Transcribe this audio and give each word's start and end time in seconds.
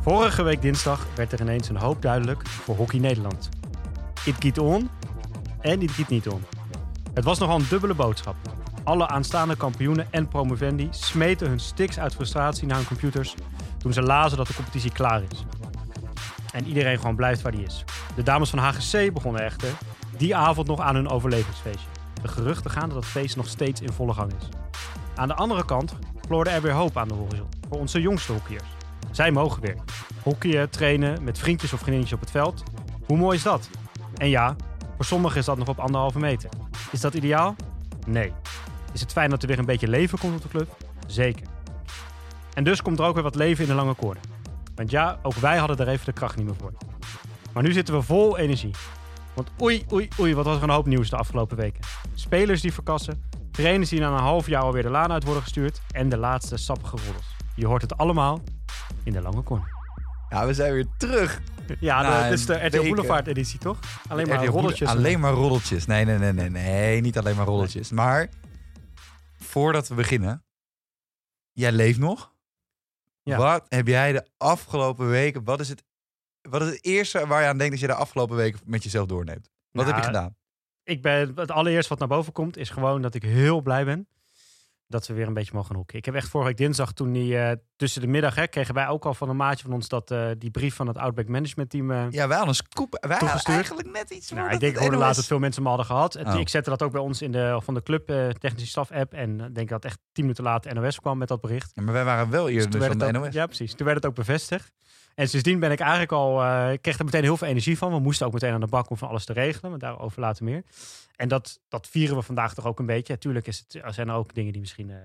Vorige 0.00 0.42
week 0.42 0.62
dinsdag 0.62 1.06
werd 1.14 1.32
er 1.32 1.40
ineens 1.40 1.68
een 1.68 1.76
hoop 1.76 2.02
duidelijk 2.02 2.46
voor 2.46 2.76
Hockey 2.76 2.98
Nederland. 2.98 3.48
It 4.24 4.34
geht 4.38 4.58
on 4.58 4.90
en 5.60 5.82
it 5.82 5.90
geht 5.90 6.08
niet 6.08 6.28
on. 6.28 6.44
Het 7.14 7.24
was 7.24 7.38
nogal 7.38 7.56
een 7.56 7.66
dubbele 7.68 7.94
boodschap. 7.94 8.36
Alle 8.84 9.08
aanstaande 9.08 9.56
kampioenen 9.56 10.06
en 10.10 10.28
promovendi 10.28 10.88
smeten 10.90 11.48
hun 11.48 11.60
sticks 11.60 11.98
uit 11.98 12.14
frustratie 12.14 12.66
naar 12.66 12.76
hun 12.76 12.86
computers 12.86 13.34
toen 13.78 13.92
ze 13.92 14.02
lazen 14.02 14.38
dat 14.38 14.46
de 14.46 14.54
competitie 14.54 14.92
klaar 14.92 15.22
is. 15.30 15.44
En 16.52 16.66
iedereen 16.66 16.98
gewoon 16.98 17.16
blijft 17.16 17.42
waar 17.42 17.52
die 17.52 17.64
is. 17.64 17.84
De 18.16 18.22
dames 18.22 18.50
van 18.50 18.58
HGC 18.58 19.12
begonnen 19.12 19.42
echter 19.42 19.68
die 20.16 20.36
avond 20.36 20.66
nog 20.66 20.80
aan 20.80 20.94
hun 20.94 21.08
overlevingsfeestje. 21.08 21.88
De 22.22 22.28
geruchten 22.28 22.70
gaan 22.70 22.88
dat 22.88 22.96
het 22.96 23.06
feest 23.06 23.36
nog 23.36 23.48
steeds 23.48 23.80
in 23.80 23.92
volle 23.92 24.12
gang 24.12 24.32
is. 24.40 24.48
Aan 25.14 25.28
de 25.28 25.34
andere 25.34 25.64
kant 25.64 25.94
gloorde 26.26 26.50
er 26.50 26.62
weer 26.62 26.72
hoop 26.72 26.96
aan 26.96 27.08
de 27.08 27.14
horizon 27.14 27.48
voor 27.68 27.78
onze 27.78 28.00
jongste 28.00 28.32
hockeyers. 28.32 28.68
Zij 29.10 29.30
mogen 29.30 29.62
weer. 29.62 29.76
Hockeyen, 30.22 30.70
trainen, 30.70 31.24
met 31.24 31.38
vriendjes 31.38 31.72
of 31.72 31.78
vriendinnetjes 31.78 32.18
op 32.18 32.24
het 32.24 32.30
veld. 32.30 32.62
Hoe 33.06 33.16
mooi 33.16 33.36
is 33.36 33.42
dat? 33.42 33.70
En 34.16 34.28
ja, 34.28 34.56
voor 34.96 35.04
sommigen 35.04 35.38
is 35.38 35.44
dat 35.44 35.58
nog 35.58 35.68
op 35.68 35.78
anderhalve 35.78 36.18
meter. 36.18 36.50
Is 36.92 37.00
dat 37.00 37.14
ideaal? 37.14 37.56
Nee. 38.06 38.32
Is 38.92 39.00
het 39.00 39.12
fijn 39.12 39.30
dat 39.30 39.42
er 39.42 39.48
weer 39.48 39.58
een 39.58 39.64
beetje 39.64 39.88
leven 39.88 40.18
komt 40.18 40.34
op 40.34 40.42
de 40.42 40.48
club? 40.48 40.76
Zeker. 41.06 41.46
En 42.54 42.64
dus 42.64 42.82
komt 42.82 42.98
er 42.98 43.04
ook 43.04 43.14
weer 43.14 43.22
wat 43.22 43.34
leven 43.34 43.62
in 43.62 43.70
de 43.70 43.76
lange 43.76 43.94
koorden. 43.94 44.22
Want 44.80 44.92
ja, 44.92 45.18
ook 45.22 45.34
wij 45.34 45.56
hadden 45.56 45.78
er 45.78 45.88
even 45.88 46.04
de 46.04 46.12
kracht 46.12 46.36
niet 46.36 46.46
meer 46.46 46.54
voor. 46.54 46.72
Maar 47.52 47.62
nu 47.62 47.72
zitten 47.72 47.94
we 47.94 48.02
vol 48.02 48.38
energie. 48.38 48.74
Want 49.34 49.50
oei, 49.62 49.84
oei, 49.92 50.08
oei, 50.20 50.34
wat 50.34 50.44
was 50.44 50.56
er 50.56 50.62
een 50.62 50.70
hoop 50.70 50.86
nieuws 50.86 51.10
de 51.10 51.16
afgelopen 51.16 51.56
weken. 51.56 51.80
Spelers 52.14 52.60
die 52.60 52.72
verkassen, 52.72 53.22
trainers 53.50 53.90
die 53.90 54.00
na 54.00 54.08
een 54.08 54.18
half 54.18 54.46
jaar 54.46 54.62
alweer 54.62 54.82
de 54.82 54.90
laan 54.90 55.12
uit 55.12 55.24
worden 55.24 55.42
gestuurd 55.42 55.80
en 55.90 56.08
de 56.08 56.16
laatste 56.16 56.56
sappige 56.56 56.96
roddels. 57.04 57.36
Je 57.54 57.66
hoort 57.66 57.82
het 57.82 57.96
allemaal 57.96 58.42
in 59.02 59.12
de 59.12 59.20
lange 59.20 59.42
corner. 59.42 59.68
Ja, 60.28 60.46
we 60.46 60.54
zijn 60.54 60.72
weer 60.72 60.86
terug. 60.96 61.40
Ja, 61.80 62.02
Nou, 62.02 62.22
dat 62.22 62.32
is 62.32 62.46
de 62.46 62.66
RTL. 62.66 62.82
Boulevard 62.82 63.26
editie, 63.26 63.58
toch? 63.58 63.78
Alleen 64.08 64.28
maar 64.28 64.44
roddeltjes. 64.44 64.88
Alleen 64.88 65.20
maar 65.20 65.32
roddeltjes. 65.32 65.86
Nee, 65.86 66.04
nee, 66.04 66.18
nee, 66.18 66.32
nee, 66.32 66.50
nee. 66.50 67.00
Niet 67.00 67.18
alleen 67.18 67.36
maar 67.36 67.46
roddeltjes. 67.46 67.90
Maar 67.90 68.28
voordat 69.38 69.88
we 69.88 69.94
beginnen. 69.94 70.44
Jij 71.52 71.72
leeft 71.72 71.98
nog. 71.98 72.32
Ja. 73.30 73.38
Wat 73.38 73.66
heb 73.68 73.86
jij 73.86 74.12
de 74.12 74.26
afgelopen 74.36 75.08
weken... 75.08 75.44
Wat 75.44 75.60
is, 75.60 75.68
het, 75.68 75.84
wat 76.40 76.62
is 76.62 76.68
het 76.68 76.84
eerste 76.84 77.26
waar 77.26 77.42
je 77.42 77.48
aan 77.48 77.58
denkt 77.58 77.72
als 77.72 77.80
je 77.80 77.86
de 77.86 77.94
afgelopen 77.94 78.36
weken 78.36 78.60
met 78.64 78.82
jezelf 78.82 79.06
doorneemt? 79.06 79.50
Wat 79.70 79.86
heb 79.86 79.96
je 79.96 80.02
gedaan? 80.02 80.36
Ik 80.82 81.02
ben, 81.02 81.32
het 81.34 81.50
allereerst 81.50 81.88
wat 81.88 81.98
naar 81.98 82.08
boven 82.08 82.32
komt, 82.32 82.56
is 82.56 82.70
gewoon 82.70 83.02
dat 83.02 83.14
ik 83.14 83.22
heel 83.22 83.60
blij 83.60 83.84
ben 83.84 84.08
dat 84.90 85.06
we 85.06 85.14
weer 85.14 85.26
een 85.26 85.34
beetje 85.34 85.54
mogen 85.54 85.74
hoeken. 85.74 85.98
Ik 85.98 86.04
heb 86.04 86.14
echt 86.14 86.28
vorige 86.28 86.48
week 86.48 86.58
dinsdag, 86.58 86.92
toen 86.92 87.12
die 87.12 87.38
eh, 87.38 87.56
tussen 87.76 88.00
de 88.00 88.06
middag, 88.06 88.34
hè, 88.34 88.46
kregen 88.46 88.74
wij 88.74 88.88
ook 88.88 89.04
al 89.04 89.14
van 89.14 89.28
een 89.28 89.36
maatje 89.36 89.64
van 89.64 89.72
ons 89.74 89.88
dat 89.88 90.10
eh, 90.10 90.26
die 90.38 90.50
brief 90.50 90.74
van 90.74 90.86
het 90.86 90.98
Outback 90.98 91.28
Management 91.28 91.70
Team. 91.70 91.90
eh, 91.90 91.96
Ja, 92.10 92.26
wij 92.28 92.36
hadden 92.36 92.48
een 92.48 92.54
scoop. 92.54 92.96
Wij 93.00 93.16
hadden 93.18 93.42
eigenlijk 93.54 93.90
net 93.92 94.10
iets 94.10 94.30
nou, 94.30 94.50
ik 94.50 94.60
denk, 94.60 94.76
hoorde 94.76 94.96
laatst 94.96 95.16
dat 95.16 95.26
veel 95.26 95.38
mensen 95.38 95.62
hem 95.62 95.68
hadden 95.70 95.86
gehad. 95.90 96.16
Oh. 96.16 96.40
Ik 96.40 96.48
zette 96.48 96.70
dat 96.70 96.82
ook 96.82 96.92
bij 96.92 97.00
ons 97.00 97.22
in 97.22 97.32
de, 97.32 97.58
van 97.62 97.74
de 97.74 97.82
club 97.82 98.06
technische 98.38 98.66
staf 98.68 98.90
app. 98.90 99.12
En 99.12 99.40
ik 99.40 99.54
denk 99.54 99.68
dat 99.68 99.84
echt 99.84 99.98
tien 100.12 100.24
minuten 100.24 100.44
later 100.44 100.74
NOS 100.74 101.00
kwam 101.00 101.18
met 101.18 101.28
dat 101.28 101.40
bericht. 101.40 101.70
Ja, 101.74 101.82
maar 101.82 101.92
wij 101.92 102.04
waren 102.04 102.30
wel 102.30 102.48
eerder 102.48 102.70
dus 102.70 102.86
van 102.86 102.98
de 102.98 103.04
ook- 103.06 103.12
NOS. 103.12 103.34
Ja, 103.34 103.46
precies. 103.46 103.74
Toen 103.74 103.86
werd 103.86 103.98
het 103.98 104.06
ook 104.06 104.14
bevestigd. 104.14 104.72
En 105.20 105.28
sindsdien 105.28 105.58
ben 105.58 105.70
ik 105.70 105.80
eigenlijk 105.80 106.12
al, 106.12 106.42
eh, 106.42 106.72
ik 106.72 106.82
kreeg 106.82 106.98
er 106.98 107.04
meteen 107.04 107.22
heel 107.22 107.36
veel 107.36 107.48
energie 107.48 107.78
van. 107.78 107.92
We 107.92 107.98
moesten 107.98 108.26
ook 108.26 108.32
meteen 108.32 108.52
aan 108.52 108.60
de 108.60 108.66
bak 108.66 108.90
om 108.90 108.96
van 108.96 109.08
alles 109.08 109.24
te 109.24 109.32
regelen, 109.32 109.70
maar 109.70 109.80
daarover 109.80 110.20
later 110.20 110.44
meer. 110.44 110.62
En 111.16 111.28
dat, 111.28 111.60
dat 111.68 111.88
vieren 111.88 112.16
we 112.16 112.22
vandaag 112.22 112.54
toch 112.54 112.66
ook 112.66 112.78
een 112.78 112.86
beetje. 112.86 113.18
Tuurlijk 113.18 113.46
is 113.46 113.58
het, 113.58 113.84
er 113.84 113.94
zijn 113.94 114.08
er 114.08 114.14
ook 114.14 114.34
dingen 114.34 114.52
die 114.52 114.60
misschien 114.60 114.90
eh, 114.90 114.96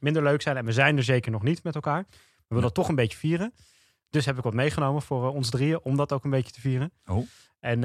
minder 0.00 0.22
leuk 0.22 0.42
zijn. 0.42 0.56
En 0.56 0.64
we 0.64 0.72
zijn 0.72 0.96
er 0.96 1.02
zeker 1.02 1.30
nog 1.30 1.42
niet 1.42 1.62
met 1.62 1.74
elkaar. 1.74 2.06
We 2.10 2.44
willen 2.46 2.62
dat 2.62 2.74
toch 2.74 2.88
een 2.88 2.94
beetje 2.94 3.18
vieren. 3.18 3.54
Dus 4.10 4.24
heb 4.24 4.36
ik 4.36 4.42
wat 4.42 4.54
meegenomen 4.54 5.02
voor 5.02 5.26
eh, 5.26 5.34
ons 5.34 5.50
drieën 5.50 5.80
om 5.82 5.96
dat 5.96 6.12
ook 6.12 6.24
een 6.24 6.30
beetje 6.30 6.52
te 6.52 6.60
vieren. 6.60 6.92
Oh. 7.06 7.26
En 7.58 7.82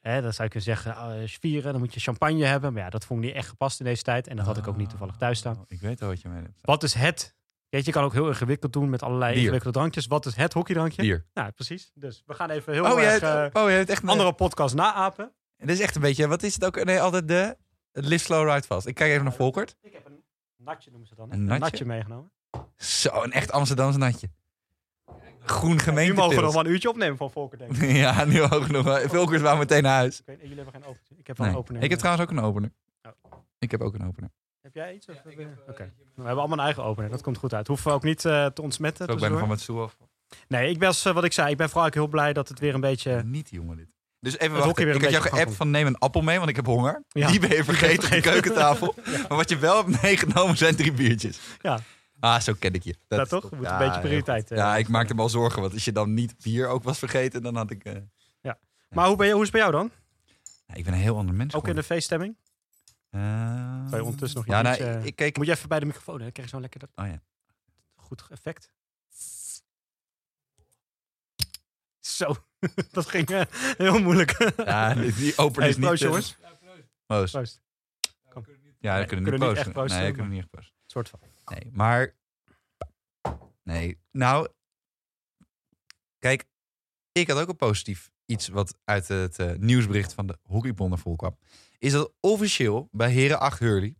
hè, 0.00 0.22
dan 0.22 0.32
zou 0.32 0.48
je 0.48 0.60
kunnen 0.60 0.62
zeggen, 0.62 1.20
je 1.20 1.36
vieren, 1.40 1.72
dan 1.72 1.80
moet 1.80 1.94
je 1.94 2.00
champagne 2.00 2.44
hebben. 2.44 2.72
Maar 2.72 2.82
ja, 2.82 2.90
dat 2.90 3.04
vond 3.04 3.20
ik 3.20 3.26
niet 3.26 3.36
echt 3.36 3.48
gepast 3.48 3.80
in 3.80 3.86
deze 3.86 4.02
tijd. 4.02 4.28
En 4.28 4.36
dat 4.36 4.46
had 4.46 4.56
ik 4.56 4.66
ook 4.66 4.76
niet 4.76 4.88
toevallig 4.88 5.16
thuis 5.16 5.38
staan. 5.38 5.56
Oh, 5.56 5.62
Ik 5.68 5.80
weet 5.80 6.02
al 6.02 6.08
wat 6.08 6.20
je 6.20 6.28
mee 6.28 6.42
hebt. 6.42 6.58
Wat 6.60 6.82
is 6.82 6.94
het? 6.94 7.38
Weet 7.70 7.80
je, 7.84 7.86
je 7.90 7.92
kan 7.96 8.04
ook 8.04 8.12
heel 8.12 8.28
ingewikkeld 8.28 8.72
doen 8.72 8.90
met 8.90 9.02
allerlei 9.02 9.30
Bier. 9.32 9.40
ingewikkelde 9.42 9.78
drankjes. 9.78 10.06
Wat 10.06 10.26
is 10.26 10.36
het 10.36 10.52
hockeydrankje? 10.52 11.02
Bier. 11.02 11.26
Nou, 11.34 11.50
precies. 11.50 11.90
Dus 11.94 12.22
we 12.26 12.34
gaan 12.34 12.50
even 12.50 12.72
heel 12.72 12.84
Oh, 12.84 13.02
erg 13.02 13.20
hebt, 13.20 13.54
eh, 13.54 13.62
oh, 13.62 13.68
hebt 13.68 13.90
echt 13.90 14.02
een 14.02 14.08
andere 14.08 14.32
podcast 14.32 14.74
naapen. 14.74 15.32
Dit 15.56 15.68
is 15.70 15.80
echt 15.80 15.94
een 15.94 16.00
beetje, 16.00 16.28
wat 16.28 16.42
is 16.42 16.54
het 16.54 16.64
ook? 16.64 16.84
Nee, 16.84 17.00
altijd 17.00 17.28
de 17.28 17.56
het 17.92 18.04
live 18.04 18.24
slow 18.24 18.48
ride 18.48 18.66
vast. 18.66 18.86
Ik 18.86 18.94
kijk 18.94 19.10
even 19.10 19.24
naar 19.24 19.32
Volkert. 19.32 19.76
Ik 19.82 19.92
heb 19.92 20.06
een 20.06 20.22
natje, 20.56 20.90
noemen 20.90 21.08
ze 21.08 21.14
dan. 21.14 21.32
Een 21.32 21.38
Een 21.38 21.44
natje? 21.44 21.60
natje, 21.60 21.84
meegenomen. 21.84 22.30
Zo, 22.76 23.22
een 23.22 23.32
echt 23.32 23.52
Amsterdamse 23.52 23.98
natje. 23.98 24.30
Groen 25.44 25.70
nu 25.70 25.78
gemeente. 25.78 26.14
mogen 26.14 26.36
we 26.36 26.42
nog 26.42 26.52
wel 26.52 26.64
een 26.64 26.70
uurtje 26.70 26.88
opnemen 26.88 27.16
van 27.16 27.30
Volker, 27.30 27.58
denk 27.58 27.76
ik. 27.76 27.96
ja, 28.04 28.24
nu 28.24 28.42
ook 28.42 28.68
nog. 28.68 29.00
Volkert 29.02 29.40
wou 29.40 29.58
meteen 29.58 29.82
naar 29.82 29.96
huis. 29.96 30.18
Ik 30.18 30.26
weet, 30.26 30.40
jullie 30.40 30.56
hebben 30.56 30.72
geen 30.74 30.84
opener. 30.84 31.18
Ik 31.18 31.26
heb 31.26 31.36
wel 31.36 31.46
Nee. 31.46 31.54
een 31.54 31.60
opener. 31.62 31.82
Ik 31.82 31.90
heb 31.90 31.98
trouwens 31.98 32.26
ook 32.30 32.36
een 32.36 32.44
opener. 32.44 32.72
Oh. 33.02 33.32
Ik 33.58 33.70
heb 33.70 33.80
ook 33.80 33.94
een 33.94 34.06
opener. 34.06 34.30
Heb 34.72 34.84
jij 34.84 34.94
iets? 34.94 35.06
Of 35.06 35.14
heb 35.24 35.32
je- 35.38 35.48
Oké. 35.68 35.92
We 36.14 36.22
hebben 36.22 36.36
allemaal 36.38 36.58
een 36.58 36.64
eigen 36.64 36.84
opener. 36.84 37.10
Dat 37.10 37.22
komt 37.22 37.36
goed 37.36 37.54
uit. 37.54 37.66
Hoeven 37.66 37.86
we 37.88 37.92
ook 37.92 38.02
niet 38.02 38.24
eh, 38.24 38.46
te 38.46 38.62
ontsmetten. 38.62 39.08
Ik 39.08 39.18
ben 39.18 39.32
er 39.32 39.38
van 39.46 39.58
stoel 39.58 39.82
af. 39.82 39.96
Nee, 40.48 40.70
ik 40.70 40.78
ben, 40.78 40.88
eh, 41.04 41.12
wat 41.12 41.24
ik 41.24 41.32
zei, 41.32 41.50
ik 41.50 41.56
ben 41.56 41.68
vooral 41.68 41.86
ook 41.86 41.94
heel 41.94 42.06
blij 42.08 42.32
dat 42.32 42.48
het 42.48 42.58
weer 42.58 42.74
een 42.74 42.80
beetje... 42.80 43.22
Niet 43.24 43.50
jongen 43.50 43.76
dit. 43.76 43.86
Dus 44.20 44.32
even 44.32 44.42
Het 44.44 44.50
wachten. 44.52 44.68
hockey 44.68 44.84
weer 44.84 44.94
Ik 44.94 45.00
een 45.00 45.12
had 45.14 45.22
jou 45.22 45.34
geappt 45.36 45.54
van 45.56 45.70
neem 45.70 45.86
een 45.86 45.98
appel 45.98 46.20
mee, 46.22 46.36
want 46.38 46.50
ik 46.50 46.56
heb 46.56 46.66
honger. 46.66 47.02
Ja. 47.08 47.26
Die 47.30 47.40
ben 47.40 47.56
je 47.56 47.64
vergeten 47.64 48.04
op 48.04 48.10
de 48.10 48.20
keukentafel. 48.20 48.94
Maar 49.28 49.36
wat 49.36 49.48
je 49.48 49.58
wel 49.58 49.76
hebt 49.84 50.02
meegenomen 50.02 50.56
zijn 50.56 50.76
drie 50.76 50.92
biertjes. 50.92 51.40
Ja. 51.60 51.78
Ah, 52.20 52.40
zo 52.40 52.52
ken 52.58 52.72
ik 52.74 52.82
je. 52.84 52.94
Dat, 53.08 53.20
is 53.20 53.28
toch? 53.28 53.42
moeten 53.50 53.62
Ja, 53.70 53.80
een 53.80 53.86
beetje 53.86 54.00
prioriteit. 54.00 54.50
eh, 54.50 54.56
Ja, 54.58 54.76
ik 54.76 54.88
maakte 54.88 55.14
me 55.14 55.20
al 55.22 55.28
zorgen. 55.28 55.60
Want 55.60 55.72
als 55.72 55.84
je 55.84 55.92
dan 55.92 56.14
niet 56.14 56.34
bier 56.42 56.68
ook 56.68 56.82
was 56.82 56.98
vergeten, 56.98 57.42
dan 57.42 57.56
had 57.56 57.70
ik... 57.70 57.84
eh, 57.84 57.94
Maar 58.90 59.06
hoe, 59.06 59.16
ben 59.16 59.26
je, 59.26 59.32
hoe 59.32 59.42
is 59.42 59.48
het 59.52 59.56
bij 59.60 59.66
jou 59.70 59.72
dan? 59.82 59.90
ja, 60.66 60.74
ik 60.74 60.84
ben 60.84 60.92
een 60.92 60.98
heel 60.98 61.16
ander 61.16 61.34
mens 61.34 61.54
Ook 61.54 61.68
in 61.68 61.74
de 61.74 61.82
feeststemming? 61.82 62.36
Eh, 63.10 63.20
Zou 63.88 63.96
je 63.96 64.04
ondertussen 64.04 64.38
nog 64.38 64.48
Ja, 64.48 64.62
nou, 64.62 64.76
biertje- 64.76 65.06
ik, 65.06 65.16
keek... 65.16 65.36
Moet 65.36 65.46
je 65.46 65.52
even 65.52 65.68
bij 65.68 65.80
de 65.80 65.86
microfoon, 65.86 66.16
hè? 66.16 66.22
Dan 66.22 66.32
krijg 66.32 66.48
je 66.50 66.54
zo 66.56 66.60
lekker 66.60 66.80
dat 66.80 66.90
Oh 66.94 67.06
ja. 67.06 67.22
goed 67.94 68.26
effect. 68.30 68.70
Zo, 71.98 72.34
dat 72.92 73.06
ging 73.06 73.28
eh, 73.30 73.42
heel 73.76 73.98
moeilijk. 74.02 74.52
Ja, 74.56 74.94
die 74.94 75.02
Hey, 75.02 75.68
is 75.68 75.76
niet... 75.76 75.86
proost, 75.86 76.02
eh, 76.02 76.08
jongens. 76.08 76.36
Proost. 77.06 77.32
Proost. 77.32 77.60
Ja, 78.78 78.92
Nee, 78.92 79.00
we 79.02 79.06
kunnen 79.08 79.24
niet 79.30 79.32
niet 79.40 79.48
posten. 79.48 79.64
echt 79.66 79.72
posten, 79.72 79.98
Nee, 80.00 80.06
maar- 80.06 80.16
kunnen 80.16 80.28
we 80.30 80.34
niet 80.34 80.38
echt 80.42 80.50
posten. 80.50 80.74
soort 80.86 81.08
van. 81.08 81.20
Nee, 81.44 81.70
maar... 81.72 82.14
Nee, 83.62 84.00
nou... 84.10 84.48
Kijk, 86.18 86.44
ik 87.12 87.28
had 87.28 87.38
ook 87.40 87.48
een 87.48 87.56
positief 87.56 88.10
iets 88.24 88.48
wat 88.48 88.78
uit 88.84 89.08
het 89.08 89.38
eh, 89.38 89.52
nieuwsbericht 89.54 90.12
van 90.14 90.26
de 90.26 90.38
Hockeybond 90.42 90.90
naar 90.90 90.98
voren 90.98 91.18
kwam. 91.18 91.38
Is 91.80 91.92
dat 91.92 92.12
officieel 92.20 92.88
bij 92.90 93.10
Heren 93.10 93.40
8 93.40 93.58
Hurley 93.58 93.94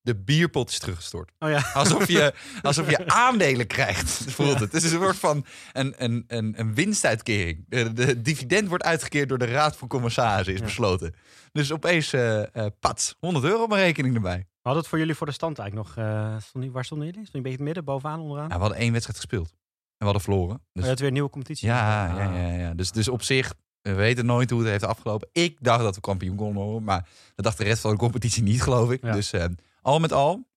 de 0.00 0.16
bierpot 0.16 0.70
is 0.70 0.78
teruggestort. 0.78 1.32
Oh 1.38 1.50
ja. 1.50 1.70
Alsof 1.74 2.08
je, 2.08 2.34
alsof 2.62 2.90
je 2.90 3.06
aandelen 3.06 3.66
krijgt, 3.66 4.10
voelt 4.10 4.60
het. 4.60 4.72
Het 4.72 4.82
is 4.84 4.92
een 4.92 5.00
soort 5.00 5.16
van 5.16 5.44
een, 5.72 5.94
een, 6.04 6.24
een, 6.26 6.54
een 6.60 6.74
winstuitkering. 6.74 7.64
De, 7.68 7.92
de 7.92 8.22
dividend 8.22 8.68
wordt 8.68 8.84
uitgekeerd 8.84 9.28
door 9.28 9.38
de 9.38 9.44
Raad 9.44 9.76
van 9.76 9.88
Commissarissen, 9.88 10.52
is 10.54 10.60
Ja. 10.60 10.64
besloten. 10.66 11.14
Dus 11.52 11.72
opeens, 11.72 12.12
eh 12.12 12.54
eh 12.54 12.66
pats, 12.80 13.14
100 13.20 13.44
euro 13.44 13.62
op 13.62 13.68
mijn 13.68 13.82
rekening 13.82 14.14
erbij. 14.14 14.36
We 14.38 14.44
hadden 14.62 14.80
het 14.82 14.88
voor 14.90 14.98
jullie 14.98 15.14
voor 15.14 15.26
de 15.26 15.32
stand 15.32 15.58
eigenlijk 15.58 15.88
nog. 15.96 16.04
eh, 16.06 16.36
stond 16.40 16.64
die, 16.64 16.72
waar 16.72 16.84
stonden 16.84 17.06
jullie? 17.06 17.22
Stond 17.22 17.36
een 17.36 17.42
beetje 17.42 17.56
het 17.58 17.66
midden, 17.66 17.84
bovenaan, 17.84 18.20
onderaan? 18.20 18.48
Ja, 18.48 18.54
we 18.54 18.60
hadden 18.60 18.78
één 18.78 18.92
wedstrijd 18.92 19.18
gespeeld. 19.18 19.48
En 19.50 19.56
we 19.98 20.04
hadden 20.04 20.22
verloren. 20.22 20.54
Oh, 20.54 20.62
Dus, 20.72 20.82
je 20.82 20.88
had 20.88 20.98
weer 20.98 21.08
een 21.08 21.14
nieuwe 21.14 21.30
competitie. 21.30 21.68
ja, 21.68 22.08
Ah. 22.08 22.16
ja, 22.16 22.32
ja, 22.48 22.52
ja. 22.58 22.74
Dus, 22.74 22.90
dus 22.92 23.08
op 23.08 23.22
zich, 23.22 23.54
we 23.86 23.94
weten 23.94 24.26
nooit 24.26 24.50
hoe 24.50 24.60
het 24.60 24.68
heeft 24.68 24.84
afgelopen. 24.84 25.28
Ik 25.32 25.56
dacht 25.60 25.82
dat 25.82 25.94
we 25.94 26.00
kampioen 26.00 26.36
konden 26.36 26.62
worden, 26.62 26.84
maar 26.84 27.08
dat 27.34 27.44
dacht 27.44 27.58
de 27.58 27.64
rest 27.64 27.80
van 27.80 27.90
de 27.90 27.96
competitie 27.96 28.42
niet, 28.42 28.62
geloof 28.62 28.90
ik. 28.90 29.02
Ja. 29.02 29.12
Dus 29.12 29.32
eh, 29.32 29.44
al 29.82 29.98
met 29.98 30.12
al, 30.12 30.48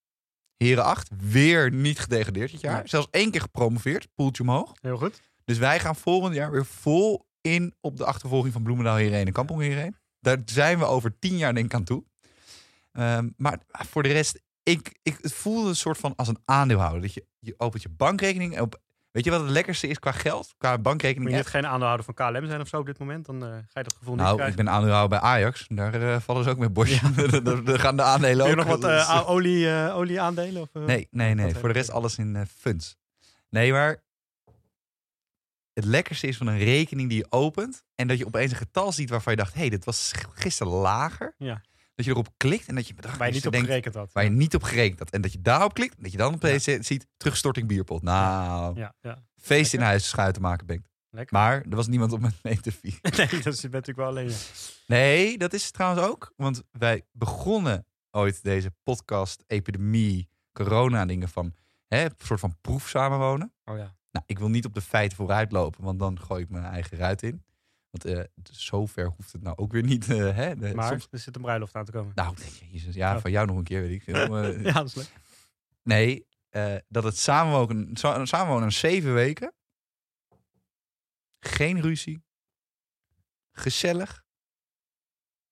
Heren 0.58 0.84
8, 0.84 1.10
weer 1.18 1.72
niet 1.72 2.00
gedegradeerd 2.00 2.52
dit 2.52 2.62
jaar. 2.62 2.78
Nee. 2.78 2.88
Zelfs 2.88 3.08
één 3.12 3.32
keer 3.32 3.42
gepromoveerd, 3.42 4.08
poeltje 4.16 4.44
omhoog. 4.44 4.74
Heel 4.82 4.98
goed. 4.98 5.22
Dus 5.46 5.58
wij 5.58 5.80
gaan 5.80 5.96
volgend 5.96 6.36
jaar 6.36 6.52
weer 6.52 6.66
vol 6.66 7.28
in 7.42 7.74
op 7.82 7.98
de 7.98 8.06
achtervolging 8.06 8.54
van 8.54 8.64
Bloemendaal 8.64 8.98
hierheen 8.98 9.28
en 9.28 9.34
Kampong 9.34 9.62
hierheen. 9.62 9.96
Daar 10.20 10.42
zijn 10.46 10.80
we 10.80 10.86
over 10.86 11.20
tien 11.20 11.38
jaar 11.38 11.54
denk 11.54 11.66
ik 11.66 11.74
aan 11.74 11.84
toe. 11.84 12.04
Ehm, 12.92 13.30
maar 13.38 13.60
voor 13.70 14.04
de 14.04 14.12
rest, 14.12 14.42
ik, 14.64 15.00
ik, 15.04 15.18
het 15.22 15.34
voelde 15.34 15.70
een 15.70 15.76
soort 15.76 15.98
van 15.98 16.16
als 16.16 16.28
een 16.28 16.42
aandeelhouder. 16.46 17.02
Dat 17.02 17.14
je, 17.14 17.26
je 17.40 17.54
opent 17.58 17.84
je 17.84 17.90
bankrekening. 17.90 18.56
en 18.56 18.62
Op, 18.62 18.82
weet 19.12 19.24
je 19.26 19.32
wat 19.32 19.42
het 19.42 19.50
lekkerste 19.50 19.88
is 19.88 20.00
qua 20.00 20.12
geld? 20.12 20.54
Qua 20.58 20.72
Moet 20.72 20.82
bankrekening. 20.82 21.30
je 21.30 21.36
net 21.36 21.46
app? 21.46 21.54
geen 21.56 21.66
aandeelhouder 21.68 22.06
van 22.06 22.14
KLM 22.14 22.46
zijn 22.48 22.62
of 22.62 22.68
zo 22.68 22.78
op 22.80 22.86
dit 22.86 23.00
moment, 23.00 23.26
dan 23.26 23.44
eh, 23.44 23.50
ga 23.50 23.58
je 23.74 23.84
dat 23.84 23.96
gevoel 23.98 24.14
niet 24.14 24.22
Nou, 24.24 24.32
ik 24.32 24.38
krijgen. 24.38 24.64
ben 24.66 24.74
aandeelhouder 24.74 25.20
bij 25.20 25.30
Ajax. 25.30 25.66
Daar 25.68 25.94
eh, 26.14 26.20
vallen 26.20 26.44
ze 26.44 26.50
ook 26.50 26.58
met 26.58 26.74
bosje. 26.74 27.00
Daar 27.64 27.80
gaan 27.80 27.96
de 27.96 28.04
aandelen 28.04 28.46
Heb 28.46 28.56
je 28.56 28.62
ook. 28.62 28.68
nog 28.68 28.80
wat 28.80 28.92
eh, 29.10 29.30
olie, 29.30 29.92
olie 29.92 30.22
aandelen? 30.22 30.62
Of? 30.62 30.70
Nee, 30.74 31.08
nee, 31.12 31.34
nee. 31.34 31.56
Voor 31.56 31.68
de 31.68 31.74
rest 31.74 31.88
je? 31.88 31.94
alles 31.94 32.18
in 32.18 32.46
funds. 32.58 32.96
Nee, 33.50 33.72
maar 33.72 34.04
het 35.74 35.86
lekkerste 35.86 36.28
is 36.28 36.38
van 36.38 36.48
een 36.48 36.58
rekening 36.58 37.10
die 37.10 37.18
je 37.18 37.26
opent. 37.30 37.84
En 37.96 38.08
dat 38.08 38.18
je 38.18 38.26
opeens 38.26 38.52
een 38.52 38.58
getal 38.58 38.92
ziet 38.92 39.10
waarvan 39.10 39.34
je 39.34 39.40
dacht, 39.40 39.54
hé, 39.54 39.60
hey, 39.60 39.70
dit 39.70 39.86
was 39.86 40.14
gisteren 40.34 40.74
lager. 40.74 41.34
Ja. 41.38 41.62
Dat 42.00 42.08
je 42.08 42.14
erop 42.14 42.34
klikt 42.38 42.68
en 42.68 42.76
dat 42.76 42.88
je 42.88 42.94
bedrag 42.94 43.18
Waar 43.18 43.28
je 43.28 43.34
niet 43.34 43.46
op 43.46 43.52
denkt, 43.52 43.68
gerekend 43.68 43.96
had. 43.96 44.12
waar 44.14 44.24
je 44.24 44.30
niet 44.30 44.56
op 44.56 44.64
gerekend 44.64 45.00
had. 45.00 45.10
En 45.10 45.22
dat 45.22 45.32
je 45.32 45.42
daarop 45.42 45.74
klikt 45.74 45.96
en 45.98 46.04
dat 46.04 46.12
je 46.12 46.18
dan 46.18 46.34
opeens 46.34 46.64
ziet, 46.64 47.08
terugstorting 47.18 47.68
bierpot. 47.68 48.02
Nou, 48.02 48.80
Ja, 48.80 48.94
ja. 49.02 49.24
feest 49.36 49.74
in 49.74 49.82
huis 49.82 50.08
schuiten 50.10 50.42
maken 50.42 50.66
ben. 50.68 50.86
Lekker. 51.10 51.38
Maar 51.38 51.62
er 51.70 51.76
was 51.76 51.88
niemand 51.88 52.44
mee 52.44 52.60
te 52.62 52.72
vieren. 52.72 53.00
Nee, 53.18 53.42
dat 53.42 53.54
is 53.54 53.62
natuurlijk 53.62 53.98
wel 53.98 54.08
alleen. 54.08 54.30
ja. 54.30 54.36
Nee, 54.88 55.38
dat 55.38 55.54
is 55.54 55.72
trouwens 55.72 56.08
ook. 56.08 56.34
Want 56.36 56.62
wij 56.72 57.06
begonnen 57.12 57.86
ooit 58.12 58.44
deze 58.44 58.72
podcast, 58.84 59.44
epidemie, 59.48 60.30
corona 60.52 61.06
dingen 61.06 61.30
van 61.30 61.54
hè, 61.88 62.04
een 62.04 62.12
soort 62.18 62.40
van 62.40 62.56
proef 62.62 62.88
samenwonen. 62.90 63.54
Oh 63.66 63.78
ja. 63.78 63.96
Nou, 64.12 64.26
ik 64.28 64.40
wil 64.40 64.50
niet 64.50 64.66
op 64.66 64.74
de 64.74 64.82
feiten 64.82 65.18
vooruit 65.18 65.52
lopen, 65.52 65.84
want 65.84 66.00
dan 66.00 66.20
gooi 66.20 66.44
ik 66.44 66.50
mijn 66.50 66.64
eigen 66.66 66.98
ruit 66.98 67.24
in. 67.24 67.44
Want 67.90 68.06
eh 68.06 68.24
zover 68.52 69.06
hoeft 69.06 69.32
het 69.32 69.42
nou 69.42 69.58
ook 69.58 69.72
weer 69.72 69.84
niet. 69.84 70.10
eh, 70.10 70.36
hè? 70.36 70.56
De- 70.56 70.76
Maar 70.76 70.88
soms- 70.88 71.08
er 71.12 71.20
zit 71.20 71.36
een 71.36 71.42
bruiloft 71.42 71.76
aan 71.76 71.86
te 71.86 71.92
komen. 71.92 72.12
nou, 72.16 72.36
jezus, 72.72 72.96
ja, 72.96 73.16
Oh. 73.16 73.22
van 73.22 73.32
jou 73.32 73.48
nog 73.48 73.58
een 73.58 73.64
keer, 73.64 73.82
weet 73.82 73.92
ik 73.92 74.04
veel. 74.04 74.16
Eh, 74.38 74.64
Ja, 74.64 74.72
dat 74.74 74.86
is 74.86 74.96
leuk. 74.96 75.12
Nee, 75.84 76.28
dat 76.88 77.04
het 77.04 77.18
samenwonen, 77.18 77.98
sa- 77.98 78.26
samenwonen 78.26 78.72
zeven 78.72 79.14
weken. 79.14 79.54
Geen 81.40 81.82
ruzie. 81.82 82.24
Gezellig. 83.52 84.24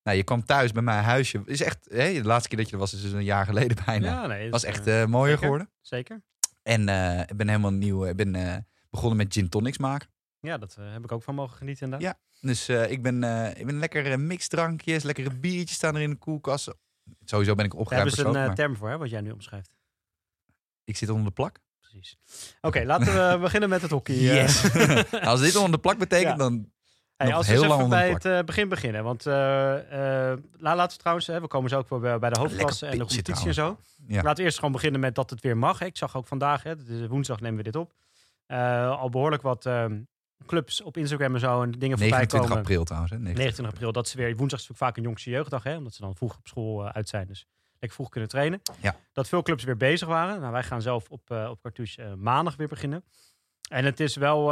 Nou, 0.04 0.18
je 0.18 0.24
kwam 0.24 0.45
thuis 0.45 0.72
bij 0.72 0.81
mijn 0.81 1.04
huisje. 1.04 1.42
Is 1.45 1.62
echt, 1.62 1.86
hè, 1.90 2.13
de 2.13 2.24
laatste 2.24 2.50
keer 2.50 2.57
dat 2.57 2.68
je 2.68 2.74
er 2.74 2.80
was, 2.80 2.94
is 2.94 3.01
dus 3.01 3.12
een 3.12 3.24
jaar 3.24 3.45
geleden 3.45 3.78
bijna. 3.86 4.07
Ja, 4.12 4.28
nee. 4.28 4.42
dat 4.44 4.51
was 4.51 4.63
echt 4.63 4.86
mooier 4.86 5.10
zeker. 5.30 5.38
geworden. 5.44 5.69
zeker. 5.81 6.22
En 6.63 6.81
ik 7.30 7.38
ben 7.38 7.48
helemaal 7.48 7.74
nieuw. 7.74 8.06
Ik 8.06 8.16
ben 8.16 8.68
begonnen 8.90 9.18
met 9.18 9.33
gin 9.33 9.50
tonics 9.50 9.78
maken. 9.78 10.10
Ja, 10.39 10.57
dat 10.57 10.75
eh, 10.80 10.92
heb 10.92 11.04
ik 11.04 11.12
ook 11.12 11.24
van 11.24 11.36
mogen 11.36 11.57
genieten 11.57 11.84
inderdaad. 11.86 12.16
Ja. 12.42 12.48
Dus 12.48 12.68
eh, 12.68 12.92
ik 12.92 13.01
ben, 13.01 13.24
eh 13.24 13.60
ik 13.60 13.66
ben 13.66 13.80
lekkere 13.80 14.18
mixdrankjes, 14.18 15.04
lekkere 15.04 15.30
biertjes 15.39 15.78
staan 15.78 15.95
er 15.95 16.01
in 16.01 16.10
de 16.10 16.16
koelkast. 16.16 16.74
Sowieso 17.25 17.56
ben 17.56 17.66
ik 17.66 17.72
een 17.72 17.78
Daar 17.78 17.86
opgeruimd 17.88 18.16
hebben 18.16 18.34
ze 18.34 18.39
een 18.39 18.45
maar 18.48 18.56
term 18.56 18.75
voor, 18.75 18.89
hè, 18.89 18.98
wat 18.98 19.10
jij 19.10 19.22
nu 19.22 19.31
omschrijft. 19.31 19.72
ik 20.84 20.98
zit 20.98 21.10
onder 21.10 21.25
de 21.25 21.31
plak. 21.31 21.60
Precies. 21.80 22.18
Oké, 22.62 22.84
laten 22.84 23.06
we 23.31 23.38
beginnen 23.48 23.69
met 23.69 23.81
het 23.81 23.92
hockey. 23.92 24.16
Yes. 24.16 24.74
Als 25.22 25.42
dit 25.42 25.56
onder 25.56 25.72
de 25.72 25.78
plak 25.80 25.98
betekent, 25.98 26.30
Ja. 26.31 26.36
dan 26.36 26.72
Hey, 27.18 27.33
als 27.33 27.48
we 27.48 27.54
heel 27.54 27.68
lang 27.68 27.90
bij 27.90 28.10
het 28.19 28.45
begin 28.45 28.69
beginnen. 28.69 29.04
Want 29.04 29.25
la- 29.25 30.36
laten 30.57 30.90
we 30.92 30.98
trouwens, 30.98 31.28
hè, 31.28 31.42
we 31.42 31.48
komen 31.48 31.69
zo 31.69 31.78
ook 31.78 31.90
wel 31.90 32.00
bij, 32.00 32.19
bij 32.19 32.30
de 32.30 32.40
hoofdklasse 32.40 32.86
en 32.86 32.98
de 32.98 33.06
competitie 33.06 33.48
en 33.48 33.54
zo. 33.54 33.80
Ja. 34.07 34.22
Laten 34.22 34.36
we 34.38 34.44
eerst 34.44 34.57
gewoon 34.57 34.72
beginnen 34.72 35.00
met 35.00 35.16
dat 35.16 35.30
het 35.30 35.42
weer 35.42 35.57
mag. 35.57 35.80
Hè. 35.80 35.86
Ik 35.86 35.98
zag 35.98 36.16
ook 36.18 36.28
vandaag, 36.28 36.63
hè, 36.63 37.07
woensdag 37.07 37.40
nemen 37.42 37.57
we 37.57 37.63
dit 37.63 37.75
op. 37.75 37.94
al 39.00 39.10
behoorlijk 39.10 39.42
wat 39.42 39.66
ehm, 39.66 40.00
clubs 40.45 40.81
op 40.81 40.98
Instagram 40.98 41.34
en 41.34 41.39
zo 41.39 41.62
en 41.62 41.72
dingen 41.72 41.98
voorbij 41.98 42.18
29 42.18 42.39
komen. 42.39 42.57
april 42.57 42.84
trouwens. 42.84 43.12
Hè? 43.12 43.19
29 43.19 43.66
april, 43.74 43.92
dat 43.92 44.07
ze 44.07 44.18
weer, 44.18 44.36
woensdag 44.36 44.60
is 44.60 44.69
vaak 44.74 44.98
een 44.98 45.04
jongste 45.04 45.30
jeugddag, 45.30 45.63
hè, 45.63 45.78
omdat 45.78 45.94
ze 45.94 46.01
dan 46.01 46.16
vroeg 46.16 46.38
op 46.38 46.48
school 46.48 46.86
eh, 46.86 46.89
uit 46.89 47.10
zijn. 47.10 47.28
Dus 47.28 47.45
lekker 47.72 47.92
vroeg 47.92 48.10
kunnen 48.10 48.30
trainen. 48.30 48.62
Ja. 48.81 48.95
Dat 49.13 49.28
veel 49.28 49.42
clubs 49.42 49.63
weer 49.63 49.78
bezig 49.78 50.07
waren. 50.07 50.39
Nou, 50.39 50.51
wij 50.51 50.63
gaan 50.63 50.81
zelf 50.81 51.10
op, 51.10 51.31
eh 51.31 51.48
op 51.50 51.62
Cartouche 51.62 52.04
eh, 52.04 52.13
maandag 52.13 52.56
weer 52.56 52.68
beginnen. 52.68 53.04
En 53.69 53.86
het 53.86 54.00
is 54.00 54.16
wel, 54.16 54.44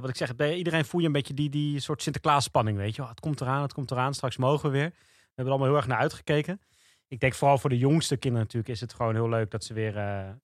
wat 0.00 0.08
ik 0.08 0.16
zeg, 0.16 0.36
bij 0.36 0.56
iedereen 0.56 0.84
voel 0.84 1.00
je 1.00 1.06
een 1.06 1.12
beetje 1.12 1.34
die, 1.34 1.50
die 1.50 1.80
soort 1.80 2.02
Sinterklaas-spanning, 2.02 2.78
weet 2.78 2.96
je. 2.96 3.06
het 3.06 3.20
komt 3.20 3.40
eraan, 3.40 3.62
het 3.62 3.72
komt 3.72 3.90
eraan, 3.90 4.14
straks 4.14 4.36
mogen 4.36 4.70
we 4.70 4.76
weer. 4.76 4.88
We 4.88 5.32
hebben 5.34 5.44
er 5.44 5.50
allemaal 5.50 5.66
heel 5.66 5.76
erg 5.76 5.86
naar 5.86 5.98
uitgekeken. 5.98 6.60
Ik 7.08 7.20
denk 7.20 7.34
vooral 7.34 7.58
voor 7.58 7.70
de 7.70 7.78
jongste 7.78 8.16
kinderen 8.16 8.46
natuurlijk 8.46 8.72
is 8.72 8.80
het 8.80 8.94
gewoon 8.94 9.14
heel 9.14 9.28
leuk 9.28 9.50
dat 9.50 9.64
ze 9.64 9.74
weer, 9.74 9.92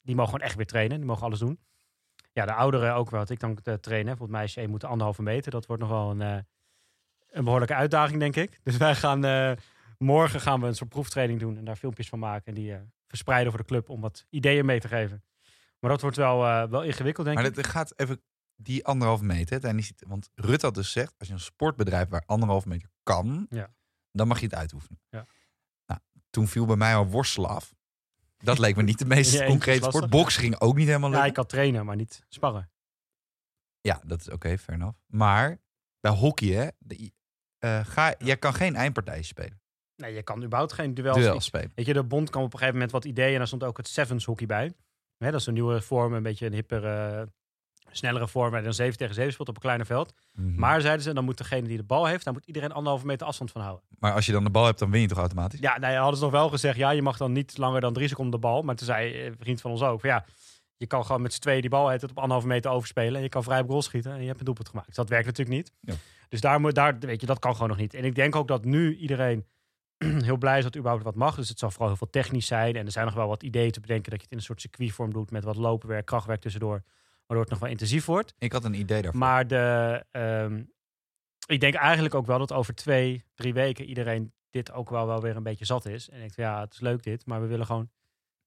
die 0.02 0.14
mogen 0.14 0.32
gewoon 0.32 0.46
echt 0.46 0.56
weer 0.56 0.66
trainen. 0.66 0.96
Die 0.96 1.06
mogen 1.06 1.24
alles 1.24 1.38
doen. 1.38 1.58
Ja, 2.32 2.44
de 2.44 2.52
ouderen 2.54 2.94
ook 2.94 3.10
wel. 3.10 3.20
Wat 3.20 3.30
ik 3.30 3.40
dan 3.40 3.58
uh, 3.64 3.74
trainen. 3.74 4.16
Voor 4.16 4.26
het 4.26 4.34
meisje 4.36 4.60
je 4.60 4.68
moet 4.68 4.84
anderhalve 4.84 5.22
meter. 5.22 5.50
Dat 5.50 5.66
wordt 5.66 5.82
nog 5.82 5.90
wel 5.90 6.10
een, 6.10 6.22
eh, 6.22 6.38
een 7.30 7.44
behoorlijke 7.44 7.74
uitdaging, 7.74 8.18
denk 8.20 8.36
ik. 8.36 8.60
Dus 8.62 8.76
wij 8.76 8.94
gaan 8.94 9.24
eh, 9.24 9.52
morgen 9.98 10.40
gaan 10.40 10.60
we 10.60 10.66
een 10.66 10.74
soort 10.74 10.90
proeftraining 10.90 11.40
doen 11.40 11.56
en 11.56 11.64
daar 11.64 11.76
filmpjes 11.76 12.08
van 12.08 12.18
maken 12.18 12.46
en 12.46 12.54
die 12.54 12.74
eh, 12.74 12.80
verspreiden 13.06 13.52
voor 13.52 13.60
de 13.60 13.66
club 13.66 13.88
om 13.88 14.00
wat 14.00 14.26
ideeën 14.30 14.64
mee 14.66 14.80
te 14.80 14.88
geven. 14.88 15.24
Maar 15.80 15.90
dat 15.90 16.00
wordt 16.00 16.16
wel, 16.16 16.44
eh, 16.46 16.68
wel 16.68 16.82
ingewikkeld, 16.82 17.26
denk 17.26 17.38
Maar 17.38 17.46
ik. 17.46 17.56
het 17.56 17.66
gaat 17.66 17.92
even 17.96 18.22
die 18.56 18.86
anderhalve 18.86 19.24
meter. 19.24 19.54
hè, 19.54 19.60
tijdens 19.60 19.86
die- 19.92 20.08
Want 20.08 20.30
Rutte 20.34 20.66
had 20.66 20.74
dus 20.74 20.86
gezegd, 20.86 21.14
als 21.18 21.28
je 21.28 21.34
een 21.34 21.40
sportbedrijf 21.40 22.08
waar 22.08 22.22
anderhalve 22.26 22.68
meter 22.68 22.88
kan, 23.02 23.46
Ja. 23.50 23.74
dan 24.12 24.28
mag 24.28 24.38
je 24.38 24.44
het 24.46 24.54
uitoefenen. 24.54 25.00
Ja. 25.10 25.26
Nou, 25.86 26.00
toen 26.30 26.48
viel 26.48 26.66
bij 26.66 26.76
mij 26.76 26.94
al 26.96 27.06
worstelen 27.06 27.50
af. 27.50 27.74
Dat 28.42 28.58
leek 28.58 28.76
me 28.76 28.82
niet 28.82 28.98
de 28.98 29.04
meest 29.04 29.32
Ja, 29.38 29.46
concrete 29.46 29.84
sport. 29.88 30.10
Boksen 30.10 30.40
ging 30.42 30.60
ook 30.60 30.76
niet 30.76 30.86
helemaal 30.86 31.08
Ja, 31.10 31.14
lukken. 31.14 31.30
ik 31.30 31.36
kan 31.36 31.46
trainen, 31.58 31.86
maar 31.86 31.96
niet 31.96 32.24
sparren. 32.28 32.70
Ja, 33.80 34.00
dat 34.06 34.20
is 34.20 34.30
oké, 34.30 34.58
fair 34.58 34.78
enough. 34.78 34.98
Maar 35.06 35.58
bij 36.00 36.12
hockey, 36.12 36.48
hè, 36.48 36.68
de- 36.78 37.12
eh, 37.58 37.84
ga, 37.86 38.14
jij 38.18 38.36
kan 38.36 38.54
geen 38.54 38.74
eindpartij 38.76 39.22
spelen. 39.22 39.60
Nee, 39.96 40.14
je 40.14 40.22
kan 40.22 40.42
überhaupt 40.44 40.72
geen 40.72 40.94
duels. 40.94 41.16
Duels 41.16 41.34
Ik- 41.36 41.42
spelen. 41.42 41.72
Weet 41.74 41.86
je, 41.86 41.92
de 41.92 42.04
bond 42.04 42.30
kwam 42.30 42.42
op 42.42 42.52
een 42.52 42.58
gegeven 42.58 42.74
moment 42.80 42.92
wat 42.92 43.04
ideeën 43.04 43.32
en 43.32 43.38
daar 43.38 43.46
stond 43.46 43.64
ook 43.64 43.76
het 43.76 43.88
sevens 43.88 44.24
hockey 44.24 44.46
bij. 44.46 44.72
Hè, 45.16 45.30
dat 45.30 45.40
is 45.40 45.46
een 45.46 45.54
nieuwe 45.54 45.82
vorm, 45.82 46.12
een 46.12 46.22
beetje 46.22 46.46
een 46.46 46.52
hippere, 46.52 47.28
snellere 47.92 48.28
vorm. 48.28 48.62
dan 48.62 48.74
7 48.74 48.96
tegen 48.96 49.14
7 49.14 49.32
speelt 49.32 49.48
op 49.48 49.54
een 49.54 49.60
kleiner 49.60 49.86
veld. 49.86 50.14
Mhm. 50.34 50.58
Maar 50.58 50.80
zeiden 50.80 51.02
ze, 51.02 51.12
dan 51.12 51.24
moet 51.24 51.38
degene 51.38 51.68
die 51.68 51.76
de 51.76 51.82
bal 51.82 52.06
heeft, 52.06 52.24
daar 52.24 52.32
moet 52.32 52.46
iedereen 52.46 52.72
anderhalve 52.72 53.06
meter 53.06 53.26
afstand 53.26 53.50
van 53.50 53.60
houden. 53.60 53.84
Maar 53.98 54.12
als 54.12 54.26
je 54.26 54.32
dan 54.32 54.44
de 54.44 54.50
bal 54.50 54.64
hebt, 54.64 54.78
dan 54.78 54.90
win 54.90 55.00
je 55.00 55.08
toch 55.08 55.18
automatisch? 55.18 55.60
Ja, 55.60 55.78
nou 55.78 55.92
ja, 55.92 55.98
hadden 55.98 56.18
ze 56.18 56.24
nog 56.24 56.32
wel 56.32 56.48
gezegd, 56.48 56.76
ja, 56.76 56.90
je 56.90 57.02
mag 57.02 57.16
dan 57.16 57.32
niet 57.32 57.58
langer 57.58 57.80
dan 57.80 57.92
drie 57.92 58.08
seconden 58.08 58.40
de 58.40 58.46
bal. 58.46 58.62
Maar 58.62 58.76
toen 58.76 58.86
zei 58.86 59.12
eh, 59.12 59.24
een 59.24 59.36
vriend 59.38 59.60
van 59.60 59.70
ons 59.70 59.82
ook, 59.82 60.00
van, 60.00 60.10
ja, 60.10 60.24
je 60.76 60.86
kan 60.86 61.04
gewoon 61.04 61.22
met 61.22 61.32
z'n 61.32 61.40
tweeën 61.40 61.60
die 61.60 61.70
bal 61.70 61.88
het 61.88 62.02
op 62.02 62.16
anderhalve 62.18 62.46
meter 62.46 62.70
overspelen. 62.70 63.16
En 63.16 63.22
je 63.22 63.28
kan 63.28 63.42
vrij 63.42 63.60
op 63.60 63.68
goal 63.68 63.82
schieten 63.82 64.12
en 64.12 64.20
je 64.20 64.26
hebt 64.26 64.38
een 64.38 64.44
doelpunt 64.44 64.68
gemaakt. 64.68 64.86
Dus 64.86 64.96
dat 64.96 65.08
werkt 65.08 65.26
natuurlijk 65.26 65.56
niet. 65.56 65.72
Ja. 65.80 65.94
Dus 66.28 66.40
daar, 66.40 66.60
moet, 66.60 66.74
daar, 66.74 66.98
weet 66.98 67.20
je, 67.20 67.26
dat 67.26 67.38
kan 67.38 67.52
gewoon 67.52 67.68
nog 67.68 67.78
niet. 67.78 67.94
En 67.94 68.04
ik 68.04 68.14
denk 68.14 68.36
ook 68.36 68.48
dat 68.48 68.64
nu 68.64 68.96
iedereen 68.96 69.46
heel 70.28 70.36
blij 70.36 70.56
is 70.58 70.62
dat 70.62 70.72
er 70.72 70.78
überhaupt 70.78 71.04
wat 71.04 71.14
mag. 71.14 71.34
Dus 71.34 71.48
het 71.48 71.58
zal 71.58 71.70
vooral 71.70 71.88
heel 71.88 71.96
veel 71.96 72.10
technisch 72.10 72.46
zijn. 72.46 72.76
En 72.76 72.86
er 72.86 72.92
zijn 72.92 73.04
nog 73.04 73.14
wel 73.14 73.28
wat 73.28 73.42
ideeën 73.42 73.70
te 73.70 73.80
bedenken 73.80 74.10
dat 74.10 74.18
je 74.18 74.24
het 74.24 74.32
in 74.32 74.38
een 74.38 74.44
soort 74.44 74.60
circuitvorm 74.60 75.12
doet 75.12 75.30
met 75.30 75.44
wat 75.44 75.56
lopenwerk, 75.56 76.06
krachtwerk 76.06 76.40
tussendoor. 76.40 76.82
Waardoor 77.26 77.40
het 77.40 77.50
nog 77.50 77.58
wel 77.58 77.70
intensief 77.70 78.04
wordt. 78.04 78.34
Ik 78.38 78.52
had 78.52 78.64
een 78.64 78.74
idee 78.74 79.02
daarvoor. 79.02 79.20
Maar 79.20 79.46
de, 79.46 80.04
ehm, 80.10 80.62
ik 81.46 81.60
denk 81.60 81.74
eigenlijk 81.74 82.14
ook 82.14 82.26
wel 82.26 82.38
dat 82.38 82.52
over 82.52 82.74
twee, 82.74 83.24
drie 83.34 83.52
weken 83.54 83.84
iedereen 83.84 84.32
dit 84.50 84.72
ook 84.72 84.90
wel, 84.90 85.06
wel 85.06 85.20
weer 85.20 85.36
een 85.36 85.42
beetje 85.42 85.64
zat 85.64 85.86
is. 85.86 86.08
En 86.08 86.18
denkt, 86.18 86.36
ja, 86.36 86.60
het 86.60 86.72
is 86.72 86.80
leuk 86.80 87.02
dit, 87.02 87.26
maar 87.26 87.40
we 87.40 87.46
willen 87.46 87.66
gewoon 87.66 87.90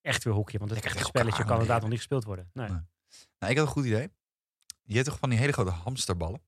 echt 0.01 0.23
weer 0.23 0.33
hockey. 0.33 0.59
Want 0.59 0.69
het 0.71 0.79
echte 0.79 0.91
tegen 0.93 1.07
spelletje 1.09 1.43
kan 1.43 1.51
inderdaad 1.53 1.79
nog 1.81 1.89
niet 1.89 1.97
gespeeld 1.97 2.23
worden. 2.23 2.49
Nee. 2.53 2.67
Nee. 2.69 2.77
Nou, 3.39 3.51
ik 3.51 3.57
had 3.57 3.67
een 3.67 3.73
goed 3.73 3.85
idee. 3.85 4.09
Je 4.83 4.93
hebt 4.93 5.05
toch 5.07 5.19
van 5.19 5.29
die 5.29 5.39
hele 5.39 5.51
grote 5.51 5.71
hamsterballen? 5.71 6.41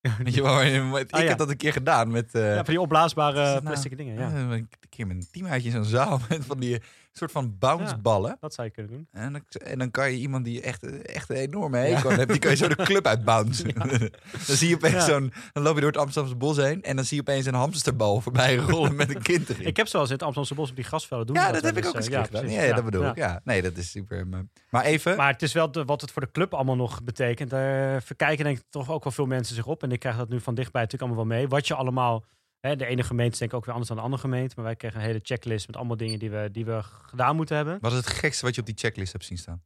Weet 0.18 0.34
je 0.34 0.42
wel, 0.42 0.62
ik 0.98 1.10
Ah, 1.12 1.20
ja. 1.20 1.26
heb 1.28 1.38
dat 1.38 1.50
een 1.50 1.56
keer 1.56 1.72
gedaan 1.72 2.10
met... 2.10 2.34
eh, 2.34 2.48
Ja, 2.48 2.54
van 2.54 2.64
die 2.64 2.80
opblaasbare 2.80 3.38
het 3.40 3.48
nou? 3.52 3.64
plastic 3.64 3.96
dingen. 3.96 4.14
Ja, 4.14 4.32
een 4.34 4.68
keer 4.88 5.06
met 5.06 5.16
een 5.16 5.30
teamuitje 5.30 5.68
in 5.68 5.74
zo'n 5.74 5.84
zaal 5.84 6.20
met 6.28 6.44
van 6.44 6.60
die 6.60 6.82
soort 7.18 7.32
van 7.32 7.56
bounceballen. 7.58 8.36
dat 8.40 8.54
zou 8.54 8.66
je 8.66 8.72
kunnen 8.72 8.92
doen. 8.92 9.08
En, 9.12 9.32
dan, 9.32 9.42
en 9.62 9.78
dan 9.78 9.90
kan 9.90 10.10
je 10.12 10.18
iemand 10.18 10.44
die 10.44 10.60
echt, 10.60 11.02
echt 11.02 11.30
een 11.30 11.36
enorme 11.36 11.78
hekel 11.78 12.10
hebt, 12.10 12.30
die 12.30 12.38
kan 12.38 12.50
je 12.50 12.56
zo 12.56 12.68
de 12.68 12.82
club 12.90 13.06
uitbouncen. 13.06 13.74
dan 14.46 14.56
zie 14.56 14.68
je 14.68 14.74
opeens 14.74 14.92
Ja. 14.94 15.00
zo'n, 15.00 15.32
dan 15.52 15.62
loop 15.62 15.74
je 15.74 15.80
door 15.80 15.90
het 15.90 16.00
Amsterdamse 16.00 16.36
bos 16.38 16.56
heen 16.56 16.82
en 16.82 16.96
dan 16.96 17.04
zie 17.04 17.16
je 17.16 17.22
opeens 17.22 17.46
een 17.46 17.54
hamsterbal 17.54 18.20
voorbij 18.20 18.56
rollen 18.70 18.96
met 18.96 19.14
een 19.14 19.22
kind 19.22 19.48
erin. 19.48 19.66
Ik 19.66 19.76
heb 19.76 19.86
zoals 19.86 20.08
in 20.08 20.14
het 20.14 20.22
Amsterdamse 20.22 20.54
bos 20.60 20.70
op 20.70 20.76
die 20.76 20.84
grasvelden 20.84 21.26
doen. 21.26 21.36
ja, 21.36 21.52
dat 21.52 21.62
heb 21.62 21.76
ik 21.76 21.86
ook 21.86 21.94
eens 21.94 22.06
eens, 22.06 22.14
een 22.14 22.22
eh, 22.22 22.28
keer 22.28 22.40
gedaan. 22.40 22.66
Ja, 22.68 22.74
dat 22.74 22.84
bedoel 22.84 23.06
ik. 23.06 23.16
Ja. 23.16 23.40
Nee, 23.44 23.62
dat 23.62 23.76
is 23.76 23.90
super. 23.90 24.26
Maar, 24.26 24.44
maar 24.70 24.84
even, 24.84 25.16
Maar 25.16 25.32
het 25.32 25.42
is 25.42 25.52
wel 25.52 25.70
de, 25.70 25.84
wat 25.84 26.00
het 26.00 26.10
voor 26.10 26.22
de 26.22 26.30
club 26.30 26.54
allemaal 26.54 26.76
nog 26.76 27.02
betekent. 27.02 27.50
Daar 27.50 28.02
verkijken 28.02 28.44
denk 28.44 28.58
ik 28.58 28.64
toch 28.70 28.90
ook 28.90 29.04
wel 29.04 29.12
veel 29.12 29.26
mensen 29.26 29.54
zich 29.54 29.66
op. 29.66 29.82
En 29.82 29.92
ik 29.92 30.00
krijg 30.00 30.16
dat 30.16 30.28
nu 30.28 30.40
van 30.40 30.54
dichtbij 30.54 30.82
natuurlijk 30.82 31.10
allemaal 31.10 31.28
wel 31.28 31.38
mee. 31.38 31.48
Wat 31.48 31.66
je 31.66 31.74
allemaal... 31.74 32.24
Hè, 32.64 32.76
de 32.76 32.86
ene 32.86 33.02
gemeente 33.02 33.38
denk 33.38 33.50
ik 33.50 33.56
ook 33.56 33.64
weer 33.64 33.72
anders 33.74 33.88
dan 33.88 33.96
de 33.98 34.04
andere 34.04 34.22
gemeente. 34.22 34.54
Maar 34.56 34.64
wij 34.64 34.76
kregen 34.76 35.00
een 35.00 35.06
hele 35.06 35.20
checklist 35.22 35.66
met 35.66 35.76
allemaal 35.76 35.96
dingen 35.96 36.18
die 36.18 36.30
we, 36.30 36.48
die 36.52 36.64
we 36.64 36.82
gedaan 36.82 37.36
moeten 37.36 37.56
hebben. 37.56 37.78
wat 37.80 37.92
is 37.92 37.96
het 37.98 38.06
gekste 38.06 38.44
wat 38.44 38.54
je 38.54 38.60
op 38.60 38.66
die 38.66 38.76
checklist 38.78 39.12
hebt 39.12 39.24
zien 39.24 39.38
staan? 39.38 39.62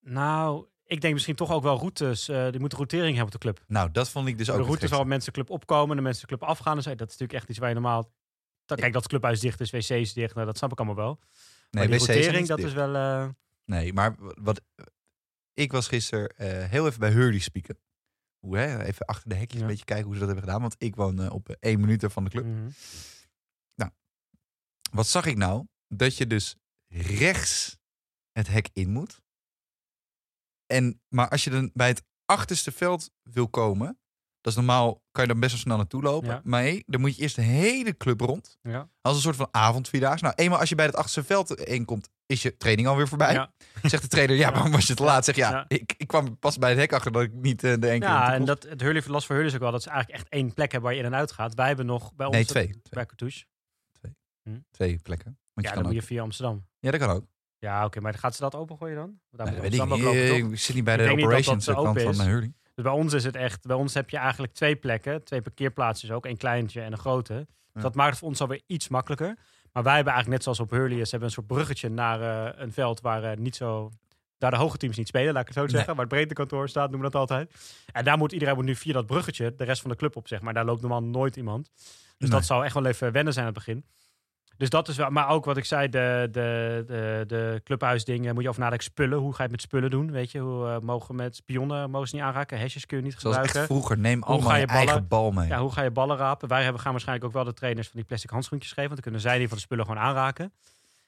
Nou, 0.00 0.66
ik 0.84 1.00
denk 1.00 1.12
misschien 1.14 1.34
toch 1.34 1.50
ook 1.52 1.62
wel 1.62 1.78
routes. 1.78 2.28
eh 2.28 2.50
die 2.50 2.60
moeten 2.60 2.78
routering 2.78 3.16
hebben 3.16 3.34
op 3.34 3.40
de 3.40 3.46
club. 3.46 3.64
Nou, 3.66 3.90
dat 3.90 4.08
vond 4.10 4.28
ik 4.28 4.38
dus 4.38 4.50
ook 4.50 4.56
de 4.56 4.62
routes 4.62 4.90
waar 4.90 5.06
mensen 5.06 5.32
de 5.32 5.38
club 5.42 5.50
opkomen, 5.50 5.96
de 5.96 6.02
mensen 6.02 6.20
de 6.28 6.36
club 6.36 6.42
afgaan. 6.48 6.74
Dus, 6.76 6.84
dat 6.84 6.94
is 6.94 6.98
natuurlijk 7.00 7.32
echt 7.32 7.48
iets 7.48 7.58
waar 7.58 7.68
je 7.68 7.74
normaal... 7.74 8.12
Dan, 8.64 8.76
kijk, 8.78 8.92
dat 8.92 9.02
het 9.02 9.10
clubhuis 9.10 9.40
dicht 9.40 9.60
is, 9.60 9.70
wc's 9.70 10.12
dicht. 10.12 10.34
Nou, 10.34 10.46
dat 10.46 10.56
snap 10.56 10.72
ik 10.72 10.78
allemaal 10.78 10.96
wel. 11.04 11.18
Nee, 11.70 11.88
maar 11.88 11.98
die 11.98 12.06
routering, 12.06 12.46
dat 12.46 12.56
dicht. 12.56 12.68
is 12.68 12.74
wel... 12.74 12.94
eh, 12.94 13.28
Nee, 13.64 13.92
maar 13.92 14.14
wat 14.18 14.60
ik 15.54 15.72
was 15.72 15.88
gisteren 15.88 16.28
eh, 16.36 16.68
heel 16.70 16.86
even 16.86 17.00
bij 17.00 17.10
Hurley 17.10 17.38
spieken. 17.38 17.78
Hoe 18.40 18.56
hè? 18.56 18.82
Even 18.84 19.06
achter 19.06 19.28
de 19.28 19.34
hekjes 19.34 19.56
Ja. 19.56 19.60
een 19.60 19.66
beetje 19.70 19.84
kijken 19.84 20.04
hoe 20.04 20.14
ze 20.14 20.18
dat 20.20 20.28
hebben 20.28 20.46
gedaan. 20.46 20.62
Want 20.62 20.74
ik 20.78 20.96
woon 20.96 21.20
eh, 21.20 21.32
op 21.32 21.48
eh, 21.48 21.56
één 21.60 21.80
minuut 21.80 22.04
van 22.08 22.24
de 22.24 22.30
club. 22.30 22.44
mhm. 22.44 22.68
Wat 24.90 25.06
zag 25.06 25.26
ik 25.26 25.36
nou? 25.36 25.66
Dat 25.88 26.16
je 26.16 26.26
dus 26.26 26.56
rechts 26.88 27.78
het 28.32 28.48
hek 28.48 28.68
in 28.72 28.90
moet. 28.90 29.20
En, 30.66 31.02
maar 31.08 31.28
als 31.28 31.44
je 31.44 31.50
dan 31.50 31.70
bij 31.74 31.88
het 31.88 32.02
achterste 32.24 32.72
veld 32.72 33.10
wil 33.22 33.48
komen, 33.48 33.98
dat 34.40 34.52
is 34.52 34.54
normaal, 34.58 35.02
kan 35.10 35.22
je 35.24 35.30
dan 35.30 35.40
best 35.40 35.52
wel 35.52 35.60
snel 35.60 35.76
naartoe 35.76 36.02
lopen. 36.02 36.28
Ja. 36.28 36.40
Maar 36.44 36.62
nee, 36.62 36.82
dan 36.86 37.00
moet 37.00 37.16
je 37.16 37.22
eerst 37.22 37.36
de 37.36 37.42
hele 37.42 37.96
club 37.96 38.20
rond. 38.20 38.58
Ja. 38.62 38.90
Als 39.00 39.16
een 39.16 39.22
soort 39.22 39.36
van 39.36 39.48
avondvierdaagse. 39.50 40.24
Nou, 40.24 40.36
eenmaal 40.36 40.58
als 40.58 40.68
je 40.68 40.74
bij 40.74 40.86
het 40.86 40.94
achterste 40.96 41.24
veld 41.24 41.54
inkomt, 41.60 42.08
is 42.30 42.42
je 42.42 42.56
training 42.56 42.88
alweer 42.88 43.08
voorbij. 43.08 43.32
Ja. 43.32 43.52
Zegt 43.82 44.02
de 44.02 44.08
trainer, 44.08 44.36
ja, 44.44 44.52
waarom 44.52 44.70
was 44.72 44.86
je 44.86 44.94
te 44.94 45.02
laat? 45.02 45.24
Zeg 45.24 45.36
ja, 45.36 45.50
Ja. 45.50 45.64
Ik, 45.68 45.94
ik 45.96 46.06
kwam 46.06 46.38
pas 46.38 46.58
bij 46.58 46.70
het 46.70 46.78
hek 46.78 46.92
achter 46.92 47.12
dat 47.12 47.22
ik 47.22 47.32
niet 47.32 47.64
eh, 47.64 47.74
de 47.78 47.88
enkele... 47.88 48.12
Ja, 48.12 48.34
en 48.34 48.44
dat, 48.44 48.62
het 48.62 48.80
Hurley, 48.80 49.02
last 49.06 49.26
voor 49.26 49.34
Hurley 49.34 49.50
is 49.50 49.56
ook 49.56 49.62
wel 49.62 49.72
dat 49.72 49.82
ze 49.82 49.90
eigenlijk 49.90 50.20
echt 50.20 50.32
één 50.32 50.54
plek 50.54 50.72
hebben 50.72 50.90
waar 50.90 50.98
je 50.98 51.04
in 51.06 51.12
en 51.12 51.18
uit 51.18 51.32
gaat. 51.32 51.54
Wij 51.54 51.66
hebben 51.66 51.86
nog 51.86 52.14
bij 52.14 52.26
ons... 52.26 52.34
Nee, 52.36 52.44
twee. 52.44 52.64
Twee, 52.64 52.80
Bij 52.90 53.06
Cartouche. 53.06 53.44
twee 54.70 54.98
plekken. 55.02 55.38
Want 55.54 55.66
Ja, 55.66 55.72
je 55.74 55.78
dan 55.82 55.92
moet 55.92 56.00
je 56.00 56.06
via 56.06 56.22
Amsterdam. 56.22 56.66
ja, 56.78 56.90
dat 56.90 57.00
kan 57.00 57.10
ook. 57.10 57.24
Ja, 57.58 57.84
oké, 57.84 58.00
maar 58.00 58.14
gaat 58.14 58.34
ze 58.34 58.40
dat 58.40 58.54
opengooien 58.54 58.96
dan? 58.96 59.20
Daar 59.30 59.46
Nee, 59.46 59.54
moet 59.54 59.62
weet 59.62 59.80
ik 59.80 59.88
niet. 60.38 60.52
Ik 60.52 60.58
zit 60.58 60.74
niet 60.74 60.84
bij 60.84 60.94
Ik 60.94 61.00
de 61.00 61.06
niet 61.06 61.20
dat 61.20 61.30
dat 61.30 61.38
operations 61.38 61.64
kant 61.64 62.16
van 62.16 62.26
Hurley. 62.26 62.52
Dus 62.74 62.84
bij 62.84 62.92
ons 62.92 63.12
is 63.12 63.24
het 63.24 63.36
echt, 63.36 63.66
bij 63.66 63.76
ons 63.76 63.94
heb 63.94 64.10
je 64.10 64.16
eigenlijk 64.16 64.52
twee 64.52 64.76
plekken, 64.76 65.24
twee 65.24 65.42
parkeerplaatsen 65.42 66.10
ook, 66.14 66.26
een 66.26 66.36
kleintje 66.36 66.80
en 66.80 66.92
een 66.92 66.98
grote. 66.98 67.34
Dus 67.34 67.46
Ja. 67.72 67.80
Dat 67.80 67.94
maakt 67.94 68.10
het 68.10 68.18
voor 68.18 68.28
ons 68.28 68.40
alweer 68.40 68.62
iets 68.66 68.88
makkelijker. 68.88 69.38
Maar 69.72 69.82
wij 69.82 69.94
hebben 69.94 70.12
eigenlijk 70.12 70.28
net 70.28 70.42
zoals 70.42 70.60
op 70.60 70.70
Hurley, 70.78 70.96
hebben 71.10 71.22
een 71.22 71.30
soort 71.30 71.46
bruggetje 71.46 71.88
naar 71.88 72.20
eh, 72.20 72.60
een 72.62 72.72
veld 72.72 73.00
waar 73.00 73.24
eh, 73.24 73.36
niet 73.36 73.56
zo, 73.56 73.90
daar 74.38 74.50
de 74.50 74.56
hoge 74.56 74.76
teams 74.76 74.96
niet 74.96 75.08
spelen, 75.08 75.32
laat 75.32 75.40
ik 75.40 75.46
het 75.48 75.56
zo 75.56 75.60
Nee. 75.62 75.70
zeggen, 75.70 75.90
waar 75.94 76.04
het 76.04 76.14
breedtekantoor 76.14 76.68
staat, 76.68 76.90
noemen 76.90 77.10
we 77.10 77.12
dat 77.12 77.20
altijd. 77.30 77.50
En 77.92 78.04
daar 78.04 78.18
moet 78.18 78.32
iedereen 78.32 78.54
moet 78.54 78.64
nu 78.64 78.76
via 78.76 78.92
dat 78.92 79.06
bruggetje 79.06 79.54
de 79.54 79.64
rest 79.64 79.80
van 79.80 79.90
de 79.90 79.96
club 79.96 80.16
op, 80.16 80.28
zeg 80.28 80.40
maar. 80.40 80.54
Daar 80.54 80.64
loopt 80.64 80.80
normaal 80.80 81.02
nooit 81.02 81.36
iemand. 81.36 81.70
Dus 81.74 82.28
Nee. 82.28 82.30
dat 82.30 82.44
zou 82.46 82.64
echt 82.64 82.74
wel 82.74 82.86
even 82.86 83.12
wennen 83.12 83.32
zijn 83.32 83.46
aan 83.46 83.52
het 83.54 83.64
begin. 83.64 83.84
Dus 84.60 84.70
dat 84.70 84.88
is 84.88 84.96
wel, 84.96 85.10
maar 85.10 85.28
ook 85.28 85.44
wat 85.44 85.56
ik 85.56 85.64
zei, 85.64 85.88
de, 85.88 86.28
de, 86.32 86.82
de, 86.86 87.24
de 87.26 87.60
clubhuisdingen, 87.64 88.34
moet 88.34 88.42
je 88.42 88.48
over 88.48 88.60
nadenken. 88.60 88.86
Spullen, 88.86 89.18
hoe 89.18 89.30
ga 89.30 89.36
je 89.36 89.42
het 89.42 89.50
met 89.50 89.60
spullen 89.60 89.90
doen? 89.90 90.10
Weet 90.10 90.30
je, 90.30 90.38
hoe 90.38 90.68
eh, 90.68 90.78
mogen 90.78 91.14
met 91.14 91.36
spionnen 91.36 91.90
mogen 91.90 92.08
ze 92.08 92.14
niet 92.14 92.24
aanraken? 92.24 92.58
Hesjes 92.58 92.86
kun 92.86 92.96
je 92.96 93.02
niet 93.02 93.12
Zoals 93.12 93.24
gebruiken. 93.36 93.60
echt 93.60 93.70
vroeger, 93.70 93.98
neem 93.98 94.22
allemaal 94.22 94.48
ga 94.50 94.56
je, 94.56 94.66
ballen- 94.66 94.80
eigen 94.86 95.08
bal 95.08 95.30
mee. 95.30 95.48
Ja, 95.48 95.58
hoe 95.60 95.72
ga 95.72 95.82
je 95.82 95.90
ballen 95.90 96.16
rapen? 96.16 96.48
Wij 96.48 96.62
hebben, 96.62 96.80
gaan 96.82 96.90
waarschijnlijk 96.92 97.26
ook 97.28 97.32
wel 97.32 97.44
de 97.44 97.52
trainers 97.52 97.86
van 97.88 97.96
die 97.96 98.06
plastic 98.08 98.30
handschoentjes 98.30 98.72
geven. 98.72 98.90
Want 98.90 99.02
dan 99.02 99.12
kunnen 99.12 99.20
zij 99.30 99.38
die 99.38 99.48
van 99.48 99.56
de 99.56 99.62
spullen 99.62 99.84
gewoon 99.86 100.02
aanraken. 100.02 100.52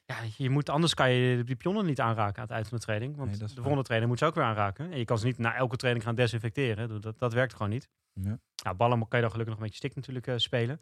Ja, 0.05 0.15
je 0.37 0.49
moet, 0.49 0.69
anders 0.69 0.93
kan 0.93 1.11
je 1.11 1.43
die 1.43 1.55
pionnen 1.55 1.85
niet 1.85 1.99
aanraken 1.99 2.35
aan 2.35 2.43
het 2.47 2.51
eind 2.51 2.67
van 2.67 2.77
de 2.77 2.83
training. 2.83 3.17
Want 3.17 3.29
Nee, 3.29 3.39
de 3.39 3.53
volgende 3.55 3.83
trainer 3.83 4.07
moet 4.09 4.19
ze 4.19 4.25
ook 4.25 4.35
weer 4.35 4.43
aanraken. 4.43 4.91
En 4.91 4.97
je 4.97 5.05
kan 5.05 5.17
ze 5.17 5.25
niet 5.25 5.37
na 5.37 5.55
elke 5.55 5.75
training 5.75 6.05
gaan 6.05 6.15
desinfecteren. 6.15 7.01
Dat, 7.01 7.19
dat 7.19 7.33
werkt 7.33 7.53
gewoon 7.53 7.69
niet. 7.69 7.87
Ja. 8.13 8.39
Nou, 8.63 8.75
ballen 8.75 8.97
kan 8.99 9.07
je 9.11 9.21
dan 9.21 9.31
gelukkig 9.31 9.53
nog 9.53 9.63
met 9.63 9.69
je 9.71 9.75
stick 9.77 9.95
natuurlijk 9.95 10.27
eh, 10.27 10.33
spelen. 10.37 10.79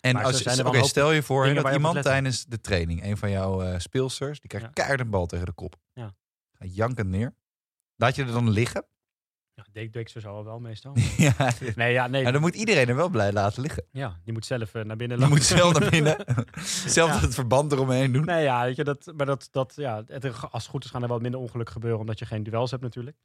En 0.00 0.14
Maar 0.14 0.24
als, 0.24 0.46
oké, 0.60 0.70
wel 0.70 0.84
stel 0.84 1.10
je 1.12 1.22
voor 1.22 1.54
dat 1.54 1.72
iemand 1.72 2.02
tijdens 2.02 2.44
de 2.44 2.60
training, 2.60 3.04
een 3.04 3.16
van 3.16 3.30
jouw 3.30 3.62
eh, 3.62 3.78
speelsters, 3.78 4.40
die 4.40 4.48
krijgt 4.48 4.66
Ja. 4.66 4.72
keihard 4.72 5.00
een 5.00 5.10
bal 5.10 5.26
tegen 5.26 5.46
de 5.46 5.52
kop. 5.52 5.76
Ja. 5.92 6.14
Gaat 6.52 6.74
jankend 6.74 7.08
neer. 7.08 7.34
Laat 7.96 8.14
je 8.14 8.24
er 8.24 8.32
dan 8.32 8.50
liggen? 8.50 8.84
Ja, 9.54 9.66
deed 9.72 9.96
ik 9.96 10.08
zo 10.08 10.44
wel 10.44 10.58
meestal. 10.60 10.92
ja, 11.16 11.32
Nee, 11.74 11.92
ja, 11.92 12.06
nee. 12.06 12.20
Nou, 12.20 12.32
dan 12.32 12.40
moet 12.42 12.54
iedereen 12.54 12.88
er 12.88 12.96
wel 12.96 13.08
blij 13.08 13.32
laten 13.32 13.62
liggen. 13.62 13.84
Ja, 13.90 14.20
die 14.24 14.32
moet 14.32 14.46
zelf 14.46 14.74
eh, 14.74 14.84
naar 14.84 14.96
binnen 14.96 15.16
Je 15.16 15.22
lopen. 15.22 15.38
moet 15.38 15.46
zelf 15.46 15.78
naar 15.78 15.90
binnen. 15.90 16.16
zelf 16.86 17.10
Ja. 17.10 17.20
het 17.20 17.34
verband 17.34 17.72
eromheen 17.72 18.12
doen. 18.12 18.24
Nee, 18.24 18.42
ja, 18.42 18.64
weet 18.64 18.76
je, 18.76 18.84
dat, 18.84 19.12
maar 19.16 19.26
dat, 19.26 19.48
dat, 19.50 19.72
ja, 19.76 20.02
het, 20.06 20.24
als 20.24 20.62
het 20.62 20.70
goed 20.70 20.84
is 20.84 20.90
gaan 20.90 21.02
er 21.02 21.08
wat 21.08 21.22
minder 21.22 21.40
ongeluk 21.40 21.70
gebeuren, 21.70 22.00
omdat 22.00 22.18
je 22.18 22.26
geen 22.26 22.42
duels 22.42 22.70
hebt 22.70 22.82
natuurlijk. 22.82 23.16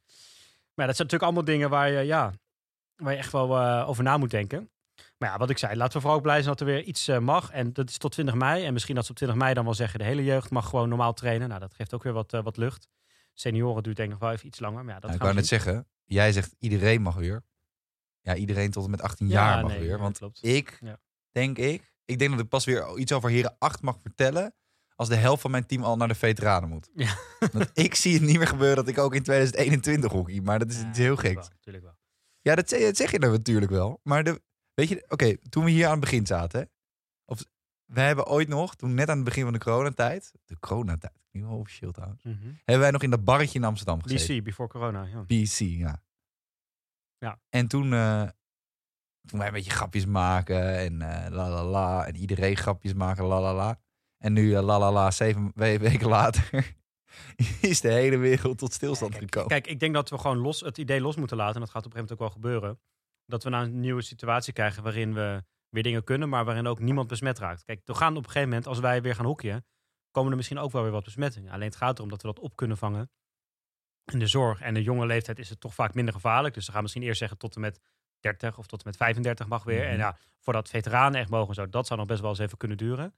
Maar 0.74 0.86
dat 0.86 0.96
zijn 0.96 1.08
natuurlijk 1.08 1.22
allemaal 1.22 1.44
dingen 1.44 1.70
waar 1.70 1.90
je, 1.90 2.00
ja, 2.00 2.32
waar 2.96 3.12
je 3.12 3.18
echt 3.18 3.32
wel 3.32 3.56
eh, 3.58 3.88
over 3.88 4.04
na 4.04 4.16
moet 4.16 4.30
denken. 4.30 4.70
Maar 5.18 5.28
ja, 5.30 5.36
wat 5.38 5.50
ik 5.50 5.58
zei, 5.58 5.76
laten 5.76 5.92
we 5.94 6.00
vooral 6.00 6.16
ook 6.18 6.22
blij 6.24 6.36
zijn 6.36 6.48
dat 6.48 6.60
er 6.60 6.66
weer 6.66 6.82
iets 6.82 7.08
eh, 7.08 7.18
mag. 7.18 7.50
En 7.50 7.72
dat 7.72 7.88
is 7.88 7.98
tot 7.98 8.12
20 8.12 8.34
mei. 8.34 8.64
En 8.64 8.72
misschien 8.72 8.94
dat 8.94 9.04
ze 9.04 9.10
op 9.10 9.16
20 9.16 9.36
mei 9.38 9.54
dan 9.54 9.64
wel 9.64 9.74
zeggen, 9.74 9.98
de 9.98 10.04
hele 10.04 10.24
jeugd 10.24 10.50
mag 10.50 10.68
gewoon 10.68 10.88
normaal 10.88 11.12
trainen. 11.12 11.48
Nou, 11.48 11.60
dat 11.60 11.74
geeft 11.74 11.94
ook 11.94 12.02
weer 12.02 12.12
wat, 12.12 12.32
eh, 12.32 12.42
wat 12.42 12.56
lucht. 12.56 12.88
Senioren 13.34 13.82
duurt 13.82 13.96
denk 13.96 14.08
ik 14.12 14.14
nog 14.18 14.22
wel 14.28 14.32
even 14.36 14.46
iets 14.46 14.58
langer. 14.58 14.84
Maar 14.84 14.94
ja, 14.94 15.00
dat 15.00 15.10
Nou, 15.10 15.22
ik 15.22 15.28
we 15.28 15.34
net 15.34 15.46
zeggen, 15.46 15.86
jij 16.04 16.32
zegt 16.32 16.54
iedereen 16.58 17.02
mag 17.02 17.14
weer. 17.14 17.44
Ja, 18.20 18.34
iedereen 18.34 18.70
tot 18.70 18.84
en 18.84 18.90
met 18.90 19.02
18 19.02 19.28
Ja, 19.28 19.32
jaar 19.34 19.62
mag 19.62 19.70
nee, 19.70 19.80
weer. 19.80 19.98
Want 19.98 20.18
klopt. 20.18 20.44
ik, 20.44 20.78
Ja. 20.80 20.98
denk 21.30 21.58
ik, 21.58 21.94
ik 22.04 22.18
denk 22.18 22.30
dat 22.30 22.40
ik 22.40 22.48
pas 22.48 22.64
weer 22.64 22.96
iets 22.96 23.12
over 23.12 23.30
Heren 23.30 23.56
8 23.58 23.82
mag 23.82 23.98
vertellen. 24.02 24.54
Als 24.94 25.08
de 25.08 25.14
helft 25.14 25.40
van 25.42 25.50
mijn 25.50 25.66
team 25.66 25.82
al 25.82 25.96
naar 25.96 26.08
de 26.08 26.14
veteranen 26.14 26.68
moet. 26.68 26.90
Ja. 26.94 27.14
Want 27.52 27.70
ik 27.72 27.94
zie 27.94 28.14
het 28.14 28.22
niet 28.22 28.36
meer 28.38 28.46
gebeuren 28.46 28.76
dat 28.76 28.88
ik 28.88 28.98
ook 28.98 29.14
in 29.14 29.22
2021 29.22 30.12
hockey. 30.12 30.40
Maar 30.40 30.58
dat 30.58 30.70
is 30.70 30.80
Ja, 30.80 30.90
heel 30.92 31.16
wel, 31.16 31.32
natuurlijk 31.34 31.84
wel. 31.84 31.96
Ja, 32.40 32.54
dat 32.54 32.68
zeg, 32.68 32.80
dat 32.80 32.96
zeg 32.96 33.10
je 33.10 33.18
dan 33.18 33.30
natuurlijk 33.30 33.70
wel. 33.70 34.00
Maar 34.02 34.24
de, 34.24 34.42
weet 34.76 34.88
je, 34.88 35.04
oké, 35.08 35.36
toen 35.48 35.64
we 35.64 35.70
hier 35.70 35.84
aan 35.84 35.90
het 35.90 36.00
begin 36.00 36.26
zaten. 36.26 36.60
Hè, 36.60 36.66
of, 37.24 37.44
we 37.84 38.00
hebben 38.00 38.26
ooit 38.26 38.48
nog, 38.48 38.74
toen 38.74 38.94
net 38.94 39.08
aan 39.08 39.16
het 39.16 39.24
begin 39.24 39.42
van 39.44 39.52
de 39.52 39.58
coronatijd. 39.58 40.32
De 40.44 40.58
coronatijd, 40.58 41.12
nu 41.30 41.42
wel 41.42 41.58
officieel 41.58 41.92
trouwens. 41.92 42.22
Mhm. 42.22 42.34
Hebben 42.54 42.78
wij 42.78 42.90
nog 42.90 43.02
in 43.02 43.10
dat 43.10 43.24
barretje 43.24 43.58
in 43.58 43.64
Amsterdam 43.64 44.02
gezeten. 44.02 44.36
BC, 44.36 44.44
before 44.44 44.68
corona. 44.68 45.02
Ja. 45.02 45.22
BC, 45.22 45.58
ja. 45.58 46.02
Ja. 47.18 47.40
En 47.48 47.66
toen, 47.68 47.92
eh, 47.92 48.28
toen 49.28 49.38
wij 49.38 49.46
een 49.48 49.52
beetje 49.54 49.70
grapjes 49.70 50.06
maken 50.06 50.76
en 50.78 51.02
eh 51.02 51.30
la 51.30 51.48
la 51.50 51.64
la. 51.64 52.06
En 52.06 52.16
iedereen 52.16 52.56
grapjes 52.56 52.94
maken, 52.94 53.24
la 53.24 53.40
la 53.40 53.54
la. 53.54 53.80
En 54.18 54.32
nu, 54.32 54.54
eh, 54.56 54.62
la 54.62 54.78
la 54.78 54.92
la, 54.92 55.10
zeven 55.10 55.50
we- 55.54 55.78
weken 55.78 56.08
later 56.08 56.74
is 57.60 57.80
de 57.80 57.92
hele 57.92 58.16
wereld 58.16 58.58
tot 58.58 58.72
stilstand 58.72 59.12
Ja, 59.12 59.18
kijk, 59.18 59.30
gekomen. 59.34 59.48
Kijk, 59.60 59.66
ik 59.72 59.80
denk 59.80 59.94
dat 59.94 60.10
we 60.10 60.18
gewoon 60.18 60.38
los, 60.38 60.60
het 60.60 60.78
idee 60.78 61.00
los 61.00 61.16
moeten 61.16 61.36
laten. 61.36 61.54
En 61.54 61.60
dat 61.60 61.70
gaat 61.70 61.86
op 61.86 61.94
een 61.94 61.98
gegeven 61.98 62.16
moment 62.18 62.40
ook 62.42 62.50
wel 62.50 62.58
gebeuren. 62.60 62.80
Dat 63.26 63.44
we 63.44 63.50
naar 63.50 63.62
een 63.62 63.80
nieuwe 63.80 64.02
situatie 64.02 64.52
krijgen 64.52 64.82
waarin 64.82 65.14
we 65.14 65.44
weer 65.68 65.82
dingen 65.82 66.04
kunnen, 66.04 66.28
maar 66.28 66.44
waarin 66.44 66.66
ook 66.66 66.78
niemand 66.78 67.08
besmet 67.08 67.38
raakt. 67.38 67.64
Kijk, 67.64 67.80
we 67.84 67.94
gaan 67.94 68.10
op 68.10 68.16
een 68.16 68.24
gegeven 68.24 68.48
moment, 68.48 68.66
als 68.66 68.78
wij 68.78 69.02
weer 69.02 69.14
gaan 69.14 69.24
hockeyen, 69.24 69.66
komen 70.10 70.30
er 70.30 70.36
misschien 70.36 70.58
ook 70.58 70.72
wel 70.72 70.82
weer 70.82 70.90
wat 70.92 71.04
besmettingen. 71.04 71.52
Alleen 71.52 71.68
het 71.68 71.76
gaat 71.76 71.96
erom 71.98 72.10
dat 72.10 72.22
we 72.22 72.28
dat 72.28 72.38
op 72.38 72.56
kunnen 72.56 72.76
vangen. 72.76 73.10
In 74.04 74.18
de 74.18 74.26
zorg 74.26 74.60
en 74.60 74.74
de 74.74 74.82
jonge 74.82 75.06
leeftijd 75.06 75.38
is 75.38 75.48
het 75.50 75.60
toch 75.60 75.74
vaak 75.74 75.94
minder 75.94 76.14
gevaarlijk. 76.14 76.54
Dus 76.54 76.64
ze 76.64 76.72
gaan 76.72 76.82
misschien 76.82 77.02
eerst 77.02 77.18
zeggen 77.18 77.38
tot 77.38 77.54
en 77.54 77.60
met 77.60 77.80
30 78.20 78.58
of 78.58 78.66
tot 78.66 78.78
en 78.78 78.84
met 78.88 78.96
35 78.96 79.46
mag 79.48 79.64
weer. 79.64 79.82
En 79.82 79.90
Mhm. 79.90 79.98
ja, 79.98 80.18
voordat 80.40 80.68
veteranen 80.68 81.20
echt 81.20 81.30
mogen, 81.30 81.48
en 81.48 81.54
zo, 81.54 81.68
dat 81.68 81.86
zou 81.86 81.98
nog 81.98 82.08
best 82.08 82.20
wel 82.20 82.30
eens 82.30 82.38
even 82.38 82.58
kunnen 82.58 82.76
duren. 82.76 83.14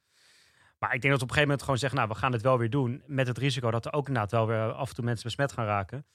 Maar 0.79 0.95
ik 0.95 1.01
denk 1.01 1.13
dat 1.13 1.21
we 1.23 1.29
op 1.29 1.31
een 1.31 1.37
gegeven 1.37 1.41
moment 1.43 1.63
gewoon 1.63 1.79
zeggen, 1.79 1.99
nou, 1.99 2.11
we 2.11 2.15
gaan 2.15 2.33
het 2.33 2.43
wel 2.43 2.59
weer 2.59 2.71
doen. 2.71 3.03
Met 3.07 3.27
het 3.27 3.39
risico 3.39 3.71
dat 3.71 3.87
er 3.87 3.93
ook 3.93 4.07
inderdaad 4.07 4.31
wel 4.31 4.47
weer 4.47 4.73
af 4.73 4.89
en 4.89 4.95
toe 4.95 5.05
mensen 5.05 5.25
besmet 5.25 5.53
gaan 5.53 5.65
raken. 5.67 6.07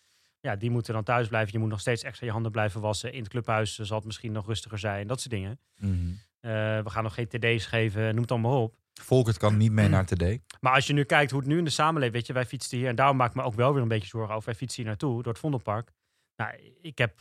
Ja, 0.43 0.55
die 0.55 0.69
moeten 0.69 0.93
dan 0.93 1.03
thuis 1.03 1.27
blijven. 1.27 1.53
Je 1.53 1.59
moet 1.59 1.69
nog 1.69 1.79
steeds 1.79 2.03
extra 2.03 2.25
je 2.25 2.31
handen 2.31 2.51
blijven 2.51 2.81
wassen. 2.81 3.13
In 3.13 3.19
het 3.19 3.29
clubhuis 3.29 3.79
zal 3.79 3.97
het 3.97 4.05
misschien 4.05 4.31
nog 4.31 4.47
rustiger 4.47 4.79
zijn. 4.79 5.07
Dat 5.07 5.19
soort 5.19 5.33
dingen. 5.33 5.59
Mhm. 5.79 5.91
Eh, 6.39 6.51
we 6.83 6.89
gaan 6.89 7.03
nog 7.03 7.13
geen 7.13 7.27
TD's 7.27 7.65
geven, 7.65 8.07
noem 8.09 8.21
het 8.21 8.31
allemaal 8.31 8.63
op. 8.63 8.75
Volkert 9.01 9.37
kan 9.37 9.57
niet 9.57 9.71
mee 9.71 9.87
naar 9.87 10.05
TD. 10.05 10.23
Maar 10.59 10.73
als 10.73 10.87
je 10.87 10.93
nu 10.93 11.03
kijkt 11.03 11.31
hoe 11.31 11.39
het 11.39 11.49
nu 11.49 11.57
in 11.57 11.63
de 11.63 11.69
samenleving... 11.69 12.13
Weet 12.15 12.27
je, 12.27 12.33
wij 12.33 12.45
fietsen 12.45 12.77
hier. 12.77 12.87
En 12.87 12.95
daarom 12.95 13.17
maak 13.17 13.29
ik 13.29 13.35
me 13.35 13.41
ook 13.43 13.53
wel 13.53 13.73
weer 13.73 13.81
een 13.81 13.87
beetje 13.87 14.07
zorgen 14.07 14.33
over. 14.35 14.45
Wij 14.45 14.55
fietsen 14.55 14.77
hier 14.81 14.89
naartoe, 14.89 15.23
door 15.23 15.31
het 15.31 15.41
Vondelpark. 15.41 15.91
Nou, 16.35 16.73
ik 16.81 16.97
heb... 16.97 17.19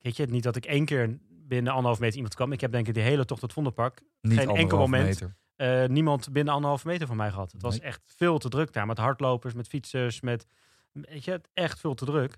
Weet 0.00 0.16
je, 0.16 0.26
niet 0.26 0.42
dat 0.42 0.56
ik 0.56 0.64
één 0.64 0.84
keer 0.84 1.18
binnen 1.30 1.72
anderhalf 1.72 2.00
meter 2.00 2.16
iemand 2.16 2.34
kwam. 2.34 2.52
Ik 2.52 2.60
heb 2.60 2.72
denk 2.72 2.88
ik 2.88 2.94
die 2.94 3.02
hele 3.02 3.24
tocht 3.24 3.42
het 3.42 3.52
Vondelpark... 3.52 4.00
Niet 4.20 4.38
Geen 4.38 4.48
enkel 4.48 4.78
anderhalf 4.78 4.90
moment. 4.90 5.22
eh, 5.56 5.84
niemand 5.84 6.32
binnen 6.32 6.54
anderhalve 6.54 6.86
meter 6.86 7.06
van 7.06 7.16
mij 7.16 7.30
gehad. 7.30 7.52
Het 7.52 7.62
was 7.62 7.78
echt 7.80 8.02
veel 8.06 8.38
te 8.38 8.48
druk 8.48 8.72
daar. 8.72 8.86
Met 8.86 8.98
hardlopers, 8.98 9.54
met 9.54 9.68
fietsers, 9.68 10.20
met... 10.20 10.46
Weet 10.92 11.24
je, 11.24 11.40
echt 11.54 11.80
veel 11.80 11.94
te 11.94 12.04
druk. 12.04 12.36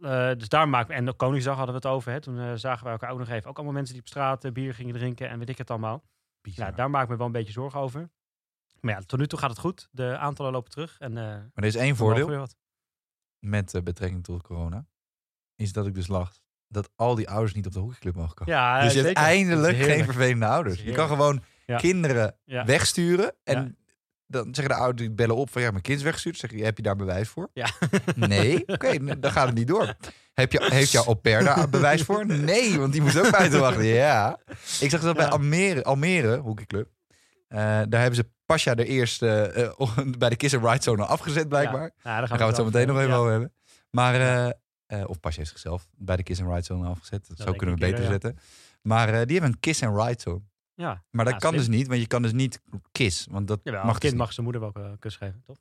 Eh, 0.00 0.30
dus 0.36 0.48
daar 0.48 0.68
maken 0.68 0.88
we... 0.88 0.94
En 0.94 1.04
de 1.04 1.12
Koningsdag 1.12 1.56
hadden 1.56 1.74
we 1.74 1.80
het 1.86 1.96
over. 1.96 2.12
Hè. 2.12 2.20
Toen 2.20 2.38
eh, 2.38 2.52
zagen 2.54 2.84
we 2.84 2.90
elkaar 2.90 3.10
ook 3.10 3.18
nog 3.18 3.28
even. 3.28 3.50
Ook 3.50 3.56
allemaal 3.56 3.74
mensen 3.74 3.92
die 3.94 4.02
op 4.02 4.08
straat 4.08 4.44
eh, 4.44 4.52
bier 4.52 4.74
gingen 4.74 4.94
drinken 4.94 5.28
en 5.28 5.38
weet 5.38 5.48
ik 5.48 5.58
het 5.58 5.70
allemaal. 5.70 6.02
Bizar. 6.40 6.64
Nou, 6.64 6.76
daar 6.76 6.90
maak 6.90 7.02
ik 7.02 7.08
me 7.08 7.16
wel 7.16 7.26
een 7.26 7.32
beetje 7.32 7.52
zorgen 7.52 7.80
over. 7.80 8.10
Maar 8.80 8.94
ja, 8.94 9.00
tot 9.00 9.18
nu 9.18 9.26
toe 9.26 9.38
gaat 9.38 9.50
het 9.50 9.58
goed. 9.58 9.88
De 9.90 10.16
aantallen 10.18 10.52
lopen 10.52 10.70
terug. 10.70 10.98
En, 10.98 11.12
Maar 11.12 11.50
er 11.54 11.64
is 11.64 11.76
één 11.76 11.96
voordeel 11.96 12.46
met 13.38 13.80
betrekking 13.84 14.24
tot 14.24 14.42
corona. 14.42 14.86
Is 15.56 15.72
dat 15.72 15.86
ik 15.86 15.94
dus 15.94 16.06
lach 16.06 16.38
dat 16.68 16.90
al 16.96 17.14
die 17.14 17.28
ouders 17.28 17.54
niet 17.54 17.66
op 17.66 17.72
de 17.72 17.78
hockeyclub 17.78 18.14
mogen 18.14 18.34
komen. 18.34 18.54
Ja, 18.54 18.82
dus 18.82 18.92
je 18.92 19.02
hebt 19.02 19.16
eindelijk 19.16 19.76
geen 19.76 20.04
vervelende 20.04 20.46
ouders. 20.46 20.82
Je 20.82 20.92
kan 20.92 21.08
gewoon 21.08 21.42
Ja. 21.66 21.76
kinderen 21.76 22.36
Ja. 22.44 22.64
wegsturen. 22.64 23.34
En 23.44 23.64
Ja. 23.64 23.72
Dan 24.30 24.54
zeggen 24.54 24.74
de 24.74 24.80
ouders, 24.80 25.08
die 25.08 25.16
bellen 25.16 25.36
op 25.36 25.50
van 25.50 25.62
ja, 25.62 25.70
mijn 25.70 25.82
kind 25.82 25.98
is 25.98 26.04
weggestuurd. 26.04 26.36
Zeg 26.36 26.50
je, 26.50 26.64
heb 26.64 26.76
je 26.76 26.82
daar 26.82 26.96
bewijs 26.96 27.28
voor? 27.28 27.50
Ja. 27.52 27.70
Nee? 28.14 28.62
Oké, 28.66 28.98
dan 29.20 29.30
gaat 29.32 29.46
het 29.46 29.54
niet 29.56 29.68
door. 29.68 29.94
Heb 30.34 30.52
je, 30.52 30.66
heeft 30.70 30.90
jouw 30.90 31.04
au 31.04 31.14
pair 31.14 31.44
daar 31.44 31.68
bewijs 31.68 32.02
voor? 32.02 32.26
Nee, 32.26 32.78
want 32.78 32.92
die 32.92 33.02
moest 33.02 33.18
ook 33.18 33.30
buiten 33.30 33.60
wachten. 33.60 33.84
Ja. 33.84 34.38
Ik 34.80 34.90
zag 34.90 35.00
dat 35.00 35.16
bij. 35.16 35.28
Almere, 35.28 35.84
Almere 35.84 36.36
hockeyclub. 36.36 36.88
Eh, 37.48 37.58
daar 37.88 38.00
hebben 38.00 38.14
ze 38.14 38.30
Pasja 38.46 38.74
de 38.74 38.84
eerste 38.84 39.28
eh, 39.78 39.96
bij 40.18 40.28
de 40.28 40.36
Kiss 40.36 40.54
and 40.54 40.64
Ride 40.64 40.82
Zone 40.82 41.02
al 41.02 41.08
afgezet 41.08 41.48
blijkbaar. 41.48 41.82
Ja, 41.82 41.90
daar 42.02 42.18
Daar 42.18 42.28
gaan 42.28 42.38
we 42.38 42.44
het 42.44 42.56
zo 42.56 42.64
meteen 42.64 42.86
nog 42.86 42.98
even 42.98 43.14
over 43.14 43.30
hebben. 43.30 43.52
Maar, 43.90 44.14
eh, 44.86 45.08
of 45.08 45.20
Pasja 45.20 45.38
heeft 45.38 45.50
zichzelf 45.50 45.88
bij 45.96 46.16
de 46.16 46.22
Kiss 46.22 46.40
and 46.40 46.50
Ride 46.50 46.64
Zone 46.64 46.88
afgezet. 46.88 47.28
zo 47.34 47.52
kunnen 47.52 47.74
we 47.74 47.80
beter 47.80 48.04
zetten. 48.04 48.38
Maar 48.82 49.06
die 49.06 49.38
hebben 49.38 49.52
een 49.52 49.60
Kiss 49.60 49.82
and 49.82 50.02
Ride 50.02 50.20
Zone. 50.20 50.42
Ja. 50.80 51.02
Maar 51.10 51.24
dat 51.24 51.34
Ja, 51.34 51.40
kan 51.40 51.52
dus 51.52 51.68
niet, 51.68 51.86
want 51.88 52.00
je 52.00 52.06
kan 52.06 52.22
dus 52.22 52.32
niet 52.32 52.60
kiss. 52.92 53.26
Want 53.30 53.48
dat 53.48 53.60
Jawel, 53.62 53.84
mag 53.84 53.94
een 53.94 53.98
kind 54.00 54.12
dus 54.12 54.20
mag 54.20 54.32
zijn 54.32 54.46
moeder 54.46 54.72
wel 54.72 54.84
een 54.84 54.98
kus 54.98 55.16
geven, 55.16 55.42
toch? 55.46 55.56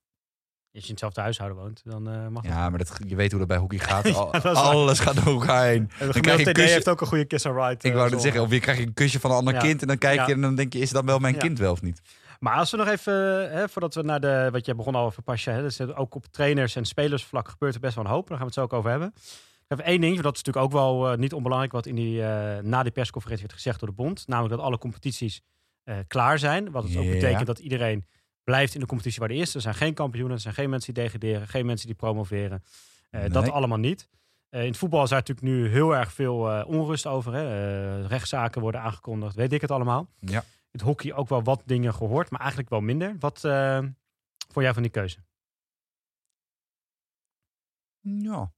Als 0.74 0.82
je 0.84 0.88
in 0.88 0.90
hetzelfde 0.90 1.22
huishouden 1.22 1.58
woont, 1.58 1.82
dan 1.86 2.10
eh, 2.10 2.28
mag 2.28 2.44
dat. 2.44 2.52
Ja, 2.52 2.70
maar 2.70 2.78
dat, 2.80 3.00
je 3.08 3.16
weet 3.16 3.30
hoe 3.30 3.40
dat 3.40 3.48
bij 3.48 3.58
hockey 3.58 3.78
gaat. 3.90 4.14
Al- 4.16 4.32
waar. 4.32 4.54
alles 4.54 5.00
gaat 5.00 5.16
door 5.24 5.34
elkaar 5.42 5.66
heen. 5.66 5.90
En 6.00 6.12
Dan 6.12 6.22
krijg 6.22 6.38
je 6.40 6.44
TD 6.46 6.52
kusje. 6.52 6.72
heeft 6.72 6.90
ook 6.90 7.02
een 7.02 7.08
goede 7.08 7.26
kiss 7.26 7.46
and 7.46 7.56
ride. 7.56 7.72
Ik 7.72 7.84
eh, 7.84 7.94
wou 7.94 8.10
net 8.10 8.22
zeggen, 8.22 8.42
of 8.42 8.52
je 8.52 8.60
krijgt 8.60 8.82
een 8.82 8.94
kusje 8.94 9.20
van 9.20 9.32
een 9.32 9.38
ander 9.38 9.54
Ja. 9.54 9.60
kind 9.60 9.82
en 9.82 9.88
dan 9.88 9.98
kijk 9.98 10.26
je 10.28 10.34
en 10.34 10.42
dan 10.42 10.56
denk 10.56 10.74
je, 10.74 10.80
is 10.80 10.90
dat 10.90 11.04
wel 11.06 11.20
mijn 11.20 11.38
kind 11.38 11.60
wel 11.60 11.72
of 11.72 11.82
niet? 11.82 12.02
Maar 12.40 12.56
als 12.56 12.72
we 12.72 12.78
nog 12.78 12.88
even, 12.88 13.14
hè, 13.52 13.70
voordat 13.70 13.96
we 13.96 14.02
naar 14.02 14.20
de, 14.20 14.50
wat 14.52 14.66
je 14.66 14.76
begon 14.76 14.96
al 14.96 15.06
over 15.06 15.24
Pasja, 15.24 15.54
hè, 15.54 15.62
dus 15.62 15.82
ook 15.82 16.16
op 16.16 16.26
trainers- 16.26 16.76
en 16.76 16.86
spelersvlak 16.86 17.48
gebeurt 17.50 17.74
er 17.76 17.80
best 17.80 17.96
wel 17.96 18.04
een 18.06 18.10
hoop. 18.12 18.28
Daar 18.28 18.38
gaan 18.38 18.48
we 18.48 18.54
het 18.54 18.54
zo 18.54 18.62
ook 18.62 18.74
over 18.74 18.90
hebben. 18.90 19.14
Even 19.70 19.86
één 19.86 20.02
ding, 20.02 20.14
want 20.14 20.24
dat 20.24 20.36
is 20.36 20.44
natuurlijk 20.44 20.66
ook 20.66 20.82
wel 20.82 21.12
eh, 21.12 21.18
niet 21.18 21.34
onbelangrijk, 21.34 21.72
wat 21.72 21.86
in 21.86 21.96
die, 21.96 22.24
eh, 22.24 22.64
na 22.64 22.84
die 22.84 22.92
persconferentie 22.92 23.46
werd 23.46 23.58
gezegd 23.58 23.80
door 23.80 23.90
de 23.90 23.96
bond. 23.96 24.28
Namelijk 24.28 24.56
dat 24.56 24.66
alle 24.66 24.78
competities 24.78 25.42
eh, 25.84 25.98
klaar 26.08 26.40
zijn. 26.40 26.72
Wat 26.72 26.84
het 26.84 26.98
ook 26.98 27.06
betekent 27.06 27.46
dat 27.46 27.60
iedereen 27.60 28.06
blijft 28.44 28.74
in 28.74 28.80
de 28.80 28.86
competitie 28.86 29.20
waar 29.20 29.28
de 29.28 29.36
eerste. 29.36 29.56
Er 29.56 29.62
zijn 29.62 29.76
geen 29.76 29.94
kampioenen, 29.94 30.36
er 30.36 30.42
zijn 30.42 30.54
geen 30.54 30.70
mensen 30.70 30.94
die 30.94 31.04
degraderen, 31.04 31.48
geen 31.48 31.66
mensen 31.66 31.88
die 31.88 31.96
promoveren. 31.96 32.64
Dat 33.28 33.50
allemaal 33.50 33.78
niet. 33.78 34.08
In 34.50 34.60
het 34.60 34.78
voetbal 34.78 35.04
is 35.04 35.10
daar 35.10 35.20
natuurlijk 35.20 35.48
nu 35.48 35.68
heel 35.68 35.96
erg 35.96 36.14
veel 36.14 36.66
onrust 36.66 37.08
over. 37.08 37.34
Hè? 37.34 38.06
Rechtszaken 38.08 38.62
worden 38.62 38.82
aangekondigd, 38.82 39.36
weet 39.36 39.54
ik 39.54 39.62
het 39.62 39.72
allemaal. 39.72 40.10
Ja. 40.20 40.44
Het 40.72 40.82
hockey 40.82 41.14
ook 41.14 41.30
wel 41.30 41.44
wat 41.44 41.62
dingen 41.66 41.94
gehoord, 41.94 42.30
maar 42.30 42.40
eigenlijk 42.40 42.70
wel 42.70 42.82
minder. 42.82 43.16
Wat 43.20 43.40
vond 44.52 44.66
jij 44.66 44.74
van 44.74 44.82
die 44.82 44.92
keuze? 44.92 45.18
Ja. 48.00 48.52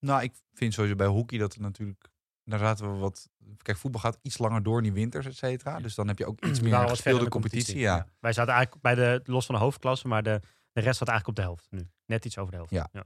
Nou, 0.00 0.22
ik 0.22 0.32
vind 0.52 0.74
sowieso 0.74 0.96
bij 0.96 1.06
hockey 1.06 1.38
dat 1.38 1.52
het 1.52 1.62
natuurlijk... 1.62 2.08
Daar 2.44 2.58
zaten 2.58 2.92
we 2.92 2.98
wat... 2.98 3.28
Kijk, 3.62 3.78
voetbal 3.78 4.00
gaat 4.00 4.18
iets 4.22 4.38
langer 4.38 4.62
door 4.62 4.76
in 4.76 4.82
die 4.82 4.92
winters, 4.92 5.26
et 5.26 5.36
cetera. 5.36 5.78
Dus 5.80 5.94
dan 5.94 6.08
heb 6.08 6.18
je 6.18 6.26
ook 6.26 6.44
iets 6.46 6.60
meer 6.60 6.70
verder 6.70 6.88
gespeelde 6.88 7.24
de 7.24 7.30
competitie. 7.30 7.78
Ja. 7.78 8.06
Wij 8.20 8.32
zaten 8.32 8.52
eigenlijk 8.52 8.82
bij 8.82 8.94
de, 8.94 9.20
los 9.24 9.46
van 9.46 9.54
de 9.54 9.60
hoofdklasse, 9.60 10.08
maar 10.08 10.22
de, 10.22 10.40
de 10.72 10.80
rest 10.80 10.98
zat 10.98 11.08
eigenlijk 11.08 11.28
op 11.28 11.44
de 11.44 11.50
helft 11.50 11.66
nu. 11.70 11.90
Net 12.06 12.24
iets 12.24 12.38
over 12.38 12.50
de 12.50 12.56
helft. 12.56 12.72
Ja. 12.72 12.88
ja. 12.92 13.04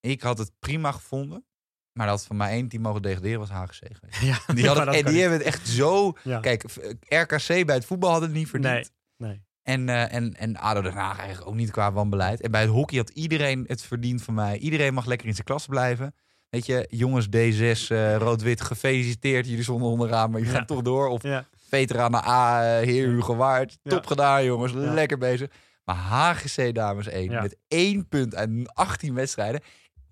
Ik 0.00 0.22
had 0.22 0.38
het 0.38 0.52
prima 0.58 0.92
gevonden. 0.92 1.46
Maar 1.92 2.06
dat 2.06 2.26
van 2.26 2.36
maar 2.36 2.48
één 2.48 2.68
team 2.68 2.82
mogen 2.82 3.02
degraderen 3.02 3.38
was 3.38 3.50
HGC 3.50 3.96
geweest. 3.96 4.20
Ja, 4.46 4.54
Die, 4.54 4.66
hadden, 4.66 4.86
en 4.88 5.04
die 5.04 5.20
hebben 5.20 5.38
het 5.38 5.46
echt 5.46 5.68
zo... 5.68 6.12
Ja. 6.24 6.40
Kijk, 6.40 6.62
RKC 7.08 7.66
bij 7.66 7.74
het 7.74 7.84
voetbal 7.84 8.10
had 8.10 8.22
het 8.22 8.32
niet 8.32 8.48
verdiend. 8.48 8.92
Nee, 9.16 9.28
nee. 9.28 9.42
En, 9.62 9.88
eh, 9.88 10.14
en, 10.14 10.34
en 10.34 10.56
ADO 10.56 10.80
Den 10.82 10.92
Haag 10.92 11.18
eigenlijk 11.18 11.48
ook 11.48 11.54
niet 11.54 11.70
qua 11.70 11.92
wanbeleid. 11.92 12.40
En 12.40 12.50
bij 12.50 12.60
het 12.60 12.70
hockey 12.70 12.98
had 12.98 13.10
iedereen 13.10 13.64
het 13.66 13.82
verdiend 13.82 14.22
van 14.22 14.34
mij. 14.34 14.58
Iedereen 14.58 14.94
mag 14.94 15.06
lekker 15.06 15.26
in 15.28 15.34
zijn 15.34 15.46
klas 15.46 15.66
blijven. 15.66 16.14
Weet 16.48 16.66
je, 16.66 16.86
jongens 16.90 17.26
D6, 17.26 17.90
eh, 17.90 18.16
rood-wit, 18.16 18.60
gefeliciteerd. 18.60 19.46
Jullie 19.46 19.62
stonden 19.62 19.88
onderaan, 19.88 20.30
maar 20.30 20.40
je 20.40 20.46
Ja. 20.46 20.52
gaat 20.52 20.66
toch 20.68 20.82
door. 20.82 21.08
Of 21.08 21.22
Ja. 21.22 21.44
veteranen 21.68 22.24
A, 22.24 22.62
eh, 22.78 22.86
heer 22.86 23.08
Hugo 23.08 23.36
Waard. 23.36 23.78
Ja. 23.82 23.90
Top 23.90 24.06
gedaan, 24.06 24.44
jongens. 24.44 24.72
Lekker 24.72 25.18
bezig. 25.18 25.50
Maar 25.84 25.96
HGC 25.96 26.74
dames 26.74 27.06
1 27.10 27.30
Ja. 27.30 27.42
met 27.42 27.56
één 27.68 28.08
punt 28.08 28.34
uit 28.34 28.50
18 28.74 29.14
wedstrijden. 29.14 29.60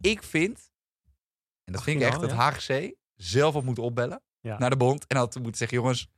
Ik 0.01 0.23
vind, 0.23 0.71
en 1.65 1.73
dat 1.73 1.83
vind 1.83 2.01
ik 2.01 2.07
18 2.07 2.29
echt, 2.29 2.37
dat 2.37 2.39
HGC 2.55 2.95
zelf 3.17 3.55
had 3.55 3.65
moeten 3.65 3.83
opbellen 3.85 4.23
naar 4.41 4.71
de 4.71 4.77
bond. 4.77 5.07
En 5.07 5.17
had 5.17 5.35
moeten 5.35 5.57
zeggen, 5.57 5.77
jongens, 5.79 6.09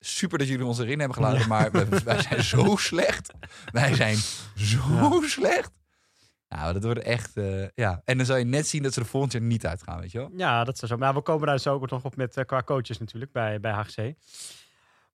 super 0.00 0.38
dat 0.38 0.48
jullie 0.48 0.66
ons 0.66 0.78
erin 0.78 0.98
hebben 0.98 1.16
gelaten. 1.16 1.48
Maar 1.48 1.70
wij, 1.70 1.86
wij 2.04 2.22
zijn 2.22 2.42
zo 2.44 2.76
slecht. 2.76 3.32
Wij 3.72 3.94
zijn 3.94 4.16
zo 4.54 5.22
slecht. 5.26 5.70
Nou, 6.48 6.72
dat 6.72 6.84
wordt 6.84 7.00
echt, 7.00 7.36
eh, 7.36 7.68
ja. 7.74 8.02
En 8.04 8.16
dan 8.16 8.26
zou 8.26 8.38
je 8.38 8.44
net 8.44 8.66
zien 8.68 8.82
dat 8.82 8.92
ze 8.92 9.00
er 9.00 9.06
volgend 9.06 9.32
jaar 9.32 9.42
niet 9.42 9.66
uitgaan, 9.66 10.00
weet 10.00 10.12
je 10.12 10.18
wel. 10.18 10.30
Ja, 10.36 10.64
dat 10.64 10.82
is 10.82 10.88
zo. 10.88 10.96
Maar 10.96 11.14
we 11.14 11.20
komen 11.20 11.46
daar 11.46 11.58
zo 11.58 11.74
ook 11.74 11.90
nog 11.90 12.04
op 12.04 12.16
met 12.16 12.36
eh, 12.36 12.44
qua 12.44 12.62
coaches 12.62 12.98
natuurlijk 12.98 13.32
bij, 13.32 13.60
bij 13.60 13.72
HGC. 13.72 14.14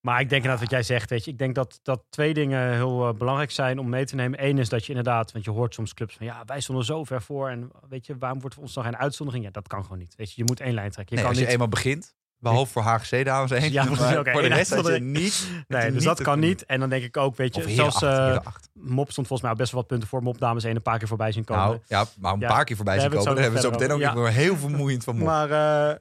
Maar 0.01 0.21
ik 0.21 0.29
denk 0.29 0.43
inderdaad 0.43 0.61
wat 0.61 0.71
jij 0.71 0.83
zegt, 0.83 1.11
weet 1.11 1.25
je. 1.25 1.31
Ik 1.31 1.39
denk 1.39 1.55
dat, 1.55 1.81
dat 1.83 2.05
twee 2.11 2.35
dingen 2.35 2.73
heel 2.73 3.09
eh, 3.09 3.15
belangrijk 3.15 3.51
zijn 3.51 3.79
om 3.79 3.89
mee 3.89 4.05
te 4.05 4.15
nemen. 4.15 4.45
Eén 4.47 4.59
is 4.59 4.69
dat 4.69 4.83
je 4.83 4.89
inderdaad, 4.89 5.33
want 5.33 5.45
je 5.45 5.51
hoort 5.51 5.75
soms 5.75 5.95
clubs 5.95 6.17
van... 6.17 6.27
ja, 6.27 6.43
wij 6.45 6.61
stonden 6.61 6.85
zo 6.85 7.05
ver 7.05 7.23
voor 7.23 7.49
en 7.49 7.71
weet 7.89 8.07
je, 8.07 8.19
waarom 8.19 8.41
wordt 8.41 8.55
voor 8.55 8.65
ons 8.65 8.75
nog 8.75 8.85
geen 8.85 8.97
uitzondering? 8.97 9.45
Ja, 9.45 9.51
dat 9.51 9.69
kan 9.69 9.83
gewoon 9.83 9.99
niet. 9.99 10.15
Weet 10.17 10.29
je, 10.29 10.35
je 10.37 10.45
moet 10.45 10.61
één 10.61 10.75
lijn 10.75 10.91
trekken. 10.91 11.17
Je 11.17 11.23
Nee, 11.23 11.25
kan 11.25 11.29
als 11.31 11.39
je 11.39 11.43
niet... 11.45 11.53
eenmaal 11.53 11.69
begint, 11.69 12.15
behalve 12.49 12.73
voor 12.73 12.83
HGC, 12.83 13.25
dames 13.25 13.51
en 13.51 13.57
heren. 13.57 13.73
Ja, 13.73 13.85
maar 13.85 14.25
voor 14.33 14.43
de 14.43 14.49
rest 14.49 14.51
had 14.51 14.51
je 14.51 14.75
uitzondering. 14.75 15.13
niet... 15.13 15.51
Nee, 15.69 15.93
dus 15.93 16.05
dat 16.05 16.23
kan 16.23 16.39
niet. 16.39 16.65
En 16.65 16.81
dan 16.81 16.89
denk 16.89 17.05
ik 17.05 17.17
ook, 17.17 17.37
weet 17.37 17.55
je, 17.55 17.71
zelfs 17.71 18.03
eh. 18.03 18.39
Mop 18.73 19.11
stond 19.11 19.27
volgens 19.27 19.41
mij 19.41 19.51
al 19.51 19.57
best 19.57 19.73
wel 19.73 19.81
wat 19.81 19.89
punten 19.89 20.09
voor. 20.09 20.23
Mop 20.23 20.39
dames 20.39 20.65
één 20.65 20.77
een 20.77 20.83
paar 20.83 20.99
keer 20.99 21.09
voorbij 21.09 21.33
zien 21.33 21.45
komen. 21.45 21.65
Nou, 21.65 21.79
ja, 21.87 22.05
maar 22.19 22.33
een 22.33 22.41
Ja, 22.41 22.49
paar 22.49 22.65
keer 22.65 22.77
voorbij 22.77 23.01
zien 23.01 23.11
komen. 23.11 23.25
we 23.25 23.35
Daar 23.35 23.43
hebben 23.43 23.61
we 23.61 23.67
zo 23.67 23.73
meteen 23.73 23.93
ook 23.93 24.15
weer 24.15 24.33
heel 24.33 24.57
vermoeiend 24.57 25.05
van 25.05 25.17
mop. 25.17 25.27
Maar 25.27 25.51
eh, 25.91 25.97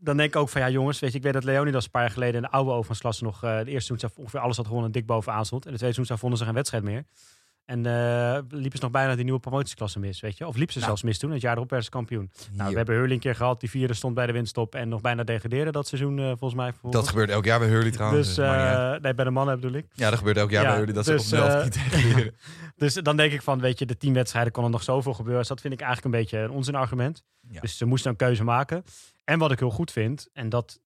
dan 0.00 0.16
denk 0.16 0.28
ik 0.34 0.40
ook 0.40 0.48
van 0.48 0.60
ja, 0.60 0.68
jongens, 0.68 0.98
weet 0.98 1.10
je, 1.10 1.16
ik 1.16 1.22
weet 1.22 1.32
dat 1.32 1.44
Leonidas 1.44 1.84
een 1.84 1.90
paar 1.90 2.02
jaar 2.02 2.10
geleden 2.10 2.34
in 2.34 2.42
de 2.42 2.50
oude 2.50 2.70
overgangsklasse 2.70 3.24
nog 3.24 3.44
eh, 3.44 3.58
de 3.58 3.70
eerste 3.70 3.96
seizoen 3.96 4.10
ongeveer 4.22 4.40
alles 4.40 4.56
had 4.56 4.66
gewonnen 4.66 4.86
en 4.92 4.98
dik 4.98 5.06
bovenaan 5.06 5.44
stond. 5.44 5.64
En 5.66 5.70
de 5.72 5.76
tweede 5.76 5.94
seizoen 5.94 6.18
vonden 6.18 6.38
ze 6.38 6.44
geen 6.44 6.54
wedstrijd 6.54 6.84
meer. 6.84 7.04
En 7.68 7.86
eh 7.86 8.38
liepen 8.48 8.78
ze 8.78 8.84
nog 8.84 8.90
bijna 8.90 9.14
die 9.14 9.24
nieuwe 9.24 9.40
promotieklasse 9.40 9.98
mis, 9.98 10.20
weet 10.20 10.38
je? 10.38 10.46
Of 10.46 10.56
liep 10.56 10.70
ze 10.70 10.78
Nou. 10.78 10.86
zelfs 10.86 11.02
mis 11.02 11.18
toen. 11.18 11.30
Het 11.30 11.40
jaar 11.40 11.54
erop 11.56 11.68
werden 11.70 11.86
ze 11.86 11.92
kampioen. 11.92 12.30
Nou, 12.52 12.70
we 12.70 12.76
hebben 12.76 12.94
Hurling 12.94 13.14
een 13.14 13.20
keer 13.20 13.34
gehad, 13.34 13.60
die 13.60 13.70
vierde 13.70 13.94
stond 13.94 14.14
bij 14.14 14.26
de 14.26 14.32
winststop 14.32 14.74
en 14.74 14.88
nog 14.88 15.00
bijna 15.00 15.24
degradeerde 15.24 15.70
dat 15.70 15.86
seizoen 15.86 16.18
eh, 16.18 16.24
volgens 16.24 16.54
mij. 16.54 16.72
Dat 16.90 17.08
gebeurt 17.08 17.30
elk 17.30 17.44
jaar 17.44 17.58
bij 17.58 17.68
Hurley 17.68 17.90
trouwens. 17.90 18.26
Dus 18.26 18.36
dus 18.36 18.44
eh, 18.44 18.94
nee, 19.00 19.14
bij 19.14 19.24
de 19.24 19.30
mannen 19.30 19.60
bedoel 19.60 19.76
ik. 19.76 19.86
ja, 19.92 20.08
dat 20.08 20.18
gebeurt 20.18 20.36
elk 20.36 20.50
jaar 20.50 20.62
ja, 20.62 20.68
bij 20.68 20.78
Hurley. 20.78 20.94
Dat 20.94 21.04
ze 21.04 21.12
dus, 21.12 21.20
op 21.20 21.26
zelf 21.26 21.64
niet 21.64 21.72
tegen 21.72 22.34
Dus 22.76 22.94
dan 22.94 23.16
denk 23.16 23.32
ik 23.32 23.42
van, 23.42 23.60
weet 23.60 23.78
je, 23.78 23.86
de 23.86 23.96
tien 23.96 24.14
wedstrijden 24.14 24.52
kon 24.52 24.64
er 24.64 24.70
nog 24.70 24.82
zoveel 24.82 25.14
gebeuren. 25.14 25.38
Dus 25.38 25.48
dat 25.48 25.60
vind 25.60 25.74
ik 25.74 25.80
eigenlijk 25.80 26.14
een 26.14 26.20
beetje 26.20 26.38
een 26.38 26.50
onzinargument. 26.50 27.24
Ja. 27.48 27.60
Dus 27.60 27.76
ze 27.76 27.84
moesten 27.84 28.10
een 28.10 28.16
keuze 28.16 28.44
maken. 28.44 28.84
En 29.24 29.38
wat 29.38 29.52
ik 29.52 29.58
heel 29.58 29.70
goed 29.70 29.92
vind, 29.92 30.28
en 30.32 30.48
dat 30.48 30.80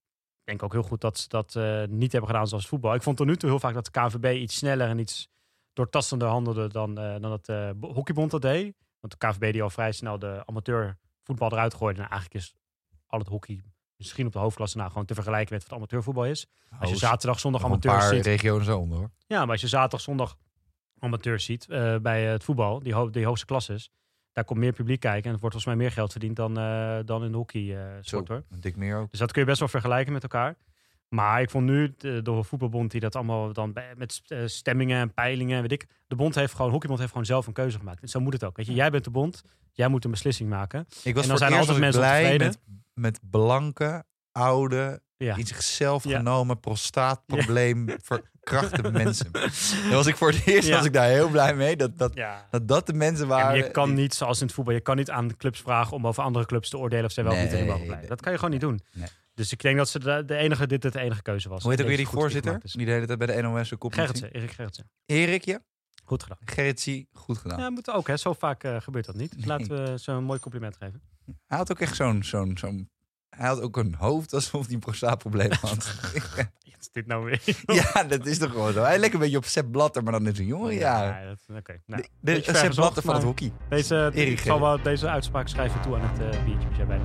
denk 0.44 0.58
ik 0.58 0.64
ook 0.64 0.72
heel 0.72 0.82
goed 0.82 1.00
dat 1.00 1.18
ze 1.18 1.28
dat 1.28 1.58
niet 1.88 2.12
hebben 2.12 2.30
gedaan 2.30 2.48
zoals 2.48 2.66
voetbal. 2.66 2.94
Ik 2.94 3.02
vond 3.02 3.16
tot 3.16 3.26
nu 3.26 3.36
toe 3.36 3.48
heel 3.48 3.58
vaak 3.58 3.74
dat 3.74 3.84
de 3.84 3.90
KNVB 3.90 4.34
iets 4.40 4.56
sneller 4.56 4.88
en 4.88 4.98
iets 4.98 5.30
doortastender 5.72 6.28
handelde 6.28 6.68
dan, 6.68 6.98
eh, 6.98 7.20
dan 7.20 7.32
het 7.32 7.48
eh, 7.48 7.70
bo- 7.76 7.92
hockeybond 7.92 8.30
dat 8.30 8.42
deed. 8.42 8.74
Want 9.00 9.12
de 9.20 9.26
KNVB 9.26 9.52
die 9.52 9.62
al 9.62 9.70
vrij 9.70 9.92
snel 9.92 10.18
de 10.18 10.42
amateurvoetbal 10.46 11.52
eruit 11.52 11.74
gooide. 11.74 12.00
En 12.02 12.08
eigenlijk 12.08 12.34
is 12.44 12.54
al 13.06 13.18
het 13.18 13.28
hockey 13.28 13.62
misschien 13.96 14.26
op 14.26 14.32
de 14.32 14.38
hoofdklasse 14.38 14.76
nou 14.76 14.88
gewoon 14.90 15.04
te 15.06 15.14
vergelijken 15.14 15.54
met 15.54 15.62
wat 15.68 15.72
amateurvoetbal 15.78 16.24
is. 16.26 16.46
Als 16.80 16.88
je 16.88 16.94
Oh, 16.94 17.00
zaterdag, 17.00 17.40
zondag 17.40 17.60
nog 17.60 17.70
een 17.70 17.76
amateurs 17.76 18.04
paar 18.24 18.38
ziet. 18.38 18.64
zo 18.64 18.78
onder 18.78 18.98
hoor. 18.98 19.10
Ja, 19.26 19.40
maar 19.40 19.50
als 19.50 19.60
je 19.60 19.68
zaterdag, 19.68 20.00
zondag 20.00 20.36
amateurs 20.98 21.44
ziet 21.44 21.68
eh, 21.68 21.96
bij 21.96 22.24
het 22.24 22.44
voetbal, 22.44 22.78
die, 22.82 22.94
ho 22.94 23.10
die 23.10 23.24
hoogste 23.24 23.46
klasses, 23.46 23.90
daar 24.32 24.44
komt 24.44 24.58
meer 24.58 24.72
publiek 24.72 25.00
kijken 25.00 25.24
en 25.28 25.34
er 25.34 25.40
wordt 25.40 25.54
volgens 25.54 25.64
mij 25.64 25.76
meer 25.76 25.92
geld 25.92 26.10
verdiend 26.12 26.36
dan, 26.36 26.54
dan 27.06 27.24
in 27.24 27.30
de 27.30 27.36
hockey 27.36 27.62
Zo, 27.96 28.00
sport 28.00 28.28
hoor. 28.28 28.42
een 28.50 28.60
dik 28.60 28.76
meer 28.76 28.96
ook. 28.96 29.10
Dus 29.10 29.18
dat 29.18 29.32
kun 29.32 29.40
je 29.40 29.46
best 29.46 29.58
wel 29.58 29.68
vergelijken 29.68 30.12
met 30.12 30.22
elkaar. 30.22 30.56
Maar 31.14 31.40
ik 31.40 31.50
vond 31.50 31.64
nu 31.64 31.94
de, 31.98 32.22
de 32.22 32.42
voetbalbond 32.42 32.90
die 32.90 33.00
dat 33.00 33.16
allemaal 33.16 33.52
dan 33.52 33.72
met 33.96 34.22
eh, 34.26 34.38
stemmingen 34.46 35.00
en 35.00 35.14
peilingen, 35.14 35.60
weet 35.60 35.72
ik. 35.72 35.86
De 36.06 36.14
bond 36.16 36.34
heeft 36.34 36.54
gewoon, 36.54 36.70
hockeybond 36.70 36.98
heeft 37.00 37.12
gewoon 37.12 37.26
zelf 37.26 37.46
een 37.46 37.52
keuze 37.52 37.78
gemaakt. 37.78 38.02
En 38.02 38.08
zo 38.08 38.20
moet 38.20 38.32
het 38.32 38.44
ook. 38.44 38.56
Weet 38.56 38.66
je, 38.66 38.74
jij 38.74 38.90
bent 38.90 39.04
de 39.04 39.10
bond, 39.10 39.42
jij 39.72 39.88
moet 39.88 40.04
een 40.04 40.10
beslissing 40.10 40.48
maken. 40.48 40.86
Ik 41.02 41.14
was 41.14 41.22
En 41.22 41.28
dan 41.28 41.38
zijn 41.38 41.52
altijd 41.52 41.78
mensen 41.78 42.00
blij 42.00 42.38
met, 42.38 42.58
met 42.94 43.20
blanke, 43.30 44.04
oude, 44.32 45.00
Ja. 45.16 45.36
in 45.36 45.46
zichzelf 45.46 46.04
Ja. 46.04 46.16
genomen 46.16 46.60
prostaatprobleem 46.60 47.88
verkrachte 48.02 48.90
mensen. 48.90 49.32
Daar 49.32 49.90
was 49.90 50.06
ik 50.06 50.16
voor 50.16 50.28
het 50.30 50.46
eerst 50.46 50.68
Ja. 50.68 50.76
was 50.76 50.84
ik 50.84 50.92
daar 50.92 51.08
heel 51.08 51.28
blij 51.28 51.54
mee. 51.54 51.76
Dat 51.76 51.98
dat, 51.98 52.14
Ja. 52.14 52.46
dat, 52.50 52.68
dat 52.68 52.86
de 52.86 52.92
mensen 52.92 53.24
Ja, 53.26 53.30
waren. 53.30 53.46
maar 53.46 53.56
je 53.56 53.70
kan 53.70 53.94
niet, 53.94 54.14
zoals 54.14 54.40
in 54.40 54.46
het 54.46 54.54
voetbal, 54.54 54.74
je 54.74 54.80
kan 54.80 54.96
niet 54.96 55.10
aan 55.10 55.28
de 55.28 55.36
clubs 55.36 55.60
vragen 55.60 55.96
om 55.96 56.06
over 56.06 56.22
andere 56.22 56.46
clubs 56.46 56.68
te 56.68 56.78
oordelen 56.78 57.04
of 57.04 57.12
ze 57.12 57.22
wel 57.22 57.32
of 57.32 57.38
niet 57.38 57.50
Nee, 57.50 57.60
mogen 57.64 57.76
blijven. 57.76 57.98
nee, 57.98 58.08
Dat 58.08 58.20
kan 58.20 58.32
je 58.32 58.38
gewoon 58.38 58.52
niet 58.52 58.60
doen. 58.62 58.80
nee. 58.92 59.08
Dus 59.34 59.52
ik 59.52 59.60
denk 59.60 59.76
dat 59.76 59.88
ze 59.88 59.98
de, 59.98 60.24
de 60.26 60.36
enige, 60.36 60.66
dit 60.66 60.82
het 60.82 60.94
enige 60.94 61.22
keuze 61.22 61.48
was. 61.48 61.62
Hoe 61.62 61.70
heet 61.70 61.80
ook 61.80 61.86
weer 61.86 61.96
die 61.96 62.06
voorzitter? 62.08 62.58
is. 62.62 62.72
Die 62.72 62.86
de 62.86 62.92
hele 62.92 63.06
tijd 63.06 63.18
bij 63.18 63.26
de 63.36 63.42
NOS 63.42 63.70
een 63.70 63.78
kop 63.78 63.92
Gerritsen, 63.92 64.30
Erik 64.32 64.50
Gerritsen. 64.50 64.90
Erikje, 65.06 65.62
Goed 66.04 66.22
gedaan. 66.22 66.38
Gerritsie, 66.44 67.08
goed 67.12 67.38
gedaan. 67.38 67.58
Ja, 67.58 67.70
moet 67.70 67.90
ook, 67.90 68.06
hè. 68.06 68.16
Zo 68.16 68.32
vaak 68.32 68.64
eh, 68.64 68.80
gebeurt 68.80 69.04
dat 69.04 69.14
niet. 69.14 69.30
Dus 69.36 69.44
Nee. 69.44 69.58
laten 69.58 69.84
we 69.92 69.98
ze 69.98 70.12
een 70.12 70.24
mooi 70.24 70.40
compliment 70.40 70.76
geven. 70.76 71.02
Hij 71.46 71.58
had 71.58 71.70
ook 71.70 71.80
echt 71.80 71.96
zo'n, 71.96 72.22
zo'n, 72.24 72.58
zo'n... 72.58 72.90
Hij 73.28 73.46
had 73.48 73.60
ook 73.60 73.76
een 73.76 73.94
hoofd 73.94 74.32
alsof 74.34 74.64
hij 74.64 74.74
een 74.74 74.80
prostaatprobleem 74.80 75.50
had. 75.60 75.94
Is 76.80 76.90
dit 76.92 77.06
nou 77.06 77.24
weer? 77.24 77.42
ja, 77.92 78.04
dat 78.04 78.26
is 78.26 78.38
toch 78.38 78.50
gewoon 78.50 78.72
zo. 78.72 78.82
Hij 78.82 78.98
lijkt 78.98 79.14
een 79.14 79.20
beetje 79.20 79.36
op 79.36 79.44
Sepp 79.44 79.70
Blatter, 79.72 80.02
maar 80.02 80.12
dan 80.12 80.26
in 80.26 80.34
zijn 80.34 80.46
jonge 80.46 80.74
jaren. 80.74 81.22
Ja, 81.22 81.28
dat- 81.46 81.56
Oké. 81.58 81.80
Nou, 81.86 82.02
De, 82.20 82.40
de, 82.40 82.54
Sepp 82.54 82.74
Blatter 82.74 83.02
van 83.02 83.14
het 83.14 83.22
hockey. 83.24 83.52
Deze, 83.68 84.10
Erik 84.14 84.32
ik 84.32 84.38
zal 84.38 84.60
wel 84.60 84.82
deze 84.82 85.08
uitspraak 85.08 85.48
schrijven 85.48 85.80
toe 85.80 85.94
aan 85.94 86.08
het 86.10 86.34
eh, 86.34 86.44
biertje. 86.44 86.68
jij 86.76 86.86
bij 86.86 87.00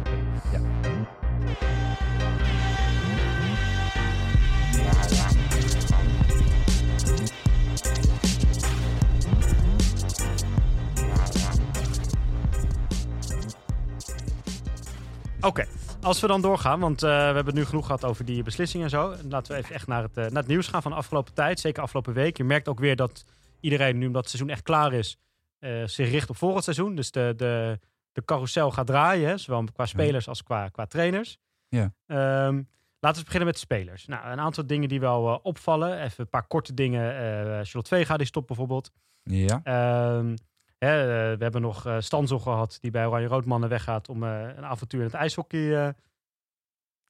Oké, 15.48 15.66
als 16.02 16.20
we 16.20 16.28
dan 16.28 16.42
doorgaan, 16.42 16.80
want 16.80 17.04
eh, 17.04 17.10
we 17.10 17.16
hebben 17.16 17.46
het 17.46 17.56
nu 17.56 17.66
genoeg 17.66 17.86
gehad 17.86 18.06
over 18.06 18.26
die 18.26 18.44
beslissingen 18.44 18.86
en 18.86 18.92
zo. 18.92 19.12
En 19.12 19.30
laten 19.30 19.52
we 19.54 19.58
even 19.58 19.76
echt 19.76 19.88
naar 19.88 20.04
het, 20.04 20.18
eh, 20.18 20.24
naar 20.24 20.42
het 20.42 20.48
nieuws 20.48 20.68
gaan 20.68 20.82
van 20.82 20.92
de 20.92 20.98
afgelopen 20.98 21.34
tijd, 21.34 21.60
zeker 21.60 21.84
afgelopen 21.84 22.14
week. 22.14 22.38
Je 22.38 22.44
merkt 22.44 22.68
ook 22.68 22.80
weer 22.80 22.96
dat 22.96 23.26
iedereen, 23.60 23.98
nu 23.98 24.08
omdat 24.08 24.22
het 24.22 24.30
seizoen 24.30 24.52
echt 24.52 24.62
klaar 24.62 24.94
is, 24.94 25.18
eh, 25.60 25.84
zich 25.86 26.10
richt 26.10 26.30
op 26.30 26.38
volgend 26.38 26.64
seizoen. 26.64 26.96
Dus 26.96 27.12
de, 27.12 27.34
de, 27.38 27.80
de 28.12 28.26
carousel 28.26 28.72
gaat 28.72 28.88
draaien, 28.88 29.40
zowel 29.40 29.64
qua 29.74 29.86
spelers 29.86 30.28
als 30.28 30.44
qua, 30.44 30.70
qua 30.70 30.86
trainers. 30.86 31.38
Ja. 31.68 31.94
Ehm, 32.06 32.62
laten 33.00 33.20
we 33.20 33.24
beginnen 33.24 33.46
met 33.46 33.54
de 33.54 33.60
spelers. 33.60 34.06
Nou, 34.06 34.32
een 34.32 34.40
aantal 34.40 34.68
dingen 34.68 34.90
die 34.90 35.00
wel 35.00 35.40
opvallen. 35.44 36.02
Even 36.02 36.24
een 36.24 36.30
paar 36.30 36.48
korte 36.48 36.74
dingen. 36.74 37.12
eh 37.12 37.44
Charlotte 37.46 37.96
Vega, 37.96 38.18
die 38.18 38.28
stopt 38.28 38.48
bijvoorbeeld. 38.48 38.92
Ja. 39.24 39.60
Ehm, 39.64 40.36
hè, 40.78 41.02
eh, 41.32 41.38
we 41.38 41.44
hebben 41.44 41.62
nog 41.62 41.86
eh 41.86 41.96
Stanzel 42.00 42.40
gehad, 42.40 42.78
die 42.82 42.92
bij 42.92 43.06
Oranje 43.06 43.28
Roodmannen 43.28 43.70
weggaat 43.70 44.10
om 44.10 44.24
eh, 44.24 44.42
een 44.56 44.66
avontuur 44.66 45.00
in 45.00 45.06
het 45.06 45.16
ijshockey 45.16 45.94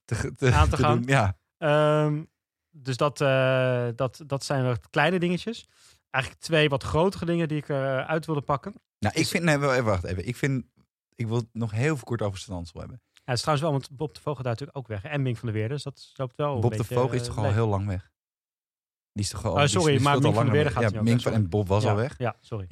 Te, 0.04 0.34
te, 0.34 0.52
Aan 0.52 0.68
te 0.70 0.76
gaan. 0.76 0.96
doen. 0.96 1.06
Ja. 1.08 1.36
Ehm, 1.58 2.22
dus 2.70 2.96
dat, 2.96 3.18
dat, 3.96 4.22
dat 4.26 4.44
zijn 4.44 4.64
wat 4.64 4.90
kleine 4.90 5.18
dingetjes. 5.18 5.68
Eigenlijk 6.10 6.44
twee 6.44 6.68
wat 6.68 6.82
grotere 6.82 7.24
dingen 7.26 7.48
die 7.48 7.58
ik 7.58 7.68
eruit 7.68 8.26
wilde 8.26 8.40
pakken. 8.40 8.74
Nou, 8.98 9.14
ik 9.18 9.26
vind... 9.26 9.44
Nee, 9.44 9.58
wacht 9.82 10.04
even. 10.04 10.26
Ik 10.26 10.36
vind... 10.36 10.64
Ik 11.14 11.26
wil 11.26 11.36
het 11.36 11.48
nog 11.52 11.70
heel 11.70 11.94
veel 11.96 12.04
kort 12.04 12.22
over 12.22 12.38
Stansel 12.38 12.80
hebben. 12.80 13.00
Ja, 13.12 13.20
het 13.24 13.34
is 13.34 13.40
trouwens 13.40 13.68
wel, 13.68 13.78
want 13.78 13.96
Bob 13.96 14.14
de 14.14 14.20
Vogel 14.20 14.42
daar 14.42 14.52
natuurlijk 14.52 14.78
ook 14.78 14.86
weg. 14.88 15.04
En 15.04 15.22
Mink 15.22 15.36
van 15.36 15.48
der 15.48 15.56
Weerde, 15.56 15.74
dus 15.74 15.82
dat 15.82 16.12
loopt 16.14 16.36
wel 16.36 16.54
een 16.54 16.60
Bob 16.60 16.76
de 16.76 16.84
Vogel 16.84 17.12
is 17.12 17.24
toch 17.26 17.38
al 17.38 17.52
heel 17.52 17.66
lang 17.68 17.86
weg? 17.86 18.10
Die 19.12 19.24
is 19.24 19.30
toch 19.30 19.40
gewoon. 19.40 19.56
Oh, 19.56 19.60
die- 19.62 19.68
sorry, 19.70 19.92
die 19.92 20.02
maar 20.02 20.14
al 20.14 20.20
Mink 20.20 20.34
van 20.34 20.44
der 20.44 20.52
Weerde 20.54 20.70
mee. 20.74 20.82
gaat 20.82 20.92
Ja, 20.92 21.02
Mink 21.02 21.20
van 21.20 21.32
en 21.32 21.48
Bob 21.48 21.68
was 21.68 21.82
ja, 21.82 21.90
al 21.90 21.96
weg. 21.96 22.18
Ja, 22.18 22.36
sorry. 22.40 22.64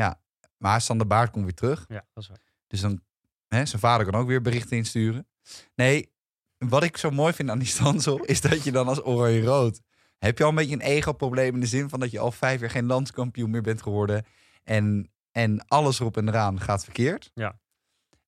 Maar 0.56 0.80
Sander 0.80 1.06
Baart 1.06 1.30
komt 1.30 1.44
weer 1.44 1.54
terug. 1.54 1.84
Ja, 1.88 2.06
dat 2.12 2.22
is 2.22 2.28
waar. 2.28 2.40
Dus 2.66 2.80
dan, 2.80 3.00
hè, 3.48 3.66
zijn 3.66 3.80
vader 3.80 4.06
kan 4.06 4.20
ook 4.20 4.26
weer 4.26 4.42
berichten 4.42 4.76
insturen. 4.76 5.26
Nee, 5.74 6.12
wat 6.58 6.82
ik 6.82 6.96
zo 6.96 7.10
mooi 7.10 7.32
vind 7.32 7.50
aan 7.50 7.58
die 7.58 7.68
standsel 7.68 8.24
is 8.24 8.40
dat 8.40 8.64
je 8.64 8.72
dan 8.72 8.88
als 8.88 9.04
oranje-rood... 9.04 9.80
heb 10.18 10.38
je 10.38 10.44
al 10.44 10.50
een 10.50 10.56
beetje 10.56 10.74
een 10.74 10.80
ego-probleem 10.80 11.54
in 11.54 11.60
de 11.60 11.66
zin 11.66 11.88
van 11.88 12.00
dat 12.00 12.10
je 12.10 12.18
al 12.18 12.32
vijf 12.32 12.60
jaar 12.60 12.70
geen 12.70 12.86
landskampioen 12.86 13.50
meer 13.50 13.62
bent 13.62 13.82
geworden. 13.82 14.24
En, 14.64 15.10
en 15.32 15.64
alles 15.68 16.00
erop 16.00 16.16
en 16.16 16.28
eraan 16.28 16.60
gaat 16.60 16.84
verkeerd. 16.84 17.30
Ja. 17.34 17.60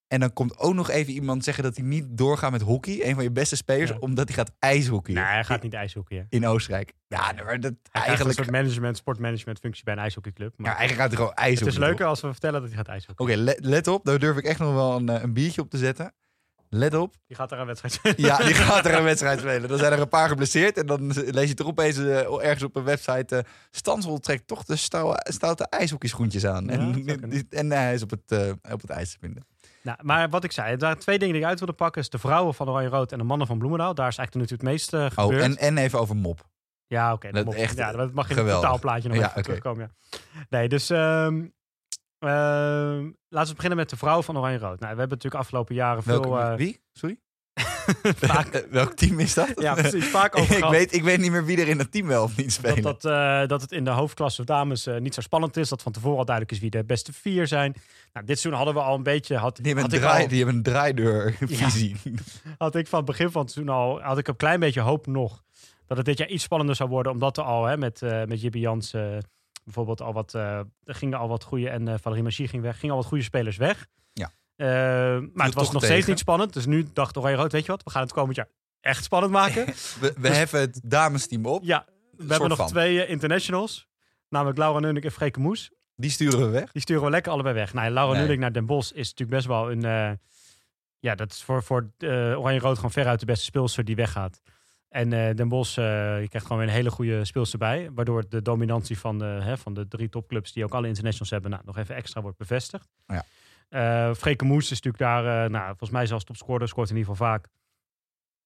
En 0.08 0.20
dan 0.20 0.32
komt 0.32 0.58
ook 0.58 0.74
nog 0.74 0.90
even 0.90 1.12
iemand 1.12 1.44
zeggen 1.44 1.64
dat 1.64 1.76
hij 1.76 1.84
niet 1.84 2.04
doorgaat 2.08 2.50
met 2.50 2.60
hockey. 2.60 3.06
Een 3.06 3.14
van 3.14 3.22
je 3.22 3.30
beste 3.30 3.56
spelers, 3.56 3.90
Ja. 3.90 3.96
omdat 4.00 4.28
hij 4.28 4.36
gaat 4.36 4.50
ijshockey 4.58 5.14
Nee, 5.14 5.24
hij 5.24 5.44
gaat 5.44 5.62
niet 5.62 5.74
ijshockeyen. 5.74 6.26
in 6.28 6.46
Oostenrijk. 6.46 6.92
Ja, 7.08 7.32
maar 7.32 7.34
dat 7.34 7.44
Hij 7.44 7.78
krijgt 7.82 7.92
eigenlijk... 7.92 8.28
een 8.38 8.44
soort 8.44 8.50
management, 8.56 8.96
sportmanagement 8.96 9.58
functie 9.58 9.84
bij 9.84 9.94
een 9.94 10.00
ijshockeyclub. 10.00 10.52
Maar 10.56 10.70
Ja, 10.70 10.76
eigenlijk 10.78 11.00
gaat 11.00 11.08
hij 11.08 11.16
gewoon 11.16 11.30
het 11.34 11.44
ijshockey. 11.44 11.72
is 11.72 11.78
leuker 11.78 12.06
als 12.06 12.20
we 12.20 12.30
vertellen 12.32 12.60
dat 12.60 12.68
hij 12.68 12.78
gaat 12.78 12.88
ijshockeyen. 12.88 13.32
Oké, 13.32 13.42
let, 13.42 13.64
let 13.64 13.86
op. 13.86 14.04
Daar 14.04 14.18
durf 14.18 14.36
ik 14.36 14.44
echt 14.44 14.58
nog 14.58 14.72
wel 14.74 14.96
een, 14.96 15.08
eh, 15.08 15.22
een 15.22 15.32
biertje 15.32 15.60
op 15.60 15.70
te 15.70 15.78
zetten. 15.78 16.12
Let 16.70 16.94
op. 16.94 17.14
Die 17.26 17.36
gaat 17.36 17.48
daar 17.48 17.60
een 17.60 17.66
wedstrijd 17.66 17.94
spelen. 17.94 18.20
Ja, 18.20 18.36
die 18.36 18.54
gaat 18.54 18.84
er 18.86 18.94
een 18.94 19.02
wedstrijd 19.12 19.38
spelen. 19.38 19.68
Dan 19.68 19.78
zijn 19.78 19.92
er 19.92 20.00
een 20.00 20.08
paar 20.08 20.28
geblesseerd. 20.28 20.76
En 20.78 20.86
dan 20.86 21.12
lees 21.12 21.48
je 21.48 21.54
toch 21.54 21.66
opeens 21.66 21.96
eh, 21.98 22.44
ergens 22.44 22.62
op 22.62 22.76
een 22.76 22.84
website... 22.84 23.36
eh 23.36 23.42
Stansel 23.70 24.18
trekt 24.18 24.46
toch 24.46 24.64
de 24.64 24.76
stoute 25.24 25.66
ijshockeyschoentjes 25.68 26.46
aan. 26.46 26.64
Ja, 26.64 26.70
en 26.72 27.46
en 27.50 27.70
hij 27.70 27.94
is 27.94 28.02
op 28.02 28.10
het, 28.10 28.56
op 28.72 28.80
het 28.80 28.90
ijs 28.90 29.10
te 29.12 29.16
vinden. 29.20 29.46
Nou, 29.82 29.98
maar 30.02 30.28
wat 30.28 30.44
ik 30.44 30.52
zei, 30.52 30.76
waren 30.76 30.98
twee 30.98 31.18
dingen 31.18 31.34
die 31.34 31.42
ik 31.42 31.48
uit 31.48 31.58
wilde 31.58 31.72
pakken. 31.74 32.02
Is 32.02 32.10
de 32.10 32.18
vrouwen 32.18 32.54
van 32.54 32.68
Oranje 32.68 32.88
Rood 32.88 33.12
en 33.12 33.18
de 33.18 33.24
mannen 33.24 33.46
van 33.46 33.58
Bloemendaal. 33.58 33.94
Daar 33.94 34.08
is 34.08 34.16
eigenlijk 34.16 34.50
natuurlijk 34.50 34.80
het 34.92 34.92
meest 34.92 35.12
eh, 35.12 35.18
Oh, 35.24 35.24
gebeurd. 35.30 35.42
en, 35.44 35.56
en 35.56 35.78
even 35.78 35.98
over 36.00 36.16
mop. 36.16 36.46
Ja, 36.86 37.12
oké. 37.12 37.30
Dat 37.30 37.44
dat, 37.44 37.54
echt, 37.54 37.76
ja, 37.76 37.92
dat 37.92 38.12
mag 38.12 38.24
je 38.28 38.30
in 38.30 38.36
het 38.36 38.44
geweldig. 38.46 38.60
totaalplaatje 38.64 39.08
nog 39.08 39.16
Ja, 39.18 39.22
even 39.24 39.36
oké. 39.36 39.42
terugkomen. 39.42 39.92
Ja. 40.10 40.18
Nee, 40.48 40.68
dus 40.68 40.90
ehm, 40.90 41.46
ehm, 42.18 43.10
laten 43.28 43.48
we 43.48 43.54
beginnen 43.54 43.76
met 43.78 43.90
de 43.90 43.96
vrouwen 43.96 44.24
van 44.24 44.38
Oranje 44.38 44.58
Rood. 44.58 44.80
Nou, 44.80 44.92
we 44.94 44.98
hebben 44.98 45.08
natuurlijk 45.08 45.42
afgelopen 45.42 45.74
jaren 45.74 46.02
veel... 46.02 46.20
Welke, 46.20 46.50
eh, 46.50 46.54
wie? 46.56 46.80
Sorry? 46.92 47.18
vaak, 48.30 48.66
Welk 48.70 48.92
team 48.92 49.20
is 49.20 49.34
dat? 49.34 49.52
ja, 49.60 49.74
precies. 49.74 50.06
Vaak 50.06 50.38
over 50.38 50.56
ik, 50.64 50.64
weet, 50.64 50.94
ik 50.94 51.02
weet 51.02 51.20
niet 51.20 51.30
meer 51.30 51.44
wie 51.44 51.60
er 51.60 51.68
in 51.68 51.78
het 51.78 51.92
team 51.92 52.06
wel 52.06 52.22
of 52.22 52.36
niet 52.36 52.52
spelen. 52.52 52.82
dat, 52.82 53.02
dat, 53.02 53.12
eh, 53.12 53.48
dat 53.48 53.60
het 53.60 53.72
in 53.72 53.84
de 53.84 53.90
hoofdklasse 53.90 54.44
dames 54.44 54.86
eh, 54.86 54.98
niet 54.98 55.14
zo 55.14 55.20
spannend 55.20 55.56
is. 55.56 55.68
Dat 55.68 55.82
van 55.82 55.92
tevoren 55.92 56.18
al 56.18 56.24
duidelijk 56.24 56.54
is 56.56 56.60
wie 56.62 56.70
de 56.70 56.84
beste 56.84 57.12
vier 57.12 57.46
zijn. 57.46 57.74
Nou, 58.12 58.26
dit 58.26 58.38
seizoen 58.38 58.64
hadden 58.64 58.82
we 58.82 58.88
al 58.88 58.94
een 58.94 59.02
beetje... 59.02 59.36
Had, 59.36 59.56
die, 59.56 59.66
hebben 59.66 59.84
had, 59.84 59.92
een 59.92 59.98
ik 59.98 60.04
draai, 60.04 60.22
al, 60.22 60.28
die 60.28 60.36
hebben 60.36 60.56
een 60.56 60.62
draaideurvisie. 60.62 61.96
had 62.58 62.74
ik 62.74 62.86
van 62.86 62.98
het 62.98 63.08
begin 63.08 63.30
van 63.30 63.42
het 63.42 63.50
seizoen 63.50 63.74
al... 63.74 64.00
Had 64.02 64.18
ik 64.18 64.28
een 64.28 64.36
klein 64.36 64.60
beetje 64.60 64.80
hoop 64.80 65.06
nog 65.06 65.42
dat 65.86 65.96
het 65.96 66.06
dit 66.06 66.18
jaar 66.18 66.28
iets 66.28 66.44
spannender 66.44 66.76
zou 66.76 66.88
worden. 66.88 67.12
Omdat 67.12 67.36
er 67.36 67.44
al 67.44 67.64
hè, 67.64 67.76
met, 67.76 68.02
eh 68.02 68.24
met 68.24 68.40
Jibbe 68.40 68.58
Jans 68.58 68.92
eh, 68.92 69.02
bijvoorbeeld 69.64 70.00
al 70.00 70.12
wat... 70.12 70.34
eh, 70.34 70.58
er 70.84 70.94
gingen 70.94 71.18
al 71.18 71.28
wat 71.28 71.44
goede... 71.44 71.68
En 71.68 71.88
eh 71.88 71.94
Valerie 72.00 72.24
Magie 72.24 72.48
ging 72.48 72.62
weg. 72.62 72.78
Gingen 72.78 72.94
al 72.94 73.00
wat 73.00 73.08
goede 73.10 73.24
spelers 73.24 73.56
weg. 73.56 73.86
Eh, 74.58 74.66
maar 75.34 75.46
het 75.46 75.54
was 75.54 75.70
nog 75.72 75.84
steeds 75.84 76.06
niet 76.06 76.18
spannend. 76.18 76.52
Dus 76.52 76.66
nu 76.66 76.86
dacht 76.92 77.16
Oranje 77.16 77.36
Rood, 77.36 77.52
weet 77.52 77.64
je 77.64 77.70
wat? 77.72 77.82
We 77.84 77.90
gaan 77.90 78.02
het 78.02 78.12
komend 78.12 78.36
jaar 78.36 78.48
echt 78.80 79.04
spannend 79.04 79.32
maken. 79.32 79.66
We, 80.00 80.14
we 80.18 80.28
heffen 80.28 80.60
het 80.60 80.80
damesteam 80.84 81.46
op. 81.46 81.62
ja, 81.64 81.86
we 82.16 82.26
hebben 82.28 82.48
nog 82.48 82.58
van. 82.58 82.66
twee 82.66 83.02
eh, 83.04 83.10
internationals. 83.10 83.86
Namelijk 84.28 84.58
Laura 84.58 84.78
Nunnik 84.80 85.04
en 85.04 85.12
Freke 85.12 85.40
Moes. 85.40 85.70
Die 85.96 86.10
sturen 86.10 86.38
we 86.40 86.46
weg. 86.46 86.72
Die 86.72 86.82
sturen 86.82 87.02
we 87.04 87.10
lekker 87.10 87.32
allebei 87.32 87.54
weg. 87.54 87.72
Nou, 87.72 87.90
Laura 87.90 88.12
Nee. 88.12 88.20
Nunnik 88.22 88.38
naar 88.38 88.52
Den 88.52 88.66
Bosch 88.66 88.90
is 88.92 89.08
natuurlijk 89.10 89.30
best 89.30 89.46
wel 89.46 89.70
een... 89.70 89.84
eh, 89.84 90.10
ja, 90.98 91.14
dat 91.14 91.32
is 91.32 91.42
voor, 91.42 91.62
voor 91.62 91.90
Oranje-Rood 92.36 92.76
gewoon 92.76 92.90
veruit 92.92 93.20
de 93.20 93.26
beste 93.26 93.44
speelster 93.44 93.84
die 93.84 93.96
weggaat. 93.96 94.40
En 94.88 95.10
Den 95.10 95.48
Bosch, 95.48 95.74
je 95.74 96.26
krijgt 96.28 96.46
gewoon 96.46 96.58
weer 96.58 96.68
een 96.68 96.74
hele 96.74 96.90
goede 96.90 97.24
speelster 97.24 97.58
bij. 97.58 97.90
Waardoor 97.94 98.28
de 98.28 98.42
dominantie 98.42 98.98
van 98.98 99.18
de, 99.18 99.24
hè, 99.24 99.56
van 99.58 99.74
de 99.74 99.88
drie 99.88 100.08
topclubs 100.08 100.52
die 100.52 100.64
ook 100.64 100.72
alle 100.74 100.86
internationals 100.86 101.30
hebben... 101.30 101.50
Nou, 101.50 101.62
nog 101.64 101.76
even 101.78 101.94
extra 101.94 102.20
wordt 102.20 102.38
bevestigd. 102.38 102.88
Ja. 103.06 103.24
Eh, 103.68 104.14
Freke 104.14 104.44
Moes 104.44 104.70
is 104.70 104.80
natuurlijk 104.82 104.98
daar, 104.98 105.44
eh, 105.44 105.50
nou, 105.50 105.66
volgens 105.66 105.90
mij 105.90 106.06
zelfs 106.06 106.24
topscorer. 106.24 106.68
Scoort 106.68 106.90
in 106.90 106.96
ieder 106.96 107.10
geval 107.12 107.26
vaak. 107.28 107.46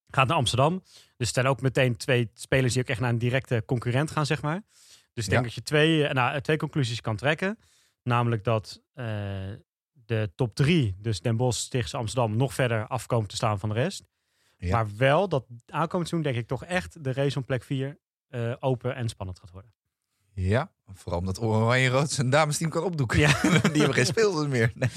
Gaat 0.07 0.27
naar 0.29 0.37
Amsterdam. 0.37 0.83
Dus 1.17 1.33
zijn 1.33 1.47
ook 1.47 1.61
meteen 1.61 1.97
twee 1.97 2.31
spelers 2.35 2.73
die 2.73 2.83
ook 2.83 2.89
echt 2.89 3.01
naar 3.01 3.11
een 3.11 3.19
directe 3.19 3.63
concurrent 3.67 4.11
gaan, 4.11 4.27
zeg 4.27 4.43
maar. 4.43 4.63
Dus 5.13 5.25
ik 5.25 5.31
denk 5.31 5.43
Ja. 5.43 5.47
dat 5.47 5.55
je 5.55 5.63
twee, 5.63 6.07
eh, 6.07 6.15
nou, 6.15 6.41
twee 6.41 6.57
conclusies 6.57 7.01
kan 7.01 7.17
trekken. 7.17 7.59
Namelijk 8.03 8.45
dat 8.45 8.83
de 9.93 10.33
top 10.35 10.55
drie, 10.55 10.97
dus 10.99 11.21
Den 11.21 11.37
Bosch, 11.37 11.61
Stichtse 11.61 11.97
Amsterdam, 11.97 12.37
nog 12.37 12.55
verder 12.55 12.87
afkomen 12.87 13.29
te 13.29 13.37
staan 13.37 13.59
van 13.59 13.69
de 13.69 13.75
rest. 13.75 14.05
Ja. 14.57 14.71
Maar 14.77 14.97
wel 14.97 15.29
dat 15.29 15.45
aankomend 15.67 16.09
seizoen 16.09 16.33
denk 16.33 16.37
ik 16.37 16.49
toch 16.49 16.65
echt 16.65 17.05
de 17.05 17.13
race 17.13 17.39
om 17.39 17.45
plek 17.45 17.65
4 17.65 17.99
open 18.61 18.95
en 18.95 19.09
spannend 19.09 19.39
gaat 19.39 19.51
worden. 19.51 19.73
Ja, 20.35 20.71
vooral 20.95 21.19
omdat 21.21 21.41
Oranje 21.41 21.89
Rood 21.89 22.11
zijn 22.11 22.31
damesteam 22.31 22.71
kan 22.71 22.83
opdoeken. 22.83 23.19
Ja. 23.19 23.33
Die 23.73 23.79
hebben 23.79 23.95
geen 23.95 24.07
speelsters 24.07 24.49
meer. 24.49 24.73
Nee, 24.75 24.91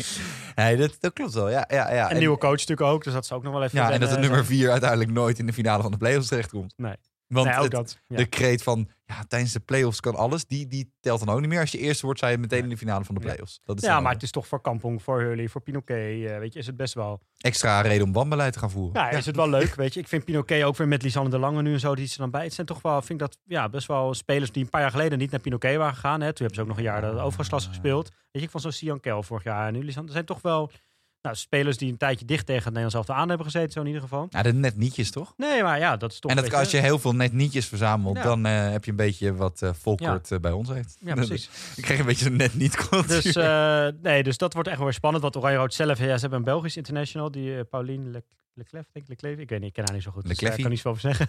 nee 0.56 0.78
dat, 0.78 0.98
dat 1.00 1.14
klopt 1.14 1.34
wel. 1.34 1.50
Ja, 1.50 1.66
ja, 1.68 1.94
ja. 1.94 2.12
Een 2.12 2.18
nieuwe 2.18 2.38
coach 2.38 2.52
natuurlijk 2.52 2.82
ook, 2.82 3.04
dus 3.04 3.14
dat 3.14 3.26
zou 3.26 3.40
ook 3.40 3.46
nog 3.46 3.56
wel 3.56 3.64
even 3.64 3.80
Ja, 3.80 3.86
en 3.86 3.92
dat 3.92 4.00
de 4.00 4.06
wennen 4.06 4.30
nummer 4.30 4.46
vier 4.46 4.72
uiteindelijk 4.72 5.12
nooit 5.12 5.40
in 5.40 5.46
de 5.46 5.54
finale 5.54 5.82
van 5.82 5.92
de 5.92 5.98
playoffs 5.98 6.28
terechtkomt. 6.28 6.74
Nee. 6.78 6.96
Want 7.36 7.48
nee, 7.48 7.58
ook 7.58 7.64
het- 7.64 7.72
dat. 7.72 8.00
Ja. 8.08 8.18
de 8.18 8.26
kreet 8.26 8.64
van 8.64 8.90
ja, 9.06 9.24
tijdens 9.28 9.52
de 9.52 9.60
playoffs 9.60 10.00
kan 10.00 10.16
alles, 10.16 10.46
die, 10.46 10.68
die 10.68 10.92
telt 11.00 11.20
dan 11.26 11.30
ook 11.36 11.40
niet 11.40 11.50
meer. 11.50 11.60
Als 11.60 11.72
je 11.72 11.78
eerste 11.78 12.06
wordt, 12.06 12.20
zij 12.20 12.32
je 12.32 12.38
meteen 12.38 12.64
in 12.64 12.70
de 12.70 12.78
finale 12.78 13.04
van 13.06 13.16
de 13.16 13.22
playoffs. 13.22 13.62
Dat 13.66 13.78
is 13.78 13.84
ja, 13.84 14.00
maar 14.00 14.14
het 14.14 14.24
is 14.24 14.32
toch 14.32 14.48
voor 14.48 14.62
Kampong, 14.62 15.04
voor 15.04 15.20
Hurley, 15.20 15.48
voor 15.48 15.62
Pinoquet, 15.62 16.26
eh, 16.30 16.38
weet 16.38 16.54
je, 16.54 16.60
is 16.60 16.68
het 16.68 16.78
best 16.78 16.94
wel... 16.94 17.20
extra 17.38 17.82
reden 17.82 18.08
om 18.08 18.14
wanbeleid 18.14 18.54
te 18.54 18.60
gaan 18.60 18.72
voeren. 18.72 19.02
Ja, 19.02 19.10
is 19.10 19.26
het 19.26 19.36
wel 19.36 19.50
leuk, 19.50 19.76
weet 19.76 19.94
je. 19.94 20.00
Ik 20.00 20.08
vind 20.08 20.26
Pinoquet 20.26 20.64
ook 20.64 20.78
weer 20.78 20.88
met 20.88 21.04
Lisanne 21.04 21.30
de 21.30 21.40
Lange 21.40 21.62
nu 21.62 21.74
en 21.74 21.80
zo, 21.80 21.96
die 21.96 22.10
er 22.12 22.18
dan 22.18 22.32
bij. 22.32 22.44
Het 22.44 22.54
zijn 22.54 22.68
toch 22.68 22.82
wel, 22.82 23.02
vind 23.02 23.22
ik 23.22 23.28
dat, 23.28 23.38
ja, 23.46 23.70
best 23.70 23.88
wel 23.88 24.14
spelers 24.14 24.52
die 24.52 24.64
een 24.64 24.70
paar 24.70 24.82
jaar 24.82 24.92
geleden 24.92 25.18
niet 25.18 25.32
naar 25.32 25.40
Pinoquet 25.40 25.78
waren 25.78 25.94
gegaan. 25.94 26.22
Hè. 26.22 26.34
Toen 26.34 26.46
hebben 26.46 26.56
ze 26.56 26.62
ook 26.62 26.68
nog 26.68 26.78
een 26.78 26.84
jaar 26.84 27.02
de 27.02 27.20
overgangsklasse 27.20 27.70
gespeeld. 27.70 28.10
Weet 28.10 28.18
je, 28.32 28.42
ik 28.42 28.50
vond 28.50 28.64
zo'n 28.64 28.72
Sian 28.72 29.00
Kel 29.00 29.24
vorig 29.24 29.44
jaar 29.44 29.68
en 29.68 29.74
nu 29.74 29.84
Lisanne. 29.84 30.08
Er 30.08 30.14
zijn 30.14 30.26
toch 30.26 30.42
wel 30.42 30.72
nou, 31.26 31.38
spelers 31.38 31.78
die 31.78 31.92
een 31.92 31.98
tijdje 31.98 32.26
dicht 32.26 32.46
tegen 32.46 32.64
het 32.64 32.74
Nederlands 32.74 32.96
elftal 32.96 33.16
aan 33.16 33.28
hebben 33.28 33.46
gezeten, 33.46 33.72
zo 33.72 33.80
in 33.80 33.86
ieder 33.86 34.02
geval. 34.02 34.28
Ja, 34.30 34.42
dat 34.42 34.54
net 34.54 34.78
nietjes 34.78 35.12
toch? 35.12 35.34
Nee, 35.38 35.64
maar 35.64 35.80
ja, 35.80 35.98
dat 35.98 36.12
is 36.12 36.20
toch... 36.20 36.32
en 36.32 36.38
dat 36.38 36.54
als 36.54 36.72
je 36.72 36.78
heel 36.78 37.00
veel 37.00 37.16
net 37.16 37.34
nietjes 37.34 37.66
verzamelt, 37.66 38.18
Ja. 38.18 38.24
dan 38.24 38.46
eh, 38.46 38.72
heb 38.72 38.86
je 38.86 38.92
een 38.92 38.98
beetje 38.98 39.36
wat 39.36 39.62
eh 39.62 39.70
Volkert 39.74 40.32
eh, 40.32 40.40
bij 40.40 40.52
ons 40.52 40.70
heeft. 40.70 40.98
Ja, 41.00 41.14
precies. 41.24 41.50
Ik 41.76 41.84
kreeg 41.84 42.00
een 42.00 42.06
beetje 42.06 42.26
een 42.26 42.36
net 42.36 42.56
niet 42.56 42.76
cultuur. 42.76 43.22
Dus, 43.22 43.36
nee, 44.02 44.24
dus 44.24 44.38
dat 44.38 44.54
wordt 44.54 44.68
echt 44.68 44.78
wel 44.78 44.86
weer 44.86 44.96
spannend. 44.96 45.24
Want 45.24 45.36
Oranje 45.36 45.58
Rood 45.58 45.74
zelf, 45.74 46.00
ja, 46.00 46.16
ze 46.16 46.22
hebben 46.22 46.40
een 46.40 46.46
Belgisch 46.46 46.78
international, 46.78 47.32
die 47.32 47.64
Pauline 47.64 48.10
Le 48.10 48.24
Leclef, 48.58 48.86
denk 48.92 49.06
ik, 49.06 49.08
Leclef. 49.08 49.38
Ik 49.40 49.50
weet 49.50 49.60
niet, 49.60 49.68
ik 49.68 49.74
ken 49.74 49.84
haar 49.84 49.94
niet 49.94 50.04
zo 50.04 50.12
goed. 50.12 50.28
Dus, 50.28 50.38
kan 50.38 50.70
niet 50.70 50.80
zoveel 50.80 50.92
over 50.92 51.02
zeggen. 51.02 51.28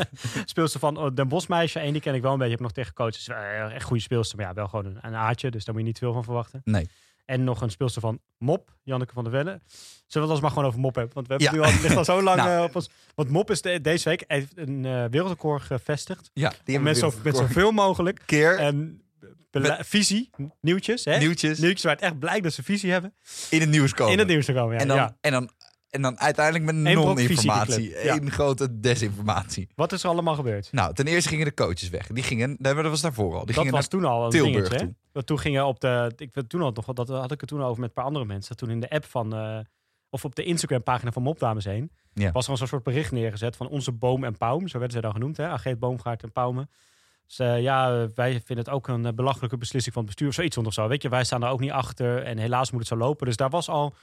speelster 0.44 0.80
van 0.80 0.96
oh, 0.96 1.14
Den 1.14 1.28
Bosmeisje, 1.28 1.78
één 1.78 1.92
die 1.92 2.00
ken 2.00 2.14
ik 2.14 2.22
wel 2.22 2.32
een 2.32 2.38
beetje. 2.38 2.52
Heb 2.52 2.60
ik 2.60 2.76
nog 2.76 2.84
tegen 2.94 3.36
eh, 3.36 3.74
echt 3.74 3.84
goede 3.84 4.02
speelster, 4.02 4.36
maar 4.36 4.46
ja, 4.46 4.54
wel 4.54 4.68
gewoon 4.68 4.84
een, 4.84 4.98
een 5.00 5.14
aardje. 5.14 5.50
Dus 5.50 5.64
daar 5.64 5.74
moet 5.74 5.82
je 5.82 5.88
niet 5.88 5.98
veel 5.98 6.12
van 6.12 6.24
verwachten. 6.24 6.60
Nee. 6.64 6.88
En 7.24 7.44
nog 7.44 7.60
een 7.60 7.70
speelster 7.70 8.00
van 8.00 8.18
Mop, 8.38 8.76
Janneke 8.82 9.12
van 9.12 9.24
der 9.24 9.32
Velle. 9.32 9.60
Zullen 10.06 10.06
we 10.06 10.20
het 10.20 10.30
als 10.30 10.40
maar 10.40 10.50
gewoon 10.50 10.64
over 10.66 10.80
Mop 10.80 10.94
hebben? 10.94 11.14
Want 11.14 11.26
we 11.26 11.34
hebben 11.34 11.52
Ja. 11.60 11.66
nu 11.66 11.72
al, 11.74 11.82
ligt 11.82 11.96
al 11.96 12.04
zo 12.04 12.22
lang 12.22 12.36
Nou. 12.42 12.56
eh, 12.58 12.62
op 12.62 12.74
ons. 12.76 12.90
Want 13.14 13.28
Mop 13.28 13.50
is 13.50 13.62
de- 13.62 13.80
deze 13.80 14.08
week 14.08 14.24
heeft 14.26 14.52
een 14.58 14.84
eh, 14.84 15.04
wereldrecord 15.10 15.62
gevestigd. 15.62 16.30
Ja, 16.32 16.52
die 16.64 16.80
Met, 16.80 16.98
zo, 16.98 17.12
zoveel 17.32 17.70
mogelijk. 17.72 18.22
keer 18.26 18.58
En 18.58 19.02
visie, 19.80 20.30
nieuwtjes. 20.60 21.04
Hè? 21.04 21.18
nieuwtjes 21.18 21.58
Nieuwtjes 21.58 21.82
waar 21.84 21.92
het 21.92 22.02
echt 22.02 22.18
blijkt 22.18 22.42
dat 22.42 22.52
ze 22.52 22.62
visie 22.62 22.90
hebben. 22.90 23.14
in 23.50 23.60
het 23.60 23.70
nieuws 23.70 23.94
komen. 23.94 24.12
In 24.12 24.18
het 24.18 24.28
nieuws 24.28 24.46
komen, 24.46 24.74
ja. 24.74 24.80
en, 24.80 24.88
dan, 24.88 24.96
ja. 24.96 25.16
en, 25.20 25.32
dan, 25.32 25.50
en 25.90 26.02
dan 26.02 26.18
uiteindelijk 26.20 26.64
met 26.64 26.74
non-informatie. 26.94 27.90
club. 27.90 28.02
Ja. 28.04 28.12
Één 28.12 28.30
grote 28.30 28.80
desinformatie. 28.80 29.68
Wat 29.74 29.92
is 29.92 30.02
er 30.02 30.08
allemaal 30.08 30.34
gebeurd? 30.34 30.68
Nou, 30.72 30.94
ten 30.94 31.06
eerste 31.06 31.28
gingen 31.28 31.44
de 31.44 31.54
coaches 31.54 31.88
weg. 31.88 32.06
Die 32.06 32.22
gingen, 32.22 32.56
dat 32.58 32.74
was 32.74 33.00
daarvoor 33.00 33.32
al. 33.32 33.38
Die 33.38 33.46
dat 33.46 33.54
gingen 33.54 33.72
was 33.72 33.88
toen 33.88 34.04
al 34.04 34.24
een 34.24 34.30
Tilburg 34.30 34.68
dingetje, 34.68 34.86
toe. 34.86 34.94
Dat 35.14 35.26
toen 35.26 35.38
gingen 35.38 35.66
op 35.66 35.80
de... 35.80 36.12
Ik 36.16 36.34
weet 36.34 36.48
toen 36.48 36.62
al 36.62 36.70
nog, 36.70 36.86
dat 36.86 37.08
had 37.08 37.30
ik 37.32 37.40
het 37.40 37.48
toen 37.48 37.62
over 37.62 37.80
met 37.80 37.88
een 37.88 37.94
paar 37.94 38.04
andere 38.04 38.24
mensen. 38.24 38.56
Toen 38.56 38.70
in 38.70 38.80
de 38.80 38.90
app 38.90 39.04
van... 39.04 39.34
eh, 39.34 39.58
of 40.10 40.24
op 40.24 40.34
de 40.34 40.44
Instagram 40.44 40.82
pagina 40.82 41.12
van 41.12 41.22
Mopdames 41.22 41.64
heen. 41.64 41.90
Ja. 42.12 42.32
Was 42.32 42.48
er 42.48 42.60
een 42.60 42.68
soort 42.68 42.82
bericht 42.82 43.12
neergezet 43.12 43.56
van 43.56 43.68
onze 43.68 43.92
boom 43.92 44.24
en 44.24 44.36
pauw. 44.38 44.58
Zo 44.58 44.72
werden 44.72 44.90
zij 44.90 45.00
dan 45.00 45.12
genoemd, 45.12 45.36
hè? 45.36 45.48
Ageet, 45.48 45.78
Boomgaard 45.78 46.22
en 46.22 46.32
Pauwme. 46.32 46.68
Dus 47.26 47.38
eh, 47.38 47.60
ja, 47.60 48.08
wij 48.14 48.30
vinden 48.32 48.64
het 48.64 48.68
ook 48.68 48.88
een 48.88 49.06
eh, 49.06 49.12
belachelijke 49.12 49.56
beslissing 49.56 49.94
van 49.94 50.02
het 50.02 50.10
bestuur. 50.10 50.28
of 50.28 50.34
Zoiets 50.34 50.56
of 50.56 50.72
zo. 50.72 50.88
Weet 50.88 51.02
je, 51.02 51.08
wij 51.08 51.24
staan 51.24 51.40
daar 51.40 51.50
ook 51.50 51.60
niet 51.60 51.70
achter. 51.70 52.22
En 52.22 52.38
helaas 52.38 52.70
moet 52.70 52.80
het 52.80 52.88
zo 52.88 52.96
lopen. 52.96 53.26
Dus 53.26 53.36
daar 53.36 53.50
was 53.50 53.68
al 53.68 53.94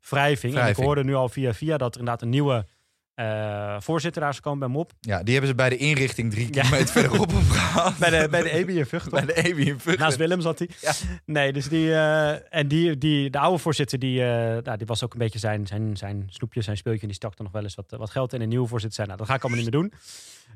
wrijving. 0.00 0.52
En 0.52 0.58
ik 0.58 0.64
Wrijving. 0.64 0.86
hoorde 0.86 1.04
nu 1.04 1.14
al 1.14 1.28
via 1.28 1.54
via 1.54 1.76
dat 1.76 1.94
er 1.94 1.98
inderdaad 2.00 2.22
een 2.22 2.28
nieuwe 2.30 2.66
eh, 3.14 3.76
voorzitter 3.80 4.40
komen 4.40 4.58
bij 4.58 4.68
Mop. 4.68 4.92
Ja, 5.00 5.22
die 5.22 5.32
hebben 5.32 5.50
ze 5.50 5.56
bij 5.56 5.68
de 5.68 5.76
inrichting 5.76 6.30
drie 6.30 6.54
Ja. 6.54 6.62
kilometer 6.62 6.92
verderop 7.00 7.32
opgehaald. 7.34 7.98
Bij 7.98 8.10
de, 8.10 8.28
bij 8.28 8.42
de 8.42 8.50
EBI 8.50 8.78
in 8.78 8.86
Vught. 8.86 9.10
bij 9.10 9.24
de 9.26 9.34
EBI 9.44 9.62
in 9.68 9.80
Vught. 9.80 9.98
Naast 9.98 10.16
Willem 10.16 10.40
zat 10.40 10.58
hij. 10.58 10.68
Ja. 10.80 10.92
Nee, 11.24 11.52
dus 11.52 11.68
die. 11.68 11.92
eh, 11.92 12.54
en 12.58 12.68
die, 12.68 12.98
die, 12.98 13.30
de 13.30 13.38
oude 13.38 13.58
voorzitter, 13.58 13.98
die, 13.98 14.20
eh, 14.22 14.26
nou, 14.62 14.76
die 14.76 14.86
was 14.86 15.04
ook 15.04 15.12
een 15.12 15.18
beetje 15.18 15.38
zijn, 15.38 15.66
zijn, 15.66 15.96
zijn 15.96 16.26
snoepje, 16.28 16.60
zijn 16.62 16.76
speeltje. 16.76 17.00
En 17.02 17.06
die 17.06 17.16
stak 17.16 17.38
er 17.38 17.42
nog 17.44 17.52
wel 17.52 17.62
eens 17.62 17.74
wat, 17.74 17.94
wat 17.98 18.10
geld 18.10 18.32
in. 18.32 18.38
En 18.38 18.44
de 18.44 18.50
nieuwe 18.50 18.68
voorzitter 18.68 18.96
zei: 18.96 19.06
Nou, 19.06 19.18
dat 19.18 19.28
ga 19.28 19.34
ik 19.34 19.42
allemaal 19.42 19.62
niet 19.62 19.70
meer 19.72 19.80
doen. 19.80 19.92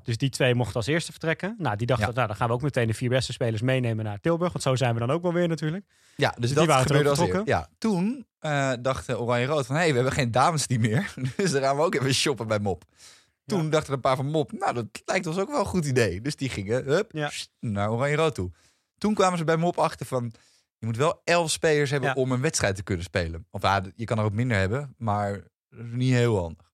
Dus 0.03 0.17
die 0.17 0.31
twee 0.31 0.55
mochten 0.55 0.77
als 0.77 0.87
eerste 0.87 1.11
vertrekken. 1.11 1.55
Nou, 1.59 1.77
die 1.77 1.87
dachten: 1.87 2.07
Ja. 2.09 2.13
Nou, 2.15 2.27
dan 2.27 2.37
gaan 2.37 2.49
we 2.49 2.55
ook 2.55 2.63
meteen 2.63 2.87
de 2.87 2.95
vier 2.95 3.09
beste 3.09 3.33
spelers 3.33 3.63
meenemen 3.63 4.05
naar 4.05 4.21
Tilburg. 4.21 4.53
Want 4.53 4.65
zo 4.65 4.77
zijn 4.77 4.95
we 4.95 5.01
dan 5.01 5.11
ook 5.11 5.23
wel 5.23 5.33
weer 5.33 5.49
natuurlijk. 5.49 5.85
Ja, 6.17 6.35
dus 6.39 6.49
die 6.49 6.59
dat 6.59 6.67
waren 6.67 6.83
er 6.83 6.87
gebeurde 6.97 7.35
als. 7.35 7.43
Ja, 7.45 7.69
toen 7.79 8.27
eh 8.39 8.73
dacht 8.81 9.09
eh, 9.09 9.21
Oranje 9.21 9.47
Rood 9.47 9.67
van... 9.67 9.75
hé, 9.75 9.81
hey, 9.81 9.91
we 9.91 9.95
hebben 9.95 10.13
geen 10.13 10.31
damesteam 10.31 10.81
meer. 10.81 11.15
dus 11.37 11.51
dan 11.51 11.63
gaan 11.63 11.77
we 11.77 11.83
ook 11.83 11.95
even 11.95 12.15
shoppen 12.15 12.47
bij 12.47 12.59
Mop. 12.59 12.85
Toen 13.47 13.71
dachten 13.71 13.93
een 13.93 14.01
paar 14.01 14.17
van 14.17 14.27
Mop, 14.31 14.53
nou, 14.53 14.75
dat 14.75 14.87
lijkt 15.05 15.27
ons 15.27 15.39
ook 15.39 15.49
wel 15.49 15.59
een 15.61 15.67
goed 15.67 15.85
idee. 15.85 16.21
Dus 16.21 16.37
die 16.37 16.49
gingen 16.49 16.85
hup, 16.85 17.13
Ja. 17.13 17.31
naar 17.61 17.91
Oranje-Rood 17.91 18.35
toe. 18.35 18.51
Toen 18.99 19.15
kwamen 19.15 19.39
ze 19.39 19.45
bij 19.45 19.57
Mop 19.57 19.79
achter 19.79 20.07
van... 20.07 20.33
je 20.79 20.87
moet 20.87 20.97
wel 20.97 21.21
elf 21.25 21.51
spelers 21.51 21.91
hebben 21.91 22.17
om 22.17 22.33
een 22.33 22.41
wedstrijd 22.41 22.77
te 22.77 22.83
kunnen 22.83 23.05
spelen. 23.05 23.47
Of 23.51 23.63
ja, 23.63 23.83
je 23.97 24.05
kan 24.05 24.19
er 24.19 24.25
ook 24.25 24.33
minder 24.33 24.57
hebben, 24.57 24.95
maar 24.99 25.45
niet 25.71 26.13
heel 26.13 26.39
handig. 26.39 26.73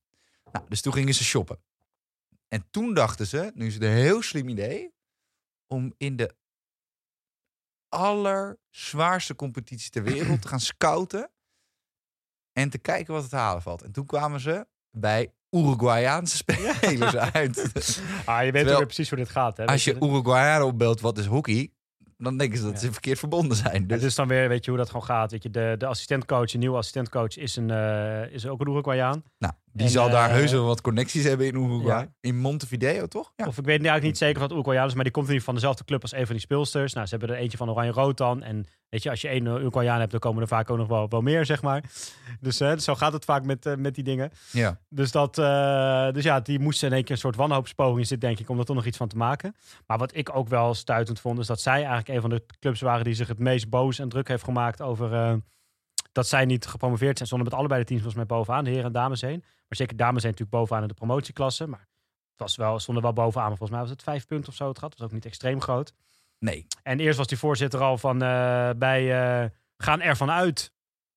Nou, 0.53 0.65
dus 0.69 0.81
toen 0.81 0.93
gingen 0.93 1.15
ze 1.15 1.25
shoppen. 1.25 1.59
En 2.55 2.65
toen 2.71 2.95
dachten 2.95 3.27
ze, 3.27 3.51
nu 3.55 3.67
is 3.67 3.75
het 3.75 3.83
een 3.83 3.89
heel 3.91 4.23
slim 4.23 4.49
idee... 4.49 4.93
om 5.67 5.95
in 5.97 6.17
de 6.17 6.35
allerzwaarste 7.89 9.35
competitie 9.35 9.91
ter 9.91 10.03
wereld 10.03 10.43
te 10.43 10.49
gaan 10.49 10.61
scouten... 10.75 11.31
en 12.53 12.71
te 12.71 12.79
kijken 12.79 13.15
wat 13.15 13.23
het 13.23 13.33
halen 13.33 13.63
valt. 13.63 13.83
En 13.83 13.93
toen 13.93 14.07
kwamen 14.07 14.41
ze 14.41 14.67
bij 14.91 15.33
Uruguayaanse 15.51 16.37
spelers 16.45 17.17
uit. 17.17 17.59
Ah, 18.25 18.45
je 18.45 18.53
weet 18.53 18.53
Terwijl- 18.53 18.77
ook 18.79 18.85
precies 18.85 19.09
hoe 19.09 19.19
dit 19.19 19.29
gaat. 19.29 19.57
Hè? 19.57 19.67
Als 19.67 19.85
je 19.85 19.95
Uruguayanen 19.95 20.67
opbelt 20.67 21.01
wat 21.01 21.19
is 21.19 21.27
hockey, 21.27 21.73
dan 22.17 22.37
denken 22.39 22.59
ze 22.59 22.65
dat 22.65 22.73
Ja. 22.73 22.79
ze 22.79 22.93
verkeerd 22.93 23.19
verbonden 23.19 23.57
zijn. 23.57 23.81
Het 23.81 23.89
Dus 23.89 24.03
is 24.03 24.15
dan 24.15 24.29
weer, 24.29 24.49
weet 24.49 24.65
je 24.65 24.71
hoe 24.71 24.79
dat 24.79 24.89
gewoon 24.91 25.05
gaat. 25.05 25.31
Weet 25.31 25.43
je, 25.43 25.51
de, 25.51 25.75
de 25.79 25.87
assistentcoach, 25.87 26.53
een 26.53 26.59
nieuwe 26.61 26.77
assistentcoach, 26.77 27.37
is, 27.37 27.57
een, 27.57 27.71
eh, 27.71 28.31
is 28.33 28.47
ook 28.47 28.61
een 28.61 28.69
Uruguayaan. 28.71 29.25
nou, 29.39 29.55
die 29.75 29.87
en, 29.87 29.93
zal 29.93 30.11
daar 30.11 30.29
eh, 30.29 30.35
heus 30.35 30.53
wel 30.53 30.65
wat 30.65 30.81
connecties 30.81 31.25
hebben 31.25 31.47
in 31.47 31.55
Uruguay. 31.55 32.01
Ja. 32.01 32.13
In 32.21 32.39
Montevideo, 32.39 33.07
toch? 33.07 33.33
Ja. 33.37 33.47
Of 33.47 33.59
ik 33.59 33.65
weet 33.65 33.77
eigenlijk 33.77 34.05
niet 34.05 34.19
zeker 34.19 34.41
wat 34.41 34.53
Uruguayaan 34.53 34.87
is, 34.87 34.95
maar 34.95 35.05
die 35.05 35.13
komt 35.13 35.27
in 35.27 35.33
ieder 35.33 35.47
geval 35.47 35.61
van 35.61 35.63
dezelfde 35.63 35.85
club 35.85 36.03
als 36.03 36.13
een 36.13 36.27
van 36.27 36.35
die 36.35 36.45
speelsters. 36.45 36.93
Nou, 36.93 37.07
ze 37.07 37.17
hebben 37.17 37.37
er 37.37 37.43
eentje 37.43 37.57
van 37.57 37.71
Oranje-Rood 37.71 38.17
dan. 38.17 38.43
En 38.43 38.67
weet 38.89 39.03
je, 39.03 39.11
als 39.11 39.21
je 39.21 39.29
één 39.29 39.47
Uruguayaan 39.47 39.99
hebt, 39.99 40.11
dan 40.11 40.21
komen 40.21 40.43
er 40.43 40.49
vaak 40.49 40.71
ook 40.71 40.79
nog 40.79 40.89
wel, 40.89 41.09
wel 41.09 41.21
meer, 41.21 41.47
zeg 41.47 41.63
maar. 41.63 41.85
Dus 42.41 42.61
eh, 42.61 42.77
zo 42.77 42.95
gaat 42.95 43.13
het 43.13 43.25
vaak 43.25 43.45
met, 43.45 43.67
eh, 43.67 43.75
met 43.75 43.95
die 43.95 44.05
dingen. 44.05 44.31
ja. 44.53 44.81
Dus, 44.89 45.11
dat, 45.11 45.39
eh, 45.39 46.11
dus 46.11 46.25
ja, 46.25 46.41
die 46.41 46.59
moesten 46.59 46.89
in 46.89 46.95
één 46.95 47.03
keer 47.05 47.15
een 47.15 47.21
soort 47.21 47.37
wanhoopspoging 47.37 48.07
zitten, 48.07 48.29
denk 48.29 48.41
ik, 48.41 48.49
om 48.49 48.59
er 48.59 48.65
toch 48.65 48.77
nog 48.77 48.87
iets 48.87 48.97
van 48.97 49.09
te 49.09 49.17
maken. 49.17 49.55
Maar 49.87 49.99
wat 49.99 50.17
ik 50.17 50.37
ook 50.37 50.49
wel 50.49 50.75
stuitend 50.75 51.21
vond, 51.21 51.39
is 51.39 51.47
dat 51.47 51.61
zij 51.61 51.75
eigenlijk 51.75 52.09
een 52.09 52.21
van 52.21 52.31
de 52.31 52.45
clubs 52.61 52.81
waren 52.81 53.05
die 53.05 53.15
zich 53.15 53.29
het 53.29 53.39
meest 53.39 53.69
boos 53.69 53.99
en 53.99 54.09
druk 54.09 54.29
heeft 54.29 54.45
gemaakt 54.45 54.83
over 54.83 55.13
eh, 55.13 55.35
dat 56.15 56.29
zij 56.29 56.45
niet 56.45 56.67
gepromoveerd 56.67 57.17
zijn. 57.17 57.29
Zonder 57.29 57.49
met 57.49 57.59
allebei 57.59 57.81
de 57.81 57.87
teams 57.87 58.03
volgens 58.03 58.27
mij 58.27 58.37
bovenaan, 58.37 58.65
de 58.65 58.71
heren 58.71 58.85
en 58.85 58.93
dames 58.93 59.21
heen. 59.21 59.41
Maar 59.41 59.79
zeker 59.79 59.97
dames 59.97 60.21
zijn 60.21 60.33
natuurlijk 60.33 60.59
bovenaan 60.59 60.83
in 60.83 60.89
de 60.89 60.95
promotieklasse. 60.95 61.67
Maar 61.67 61.89
het 62.31 62.39
was 62.41 62.57
wel, 62.57 62.79
stonden 62.79 63.03
wel 63.03 63.13
bovenaan. 63.13 63.49
Maar 63.49 63.57
volgens 63.57 63.79
mij 63.79 63.81
was 63.81 63.91
het 63.91 64.03
vijf 64.03 64.27
punten 64.27 64.49
of 64.49 64.55
zo 64.55 64.69
het 64.69 64.79
gat. 64.79 64.91
Dat 64.91 64.99
was 64.99 65.09
ook 65.09 65.15
niet 65.15 65.27
extreem 65.27 65.61
groot. 65.61 65.93
Nee. 66.39 66.67
En 66.83 67.01
eerst 67.01 67.19
was 67.19 67.27
die 67.27 67.39
voorzitter 67.39 67.81
al 67.81 67.99
van 67.99 68.23
eh, 68.23 68.71
bij 68.77 69.03
eh, 69.43 69.51
gaan 69.77 70.01
ervan 70.01 70.31
uit 70.31 70.73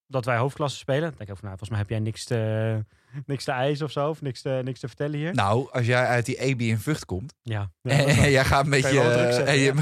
dat 0.08 0.26
wij 0.26 0.38
hoofdklasse 0.38 0.78
spelen. 0.78 1.02
Dan 1.02 1.18
denk 1.18 1.30
ik 1.30 1.38
van, 1.38 1.46
nou, 1.46 1.58
volgens 1.58 1.70
mij 1.70 1.80
heb 1.80 1.90
jij 1.90 2.00
niks 2.00 2.24
te, 2.24 2.86
niks 3.26 3.44
te 3.44 3.52
eisen 3.52 3.86
of 3.86 3.92
zo. 3.92 4.10
Of 4.10 4.22
niks 4.22 4.42
te, 4.42 4.62
niks 4.64 4.80
te 4.80 4.88
vertellen 4.88 5.20
hier. 5.20 5.34
Nou, 5.34 5.72
als 5.72 5.86
jij 5.86 6.06
uit 6.06 6.26
die 6.26 6.38
EB 6.38 6.62
in 6.62 6.80
Vught 6.80 7.06
komt 7.06 7.34
Ja. 7.42 7.72
en 7.82 8.32
jij 8.38 8.46
gaat 8.46 8.66
met 8.66 8.82
je, 8.82 8.90
zetten, 8.90 9.46
en 9.46 9.58
je 9.58 9.74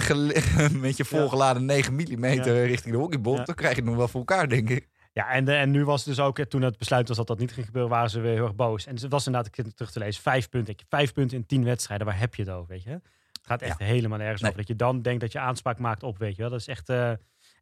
ja. 0.58 0.70
met 0.88 0.98
je 0.98 1.06
volgeladen 1.06 1.66
9 1.66 1.94
mm 1.94 2.26
richting 2.44 2.94
de 2.94 3.00
hockeybond, 3.02 3.46
dan 3.46 3.56
krijg 3.56 3.76
je 3.76 3.80
het 3.80 3.90
nog 3.90 3.98
wel 3.98 4.08
voor 4.08 4.20
elkaar, 4.20 4.50
denk 4.50 4.70
ik. 4.70 4.88
Ja 5.16 5.30
en, 5.30 5.46
de, 5.46 5.54
en 5.54 5.72
nu 5.72 5.86
was 5.86 6.06
het 6.06 6.16
dus 6.16 6.26
ook, 6.26 6.40
eh, 6.40 6.46
toen 6.46 6.62
het 6.62 6.78
besluit 6.78 7.08
was 7.08 7.18
dat 7.18 7.28
dat 7.28 7.40
niet 7.40 7.52
ging 7.54 7.66
gebeuren, 7.66 7.92
waren 7.92 8.10
ze 8.10 8.20
weer 8.20 8.34
heel 8.34 8.44
erg 8.44 8.56
boos. 8.56 8.86
En 8.86 8.94
het 8.96 9.08
was 9.12 9.26
inderdaad, 9.26 9.58
ik 9.58 9.66
het 9.66 9.76
terug 9.76 9.92
te 9.92 10.00
lezen, 10.00 10.22
vijf 10.22 10.50
punten. 10.50 10.76
Vijf 10.90 11.14
punten 11.14 11.38
in 11.38 11.46
tien 11.46 11.64
wedstrijden, 11.64 12.08
waar 12.08 12.20
heb 12.20 12.36
je 12.36 12.42
het 12.44 12.52
over, 12.52 12.68
weet 12.68 12.84
je? 12.84 12.90
Het 12.90 13.02
gaat 13.44 13.62
echt 13.62 13.80
helemaal 13.80 14.18
nergens 14.18 14.42
Nee. 14.42 14.52
over. 14.52 14.62
Dat 14.66 14.72
je 14.72 14.76
dan 14.84 15.02
denkt 15.02 15.22
dat 15.22 15.32
je 15.32 15.40
aanspraak 15.40 15.80
maakt 15.80 16.04
op, 16.04 16.18
weet 16.18 16.36
je 16.36 16.42
wel. 16.42 16.52
Dat 16.52 16.60
is 16.60 16.68
echt, 16.68 16.90
eh, 16.90 17.10
en 17.10 17.20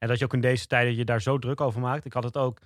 dat 0.07 0.19
je 0.19 0.25
ook 0.25 0.33
in 0.33 0.41
deze 0.41 0.67
tijden 0.67 0.95
je 0.95 1.05
daar 1.05 1.21
zo 1.21 1.39
druk 1.39 1.61
over 1.61 1.81
maakt. 1.81 2.05
Ik 2.05 2.13
had 2.13 2.23
het 2.23 2.37
ook 2.37 2.59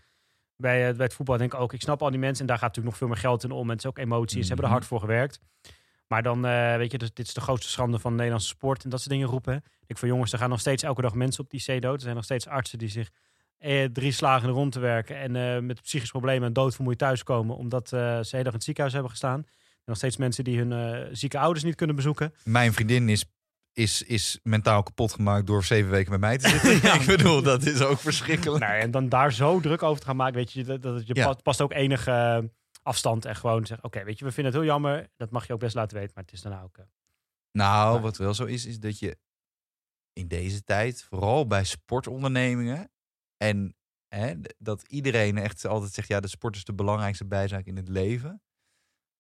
bij, 0.56 0.90
eh, 0.90 0.96
bij 0.96 1.06
het 1.06 1.14
voetbal, 1.14 1.38
denk 1.38 1.54
ik 1.54 1.60
ook, 1.60 1.74
ik 1.74 1.82
snap 1.82 2.02
al 2.02 2.10
die 2.10 2.20
mensen 2.20 2.42
en 2.42 2.48
daar 2.48 2.58
gaat 2.58 2.68
natuurlijk 2.68 2.90
nog 2.90 2.98
veel 2.98 3.08
meer 3.08 3.24
geld 3.24 3.44
in 3.44 3.52
om. 3.52 3.64
En 3.64 3.70
het 3.70 3.80
is 3.80 3.86
ook 3.86 3.98
emotie, 3.98 4.42
ze 4.42 4.48
hebben 4.48 4.58
er 4.66 4.72
Mhm. 4.72 4.80
hard 4.80 4.86
voor 4.86 5.00
gewerkt. 5.00 5.40
Maar 6.08 6.24
dan, 6.24 6.46
eh, 6.46 6.76
weet 6.76 6.92
je, 6.92 6.98
dus 6.98 7.14
dit 7.14 7.28
is 7.28 7.34
de 7.34 7.42
grootste 7.42 7.72
schande 7.72 8.00
van 8.00 8.10
de 8.12 8.16
Nederlandse 8.18 8.50
sport 8.50 8.84
en 8.84 8.90
dat 8.90 9.00
soort 9.00 9.12
dingen 9.12 9.28
roepen. 9.28 9.64
Ik 9.86 9.98
van 9.98 10.08
jongens, 10.08 10.32
er 10.34 10.40
gaan 10.40 10.50
nog 10.50 10.60
steeds 10.60 10.84
elke 10.84 11.02
dag 11.02 11.14
mensen 11.14 11.44
op 11.44 11.50
die 11.50 11.64
C 11.64 11.82
dood. 11.82 11.96
Er 11.96 12.02
zijn 12.02 12.16
nog 12.16 12.24
steeds 12.24 12.48
artsen 12.48 12.78
die 12.78 12.90
zich 12.90 13.10
eh, 13.58 13.84
drie 13.86 14.12
slagen 14.12 14.50
rond 14.50 14.72
te 14.72 14.80
werken 14.80 15.18
en 15.20 15.36
eh, 15.36 15.62
met 15.62 15.82
psychische 15.82 16.12
problemen 16.12 16.48
en 16.48 16.54
doodvermoeid 16.54 16.98
thuiskomen 16.98 17.56
omdat 17.56 17.94
eh, 17.94 18.00
ze 18.00 18.22
de 18.22 18.28
hele 18.30 18.44
dag 18.44 18.46
in 18.46 18.52
het 18.52 18.64
ziekenhuis 18.64 18.94
hebben 18.94 19.12
gestaan. 19.12 19.40
En 19.40 19.84
nog 19.94 19.98
steeds 19.98 20.18
mensen 20.18 20.44
die 20.44 20.58
hun 20.64 21.16
zieke 21.16 21.40
ouders 21.40 21.64
niet 21.66 21.76
kunnen 21.76 21.96
bezoeken. 21.96 22.34
Mijn 22.44 22.74
vriendin 22.74 23.10
is, 23.10 23.26
is, 23.74 24.02
is 24.04 24.40
mentaal 24.44 24.84
kapot 24.84 25.14
gemaakt 25.14 25.48
door 25.48 25.64
zeven 25.64 25.92
weken 25.92 26.12
met 26.12 26.20
mij 26.20 26.38
te 26.38 26.50
zitten. 26.50 26.94
ik 27.02 27.06
bedoel, 27.06 27.42
dat 27.42 27.66
is 27.66 27.82
ook 27.82 28.00
verschrikkelijk. 28.00 28.64
Nou, 28.64 28.80
en 28.80 28.92
dan 28.92 29.10
daar 29.10 29.34
zo 29.34 29.60
druk 29.60 29.84
over 29.84 30.00
te 30.00 30.06
gaan 30.08 30.16
maken, 30.16 30.36
weet 30.36 30.52
je, 30.52 30.64
dat, 30.64 30.82
dat 30.82 31.08
je 31.08 31.16
Ja. 31.16 31.26
past, 31.26 31.42
past 31.44 31.62
ook 31.62 31.74
enige 31.74 32.50
afstand 32.84 33.26
en 33.26 33.36
gewoon 33.36 33.66
zeggen, 33.66 33.86
oké, 33.86 34.04
weet 34.04 34.20
je, 34.20 34.26
we 34.26 34.32
vinden 34.32 34.52
het 34.54 34.62
heel 34.62 34.72
jammer. 34.72 35.08
Dat 35.18 35.32
mag 35.32 35.48
je 35.48 35.54
ook 35.54 35.60
best 35.60 35.76
laten 35.76 35.98
weten, 35.98 36.12
maar 36.16 36.24
het 36.24 36.34
is 36.34 36.42
daarna 36.42 36.62
ook... 36.62 36.78
eh, 36.78 36.86
Nou, 37.52 37.92
Maar- 37.94 38.02
wat 38.02 38.18
wel 38.18 38.34
zo 38.34 38.44
is, 38.46 38.66
is 38.66 38.80
dat 38.80 39.00
je 39.00 39.18
in 40.14 40.28
deze 40.28 40.64
tijd, 40.64 41.04
vooral 41.10 41.48
bij 41.48 41.64
sportondernemingen, 41.64 42.90
en 43.38 43.76
hè, 44.08 44.34
dat 44.58 44.84
iedereen 44.88 45.38
echt 45.38 45.66
altijd 45.66 45.94
zegt, 45.94 46.08
ja, 46.08 46.20
de 46.20 46.28
sport 46.28 46.56
is 46.56 46.64
de 46.64 46.74
belangrijkste 46.74 47.26
bijzaak 47.26 47.66
in 47.66 47.76
het 47.78 47.90
leven. 47.90 48.42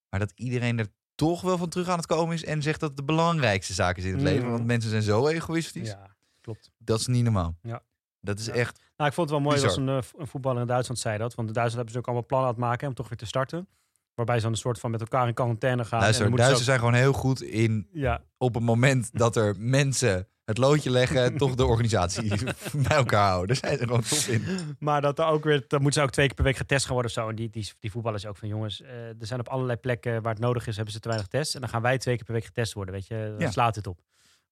Maar 0.10 0.20
dat 0.20 0.32
iedereen 0.36 0.80
er 0.80 0.88
toch 1.16 1.42
wel 1.42 1.58
van 1.58 1.70
terug 1.70 1.88
aan 1.88 1.98
het 1.98 2.06
komen 2.06 2.34
is 2.36 2.44
en 2.46 2.62
zegt 2.62 2.80
dat 2.80 2.90
het 2.90 2.98
de 2.98 3.04
belangrijkste 3.04 3.74
zaak 3.74 3.98
is 3.98 4.04
in 4.06 4.14
het 4.14 4.22
leven. 4.22 4.52
Want 4.52 4.66
mensen 4.66 4.90
zijn 4.90 5.02
zo 5.02 5.28
egoïstisch. 5.28 5.90
ja, 5.90 6.16
klopt. 6.42 6.72
Dat 6.78 7.00
is 7.00 7.08
niet 7.08 7.24
normaal. 7.24 7.58
Ja. 7.62 7.82
Dat 8.20 8.40
is 8.40 8.46
Ja. 8.46 8.54
echt. 8.54 8.80
Nou, 8.98 9.10
ik 9.10 9.16
vond 9.16 9.30
het 9.30 9.40
wel 9.40 9.48
mooi, 9.48 9.62
Bizar. 9.62 9.86
was 9.86 10.06
een, 10.14 10.20
een 10.22 10.28
voetballer 10.28 10.62
in 10.62 10.68
Duitsland 10.68 11.00
zei 11.00 11.18
dat. 11.18 11.36
Want 11.36 11.48
de 11.48 11.54
Duitsers 11.54 11.76
hebben 11.76 11.94
ze 11.94 12.00
ook 12.00 12.06
allemaal 12.06 12.26
plannen 12.26 12.50
aan 12.50 12.56
het 12.56 12.64
maken 12.64 12.88
om 12.88 12.94
toch 12.94 13.10
weer 13.10 13.18
te 13.18 13.26
starten. 13.26 13.68
Waarbij 14.14 14.36
ze 14.36 14.42
dan 14.42 14.52
een 14.52 14.58
soort 14.58 14.80
van 14.80 14.92
met 14.92 15.02
elkaar 15.02 15.28
in 15.28 15.34
quarantaine 15.34 15.86
gaan. 15.86 16.00
Luister, 16.00 16.36
Duitsers 16.36 16.66
zijn 16.66 16.80
gewoon 16.80 16.94
heel 16.94 17.14
goed 17.14 17.42
in 17.42 17.88
Ja, 17.92 18.24
op 18.38 18.54
het 18.54 18.64
moment 18.64 19.10
dat 19.20 19.36
er 19.36 19.56
mensen 19.58 20.28
het 20.48 20.58
loodje 20.58 20.90
leggen, 20.90 21.38
toch 21.38 21.56
de 21.56 21.66
organisatie 21.66 22.30
bij 22.88 22.98
elkaar 22.98 23.30
houden. 23.30 23.48
Daar 23.48 23.70
zijn 23.70 23.78
ze 23.78 23.84
gewoon 23.84 24.02
top 24.02 24.20
in. 24.20 24.76
maar 24.80 25.02
dat 25.02 25.20
er 25.20 25.26
ook 25.26 25.44
weer, 25.44 25.66
dan 25.68 25.82
moeten 25.82 26.00
ze 26.02 26.08
ook 26.08 26.14
twee 26.14 26.26
keer 26.26 26.36
per 26.36 26.44
week 26.44 26.56
getest 26.58 26.86
gaan 26.86 26.94
worden 26.94 27.12
of 27.12 27.18
zo. 27.18 27.30
En 27.30 27.36
die, 27.36 27.50
die, 27.50 27.72
die 27.80 27.92
voetballers 27.92 28.26
ook 28.26 28.38
van 28.38 28.48
jongens, 28.48 28.82
eh, 28.82 28.90
er 29.08 29.16
zijn 29.20 29.40
op 29.40 29.48
allerlei 29.48 29.78
plekken 29.78 30.22
waar 30.22 30.34
het 30.34 30.42
nodig 30.42 30.68
is, 30.68 30.76
hebben 30.76 30.94
ze 30.94 31.00
te 31.00 31.08
weinig 31.08 31.30
tests. 31.30 31.56
En 31.56 31.62
dan 31.62 31.70
gaan 31.70 31.82
wij 31.82 31.98
twee 31.98 32.16
keer 32.16 32.26
per 32.26 32.34
week 32.34 32.46
getest 32.46 32.74
worden, 32.74 32.94
weet 32.94 33.08
je. 33.08 33.28
Dan 33.30 33.40
Ja. 33.40 33.52
slaat 33.52 33.76
het 33.76 33.88
op. 33.88 34.00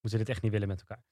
Moeten 0.01 0.19
dit 0.19 0.29
echt 0.29 0.41
niet 0.43 0.51
willen 0.51 0.67
met 0.67 0.79
elkaar. 0.79 1.03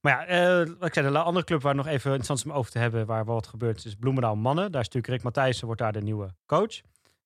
Maar 0.00 0.12
ja, 0.12 0.26
eh, 0.26 0.66
wat 0.78 0.88
ik 0.88 0.94
zei, 0.94 1.10
de 1.10 1.18
andere 1.18 1.44
club 1.44 1.62
waar 1.62 1.74
nog 1.74 1.86
even 1.86 2.04
interessant 2.04 2.38
is 2.38 2.44
om 2.44 2.52
over 2.52 2.70
te 2.70 2.78
hebben, 2.78 3.06
waar 3.06 3.24
wel 3.24 3.34
wat 3.34 3.46
gebeurt, 3.46 3.84
is 3.84 3.94
Bloemendaal 3.94 4.36
Mannen. 4.36 4.72
Daar 4.72 4.80
is 4.80 4.86
natuurlijk 4.86 5.12
Rick 5.14 5.22
Matthijssen, 5.22 5.66
wordt 5.66 5.80
daar 5.80 5.92
de 5.92 6.00
nieuwe 6.02 6.34
coach. 6.46 6.80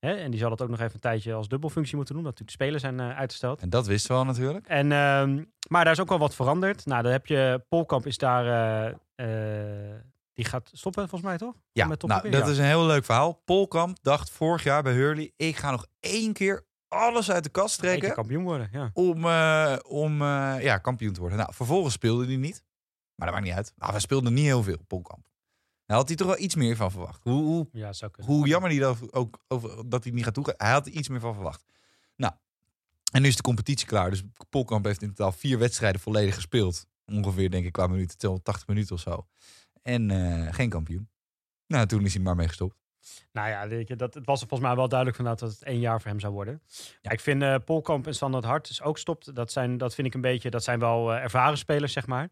Hè? 0.07 0.13
En 0.15 0.31
die 0.31 0.41
zal 0.41 0.51
dat 0.51 0.63
ook 0.63 0.69
nog 0.69 0.81
even 0.81 0.95
een 0.95 1.01
tijdje 1.01 1.33
als 1.35 1.49
dubbelfunctie 1.49 1.97
moeten 1.97 2.15
doen, 2.15 2.25
omdat 2.25 2.39
natuurlijk 2.39 2.59
de 2.59 2.65
spelers 2.81 2.99
zijn 2.99 3.11
eh, 3.11 3.19
uitgesteld. 3.19 3.61
En 3.61 3.71
dat 3.71 3.87
wisten 3.87 4.11
we 4.11 4.17
al 4.17 4.25
natuurlijk. 4.25 4.67
En, 4.67 4.93
ehm, 4.93 5.45
maar 5.69 5.85
daar 5.85 5.93
is 5.93 6.01
ook 6.01 6.09
wel 6.09 6.19
wat 6.19 6.35
veranderd. 6.35 6.87
Nou, 6.87 7.03
dan 7.03 7.13
heb 7.13 7.27
je 7.27 7.65
Polkamp 7.69 8.07
is 8.07 8.19
daar. 8.19 8.47
eh, 8.47 9.91
eh, 9.91 10.01
die 10.33 10.45
gaat 10.45 10.71
stoppen, 10.73 11.09
volgens 11.09 11.31
mij 11.31 11.39
toch? 11.39 11.55
Ja, 11.73 11.87
Met 11.87 12.03
nou, 12.03 12.31
dat 12.31 12.49
is 12.49 12.59
een 12.59 12.65
heel 12.65 12.87
leuk 12.87 13.05
verhaal. 13.05 13.43
Polkamp 13.45 13.99
dacht 14.03 14.31
vorig 14.31 14.63
jaar 14.63 14.83
bij 14.83 14.93
Hurley, 14.93 15.33
ik 15.37 15.57
ga 15.57 15.71
nog 15.71 15.87
één 16.01 16.33
keer 16.33 16.67
alles 16.89 17.31
uit 17.31 17.45
de 17.45 17.51
kast 17.51 17.79
Eén 17.79 17.85
trekken 17.85 18.15
kampioen 18.15 18.45
worden. 18.45 18.69
Ja. 18.73 18.91
om, 18.93 19.25
om 19.87 20.23
ja, 20.61 20.79
kampioen 20.79 21.13
te 21.13 21.21
worden. 21.21 21.39
Nou, 21.39 21.55
vervolgens 21.55 21.95
speelde 21.95 22.27
hij 22.27 22.37
niet. 22.37 22.65
Maar 23.15 23.27
dat 23.27 23.37
maakt 23.37 23.49
niet 23.49 23.57
uit. 23.57 23.73
Nou, 23.77 23.91
hij 23.91 24.01
speelde 24.01 24.31
niet 24.31 24.45
heel 24.45 24.63
veel, 24.63 24.79
Polkamp. 24.87 25.27
Daar 25.93 26.01
had 26.01 26.11
hij 26.11 26.19
toch 26.21 26.27
wel 26.27 26.39
iets 26.39 26.55
meer 26.55 26.77
van 26.77 26.91
verwacht. 26.91 27.21
Hoe, 27.23 27.43
hoe 27.43 27.69
ja, 27.73 27.93
zou 27.93 28.11
kunnen. 28.11 28.33
Hoe 28.33 28.47
jammer 28.47 28.71
hij 28.71 28.79
dat 28.79 29.13
ook 29.13 29.45
over 29.49 29.89
dat 29.89 30.05
hij 30.05 30.13
niet 30.13 30.25
gaat 30.25 30.35
toegeven. 30.35 30.65
Hij 30.65 30.73
had 30.73 30.87
er 30.87 30.93
iets 30.93 31.09
meer 31.09 31.21
van 31.21 31.35
verwacht. 31.35 31.65
Nou, 32.17 32.33
en 33.13 33.23
nu 33.23 33.29
is 33.29 33.37
de 33.37 33.43
competitie 33.43 33.87
klaar. 33.87 34.11
Dus 34.11 34.23
Polkamp 34.51 34.85
heeft 34.85 35.03
in 35.03 35.09
totaal 35.15 35.33
vier 35.33 35.59
wedstrijden 35.59 36.01
volledig 36.01 36.35
gespeeld. 36.35 36.87
Ongeveer, 37.07 37.51
denk 37.51 37.65
ik, 37.65 37.73
qua 37.73 37.87
minuten. 37.87 38.19
280 38.19 38.67
minuten 38.67 38.95
of 38.95 39.01
zo. 39.01 39.27
En 39.83 40.11
eh, 40.11 40.55
geen 40.55 40.69
kampioen. 40.69 41.09
Nou, 41.67 41.87
toen 41.87 42.05
is 42.05 42.15
hij 42.15 42.23
maar 42.23 42.37
mee 42.37 42.49
gestopt. 42.49 42.77
Nou 43.33 43.49
ja, 43.49 43.69
weet 43.69 43.89
je, 43.89 43.97
dat, 43.97 44.15
het 44.15 44.27
was 44.27 44.39
volgens 44.39 44.61
mij 44.61 44.77
wel 44.77 44.89
duidelijk 44.89 45.19
van 45.19 45.27
dat 45.27 45.41
het 45.41 45.63
één 45.63 45.81
jaar 45.81 46.01
voor 46.01 46.11
hem 46.11 46.21
zou 46.21 46.33
worden. 46.33 46.63
Ja, 47.01 47.11
ik 47.11 47.21
vind 47.21 47.43
eh 47.43 47.57
Polkamp 47.65 48.07
en 48.07 48.33
het 48.33 48.45
Hart 48.45 48.69
is 48.69 48.83
ook 48.83 48.99
stopt. 48.99 49.35
Dat, 49.35 49.53
zijn, 49.53 49.79
dat 49.79 49.95
vind 49.95 50.07
ik 50.07 50.15
een 50.15 50.21
beetje, 50.21 50.51
dat 50.51 50.65
zijn 50.65 50.79
wel 50.79 51.13
eh, 51.13 51.23
ervaren 51.23 51.59
spelers, 51.59 51.93
zeg 51.93 52.07
maar. 52.07 52.29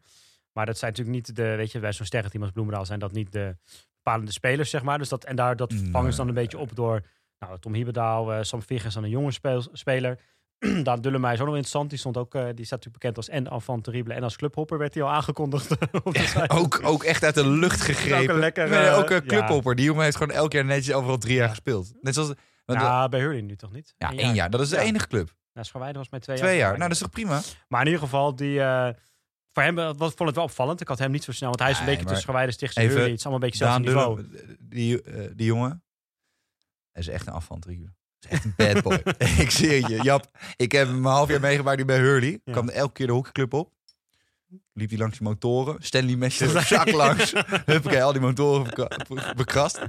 Maar 0.53 0.65
dat 0.65 0.77
zijn 0.77 0.91
natuurlijk 0.91 1.17
niet 1.17 1.35
de, 1.35 1.55
weet 1.55 1.71
je, 1.71 1.79
bij 1.79 1.91
zo'n 1.93 2.05
sterrenteam 2.05 2.43
als 2.43 2.51
Bloemendaal 2.51 2.85
zijn 2.85 2.99
dat 2.99 3.11
niet 3.11 3.31
de 3.31 3.55
bepalende 4.03 4.31
spelers, 4.31 4.69
zeg 4.69 4.83
maar. 4.83 4.97
Dus 4.97 5.09
dat, 5.09 5.23
en 5.23 5.35
daar, 5.35 5.55
dat 5.55 5.73
vangen 5.91 6.11
ze 6.11 6.17
dan 6.17 6.27
een 6.27 6.33
beetje 6.33 6.57
op 6.57 6.75
door 6.75 7.01
nou, 7.39 7.59
Tom 7.59 7.73
Hieberdaal, 7.73 8.33
eh 8.33 8.39
Sam 8.41 8.61
Vigers 8.61 8.93
dan 8.93 9.03
een 9.03 9.09
jonge 9.09 9.31
speel, 9.31 9.63
speler. 9.71 10.19
Daan 10.83 11.01
Dullemij 11.01 11.33
is 11.33 11.39
ook 11.39 11.45
nog 11.45 11.55
interessant. 11.55 11.89
Die, 11.89 11.99
stond 11.99 12.17
ook, 12.17 12.35
eh, 12.35 12.41
die 12.41 12.65
staat 12.65 12.85
natuurlijk 12.85 12.93
bekend 12.93 13.17
als 13.17 13.29
en 13.29 13.47
enfant 13.47 13.83
terrible. 13.83 14.13
En 14.13 14.23
als 14.23 14.35
clubhopper 14.35 14.77
werd 14.77 14.93
hij 14.93 15.03
al 15.03 15.09
aangekondigd. 15.09 15.75
ook, 16.59 16.79
ook 16.83 17.03
echt 17.03 17.23
uit 17.23 17.35
de 17.35 17.47
lucht 17.49 17.81
gegrepen. 17.81 18.33
een 18.33 18.39
lekkere- 18.39 18.69
Nee, 18.69 18.89
ook 18.89 19.09
een 19.09 19.15
ja. 19.15 19.21
clubhopper. 19.25 19.75
Die 19.75 19.85
jongen 19.85 20.03
heeft 20.03 20.17
gewoon 20.17 20.35
elk 20.35 20.51
jaar 20.51 20.65
netjes 20.65 20.95
overal 20.95 21.17
drie 21.17 21.33
jaar 21.35 21.43
Ja. 21.43 21.49
gespeeld. 21.49 21.93
Net 22.01 22.13
zoals... 22.13 22.31
Nou, 22.65 23.09
bij 23.09 23.19
Hurley 23.19 23.41
nu 23.41 23.55
toch 23.55 23.71
niet? 23.71 23.93
ja, 23.97 24.11
één 24.15 24.33
jaar. 24.33 24.49
Dat 24.49 24.61
is 24.61 24.69
de 24.69 24.75
Ja. 24.75 24.81
enige 24.81 25.07
club. 25.07 25.33
Nou, 25.53 25.65
Scharweide 25.65 25.97
was 25.97 26.09
met 26.09 26.21
twee, 26.21 26.37
Twee 26.37 26.49
jaar. 26.57 26.59
jaar. 26.59 26.69
Nou, 26.77 26.81
dat 26.83 26.91
is 26.91 26.99
toch 26.99 27.09
prima? 27.09 27.41
Maar 27.67 27.79
in 27.81 27.85
ieder 27.87 28.01
geval, 28.03 28.35
die, 28.35 28.59
eh, 28.61 28.89
voor 29.53 29.63
hem 29.63 29.79
eh, 29.79 29.85
wat, 29.85 30.13
vond 30.15 30.29
het 30.29 30.35
wel 30.35 30.43
opvallend. 30.43 30.81
Ik 30.81 30.87
had 30.87 30.99
hem 30.99 31.11
niet 31.11 31.23
zo 31.23 31.31
snel, 31.31 31.49
want 31.49 31.61
hij 31.61 31.71
is 31.71 31.79
een 31.79 31.85
Nee, 31.85 31.95
beetje 31.95 32.13
tussen 32.13 32.53
Stichtse 32.53 32.79
even 32.79 32.91
Hurley. 32.91 33.09
Het 33.09 33.19
is 33.19 33.25
allemaal 33.25 33.43
een 33.43 33.49
beetje 33.49 33.65
hetzelfde 33.65 33.93
niveau. 33.93 34.21
Dullem, 34.21 34.57
die, 34.59 35.01
eh, 35.01 35.31
die 35.35 35.45
jongen. 35.45 35.83
Hij 36.91 37.01
is 37.01 37.07
echt 37.07 37.27
een 37.27 37.33
afvantriever. 37.33 37.93
is 38.19 38.29
echt 38.29 38.45
een 38.45 38.53
bad 38.57 38.81
boy. 38.81 39.01
ik 39.45 39.51
zie 39.51 39.87
je. 39.89 40.01
Jap, 40.01 40.37
ik 40.55 40.71
heb 40.71 40.87
hem 40.87 41.05
een 41.05 41.11
half 41.11 41.29
jaar 41.29 41.39
meegemaakt 41.39 41.77
nu 41.77 41.85
bij 41.85 41.97
Hurley. 41.97 42.41
Ja. 42.43 42.51
kwam 42.51 42.69
elke 42.69 42.93
keer 42.93 43.07
de 43.07 43.13
hockeyclub 43.13 43.53
op. 43.53 43.71
Liep 44.73 44.89
hij 44.89 44.97
langs 44.99 45.17
de 45.17 45.23
motoren. 45.23 45.83
Stanley 45.83 46.15
mesje 46.15 46.61
zak 46.61 46.91
langs. 46.91 47.33
Huppakee, 47.65 48.03
al 48.03 48.11
die 48.11 48.21
motoren 48.21 48.93
bekrast. 49.35 49.79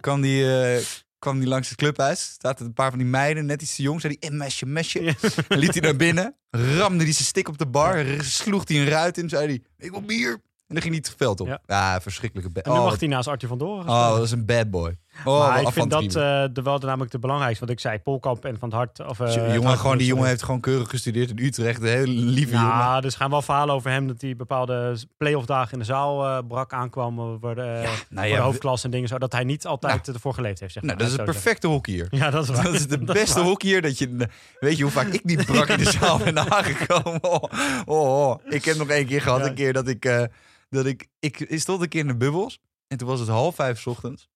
Kwam 0.00 0.20
die, 0.20 0.62
eh, 0.62 0.84
kwam 1.18 1.38
die 1.38 1.48
langs 1.48 1.68
het 1.68 1.78
clubhuis. 1.78 2.22
Staat 2.22 2.60
er 2.60 2.66
een 2.66 2.72
paar 2.72 2.90
van 2.90 2.98
die 2.98 3.08
meiden, 3.08 3.46
net 3.46 3.62
iets 3.62 3.76
te 3.76 3.82
jong. 3.82 4.00
Zei 4.00 4.16
die, 4.18 4.30
eh, 4.30 4.36
mesje, 4.36 4.66
mesje. 4.66 5.02
Ja. 5.02 5.14
Liet 5.48 5.72
hij 5.72 5.82
naar 5.82 5.96
binnen. 5.96 6.36
Ramde 6.50 7.04
hij 7.04 7.12
zijn 7.12 7.24
stick 7.24 7.48
op 7.48 7.58
de 7.58 7.66
bar. 7.66 8.04
Sloeg 8.20 8.68
hij 8.68 8.76
een 8.76 8.88
ruit 8.88 9.18
in. 9.18 9.28
Zei 9.28 9.46
hij, 9.46 9.62
ik 9.78 9.90
wil 9.90 10.02
bier. 10.02 10.32
En 10.68 10.74
dan 10.74 10.82
ging 10.82 10.94
hij 10.94 11.04
het 11.06 11.14
veld 11.18 11.40
op. 11.40 11.46
Ja. 11.46 11.60
Ja, 11.66 12.00
verschrikkelijke 12.00 12.50
bad 12.50 12.64
En 12.64 12.72
nu 12.72 12.78
oh, 12.78 12.84
mag 12.84 12.98
hij 12.98 13.08
naast 13.08 13.28
Arthur 13.28 13.48
van 13.48 13.58
Doren 13.58 13.88
oh, 13.88 14.14
dat 14.14 14.22
is 14.22 14.30
een 14.30 14.46
bad 14.46 14.70
boy. 14.70 14.98
Oh, 15.24 15.48
maar 15.48 15.60
ik 15.60 15.68
vind 15.68 15.90
dat 15.90 16.02
eh, 16.04 16.10
de, 16.52 16.62
wel 16.62 16.78
de, 16.80 16.86
namelijk 16.86 17.10
de 17.10 17.18
belangrijkste. 17.18 17.64
Wat 17.64 17.74
ik 17.74 17.80
zei, 17.80 17.98
Polkamp 17.98 18.44
en 18.44 18.58
Van 18.58 18.68
het 18.68 18.76
Hart. 18.78 19.08
Of, 19.08 19.20
eh, 19.20 19.34
Jongen, 19.34 19.62
Hart- 19.64 19.78
gewoon, 19.78 19.98
die 19.98 20.06
jongen 20.06 20.26
heeft 20.28 20.42
gewoon 20.42 20.60
keurig 20.60 20.88
gestudeerd 20.90 21.30
in 21.30 21.38
Utrecht. 21.38 21.80
Een 21.82 21.86
hele 21.88 22.06
lieve 22.12 22.52
jongen. 22.52 22.68
Nou, 22.68 23.00
dus 23.00 23.14
gaan 23.14 23.30
wel 23.30 23.42
verhalen 23.42 23.74
over 23.74 23.90
hem 23.90 24.06
dat 24.06 24.20
hij 24.20 24.36
bepaalde 24.36 24.96
play-off 25.16 25.46
dagen 25.46 25.72
in 25.72 25.78
de 25.78 25.84
zaal 25.84 26.24
eh, 26.26 26.38
brak 26.48 26.72
aankwam. 26.72 27.38
Voor 27.40 27.54
de, 27.54 27.94
Nou 28.08 28.26
ja, 28.26 28.36
de 28.36 28.42
hoofdklasse 28.42 28.84
en 28.84 28.90
dingen 28.90 29.08
zo. 29.08 29.18
Dat 29.18 29.32
hij 29.32 29.44
niet 29.44 29.66
altijd 29.66 30.08
ervoor 30.08 30.34
geleefd 30.34 30.60
heeft. 30.60 30.72
Zeg 30.72 30.82
nou, 30.82 30.94
maar. 30.96 31.04
dat 31.04 31.12
is 31.12 31.20
het 31.22 31.30
perfecte 31.30 31.66
hockeyer. 31.66 32.06
Ja, 32.10 32.30
dat 32.30 32.42
is 32.42 32.48
waar. 32.50 32.64
Dat 32.64 32.74
is 32.74 32.86
de 32.86 32.98
beste 33.22 33.40
hockeyer 33.40 33.82
dat 33.82 33.98
je... 33.98 34.28
Weet 34.60 34.76
je 34.76 34.82
hoe 34.82 34.92
vaak 34.92 35.06
ik 35.08 35.24
niet 35.24 35.46
brak 35.46 35.68
in 35.68 35.78
de 35.78 35.90
zaal 35.90 36.18
ben 36.18 36.38
aangekomen? 36.52 37.24
Oh, 37.24 37.42
oh, 37.86 38.28
oh. 38.28 38.40
Ik 38.44 38.64
heb 38.64 38.76
nog 38.76 38.88
één 38.88 39.06
keer 39.06 39.22
gehad, 39.22 39.40
Ja. 39.40 39.46
een 39.46 39.54
keer 39.54 39.72
dat 39.72 39.88
ik... 39.88 40.28
dat 40.70 40.86
ik, 40.86 41.08
ik 41.20 41.46
stond 41.60 41.82
een 41.82 41.88
keer 41.88 42.00
in 42.00 42.06
de 42.06 42.16
bubbels. 42.16 42.58
En 42.88 42.96
toen 42.96 43.08
was 43.08 43.20
het 43.20 43.28
half 43.28 43.54
vijf 43.54 43.78
's 43.80 43.86
ochtends. 43.86 44.28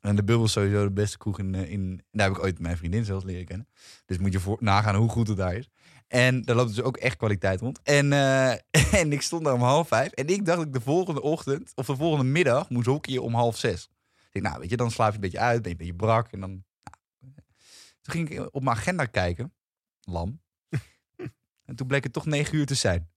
En 0.00 0.16
de 0.16 0.24
bubbels 0.24 0.48
is 0.48 0.52
sowieso 0.52 0.84
de 0.84 0.92
beste 0.92 1.18
kroeg 1.18 1.38
in, 1.38 1.54
eh, 1.54 1.70
in... 1.70 2.02
Daar 2.10 2.28
heb 2.28 2.36
ik 2.36 2.42
ooit 2.42 2.58
mijn 2.58 2.76
vriendin 2.76 3.04
zelfs 3.04 3.24
leren 3.24 3.44
kennen. 3.44 3.68
Dus 4.06 4.18
moet 4.18 4.32
je 4.32 4.40
voor, 4.40 4.56
nagaan 4.60 4.94
hoe 4.94 5.08
goed 5.08 5.28
het 5.28 5.36
daar 5.36 5.54
is. 5.54 5.68
En 6.08 6.42
daar 6.42 6.56
loopt 6.56 6.74
dus 6.74 6.84
ook 6.84 6.96
echt 6.96 7.16
kwaliteit 7.16 7.60
rond. 7.60 7.80
En, 7.82 8.12
eh, 8.12 8.50
en 9.00 9.12
ik 9.12 9.22
stond 9.22 9.44
daar 9.44 9.54
om 9.54 9.60
half 9.60 9.88
vijf. 9.88 10.12
En 10.12 10.26
ik 10.26 10.44
dacht 10.44 10.58
dat 10.58 10.66
ik 10.66 10.72
de 10.72 10.80
volgende 10.80 11.22
ochtend, 11.22 11.72
of 11.74 11.86
de 11.86 11.96
volgende 11.96 12.30
middag, 12.30 12.70
moest 12.70 12.86
hockeyen 12.86 13.22
om 13.22 13.34
half 13.34 13.56
zes. 13.56 13.88
Ik 14.14 14.32
denk, 14.32 14.44
nou, 14.44 14.60
weet 14.60 14.70
je, 14.70 14.76
dan 14.76 14.90
slaap 14.90 15.08
je 15.08 15.14
een 15.14 15.20
beetje 15.20 15.38
uit, 15.38 15.62
ben 15.62 15.70
je 15.70 15.70
een 15.70 15.86
beetje 15.86 16.06
brak. 16.06 16.32
En 16.32 16.40
dan... 16.40 16.50
nou. 16.50 17.34
Toen 18.00 18.14
ging 18.14 18.30
ik 18.30 18.54
op 18.54 18.62
mijn 18.62 18.76
agenda 18.76 19.04
kijken. 19.04 19.54
Lam. 20.00 20.40
en 21.66 21.76
toen 21.76 21.86
bleek 21.86 22.04
het 22.04 22.12
toch 22.12 22.26
negen 22.26 22.56
uur 22.56 22.66
te 22.66 22.74
zijn. 22.74 23.10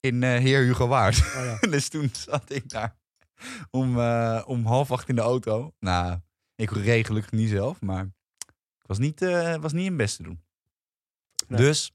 In 0.00 0.22
eh, 0.22 0.38
Heer 0.38 0.60
Hugo 0.60 0.88
Waard. 0.88 1.18
Oh, 1.18 1.58
ja. 1.60 1.68
dus 1.70 1.88
toen 1.88 2.10
zat 2.12 2.50
ik 2.50 2.68
daar 2.68 2.99
om, 3.70 3.98
eh, 3.98 4.42
om 4.46 4.66
half 4.66 4.92
acht 4.92 5.08
in 5.08 5.14
de 5.14 5.20
auto. 5.20 5.72
Nou, 5.78 6.18
ik 6.54 6.70
reed 6.70 7.06
gelukkig 7.06 7.32
niet 7.32 7.48
zelf, 7.48 7.80
maar 7.80 8.04
ik 8.78 8.86
was 8.86 8.98
niet, 8.98 9.22
eh, 9.22 9.56
was 9.56 9.72
niet 9.72 9.86
in 9.86 9.96
best 9.96 10.16
te 10.16 10.22
doen. 10.22 10.42
Nee, 11.48 11.60
dus 11.60 11.92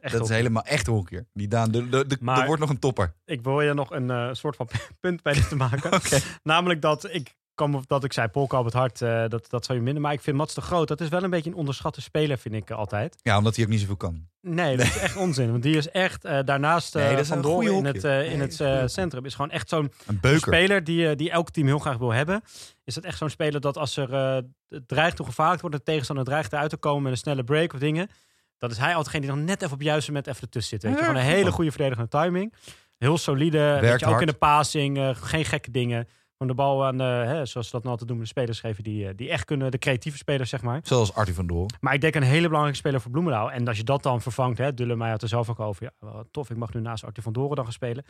Echt 0.00 0.12
dat 0.12 0.22
is 0.22 0.28
helemaal 0.28 0.62
echt 0.64 0.86
een 0.86 0.92
hockeyer. 0.92 1.26
Die 1.32 1.48
Daan, 1.48 1.70
de, 1.70 1.88
de, 1.88 2.06
de- 2.06 2.16
Maar- 2.20 2.40
er 2.40 2.46
wordt 2.46 2.60
nog 2.60 2.70
een 2.70 2.78
topper. 2.78 3.14
Ik 3.24 3.42
wil 3.42 3.60
je 3.60 3.72
nog 3.74 3.90
een 3.90 4.10
eh, 4.10 4.28
soort 4.32 4.56
van 4.56 4.68
punt 5.00 5.22
bij 5.22 5.32
dit 5.32 5.48
te 5.48 5.56
maken. 5.56 6.00
Namelijk 6.42 6.82
dat 6.82 7.14
ik 7.14 7.34
kwam 7.54 7.74
op 7.74 7.86
dat 7.88 8.04
ik 8.04 8.12
zei, 8.12 8.28
Polkamp 8.28 8.64
het 8.64 8.74
hart, 8.74 9.02
eh, 9.02 9.24
dat, 9.28 9.50
dat 9.50 9.64
zou 9.64 9.78
je 9.78 9.84
minder. 9.84 10.02
Maar 10.02 10.12
ik 10.12 10.20
vind 10.20 10.36
Mats 10.36 10.54
de 10.54 10.60
Groot, 10.60 10.88
dat 10.88 11.00
is 11.00 11.08
wel 11.08 11.22
een 11.22 11.30
beetje 11.30 11.50
een 11.50 11.56
onderschatte 11.56 12.00
speler, 12.00 12.38
vind 12.38 12.54
ik 12.54 12.70
eh, 12.70 12.76
altijd. 12.76 13.16
Ja, 13.22 13.38
omdat 13.38 13.56
hij 13.56 13.64
ook 13.64 13.70
niet 13.70 13.80
zoveel 13.80 13.96
kan. 13.96 14.26
Nee, 14.40 14.76
dat 14.76 14.86
is 14.86 14.98
echt 14.98 15.16
onzin. 15.26 15.50
Want 15.50 15.62
die 15.62 15.76
is 15.76 15.90
echt 15.90 16.24
eh, 16.24 16.38
daarnaast 16.44 16.94
eh 16.94 17.02
Nee, 17.02 17.10
dat 17.10 17.20
is 17.20 17.28
van 17.28 17.62
in 17.62 17.84
het, 17.84 18.04
eh, 18.04 18.24
in 18.32 18.38
Nee, 18.38 18.46
het 18.46 18.60
eh, 18.60 18.82
centrum. 18.86 19.24
Is 19.24 19.34
gewoon 19.34 19.50
echt 19.50 19.68
zo'n 19.68 19.92
speler 20.36 20.84
die, 20.84 21.08
eh, 21.08 21.16
die 21.16 21.30
elk 21.30 21.50
team 21.50 21.66
heel 21.66 21.78
graag 21.78 21.96
wil 21.96 22.12
hebben. 22.12 22.42
Is 22.84 22.94
dat 22.94 23.04
echt 23.04 23.18
zo'n 23.18 23.30
speler 23.30 23.60
dat 23.60 23.76
als 23.76 23.96
er 23.96 24.12
eh, 24.12 24.36
het 24.68 24.88
dreigt 24.88 25.16
toe 25.16 25.26
gevaarlijk 25.26 25.60
wordt, 25.60 25.76
de 25.76 25.82
tegenstander 25.82 26.24
dreigt 26.24 26.52
eruit 26.52 26.70
te 26.70 26.76
komen 26.76 27.02
met 27.02 27.12
een 27.12 27.18
snelle 27.18 27.44
break 27.44 27.72
of 27.72 27.78
dingen. 27.78 28.08
Dat 28.58 28.70
is 28.70 28.78
hij 28.78 28.88
altijd 28.94 29.04
degene 29.04 29.20
die 29.26 29.30
dan 29.34 29.44
net 29.44 29.56
even 29.62 29.72
op 29.72 29.78
het 29.78 29.88
juiste 29.88 30.10
moment 30.10 30.28
even 30.28 30.40
ertussen 30.42 30.70
zit. 30.70 30.82
Weet 30.82 30.92
je. 30.92 30.98
Ja, 30.98 31.04
Gewoon 31.06 31.20
een 31.20 31.28
hele 31.28 31.50
goede 31.52 31.70
verdedigende 31.70 32.08
timing. 32.08 32.54
Heel 32.98 33.18
solide. 33.18 33.78
Weet 33.80 34.00
je, 34.00 34.06
ook 34.06 34.10
hard. 34.12 34.20
in 34.20 34.26
de 34.26 34.32
passing. 34.32 34.98
eh, 34.98 35.10
geen 35.14 35.44
gekke 35.44 35.70
dingen. 35.70 36.08
Gewoon 36.38 36.56
de 36.56 36.62
bal 36.62 36.84
aan 36.84 36.98
de, 36.98 37.02
hè, 37.04 37.46
zoals 37.46 37.66
ze 37.66 37.72
dat 37.72 37.80
nou 37.82 37.88
altijd 37.90 38.08
doen, 38.08 38.18
de 38.18 38.26
spelers 38.26 38.60
geven 38.60 38.82
die, 38.84 39.08
eh, 39.08 39.12
die 39.16 39.30
echt 39.30 39.44
kunnen. 39.44 39.70
De 39.70 39.78
creatieve 39.78 40.16
spelers, 40.18 40.50
zeg 40.50 40.62
maar. 40.62 40.80
Zoals 40.82 41.14
Artie 41.14 41.34
van 41.34 41.46
Doorn. 41.46 41.70
Maar 41.80 41.94
ik 41.94 42.00
denk 42.00 42.14
een 42.14 42.22
hele 42.22 42.46
belangrijke 42.46 42.78
speler 42.78 43.00
voor 43.00 43.10
Bloemendaal. 43.10 43.50
En 43.52 43.68
als 43.68 43.76
je 43.76 43.84
dat 43.84 44.02
dan 44.02 44.20
vervangt, 44.22 44.58
hè, 44.58 44.74
Dullemij 44.74 45.10
had 45.10 45.22
er 45.22 45.28
zelf 45.28 45.50
ook 45.50 45.60
over. 45.60 45.92
Ja, 46.00 46.24
tof, 46.30 46.50
ik 46.50 46.56
mag 46.56 46.72
nu 46.74 46.80
naast 46.80 47.04
Arthur 47.04 47.22
van 47.22 47.32
Doren 47.32 47.56
dan 47.56 47.64
gaan 47.64 47.72
spelen. 47.72 48.04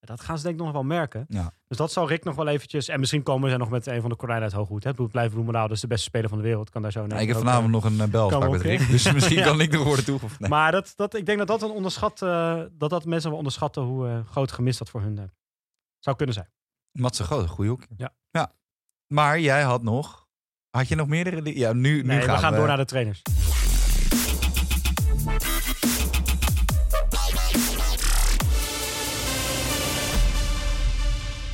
Dat 0.00 0.20
gaan 0.20 0.36
ze 0.38 0.42
denk 0.42 0.58
ik 0.58 0.62
nog 0.64 0.72
wel 0.72 0.82
merken. 0.82 1.24
Ja. 1.28 1.52
Dus 1.68 1.76
dat 1.76 1.92
zal 1.92 2.08
Rick 2.08 2.24
nog 2.24 2.34
wel 2.34 2.46
eventjes... 2.48 2.88
En 2.88 3.00
misschien 3.00 3.22
komen 3.22 3.50
ze 3.50 3.56
nog 3.56 3.70
met 3.70 3.86
een 3.86 4.00
van 4.00 4.10
de 4.10 4.16
konijnen 4.16 4.44
uit 4.44 4.52
Hooghoed. 4.52 4.84
Hè. 4.84 4.90
Het 4.96 5.10
blijft 5.10 5.32
Bloemendaal, 5.32 5.68
dus 5.68 5.80
de 5.80 5.86
beste 5.86 6.04
speler 6.04 6.28
van 6.28 6.38
de 6.38 6.44
wereld. 6.44 6.70
Kan 6.70 6.82
daar 6.82 6.92
zo 6.92 7.00
nemen 7.00 7.20
ik 7.22 7.28
heb 7.28 7.36
vanavond 7.36 7.66
eh, 7.66 7.72
nog 7.72 7.84
een 7.84 8.10
belafspraak 8.10 8.40
kan 8.42 8.50
met 8.50 8.60
Rick. 8.60 8.88
Dus 8.90 9.12
misschien 9.12 9.36
Ja. 9.38 9.44
kan 9.44 9.60
ik 9.60 9.72
nog 9.72 9.84
worden 9.84 10.04
toegevoegd. 10.04 10.40
Nee. 10.40 10.50
Maar 10.50 10.72
dat, 10.72 10.92
dat, 10.96 11.14
ik 11.14 11.26
denk 11.26 11.38
dat 11.38 11.46
dat 11.46 11.62
een 11.62 11.70
onderschat... 11.70 12.22
eh, 12.22 12.60
dat 12.72 12.90
dat 12.90 13.04
mensen 13.04 13.28
wel 13.28 13.38
onderschatten 13.38 13.82
hoe 13.82 14.08
eh, 14.08 14.18
groot 14.30 14.52
gemist 14.52 14.78
dat 14.78 14.90
voor 14.90 15.00
hun 15.00 15.18
eh, 15.18 15.24
zou 15.98 16.16
kunnen 16.16 16.34
zijn. 16.34 16.48
Matze 16.98 17.24
Groot, 17.24 17.42
een 17.42 17.48
goede 17.48 17.70
hockeyer. 17.70 17.94
Ja. 17.96 18.12
ja. 18.30 18.52
Maar 19.06 19.40
jij 19.40 19.62
had 19.62 19.82
nog... 19.82 20.26
Had 20.70 20.88
je 20.88 20.94
nog 20.94 21.08
meerdere? 21.08 21.58
Ja, 21.58 21.72
nu, 21.72 21.80
nu 21.80 22.02
Nee, 22.02 22.20
gaan 22.20 22.34
we 22.34 22.40
gaan 22.40 22.54
door 22.54 22.66
naar 22.66 22.76
de 22.76 22.84
trainers. 22.84 23.22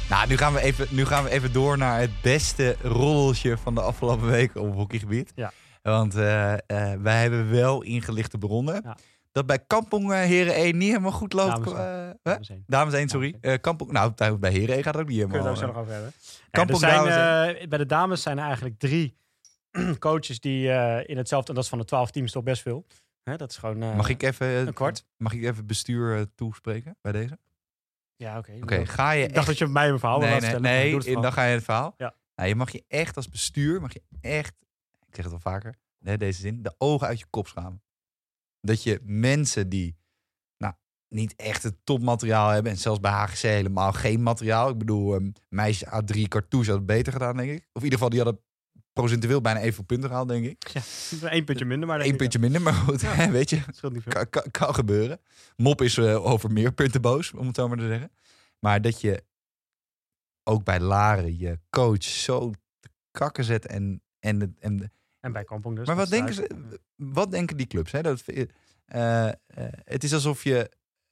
Nou, 0.09 0.29
nu 0.29 0.37
gaan, 0.37 0.53
we 0.53 0.61
even, 0.61 0.87
nu 0.91 1.05
gaan 1.05 1.25
we 1.25 1.31
even 1.31 1.53
door 1.53 1.79
naar 1.79 2.01
het 2.01 2.21
beste 2.23 2.77
roddeltje 2.83 3.59
van 3.59 3.75
de 3.75 3.81
afgelopen 3.81 4.27
weken 4.27 4.61
op 4.61 4.75
hockeygebied. 4.75 5.33
Ja. 5.35 5.53
Want 5.83 6.15
eh, 6.15 6.53
eh, 6.53 6.59
wij 7.01 7.21
hebben 7.21 7.51
wel 7.51 7.83
ingelichte 7.83 8.39
bronnen. 8.39 8.81
Ja. 8.85 8.97
Dat 9.35 9.47
bij 9.47 9.59
Kampong 9.59 10.13
eh, 10.13 10.19
Heren 10.19 10.55
1 10.55 10.77
niet 10.77 10.89
helemaal 10.89 11.13
goed 11.13 11.33
loopt. 11.33 11.65
Dames 11.65 12.49
eh, 12.49 12.57
één. 12.57 12.65
Dames 12.67 12.95
1, 12.95 13.09
sorry. 13.09 13.31
Dames 13.31 13.55
Eh, 13.55 13.61
Kampong, 13.61 13.93
nou, 13.93 14.39
bij 14.39 14.51
Heren 14.51 14.75
1 14.75 14.83
gaat 14.83 14.95
het 14.95 15.03
ook 15.03 15.09
niet 15.09 15.19
Kunnen 15.21 15.43
we 15.43 15.49
helemaal. 15.49 15.49
het 15.49 15.51
ook 15.51 15.57
zo 15.57 15.67
eh. 15.67 15.73
nog 15.73 15.77
over 15.83 15.93
hebben. 15.93 16.13
Kampong 16.51 16.81
Ja, 16.81 16.89
er 16.89 16.95
dames, 16.95 17.15
zijn, 17.15 17.57
eh, 17.57 17.69
bij 17.69 17.79
de 17.79 17.87
dames 17.87 18.23
zijn 18.23 18.39
er 18.39 18.45
eigenlijk 18.45 18.79
drie 18.79 19.17
coaches 19.99 20.41
die 20.41 20.71
eh, 20.71 21.09
in 21.09 21.17
hetzelfde... 21.17 21.49
En 21.49 21.55
dat 21.55 21.65
is 21.65 21.71
van 21.71 21.79
de 21.79 21.85
twaalf 21.85 22.11
teams 22.11 22.33
toch 22.33 22.43
best 22.43 22.63
veel. 22.63 22.87
Hè, 23.23 23.37
dat 23.37 23.51
is 23.51 23.57
gewoon... 23.57 23.83
eh, 23.83 23.97
Mag 23.97 24.09
ik 24.09 24.23
even, 24.23 24.47
een 24.47 24.73
kwart? 24.75 25.05
Mag 25.17 25.33
ik 25.33 25.43
even 25.43 25.67
bestuur 25.67 26.17
eh, 26.17 26.23
toespreken 26.35 26.97
bij 27.01 27.13
deze? 27.13 27.39
Ja, 28.17 28.39
oké. 28.39 28.53
Oké, 28.63 28.87
ga 28.87 29.11
je 29.11 29.25
Ik 29.25 29.35
dacht 29.35 29.47
dat 29.47 29.59
je 29.59 29.67
mij 29.67 29.89
een 29.89 29.99
verhaal 29.99 30.19
nee, 30.19 30.41
wilde 30.41 30.61
nee, 30.61 30.93
nee, 30.95 31.15
en 31.17 31.23
dan 31.23 31.33
ga 31.33 31.45
je 31.45 31.55
het 31.55 31.65
verhaal. 31.65 31.95
Ja. 31.97 32.15
Nou, 32.35 32.49
je 32.49 32.55
mag 32.55 32.71
je 32.71 32.85
echt 32.89 33.17
als 33.17 33.29
bestuur, 33.29 33.81
mag 33.81 33.93
je 33.93 34.03
echt, 34.21 34.55
ik 35.09 35.15
zeg 35.15 35.25
het 35.25 35.31
wel 35.31 35.53
vaker, 35.53 35.75
deze 35.99 36.41
zin, 36.41 36.63
de 36.63 36.75
ogen 36.79 37.07
uit 37.07 37.19
je 37.19 37.27
kop 37.31 37.47
schamen. 37.49 37.83
Dat 38.65 38.83
je 38.83 39.01
mensen 39.03 39.69
die 39.69 39.97
nou, 40.57 40.75
niet 41.09 41.35
echt 41.37 41.63
het 41.63 41.77
topmateriaal 41.85 42.49
hebben, 42.49 42.73
en 42.73 42.79
zelfs 42.79 43.01
bij 43.01 43.11
HGC 43.13 43.41
helemaal 43.41 43.93
geen 43.93 44.23
materiaal. 44.23 44.69
Ik 44.69 44.79
bedoel, 44.79 45.15
ehm 45.15 45.31
meisjes 45.49 45.89
A3 45.89 46.23
Cartouche 46.29 46.71
had 46.71 46.79
het 46.79 46.87
beter 46.87 47.13
gedaan, 47.13 47.37
denk 47.37 47.51
ik. 47.51 47.59
Of 47.59 47.83
in 47.83 47.85
ieder 47.85 47.93
geval, 47.99 48.09
die 48.09 48.21
hadden 48.23 48.41
procentueel 48.93 49.41
bijna 49.41 49.61
evenveel 49.61 49.85
punten 49.85 50.09
gehaald, 50.09 50.29
denk 50.29 50.45
ik. 50.45 50.73
Eén 51.21 51.45
puntje 51.51 51.65
minder, 51.65 51.89
maar... 51.89 52.01
Eén 52.01 52.17
puntje 52.17 52.39
minder, 52.39 52.63
maar 52.63 52.73
goed, 52.73 53.03
hè, 53.03 53.31
weet 53.39 53.51
je. 53.51 53.57
ja, 53.57 53.65
scheelt 53.73 53.93
niet 53.93 54.03
veel. 54.03 54.13
Kan, 54.13 54.31
kan, 54.31 54.51
kan 54.51 54.75
gebeuren. 54.75 55.21
Mop 55.57 55.83
is 55.83 55.97
eh, 55.97 56.27
over 56.27 56.53
meer 56.53 56.73
punten 56.73 57.01
boos, 57.01 57.33
om 57.33 57.47
het 57.47 57.57
zo 57.57 57.69
maar 57.69 57.79
te 57.79 57.87
zeggen. 57.87 58.11
Maar 58.59 58.83
dat 58.83 59.01
je 59.01 59.25
ook 60.43 60.65
bij 60.65 60.81
Laren 60.81 61.39
je 61.39 61.59
coach 61.71 62.03
zo 62.03 62.51
te 62.81 62.89
kakken 63.11 63.45
zet 63.45 63.67
en... 63.67 64.03
en, 64.19 64.57
en 64.59 64.77
de- 64.77 64.91
En 65.25 65.33
bij 65.33 65.45
Kampong 65.45 65.77
dus. 65.77 65.87
maar 65.87 65.97
wat 65.97 66.11
denken, 66.11 66.35
ze, 66.35 66.51
wat 66.97 67.31
denken 67.31 67.57
die 67.57 67.67
clubs? 67.67 67.93
Hè? 67.93 68.03
Dat, 68.03 68.23
eh, 68.85 69.29
het 69.85 70.05
is 70.05 70.15
alsof 70.15 70.45
je 70.45 70.71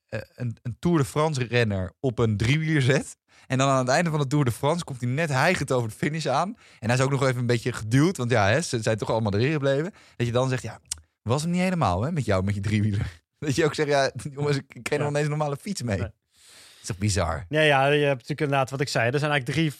eh, 0.08 0.20
een, 0.34 0.56
een 0.62 0.76
Tour 0.78 0.98
de 0.98 1.04
France 1.04 1.44
renner 1.44 1.92
op 2.00 2.18
een 2.18 2.36
driewieler 2.36 2.82
zet. 2.82 3.16
En 3.46 3.58
dan 3.58 3.68
aan 3.68 3.78
het 3.78 3.88
einde 3.88 4.10
van 4.10 4.18
de 4.18 4.26
Tour 4.26 4.44
de 4.44 4.50
France 4.50 4.84
komt 4.84 5.00
hij 5.00 5.10
net 5.10 5.28
hijgend 5.28 5.72
over 5.72 5.88
de 5.88 5.94
finish 5.94 6.26
aan. 6.26 6.56
En 6.80 6.88
hij 6.88 6.98
is 6.98 7.04
ook 7.04 7.10
nog 7.10 7.22
even 7.22 7.40
een 7.40 7.46
beetje 7.46 7.72
geduwd. 7.72 8.16
Want 8.16 8.30
ja, 8.30 8.48
hè, 8.48 8.60
ze 8.60 8.82
zijn 8.82 8.96
toch 8.96 9.10
allemaal 9.10 9.34
erin 9.34 9.52
gebleven. 9.52 9.92
Dat 10.16 10.26
je 10.26 10.32
dan 10.32 10.48
zegt, 10.48 10.62
ja, 10.62 10.80
was 11.22 11.42
hem 11.42 11.50
niet 11.50 11.60
helemaal 11.60 12.02
hè, 12.02 12.12
met 12.12 12.24
jou, 12.24 12.44
met 12.44 12.54
je 12.54 12.60
driewieler. 12.60 13.20
Dat 13.38 13.54
je 13.54 13.64
ook 13.64 13.74
zegt, 13.74 13.88
ja, 13.88 14.10
jongens, 14.32 14.56
ik 14.56 14.82
kreeg 14.82 14.98
nog 14.98 15.08
ineens 15.08 15.24
een 15.24 15.30
normale 15.30 15.56
fiets 15.56 15.82
mee. 15.82 15.98
Nee. 15.98 16.06
Dat 16.06 16.80
is 16.80 16.86
toch 16.86 16.98
bizar? 16.98 17.44
Ja, 17.48 17.60
ja, 17.60 17.86
je 17.86 18.04
hebt 18.04 18.12
natuurlijk 18.12 18.40
inderdaad 18.40 18.70
wat 18.70 18.80
ik 18.80 18.88
zei. 18.88 19.10
Er 19.10 19.18
zijn 19.18 19.30
eigenlijk 19.30 19.58
drie 19.58 19.72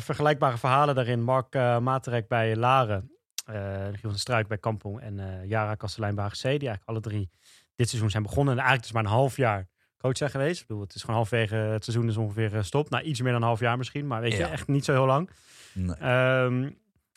vergelijkbare 0.00 0.58
verhalen 0.58 0.94
daarin. 0.94 1.22
Mark 1.22 1.54
eh 1.54 1.78
Materek 1.78 2.28
bij 2.28 2.56
Laren, 2.56 3.11
Giel 3.44 4.10
van 4.10 4.18
Struik 4.18 4.46
bij 4.48 4.58
Kampong 4.58 5.00
en 5.00 5.18
eh 5.20 5.48
Jara 5.48 5.74
Kastelein 5.74 6.14
bij 6.14 6.24
HGC. 6.24 6.42
Die 6.42 6.50
eigenlijk 6.50 6.82
alle 6.84 7.00
drie 7.00 7.30
dit 7.74 7.88
seizoen 7.88 8.10
zijn 8.10 8.22
begonnen. 8.22 8.52
En 8.52 8.58
eigenlijk 8.60 8.82
dus 8.88 8.92
maar 8.92 9.04
een 9.04 9.18
half 9.18 9.36
jaar 9.36 9.68
coach 9.98 10.16
zijn 10.16 10.30
geweest. 10.30 10.60
Ik 10.60 10.66
bedoel, 10.66 10.82
het 10.82 10.94
is 10.94 11.00
gewoon 11.00 11.16
halverwege 11.16 11.54
het 11.54 11.84
seizoen 11.84 12.08
is 12.08 12.16
ongeveer 12.16 12.50
gestopt. 12.50 12.90
Nou, 12.90 13.04
iets 13.04 13.20
meer 13.20 13.32
dan 13.32 13.40
een 13.40 13.46
half 13.46 13.60
jaar 13.60 13.76
misschien, 13.76 14.06
maar 14.06 14.20
weet 14.20 14.32
je, 14.32 14.38
Ja. 14.38 14.50
echt 14.50 14.66
niet 14.68 14.84
zo 14.84 14.92
heel 14.92 15.06
lang. 15.06 15.30
Nee. 15.74 15.96
Ehm, 15.96 16.70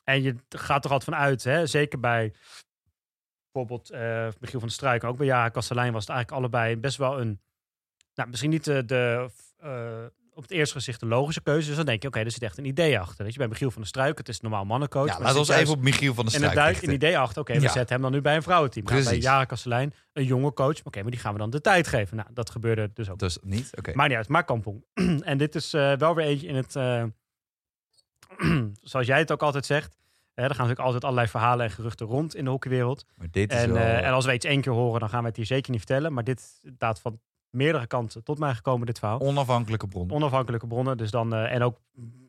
en 0.04 0.22
je 0.22 0.36
gaat 0.50 0.86
er 0.86 0.92
altijd 0.92 1.04
van 1.04 1.16
uit, 1.16 1.44
hè? 1.44 1.66
zeker 1.66 2.00
bij 2.00 2.34
bijvoorbeeld 3.52 3.90
eh 3.90 4.28
Michiel 4.40 4.60
van 4.60 4.68
der 4.68 4.72
Struik, 4.78 5.04
ook 5.04 5.18
bij 5.18 5.26
Jara 5.26 5.50
Kastelein 5.50 5.94
was 5.94 6.02
het 6.08 6.16
eigenlijk 6.16 6.42
allebei 6.42 6.78
best 6.78 6.98
wel 6.98 7.20
een, 7.22 7.40
nou, 8.16 8.30
misschien 8.30 8.50
niet 8.50 8.64
de, 8.64 8.86
de 8.86 9.30
eh, 9.58 10.06
op 10.36 10.42
het 10.42 10.52
eerste 10.52 10.74
gezicht 10.76 11.02
een 11.02 11.08
logische 11.08 11.42
keuze. 11.42 11.68
Dus 11.68 11.76
dan 11.76 11.86
denk 11.86 12.02
je, 12.02 12.08
oké, 12.08 12.20
er 12.20 12.32
zit 12.32 12.42
echt 12.42 12.58
een 12.58 12.66
idee 12.66 13.00
achter. 13.00 13.24
Weet 13.24 13.34
je, 13.34 13.40
bij 13.40 13.48
Michiel 13.48 13.72
van 13.72 13.82
der 13.82 13.90
Struik, 13.90 14.18
het 14.18 14.30
is 14.30 14.36
een 14.36 14.42
normaal 14.42 14.66
mannencoach. 14.66 15.08
Ja, 15.08 15.14
maar 15.20 15.34
laten 15.34 15.54
we 15.54 15.60
even 15.60 15.74
op 15.74 15.82
Michiel 15.82 16.14
van 16.14 16.26
der 16.26 16.34
En 16.36 16.42
er 16.44 16.50
Struik 16.50 16.66
duikt 16.68 16.88
een 16.88 16.94
idee 16.94 17.18
achter. 17.18 17.42
Oké, 17.42 17.54
we 17.54 17.60
Ja. 17.62 17.72
zetten 17.72 17.94
hem 17.94 18.02
dan 18.02 18.12
nu 18.12 18.22
bij 18.22 18.36
een 18.36 18.44
vrouwenteam. 18.44 18.86
Nou, 18.86 19.04
bij. 19.04 19.18
Jara 19.18 19.46
Kastelein, 19.46 19.94
een 20.14 20.24
jonge 20.26 20.54
coach. 20.54 20.84
Oké, 20.84 21.02
maar 21.02 21.12
die 21.12 21.20
gaan 21.20 21.34
we 21.34 21.40
dan 21.40 21.50
de 21.50 21.62
tijd 21.62 21.88
geven. 21.88 22.18
Nou, 22.18 22.30
dat 22.34 22.50
gebeurde 22.50 22.92
dus 22.94 23.10
ook. 23.10 23.20
Dus 23.20 23.38
niet? 23.42 23.70
Oké. 23.78 23.92
Maar 23.94 24.08
niet 24.08 24.18
uit, 24.18 24.28
maar 24.28 24.44
Kampong. 24.46 24.84
en 25.22 25.38
dit 25.38 25.56
is 25.56 25.74
eh, 25.74 25.94
wel 25.94 26.16
weer 26.16 26.26
eentje 26.26 26.48
in 26.48 26.56
het... 26.56 26.76
eh, 26.76 27.04
zoals 28.82 29.08
jij 29.08 29.20
het 29.20 29.32
ook 29.32 29.42
altijd 29.44 29.66
zegt. 29.66 29.98
Hè, 30.34 30.44
er 30.44 30.50
gaan 30.50 30.58
natuurlijk 30.68 30.80
altijd 30.86 31.04
allerlei 31.04 31.28
verhalen 31.28 31.66
en 31.66 31.72
geruchten 31.72 32.06
rond 32.06 32.36
in 32.36 32.44
de 32.44 32.50
hockeywereld. 32.50 33.06
Maar 33.16 33.28
dit 33.32 33.52
is 33.52 33.58
En, 33.58 33.74
wel... 33.74 33.82
eh, 33.84 34.06
en 34.06 34.12
als 34.14 34.26
we 34.26 34.34
iets 34.34 34.46
één 34.46 34.62
keer 34.62 34.74
horen, 34.74 35.00
dan 35.00 35.10
gaan 35.10 35.22
we 35.22 35.28
het 35.28 35.36
hier 35.38 35.46
zeker 35.46 35.72
niet 35.72 35.80
vertellen. 35.80 36.14
Maar 36.14 36.24
dit 36.24 36.60
inderdaad 36.62 37.00
van 37.00 37.20
meerdere 37.56 37.88
kanten 37.88 38.24
tot 38.24 38.40
mij 38.40 38.54
gekomen, 38.54 38.86
dit 38.86 39.00
verhaal. 39.00 39.20
onafhankelijke 39.20 39.88
bron. 39.88 40.12
Onafhankelijke 40.12 40.68
bronnen. 40.68 40.98
Dus 40.98 41.12
dan, 41.12 41.34
eh, 41.34 41.54
en 41.54 41.62
ook 41.64 41.80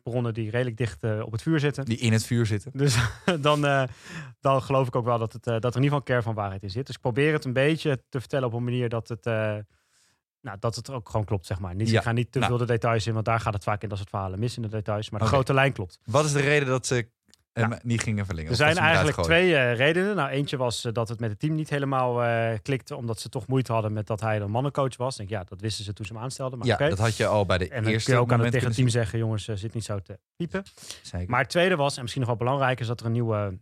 bronnen 0.03 0.33
die 0.33 0.49
redelijk 0.49 0.77
dicht 0.77 1.03
eh, 1.03 1.21
op 1.25 1.31
het 1.31 1.41
vuur 1.41 1.59
zitten. 1.59 1.85
Die 1.85 1.97
in 1.97 2.11
het 2.11 2.23
vuur 2.25 2.45
zitten. 2.45 2.71
Dus 2.73 2.97
dan, 3.41 3.65
eh, 3.65 3.83
dan 4.39 4.61
geloof 4.61 4.87
ik 4.87 4.95
ook 4.95 5.05
wel 5.05 5.17
dat, 5.19 5.33
het, 5.33 5.43
dat 5.43 5.53
er 5.55 5.63
in 5.63 5.65
ieder 5.65 5.81
geval 5.83 5.97
een 5.97 6.03
kern 6.03 6.23
van 6.23 6.33
waarheid 6.33 6.63
in 6.63 6.69
zit. 6.69 6.85
Dus 6.85 6.95
ik 6.95 7.01
probeer 7.01 7.33
het 7.33 7.45
een 7.45 7.53
beetje 7.53 8.03
te 8.09 8.19
vertellen 8.19 8.47
op 8.47 8.53
een 8.53 8.63
manier 8.63 8.89
dat 8.89 9.07
het, 9.07 9.25
nou, 10.41 10.57
dat 10.59 10.75
het 10.75 10.89
ook 10.89 11.09
gewoon 11.09 11.25
klopt, 11.25 11.45
zeg 11.45 11.59
maar. 11.59 11.75
Niet, 11.75 11.89
Ja. 11.89 11.97
Ik 11.97 12.03
ga 12.03 12.11
niet 12.11 12.31
te 12.31 12.39
Nou. 12.39 12.51
veel 12.51 12.65
de 12.65 12.73
details 12.73 13.07
in, 13.07 13.13
want 13.13 13.25
daar 13.25 13.39
gaat 13.39 13.53
het 13.53 13.63
vaak 13.63 13.83
in 13.83 13.89
dat 13.89 13.97
soort 13.97 14.09
verhalen 14.09 14.39
mis 14.39 14.55
in 14.55 14.61
de 14.61 14.67
details. 14.67 15.09
Maar 15.09 15.19
de 15.19 15.25
grote 15.25 15.53
lijn 15.53 15.73
klopt. 15.73 15.99
Wat 16.05 16.25
is 16.25 16.31
de 16.31 16.39
reden 16.41 16.67
dat 16.67 16.85
ze 16.85 17.09
Nou, 17.57 17.79
niet 17.83 18.01
gingen 18.01 18.25
verlengen? 18.25 18.51
Er 18.51 18.57
zijn 18.57 18.77
eigenlijk 18.77 19.21
twee 19.21 19.55
eh, 19.55 19.75
redenen. 19.75 20.15
Nou, 20.15 20.29
eentje 20.29 20.57
was 20.57 20.85
eh, 20.85 20.93
dat 20.93 21.09
het 21.09 21.19
met 21.19 21.29
het 21.29 21.39
team 21.39 21.55
niet 21.55 21.69
helemaal 21.69 22.23
eh, 22.23 22.57
klikte, 22.61 22.95
omdat 22.95 23.19
ze 23.19 23.29
toch 23.29 23.47
moeite 23.47 23.71
hadden 23.71 23.93
met 23.93 24.07
dat 24.07 24.21
hij 24.21 24.39
een 24.41 24.51
mannencoach 24.51 24.97
was. 24.97 25.15
Denk, 25.15 25.29
ja, 25.29 25.43
dat 25.43 25.61
wisten 25.61 25.83
ze 25.85 25.93
toen 25.93 26.05
ze 26.05 26.13
hem 26.13 26.21
aanstelden. 26.21 26.57
Maar 26.59 26.67
Ja, 26.67 26.77
dat 26.77 26.97
had 26.97 27.17
je 27.17 27.25
al 27.27 27.45
bij 27.45 27.57
de 27.57 27.69
En 27.69 27.83
dan 27.83 27.91
eerste 27.91 28.11
je 28.11 28.17
ook 28.17 28.31
aan 28.31 28.39
het 28.39 28.51
tegen 28.51 28.67
het 28.67 28.75
team 28.75 28.89
zeggen, 28.89 29.19
jongens, 29.19 29.45
zit 29.45 29.73
niet 29.73 29.83
zo 29.83 29.99
te 29.99 30.19
piepen. 30.35 30.63
Zeker. 31.01 31.29
Maar 31.29 31.39
het 31.39 31.49
tweede 31.49 31.75
was, 31.75 31.95
en 31.95 32.01
misschien 32.01 32.21
nog 32.21 32.29
wel 32.29 32.39
belangrijk, 32.39 32.79
is 32.79 32.87
dat 32.87 32.99
er 32.99 33.05
een 33.05 33.11
nieuwe 33.11 33.59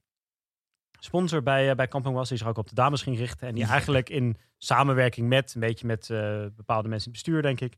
sponsor 0.99 1.43
bij, 1.43 1.75
bij 1.75 1.87
Kampong 1.87 2.15
was. 2.15 2.29
Die 2.29 2.37
zich 2.37 2.47
ook 2.47 2.57
op 2.57 2.69
de 2.69 2.75
dames 2.75 3.01
ging 3.01 3.17
richten. 3.17 3.47
En 3.47 3.55
die 3.55 3.63
Ja. 3.63 3.69
eigenlijk 3.69 4.09
in 4.09 4.37
samenwerking 4.57 5.27
met, 5.27 5.53
een 5.53 5.59
beetje 5.61 5.85
met 5.87 6.07
bepaalde 6.55 6.89
mensen 6.89 7.11
in 7.11 7.17
het 7.17 7.23
bestuur, 7.23 7.41
denk 7.41 7.61
ik. 7.61 7.75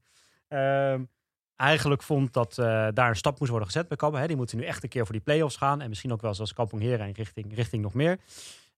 ehm, 0.47 1.03
eigenlijk 1.58 2.03
vond 2.03 2.34
dat 2.34 2.58
eh, 2.58 2.88
daar 2.93 3.10
een 3.10 3.16
stap 3.16 3.39
moest 3.39 3.51
worden 3.51 3.68
gezet 3.70 3.88
bij 3.88 3.97
Kampong. 3.97 4.22
Hè. 4.22 4.28
Die 4.28 4.38
moeten 4.38 4.58
nu 4.58 4.64
echt 4.64 4.84
een 4.84 4.89
keer 4.89 5.03
voor 5.03 5.14
die 5.14 5.24
play-offs 5.24 5.55
gaan. 5.55 5.82
En 5.82 5.89
misschien 5.89 6.12
ook 6.12 6.22
wel 6.22 6.34
zoals 6.34 6.53
Kampong 6.53 6.82
Heren 6.82 7.12
richting, 7.12 7.55
richting 7.55 7.84
nog 7.84 7.93
meer. 7.93 8.18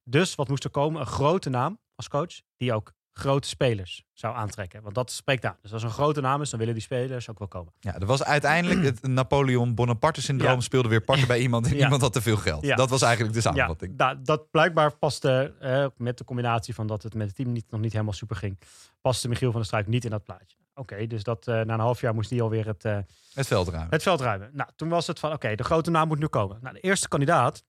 Dus 0.04 0.36
wat 0.36 0.48
moest 0.48 0.64
er 0.64 0.70
komen? 0.70 1.02
Een 1.02 1.08
grote 1.08 1.50
naam 1.50 1.80
als 1.96 2.08
coach. 2.08 2.42
Die 2.58 2.74
ook 2.74 2.92
grote 3.12 3.48
spelers 3.48 4.04
zou 4.14 4.36
aantrekken. 4.36 4.82
Want 4.82 4.96
dat 4.96 5.12
spreekt 5.12 5.46
aan. 5.46 5.56
Dus 5.62 5.74
als 5.74 5.82
er 5.82 5.88
een 5.88 5.94
grote 5.94 6.22
naam 6.22 6.42
is, 6.42 6.50
dan 6.50 6.60
willen 6.60 6.74
die 6.74 6.84
spelers 6.84 7.30
ook 7.30 7.40
wel 7.40 7.48
komen. 7.48 7.74
Ja, 7.80 7.96
er 8.00 8.06
was 8.06 8.24
uiteindelijk 8.24 8.84
het 8.84 9.08
Napoleon 9.20 9.76
Bonaparte-syndroom 9.76 10.54
Ja. 10.54 10.60
speelde 10.60 10.88
weer 10.90 11.02
parten 11.02 11.28
bij 11.28 11.40
iemand 11.40 11.66
en 11.68 11.76
Ja. 11.78 11.84
iemand 11.84 12.02
had 12.02 12.14
te 12.14 12.22
veel 12.22 12.38
geld. 12.38 12.66
Ja. 12.66 12.76
Dat 12.76 12.90
was 12.90 13.02
eigenlijk 13.02 13.34
de 13.34 13.42
Ja, 13.44 13.46
samenvatting. 13.50 13.98
da- 13.98 14.16
dat 14.16 14.52
blijkbaar 14.52 14.98
paste 14.98 15.54
met 15.98 16.18
de 16.18 16.24
combinatie 16.24 16.74
van 16.74 16.88
dat 16.88 17.04
het 17.04 17.14
met 17.14 17.28
het 17.28 17.36
team 17.36 17.52
niet, 17.52 17.66
nog 17.70 17.82
niet 17.82 17.92
helemaal 17.92 18.14
super 18.14 18.36
ging. 18.36 18.58
Paste 19.02 19.28
Michiel 19.28 19.50
van 19.52 19.58
der 19.60 19.68
Struik 19.68 19.88
niet 19.88 20.04
in 20.06 20.12
dat 20.12 20.24
plaatje. 20.24 20.58
Oké, 20.80 21.08
dus 21.08 21.24
dat, 21.24 21.48
eh, 21.48 21.54
na 21.62 21.74
een 21.74 21.80
half 21.80 22.02
jaar 22.02 22.14
moest 22.14 22.30
hij 22.30 22.42
alweer 22.42 22.66
het, 22.66 22.86
eh, 22.86 22.98
Het 23.34 23.48
veld 23.48 23.68
ruimen. 23.68 23.90
het 23.92 24.04
veld 24.04 24.22
ruimen. 24.22 24.50
Nou, 24.54 24.70
toen 24.76 24.90
was 24.90 25.08
het 25.08 25.20
van, 25.20 25.32
oké, 25.34 25.56
de 25.56 25.64
grote 25.64 25.90
naam 25.92 26.08
moet 26.08 26.20
nu 26.20 26.28
komen. 26.28 26.58
Nou, 26.62 26.74
de 26.74 26.80
eerste 26.80 27.08
kandidaat 27.08 27.64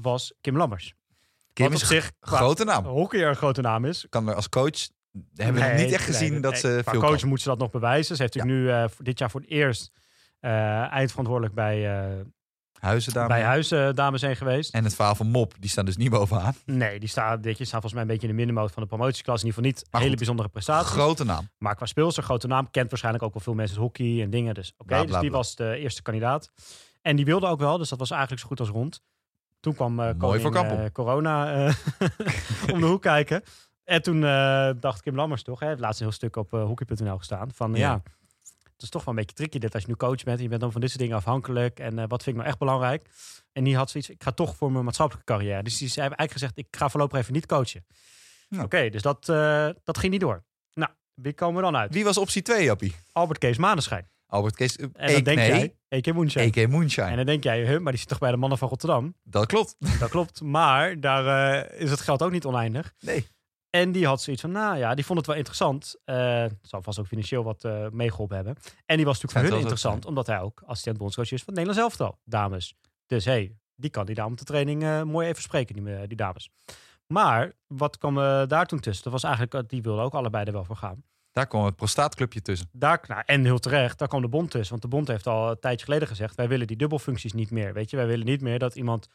was 0.00 0.34
Kim 0.40 0.56
Lammers. 0.56 0.94
Kim 1.52 1.72
is 1.72 1.86
zich 1.86 2.12
Grote 2.20 2.64
naam. 2.64 2.84
hockeyer 2.84 3.28
een 3.28 3.36
grote 3.36 3.60
naam 3.60 3.84
is. 3.84 4.06
Kan 4.08 4.28
er 4.28 4.34
als 4.34 4.48
coach 4.48 4.88
hebben 5.34 5.62
we 5.62 5.68
Nee, 5.68 5.84
niet 5.84 5.92
echt 5.94 6.04
gezien 6.04 6.32
nee, 6.32 6.40
dat 6.40 6.52
nee, 6.52 6.60
ze 6.60 6.80
veel 6.84 7.00
coach 7.00 7.20
kan. 7.20 7.28
moet 7.28 7.40
ze 7.40 7.48
dat 7.48 7.58
nog 7.58 7.70
bewijzen. 7.70 8.16
Ze 8.16 8.22
heeft 8.22 8.34
natuurlijk 8.34 8.64
nu 8.64 8.70
eh, 8.72 8.84
dit 8.98 9.18
jaar 9.18 9.30
voor 9.30 9.40
het 9.40 9.50
eerst 9.50 9.90
eindverantwoordelijk 10.40 11.54
bij, 11.54 11.78
Huizen 12.80 13.12
daar. 13.12 13.28
bij 13.28 13.42
Huizen 13.42 13.94
dames 13.94 14.20
zijn 14.20 14.36
geweest. 14.36 14.74
En 14.74 14.84
het 14.84 14.94
verhaal 14.94 15.14
van 15.14 15.26
Mop, 15.26 15.54
die 15.58 15.70
staan 15.70 15.84
dus 15.84 15.96
niet 15.96 16.10
bovenaan. 16.10 16.54
Nee, 16.64 16.98
die 17.00 17.08
staat, 17.08 17.42
dit 17.42 17.54
staat 17.56 17.70
volgens 17.70 17.92
mij 17.92 18.02
een 18.02 18.08
beetje 18.08 18.26
in 18.28 18.32
de 18.32 18.38
middenmoot 18.38 18.72
van 18.72 18.82
de 18.82 18.88
promotieklas. 18.88 19.40
In 19.42 19.46
ieder 19.46 19.62
geval 19.62 19.70
niet 19.70 19.82
Maar 19.90 20.00
hele 20.00 20.08
goed, 20.08 20.18
bijzondere 20.18 20.48
prestaties. 20.48 20.90
Grote 20.90 21.24
naam. 21.24 21.48
Maar 21.58 21.74
qua 21.74 21.86
speelster, 21.86 22.22
grote 22.22 22.46
naam, 22.46 22.70
kent 22.70 22.88
waarschijnlijk 22.90 23.24
ook 23.24 23.32
wel 23.32 23.42
veel 23.42 23.54
mensen 23.54 23.76
het 23.76 23.84
hockey 23.84 24.22
en 24.22 24.30
dingen. 24.30 24.54
Dus 24.54 24.74
oké, 24.76 25.06
dus 25.06 25.20
die 25.20 25.28
bla. 25.28 25.38
was 25.38 25.56
de 25.56 25.76
eerste 25.76 26.02
kandidaat. 26.02 26.50
En 27.02 27.16
die 27.16 27.24
wilde 27.24 27.46
ook 27.46 27.58
wel, 27.58 27.78
dus 27.78 27.88
dat 27.88 27.98
was 27.98 28.10
eigenlijk 28.10 28.40
zo 28.40 28.48
goed 28.48 28.60
als 28.60 28.68
rond. 28.68 29.00
Toen 29.60 29.74
kwam 29.74 30.00
eh 30.00 30.10
koning, 30.18 30.54
eh, 30.54 30.84
corona 30.92 31.66
eh, 31.66 31.74
om 32.72 32.80
de 32.80 32.86
hoek 32.86 33.02
kijken. 33.02 33.42
En 33.86 34.02
toen 34.02 34.24
eh, 34.24 34.70
dacht 34.80 35.02
Kim 35.02 35.14
Lammers 35.14 35.42
toch, 35.42 35.60
hè, 35.60 35.66
heeft 35.66 35.80
laatst 35.80 36.00
een 36.00 36.06
heel 36.06 36.14
stuk 36.14 36.36
op 36.36 36.54
eh, 36.54 36.64
hockey.nl 36.64 37.18
gestaan, 37.18 37.50
van 37.52 37.74
Ja. 37.74 37.78
ja. 37.78 38.02
Het 38.76 38.84
is 38.84 38.90
toch 38.90 39.04
wel 39.04 39.14
een 39.14 39.20
beetje 39.20 39.36
tricky 39.36 39.58
dit 39.58 39.74
als 39.74 39.82
je 39.82 39.88
nu 39.88 39.96
coach 39.96 40.24
bent. 40.24 40.36
en 40.36 40.42
Je 40.42 40.48
bent 40.48 40.60
dan 40.60 40.72
van 40.72 40.80
dit 40.80 40.90
soort 40.90 41.02
dingen 41.02 41.16
afhankelijk. 41.16 41.78
En 41.78 41.98
eh, 41.98 42.04
wat 42.08 42.22
vind 42.22 42.36
ik 42.36 42.42
nou 42.42 42.46
echt 42.46 42.58
belangrijk? 42.58 43.08
En 43.52 43.64
die 43.64 43.76
had 43.76 43.90
zoiets, 43.90 44.10
ik 44.10 44.22
ga 44.22 44.30
toch 44.30 44.56
voor 44.56 44.72
mijn 44.72 44.84
maatschappelijke 44.84 45.32
carrière. 45.32 45.62
Dus 45.62 45.78
die 45.78 45.88
zei 45.88 46.00
eigenlijk 46.00 46.32
gezegd, 46.32 46.58
ik 46.58 46.66
ga 46.70 46.88
voorlopig 46.88 47.18
even 47.18 47.32
niet 47.32 47.46
coachen. 47.46 47.86
Ja. 48.48 48.62
Oké, 48.62 48.88
dus 48.88 49.02
dat, 49.02 49.28
eh, 49.28 49.68
dat 49.84 49.98
ging 49.98 50.12
niet 50.12 50.20
door. 50.20 50.44
Nou, 50.74 50.90
wie 51.14 51.32
komen 51.32 51.56
we 51.56 51.62
dan 51.62 51.76
uit? 51.76 51.92
Wie 51.92 52.04
was 52.04 52.18
optie 52.18 52.42
2, 52.42 52.64
Jappie? 52.64 52.94
Albert 53.12 53.38
Kees 53.38 53.56
Maneschijn. 53.56 54.10
Albert 54.26 54.56
Kees. 54.56 54.76
En 54.76 54.86
ik, 54.86 54.92
dan 55.14 55.22
denk 55.22 55.38
nee, 55.38 55.48
jij, 55.48 55.74
EK 55.88 56.12
Moonshine. 56.14 56.44
EK 56.44 56.68
Moonshine. 56.68 57.06
En 57.06 57.16
dan 57.16 57.26
denk 57.26 57.44
jij, 57.44 57.66
huh, 57.66 57.80
maar 57.80 57.92
die 57.92 58.00
zit 58.00 58.08
toch 58.08 58.18
bij 58.18 58.30
de 58.30 58.36
mannen 58.36 58.58
van 58.58 58.68
Rotterdam? 58.68 59.14
Dat 59.22 59.46
klopt. 59.46 59.76
Dat 59.98 60.10
klopt, 60.10 60.40
maar 60.40 61.00
daar 61.00 61.54
eh, 61.62 61.80
is 61.80 61.90
het 61.90 62.00
geld 62.00 62.22
ook 62.22 62.30
niet 62.30 62.44
oneindig. 62.44 62.94
Nee. 63.00 63.26
En 63.80 63.92
die 63.92 64.06
had 64.06 64.22
zoiets 64.22 64.42
van, 64.42 64.52
nou 64.52 64.76
ja, 64.76 64.94
die 64.94 65.04
vond 65.04 65.18
het 65.18 65.26
wel 65.26 65.36
interessant. 65.36 65.96
Eh 66.04 66.44
zal 66.62 66.82
vast 66.82 66.98
ook 66.98 67.06
financieel 67.06 67.44
wat 67.44 67.64
eh 67.64 67.88
meegeholpen 67.90 68.36
hebben. 68.36 68.56
En 68.86 68.96
die 68.96 69.04
was 69.04 69.20
natuurlijk 69.20 69.32
voor 69.32 69.40
Zou 69.40 69.52
hun 69.52 69.60
interessant, 69.60 70.06
omdat 70.06 70.26
hij 70.26 70.40
ook 70.40 70.62
assistent 70.66 70.98
bondscoach 70.98 71.32
is 71.32 71.44
van 71.44 71.54
het 71.54 71.64
Nederlands 71.64 71.80
elftal, 71.80 72.18
dames. 72.24 72.74
Dus 73.06 73.24
hé, 73.24 73.32
hey, 73.32 73.56
die 73.74 73.90
kan 73.90 74.06
die 74.06 74.14
daar 74.14 74.26
op 74.26 74.38
de 74.38 74.44
training 74.44 74.82
eh, 74.82 75.02
mooi 75.02 75.28
even 75.28 75.42
spreken, 75.42 75.74
die, 75.74 76.06
die 76.06 76.16
dames. 76.16 76.50
Maar 77.06 77.52
wat 77.66 77.98
kwam 77.98 78.14
daar 78.48 78.66
toen 78.66 78.80
tussen? 78.80 79.04
Dat 79.04 79.12
was 79.12 79.22
eigenlijk, 79.22 79.68
die 79.68 79.82
wilden 79.82 80.04
ook 80.04 80.14
allebei 80.14 80.44
er 80.44 80.52
wel 80.52 80.64
voor 80.64 80.76
gaan. 80.76 81.04
Daar 81.32 81.46
kwam 81.46 81.64
het 81.64 81.76
prostaatclubje 81.76 82.42
tussen. 82.42 82.68
Daar, 82.72 83.04
nou, 83.06 83.22
en 83.26 83.44
heel 83.44 83.58
terecht, 83.58 83.98
daar 83.98 84.08
kwam 84.08 84.20
de 84.20 84.28
bond 84.28 84.50
tussen. 84.50 84.70
Want 84.70 84.82
de 84.82 84.88
bond 84.88 85.08
heeft 85.08 85.26
al 85.26 85.50
een 85.50 85.60
tijdje 85.60 85.84
geleden 85.84 86.08
gezegd... 86.08 86.34
wij 86.34 86.48
willen 86.48 86.66
die 86.66 86.76
dubbelfuncties 86.76 87.32
niet 87.32 87.50
meer. 87.50 87.72
Weet 87.72 87.90
je, 87.90 87.96
wij 87.96 88.06
willen 88.06 88.26
niet 88.26 88.40
meer 88.40 88.58
dat 88.58 88.76
iemand 88.76 89.08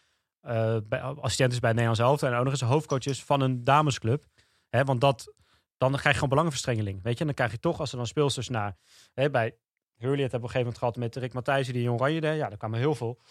bij, 0.84 1.02
assistent 1.02 1.52
is 1.52 1.60
bij 1.60 1.70
het 1.70 1.80
Nederlands 1.80 2.00
elftal... 2.00 2.30
en 2.30 2.36
ook 2.36 2.44
nog 2.44 2.54
eens 2.54 2.62
een 2.62 2.68
hoofdcoach 2.68 3.06
is 3.06 3.24
van 3.24 3.42
een 3.42 3.64
damesclub. 3.64 4.26
Hè, 4.72 4.84
want 4.84 5.02
dat, 5.02 5.34
dan 5.78 5.90
krijg 5.90 6.06
je 6.06 6.14
gewoon 6.14 6.30
belangenverstrengeling. 6.30 7.04
Weet 7.04 7.14
je, 7.14 7.20
en 7.20 7.26
dan 7.26 7.36
krijg 7.36 7.52
je 7.52 7.60
toch, 7.60 7.80
als 7.80 7.92
er 7.92 7.98
dan 7.98 8.08
speelsters 8.08 8.50
naar... 8.50 8.78
Hè, 9.14 9.30
bij 9.30 9.58
Hurley, 9.96 10.24
het 10.24 10.32
hebben 10.32 10.32
we 10.32 10.38
op 10.38 10.44
een 10.44 10.50
gegeven 10.50 10.60
moment 10.60 10.78
gehad 10.78 10.96
met 10.96 11.16
Rick 11.16 11.34
Matthijssen... 11.34 11.74
die 11.74 11.84
Jong 11.84 12.00
Oranje 12.00 12.22
deed. 12.22 12.38
Ja, 12.38 12.50
daar 12.50 12.58
kwamen 12.58 12.80
heel 12.80 12.96
veel 12.96 13.22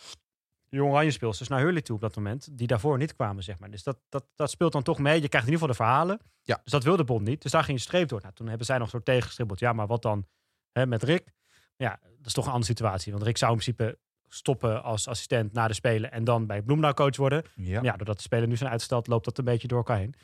Jong 0.69 0.91
Oranje 0.91 1.11
speelsters 1.11 1.49
naar 1.49 1.61
Hurley 1.61 1.83
toe 1.83 1.95
op 1.95 2.01
dat 2.01 2.17
moment... 2.17 2.59
die 2.59 2.67
daarvoor 2.67 2.99
niet 2.99 3.15
kwamen, 3.15 3.43
zeg 3.43 3.59
maar. 3.59 3.71
Dus 3.71 3.83
dat, 3.83 3.99
dat, 4.09 4.27
dat 4.35 4.51
speelt 4.51 4.73
dan 4.73 4.83
toch 4.83 4.99
mee. 4.99 5.21
Je 5.21 5.29
krijgt 5.29 5.47
in 5.47 5.53
ieder 5.53 5.69
geval 5.69 5.87
de 5.87 5.93
verhalen. 5.93 6.21
Ja. 6.43 6.61
Dus 6.63 6.73
dat 6.73 6.85
wilde 6.85 6.99
de 6.99 7.05
bond 7.05 7.27
niet. 7.27 7.43
Dus 7.43 7.51
daar 7.53 7.65
ging 7.65 7.79
je 7.79 7.85
streep 7.85 8.09
door. 8.09 8.21
Nou, 8.21 8.35
toen 8.35 8.49
hebben 8.49 8.67
zij 8.67 8.79
nog 8.79 8.91
zo 8.91 9.03
tegengestribbeld. 9.03 9.61
Ja, 9.61 9.73
maar 9.73 9.87
wat 9.87 10.03
dan 10.03 10.27
hè, 10.73 10.87
met 10.87 11.03
Rick? 11.03 11.33
Ja, 11.77 12.01
dat 12.03 12.27
is 12.27 12.33
toch 12.33 12.45
een 12.45 12.53
andere 12.53 12.73
situatie. 12.73 13.13
Want 13.13 13.25
Rick 13.25 13.37
zou 13.37 13.53
in 13.53 13.59
principe 13.59 13.99
stoppen 14.33 14.83
als 14.83 15.09
assistent 15.09 15.53
na 15.53 15.69
de 15.69 15.75
Spelen... 15.75 16.13
en 16.13 16.25
dan 16.25 16.47
bij 16.47 16.63
Bloemendaal 16.63 16.95
coach 16.95 17.17
worden. 17.17 17.45
Ja. 17.55 17.81
Doordat 17.81 18.17
de 18.17 18.23
Spelen 18.23 18.49
nu 18.49 18.57
zijn 18.57 18.71
uitgesteld... 18.71 19.07
loopt 19.07 19.25
dat 19.25 19.39
een 19.39 19.45
beetje 19.45 19.69
door 19.69 19.79
elkaar 19.79 19.99
heen. 19.99 20.15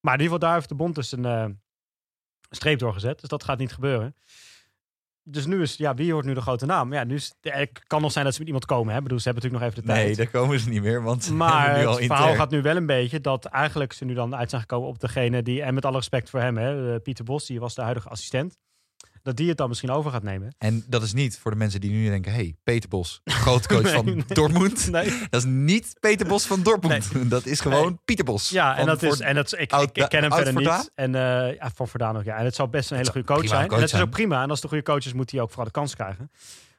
Maar 0.00 0.14
in 0.14 0.20
ieder 0.20 0.34
geval, 0.34 0.38
daar 0.38 0.54
heeft 0.54 0.68
de 0.68 0.74
bond 0.74 0.94
dus 0.94 1.12
een 1.12 1.24
eh, 1.24 1.44
streep 2.50 2.78
doorgezet. 2.78 3.20
Dus 3.20 3.28
dat 3.28 3.44
gaat 3.44 3.58
niet 3.58 3.72
gebeuren. 3.72 4.14
Dus 5.28 5.46
nu 5.46 5.62
is, 5.62 5.76
ja, 5.76 5.94
wie 5.94 6.12
wordt 6.12 6.26
nu 6.26 6.34
de 6.34 6.40
grote 6.40 6.66
naam? 6.66 6.92
Ja, 6.92 7.04
nu 7.04 7.14
is, 7.14 7.34
het 7.40 7.84
kan 7.86 8.00
nog 8.02 8.12
zijn 8.12 8.24
dat 8.24 8.32
ze 8.32 8.38
met 8.38 8.48
iemand 8.48 8.66
komen. 8.66 8.90
Hè? 8.90 8.96
Ik 8.96 9.02
bedoel, 9.02 9.18
ze 9.18 9.24
hebben 9.28 9.42
natuurlijk 9.42 9.72
nog 9.72 9.82
even 9.82 9.88
de 9.88 9.94
tijd. 9.94 10.16
Nee, 10.16 10.26
daar 10.26 10.42
komen 10.42 10.60
ze 10.60 10.68
niet 10.68 10.82
meer, 10.82 11.02
want 11.02 11.30
Maar 11.30 11.78
nu 11.78 11.86
al 11.86 11.96
het 11.96 12.04
verhaal 12.04 12.20
intern. 12.20 12.36
gaat 12.36 12.50
nu 12.50 12.62
wel 12.62 12.76
een 12.76 12.86
beetje 12.86 13.20
dat 13.20 13.44
eigenlijk 13.44 13.92
ze 13.92 14.04
nu 14.04 14.14
dan 14.14 14.36
uit 14.36 14.50
zijn 14.50 14.60
gekomen 14.60 14.88
op 14.88 14.98
degene 15.00 15.42
die, 15.42 15.62
en 15.62 15.74
met 15.74 15.84
alle 15.84 15.96
respect 15.96 16.30
voor 16.30 16.40
hem, 16.40 16.56
hè, 16.56 16.94
eh, 16.94 17.00
Pieter 17.02 17.24
Bos, 17.24 17.46
die 17.46 17.60
was 17.60 17.74
de 17.74 17.82
huidige 17.82 18.08
assistent, 18.08 18.58
dat 19.26 19.36
die 19.36 19.48
het 19.48 19.56
dan 19.56 19.68
misschien 19.68 19.90
over 19.90 20.10
gaat 20.10 20.22
nemen. 20.22 20.54
En 20.58 20.84
dat 20.88 21.02
is 21.02 21.12
niet 21.12 21.38
voor 21.38 21.50
de 21.50 21.56
mensen 21.56 21.80
die 21.80 21.90
nu 21.90 22.08
denken... 22.08 22.32
hey, 22.32 22.56
Peter 22.64 22.88
Bos, 22.88 23.20
grootcoach 23.24 23.82
Nee, 23.86 23.92
van 23.92 24.04
nee. 24.04 24.24
Dortmund. 24.26 24.90
Nee. 24.90 25.18
Dat 25.30 25.40
is 25.40 25.48
niet 25.48 25.96
Peter 26.00 26.26
Bos 26.26 26.46
van 26.46 26.62
Dortmund. 26.62 27.08
Dat 27.30 27.46
is 27.46 27.60
gewoon 27.60 28.00
Pieter 28.04 28.24
Bos. 28.24 28.48
Ja, 28.48 28.76
en 28.76 28.86
dat 28.86 29.02
is, 29.02 29.20
en 29.20 29.34
dat 29.34 29.46
is, 29.46 29.52
ik, 29.52 29.72
ik, 29.72 29.96
ik 29.96 30.08
ken 30.08 30.22
hem 30.22 30.32
verder 30.32 30.54
niet. 30.54 30.90
En 30.94 31.14
eh 31.14 31.54
ja, 31.54 31.70
van 31.74 31.88
Verdaan 31.88 32.16
ook, 32.16 32.24
ja. 32.24 32.36
En 32.36 32.44
het 32.44 32.54
zou 32.54 32.68
best 32.68 32.90
een 32.90 32.96
hele 32.96 33.10
goede 33.10 33.26
coach 33.26 33.48
zijn. 33.48 33.68
coach 33.68 33.76
en 33.76 33.84
het 33.84 33.92
is 33.92 34.00
ook 34.00 34.10
prima. 34.10 34.42
En 34.42 34.50
als 34.50 34.60
de 34.60 34.68
goede 34.68 34.82
coach 34.82 35.06
is, 35.06 35.12
moet 35.12 35.30
hij 35.30 35.40
ook 35.40 35.48
vooral 35.48 35.66
de 35.66 35.70
kans 35.70 35.94
krijgen. 35.94 36.30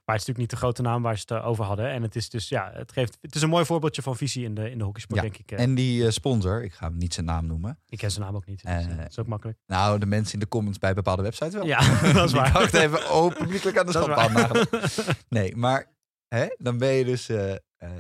Maar 0.08 0.16
het 0.16 0.26
is 0.28 0.34
natuurlijk 0.34 0.38
niet 0.38 0.50
de 0.50 0.66
grote 0.66 0.82
naam 0.82 1.02
waar 1.02 1.16
ze 1.18 1.22
het 1.28 1.32
eh, 1.44 1.48
over 1.48 1.66
hadden. 1.66 1.90
En 1.90 2.02
het 2.02 2.16
is 2.16 2.30
dus, 2.30 2.50
ja, 2.50 2.72
het, 2.74 2.92
geeft, 2.92 3.18
het 3.22 3.36
is 3.36 3.42
een 3.42 3.50
mooi 3.50 3.66
voorbeeldje 3.66 4.02
van 4.02 4.16
visie 4.16 4.44
in 4.44 4.54
de, 4.56 4.72
in 4.72 4.78
de 4.78 4.84
hockeysport, 4.84 5.22
Ja, 5.22 5.26
denk 5.26 5.38
ik. 5.38 5.52
eh. 5.52 5.64
En 5.64 5.76
die 5.76 6.06
eh, 6.06 6.12
sponsor, 6.12 6.64
ik 6.64 6.74
ga 6.74 6.88
hem 6.88 6.98
niet 6.98 7.14
zijn 7.14 7.26
naam 7.26 7.46
noemen. 7.46 7.80
ik 7.88 7.98
ken 7.98 8.12
zijn 8.12 8.26
naam 8.26 8.36
ook 8.36 8.46
niet. 8.46 8.62
Dus, 8.66 8.88
dat 8.98 9.10
is 9.10 9.20
ook 9.20 9.28
makkelijk. 9.28 9.58
Nou, 9.66 10.00
de 10.00 10.06
mensen 10.06 10.34
in 10.34 10.40
de 10.40 10.48
comments 10.48 10.80
bij 10.80 10.94
bepaalde 10.94 11.22
websites 11.22 11.54
wel. 11.54 11.66
Ja, 11.66 12.00
dat 12.14 12.26
is 12.26 12.32
waar. 12.34 12.54
dacht 12.54 12.74
even, 12.74 13.12
oh, 13.12 13.36
publiekelijk 13.36 13.78
aan 13.78 13.86
de 13.86 13.92
nagelen. 14.08 14.68
Nee, 15.30 15.56
maar 15.56 15.92
hè, 16.28 16.48
dan 16.58 16.78
ben 16.78 16.92
je 16.94 17.06
dus 17.06 17.26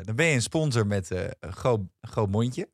dan 0.04 0.16
ben 0.16 0.26
je 0.26 0.34
een 0.34 0.42
sponsor 0.42 0.88
met 0.88 1.10
een 1.40 1.54
groot, 1.54 1.82
groot 2.02 2.30
mondje. 2.30 2.70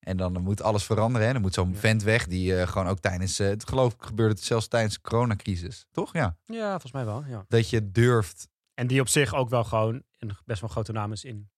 En 0.00 0.16
dan 0.16 0.42
moet 0.42 0.62
alles 0.62 0.84
veranderen. 0.84 1.26
Hè? 1.26 1.32
Dan 1.32 1.42
moet 1.42 1.54
zo'n 1.54 1.72
Ja. 1.72 1.78
vent 1.78 2.02
weg 2.02 2.26
die 2.26 2.66
gewoon 2.66 2.88
ook 2.88 2.98
tijdens... 2.98 3.38
het 3.38 3.68
geloof 3.68 3.92
ik 3.94 4.02
gebeurde 4.02 4.34
het 4.34 4.42
zelfs 4.44 4.68
tijdens 4.68 4.94
de 4.94 5.00
coronacrisis. 5.00 5.86
Toch? 5.90 6.12
Ja. 6.12 6.36
Ja, 6.46 6.70
volgens 6.70 6.92
mij 6.92 7.04
wel. 7.04 7.24
Ja. 7.28 7.44
Dat 7.48 7.70
je 7.70 7.90
durft... 7.90 8.48
En 8.80 8.86
die 8.86 9.00
op 9.00 9.08
zich 9.08 9.34
ook 9.34 9.48
wel 9.48 9.64
gewoon 9.64 10.02
een 10.18 10.36
best 10.44 10.60
wel 10.60 10.70
grote 10.70 10.92
naam 10.92 11.12
is 11.12 11.24
in 11.24 11.50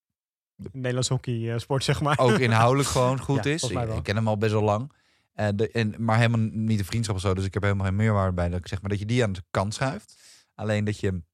de 0.55 0.69
Nederlandse 0.73 1.13
hockey 1.13 1.53
eh, 1.53 1.59
sport, 1.59 1.85
zeg 1.85 2.01
maar. 2.01 2.19
ook 2.19 2.39
inhoudelijk 2.39 2.89
gewoon 2.97 3.21
goed 3.21 3.45
Ja, 3.45 3.51
is. 3.51 3.63
Ik, 3.71 4.03
ken 4.03 4.17
hem 4.17 4.29
al 4.29 4.39
best 4.39 4.53
wel 4.53 4.63
lang. 4.63 4.93
Eh, 5.33 5.49
de, 5.55 5.71
en, 5.71 5.95
maar 5.99 6.17
helemaal 6.17 6.49
niet 6.53 6.79
de 6.79 6.85
vriendschap 6.85 7.17
of 7.17 7.21
zo. 7.21 7.35
Dus 7.35 7.45
ik 7.45 7.55
heb 7.55 7.63
helemaal 7.63 7.87
geen 7.87 7.97
meerwaarde 7.97 8.33
bij. 8.33 8.49
Dat 8.49 8.59
ik 8.59 8.69
zeg 8.69 8.81
maar 8.81 8.91
dat 8.91 8.99
je 8.99 9.07
die 9.07 9.23
aan 9.23 9.33
de 9.33 9.43
kant 9.51 9.75
schuift. 9.75 10.15
Alleen 10.55 10.85
dat 10.85 11.01
je 11.01 11.07
hem 11.07 11.25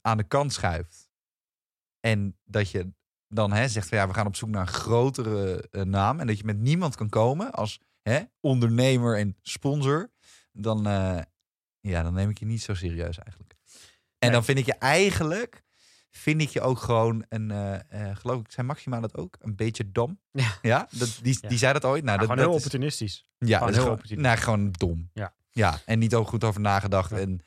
aan 0.00 0.16
de 0.16 0.24
kant 0.24 0.52
schuift. 0.52 1.10
En 2.00 2.36
dat 2.44 2.70
je 2.70 2.92
dan 3.28 3.52
hè, 3.52 3.68
zegt 3.68 3.88
van 3.88 3.98
ja, 3.98 4.08
we 4.08 4.14
gaan 4.14 4.26
op 4.26 4.36
zoek 4.36 4.48
naar 4.48 4.60
een 4.60 4.74
grotere 4.74 5.68
eh, 5.70 5.82
naam. 5.82 6.20
En 6.20 6.26
dat 6.26 6.38
je 6.38 6.44
met 6.44 6.58
niemand 6.58 6.96
kan 6.96 7.08
komen 7.08 7.52
als 7.52 7.80
hè, 8.02 8.20
ondernemer 8.40 9.18
en 9.18 9.36
sponsor. 9.42 10.10
Dan, 10.52 10.82
ja, 11.80 12.02
dan 12.02 12.14
neem 12.14 12.30
ik 12.30 12.38
je 12.38 12.46
niet 12.46 12.62
zo 12.62 12.74
serieus 12.74 13.18
eigenlijk. 13.18 13.45
En 14.26 14.32
Nee. 14.32 14.40
dan 14.40 14.44
vind 14.44 14.58
ik 14.58 14.66
je 14.66 14.74
eigenlijk 14.78 15.64
vind 16.10 16.40
ik 16.40 16.48
je 16.48 16.60
ook 16.60 16.78
gewoon 16.78 17.24
een, 17.28 17.50
eh, 17.50 17.74
eh, 18.10 18.16
geloof 18.16 18.40
ik, 18.40 18.50
zijn 18.50 18.66
Maxima 18.66 19.00
dat 19.00 19.16
ook, 19.16 19.36
een 19.40 19.56
beetje 19.56 19.90
dom. 19.92 20.20
Ja. 20.30 20.48
Ja, 20.62 20.88
dat, 20.90 21.18
die, 21.22 21.38
Ja. 21.40 21.48
die 21.48 21.58
zei 21.58 21.72
dat 21.72 21.84
ooit. 21.84 22.04
Nou, 22.04 22.12
Ja, 22.12 22.18
dat, 22.26 22.30
gewoon 22.30 22.38
heel 22.44 22.50
is, 22.50 22.64
opportunistisch. 22.64 23.24
ja, 23.38 23.58
gewoon 23.58 23.72
heel 23.72 23.82
gewoon, 23.82 23.94
opportunistisch. 23.96 24.32
nou, 24.34 24.44
gewoon 24.44 24.70
dom. 24.70 25.10
Ja. 25.12 25.34
ja, 25.50 25.78
en 25.84 25.98
niet 25.98 26.14
ook 26.14 26.28
goed 26.28 26.44
over 26.44 26.60
nagedacht. 26.60 27.10
Ja. 27.10 27.16
En 27.16 27.40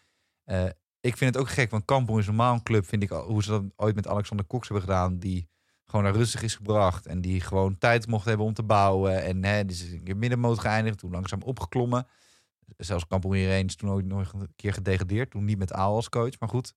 eh, 0.44 0.66
ik 1.00 1.18
vind 1.18 1.34
het 1.34 1.44
ook 1.44 1.50
gek, 1.50 1.72
want 1.72 1.86
Kampong 1.86 2.20
is 2.20 2.26
normaal 2.26 2.54
een 2.54 2.64
club, 2.64 2.86
vind 2.88 3.04
ik, 3.04 3.12
al- 3.12 3.28
hoe 3.28 3.44
ze 3.44 3.50
dat 3.50 3.64
ooit 3.76 3.96
met 3.96 4.08
Alexander 4.08 4.46
Cox 4.46 4.68
hebben 4.68 4.86
gedaan, 4.88 5.18
die 5.20 5.50
gewoon 5.86 6.04
naar 6.06 6.14
rustig 6.16 6.42
is 6.42 6.56
gebracht 6.56 7.06
en 7.06 7.22
die 7.22 7.42
gewoon 7.42 7.78
tijd 7.78 8.08
mocht 8.08 8.26
hebben 8.26 8.46
om 8.46 8.54
te 8.54 8.64
bouwen. 8.64 9.24
En 9.24 9.44
hè, 9.44 9.66
die 9.66 9.76
is 9.76 9.92
een 9.92 10.04
keer 10.04 10.18
middenmoot 10.18 10.60
geëindigd, 10.60 10.98
toen 10.98 11.12
langzaam 11.12 11.42
opgeklommen. 11.42 12.08
Zelfs 12.78 13.08
Kampong 13.08 13.34
hierheen 13.34 13.66
is 13.66 13.76
toen 13.76 13.90
ooit 13.90 14.06
nog 14.06 14.34
een 14.34 14.54
keer 14.56 14.74
gedegradeerd, 14.74 15.32
toen 15.32 15.46
niet 15.46 15.58
met 15.58 15.74
Aal 15.74 15.96
als 15.96 16.10
coach, 16.10 16.40
maar 16.40 16.50
goed. 16.50 16.74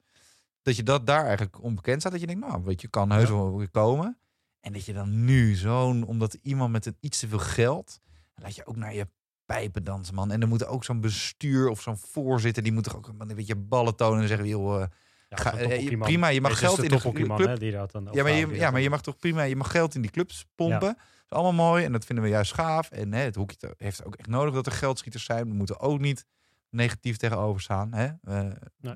Dat 0.62 0.76
je 0.76 0.82
dat 0.82 1.06
daar 1.06 1.24
eigenlijk 1.24 1.62
onbekend 1.62 2.00
staat, 2.00 2.12
dat 2.12 2.20
je 2.20 2.26
denkt, 2.26 2.46
nou, 2.46 2.64
weet 2.64 2.80
je, 2.80 2.88
kan 2.88 3.10
heus 3.10 3.28
wel 3.28 3.56
weer 3.56 3.70
komen. 3.70 4.18
En 4.60 4.72
dat 4.72 4.84
je 4.84 4.92
dan 4.92 5.24
nu 5.24 5.54
zo'n, 5.54 6.04
omdat 6.04 6.38
iemand 6.42 6.72
met 6.72 6.86
een 6.86 6.96
iets 7.00 7.18
te 7.18 7.28
veel 7.28 7.38
geld, 7.38 7.98
laat 8.34 8.54
je 8.54 8.66
ook 8.66 8.76
naar 8.76 8.94
je 8.94 9.06
pijpen 9.44 9.84
dansen, 9.84 10.14
man. 10.14 10.30
En 10.30 10.40
dan 10.40 10.48
moet 10.48 10.66
ook 10.66 10.84
zo'n 10.84 11.00
bestuur 11.00 11.68
of 11.68 11.80
zo'n 11.80 11.98
voorzitter, 11.98 12.62
die 12.62 12.72
moet 12.72 12.84
toch 12.84 12.96
ook 12.96 13.08
een 13.18 13.34
beetje 13.34 13.56
ballen 13.56 13.96
tonen 13.96 14.22
en 14.22 14.28
zeggen, 14.28 14.48
joh, 14.48 14.82
eh, 14.82 14.88
Ja, 15.36 15.42
Ga- 15.42 15.56
eh, 15.56 15.98
prima, 15.98 16.28
je 16.28 16.40
mag 16.40 16.50
geld 16.58 16.76
in 16.82 16.88
de 16.88 16.94
club- 17.36 17.48
hè, 17.48 17.58
die 17.58 17.72
dat 17.72 17.92
dan 17.92 18.08
ja, 18.12 18.22
maar 18.22 18.32
je, 18.32 18.46
ja, 18.54 18.70
maar 18.70 18.80
mag 18.90 19.02
toch 19.02 19.16
prima, 19.16 19.42
je 19.42 19.56
mag 19.56 19.70
geld 19.70 19.94
in 19.94 20.00
die 20.02 20.10
clubs 20.10 20.46
pompen. 20.54 20.80
Dat 20.80 21.40
is 21.40 21.46
allemaal 21.46 21.66
mooi 21.70 21.84
en 21.84 21.92
dat 21.92 22.04
vinden 22.04 22.24
we 22.24 22.30
juist 22.30 22.54
gaaf. 22.54 22.90
En 22.90 23.12
hè, 23.12 23.20
het 23.20 23.34
hoekje 23.34 23.56
te- 23.56 23.74
heeft 23.76 24.04
ook 24.04 24.14
echt 24.14 24.28
nodig 24.28 24.54
dat 24.54 24.66
er 24.66 24.72
geldschieters 24.72 25.24
zijn. 25.24 25.48
We 25.48 25.54
moeten 25.54 25.80
ook 25.80 25.98
niet 26.00 26.24
negatief 26.70 27.16
tegenover 27.16 27.60
staan. 27.62 27.92
Hè? 27.94 28.04
Eh, 28.22 28.50
Nee. 28.80 28.94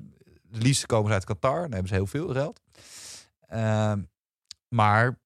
Het 0.51 0.63
liefst 0.63 0.85
komen 0.85 1.07
ze 1.07 1.13
uit 1.13 1.23
Qatar, 1.25 1.61
dan 1.61 1.71
hebben 1.71 1.87
ze 1.87 1.93
heel 1.93 2.07
veel 2.07 2.27
geld. 2.33 2.61
Ehm, 3.47 4.01
maar 4.67 5.19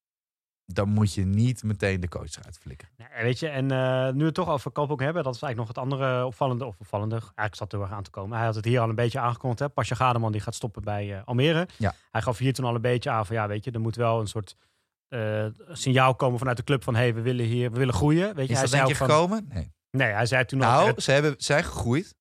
dan 0.74 0.90
moet 0.90 1.14
je 1.14 1.26
niet 1.26 1.64
meteen 1.64 2.00
de 2.00 2.08
coach 2.10 2.36
eruit 2.38 2.58
flikken. 2.62 2.88
Ja, 2.98 3.08
weet 3.22 3.40
je, 3.40 3.48
en 3.48 3.72
eh, 3.72 4.14
nu 4.14 4.20
we 4.20 4.26
het 4.26 4.34
toch 4.34 4.50
over 4.50 4.72
ook 4.74 5.00
hebben, 5.02 5.24
dat 5.24 5.36
is 5.36 5.42
eigenlijk 5.42 5.58
nog 5.58 5.68
het 5.68 5.78
andere 5.78 6.26
opvallende, 6.26 6.66
of 6.66 6.76
opvallende, 6.80 7.16
eigenlijk 7.16 7.56
zat 7.56 7.74
er 7.74 7.82
erg 7.82 7.92
aan 7.92 8.04
te 8.04 8.10
komen. 8.10 8.38
Hij 8.38 8.46
had 8.46 8.56
het 8.56 8.66
hier 8.66 8.80
al 8.80 8.90
een 8.90 8.96
beetje 8.96 9.20
aangekondigd, 9.20 9.60
hè. 9.60 9.70
Pasja 9.70 9.96
Gademan 9.96 10.32
die 10.32 10.42
gaat 10.42 10.56
stoppen 10.56 10.84
bij 10.84 11.16
eh, 11.16 11.22
Almere. 11.26 11.68
Ja. 11.78 11.94
Hij 12.12 12.22
gaf 12.22 12.38
hier 12.38 12.54
toen 12.54 12.66
al 12.66 12.76
een 12.76 12.82
beetje 12.82 13.10
aan 13.10 13.26
van, 13.26 13.36
ja, 13.36 13.48
weet 13.48 13.64
je, 13.64 13.72
er 13.72 13.80
moet 13.80 13.96
wel 13.96 14.20
een 14.20 14.28
soort 14.28 14.56
eh, 15.08 15.46
signaal 15.72 16.16
komen 16.16 16.40
vanuit 16.40 16.58
de 16.58 16.64
club 16.64 16.84
van, 16.84 16.96
hé, 16.96 17.02
hey, 17.02 17.14
we 17.14 17.22
willen 17.22 17.46
hier, 17.46 17.72
we 17.72 17.78
willen 17.78 17.94
groeien. 17.94 18.36
Weet 18.36 18.48
je, 18.48 18.54
Is 18.54 18.60
hij 18.60 18.62
dat 18.62 18.70
zei 18.70 18.84
denk 18.84 18.94
je 18.94 19.06
van, 19.06 19.10
gekomen? 19.10 19.46
Nee. 19.50 19.72
nee, 19.92 20.12
hij 20.12 20.26
zei 20.26 20.46
toen 20.46 20.60
ook, 20.60 20.66
Nou, 20.66 21.02
ze 21.02 21.12
hebben, 21.12 21.34
zijn 21.38 21.64
gegroeid. 21.64 22.16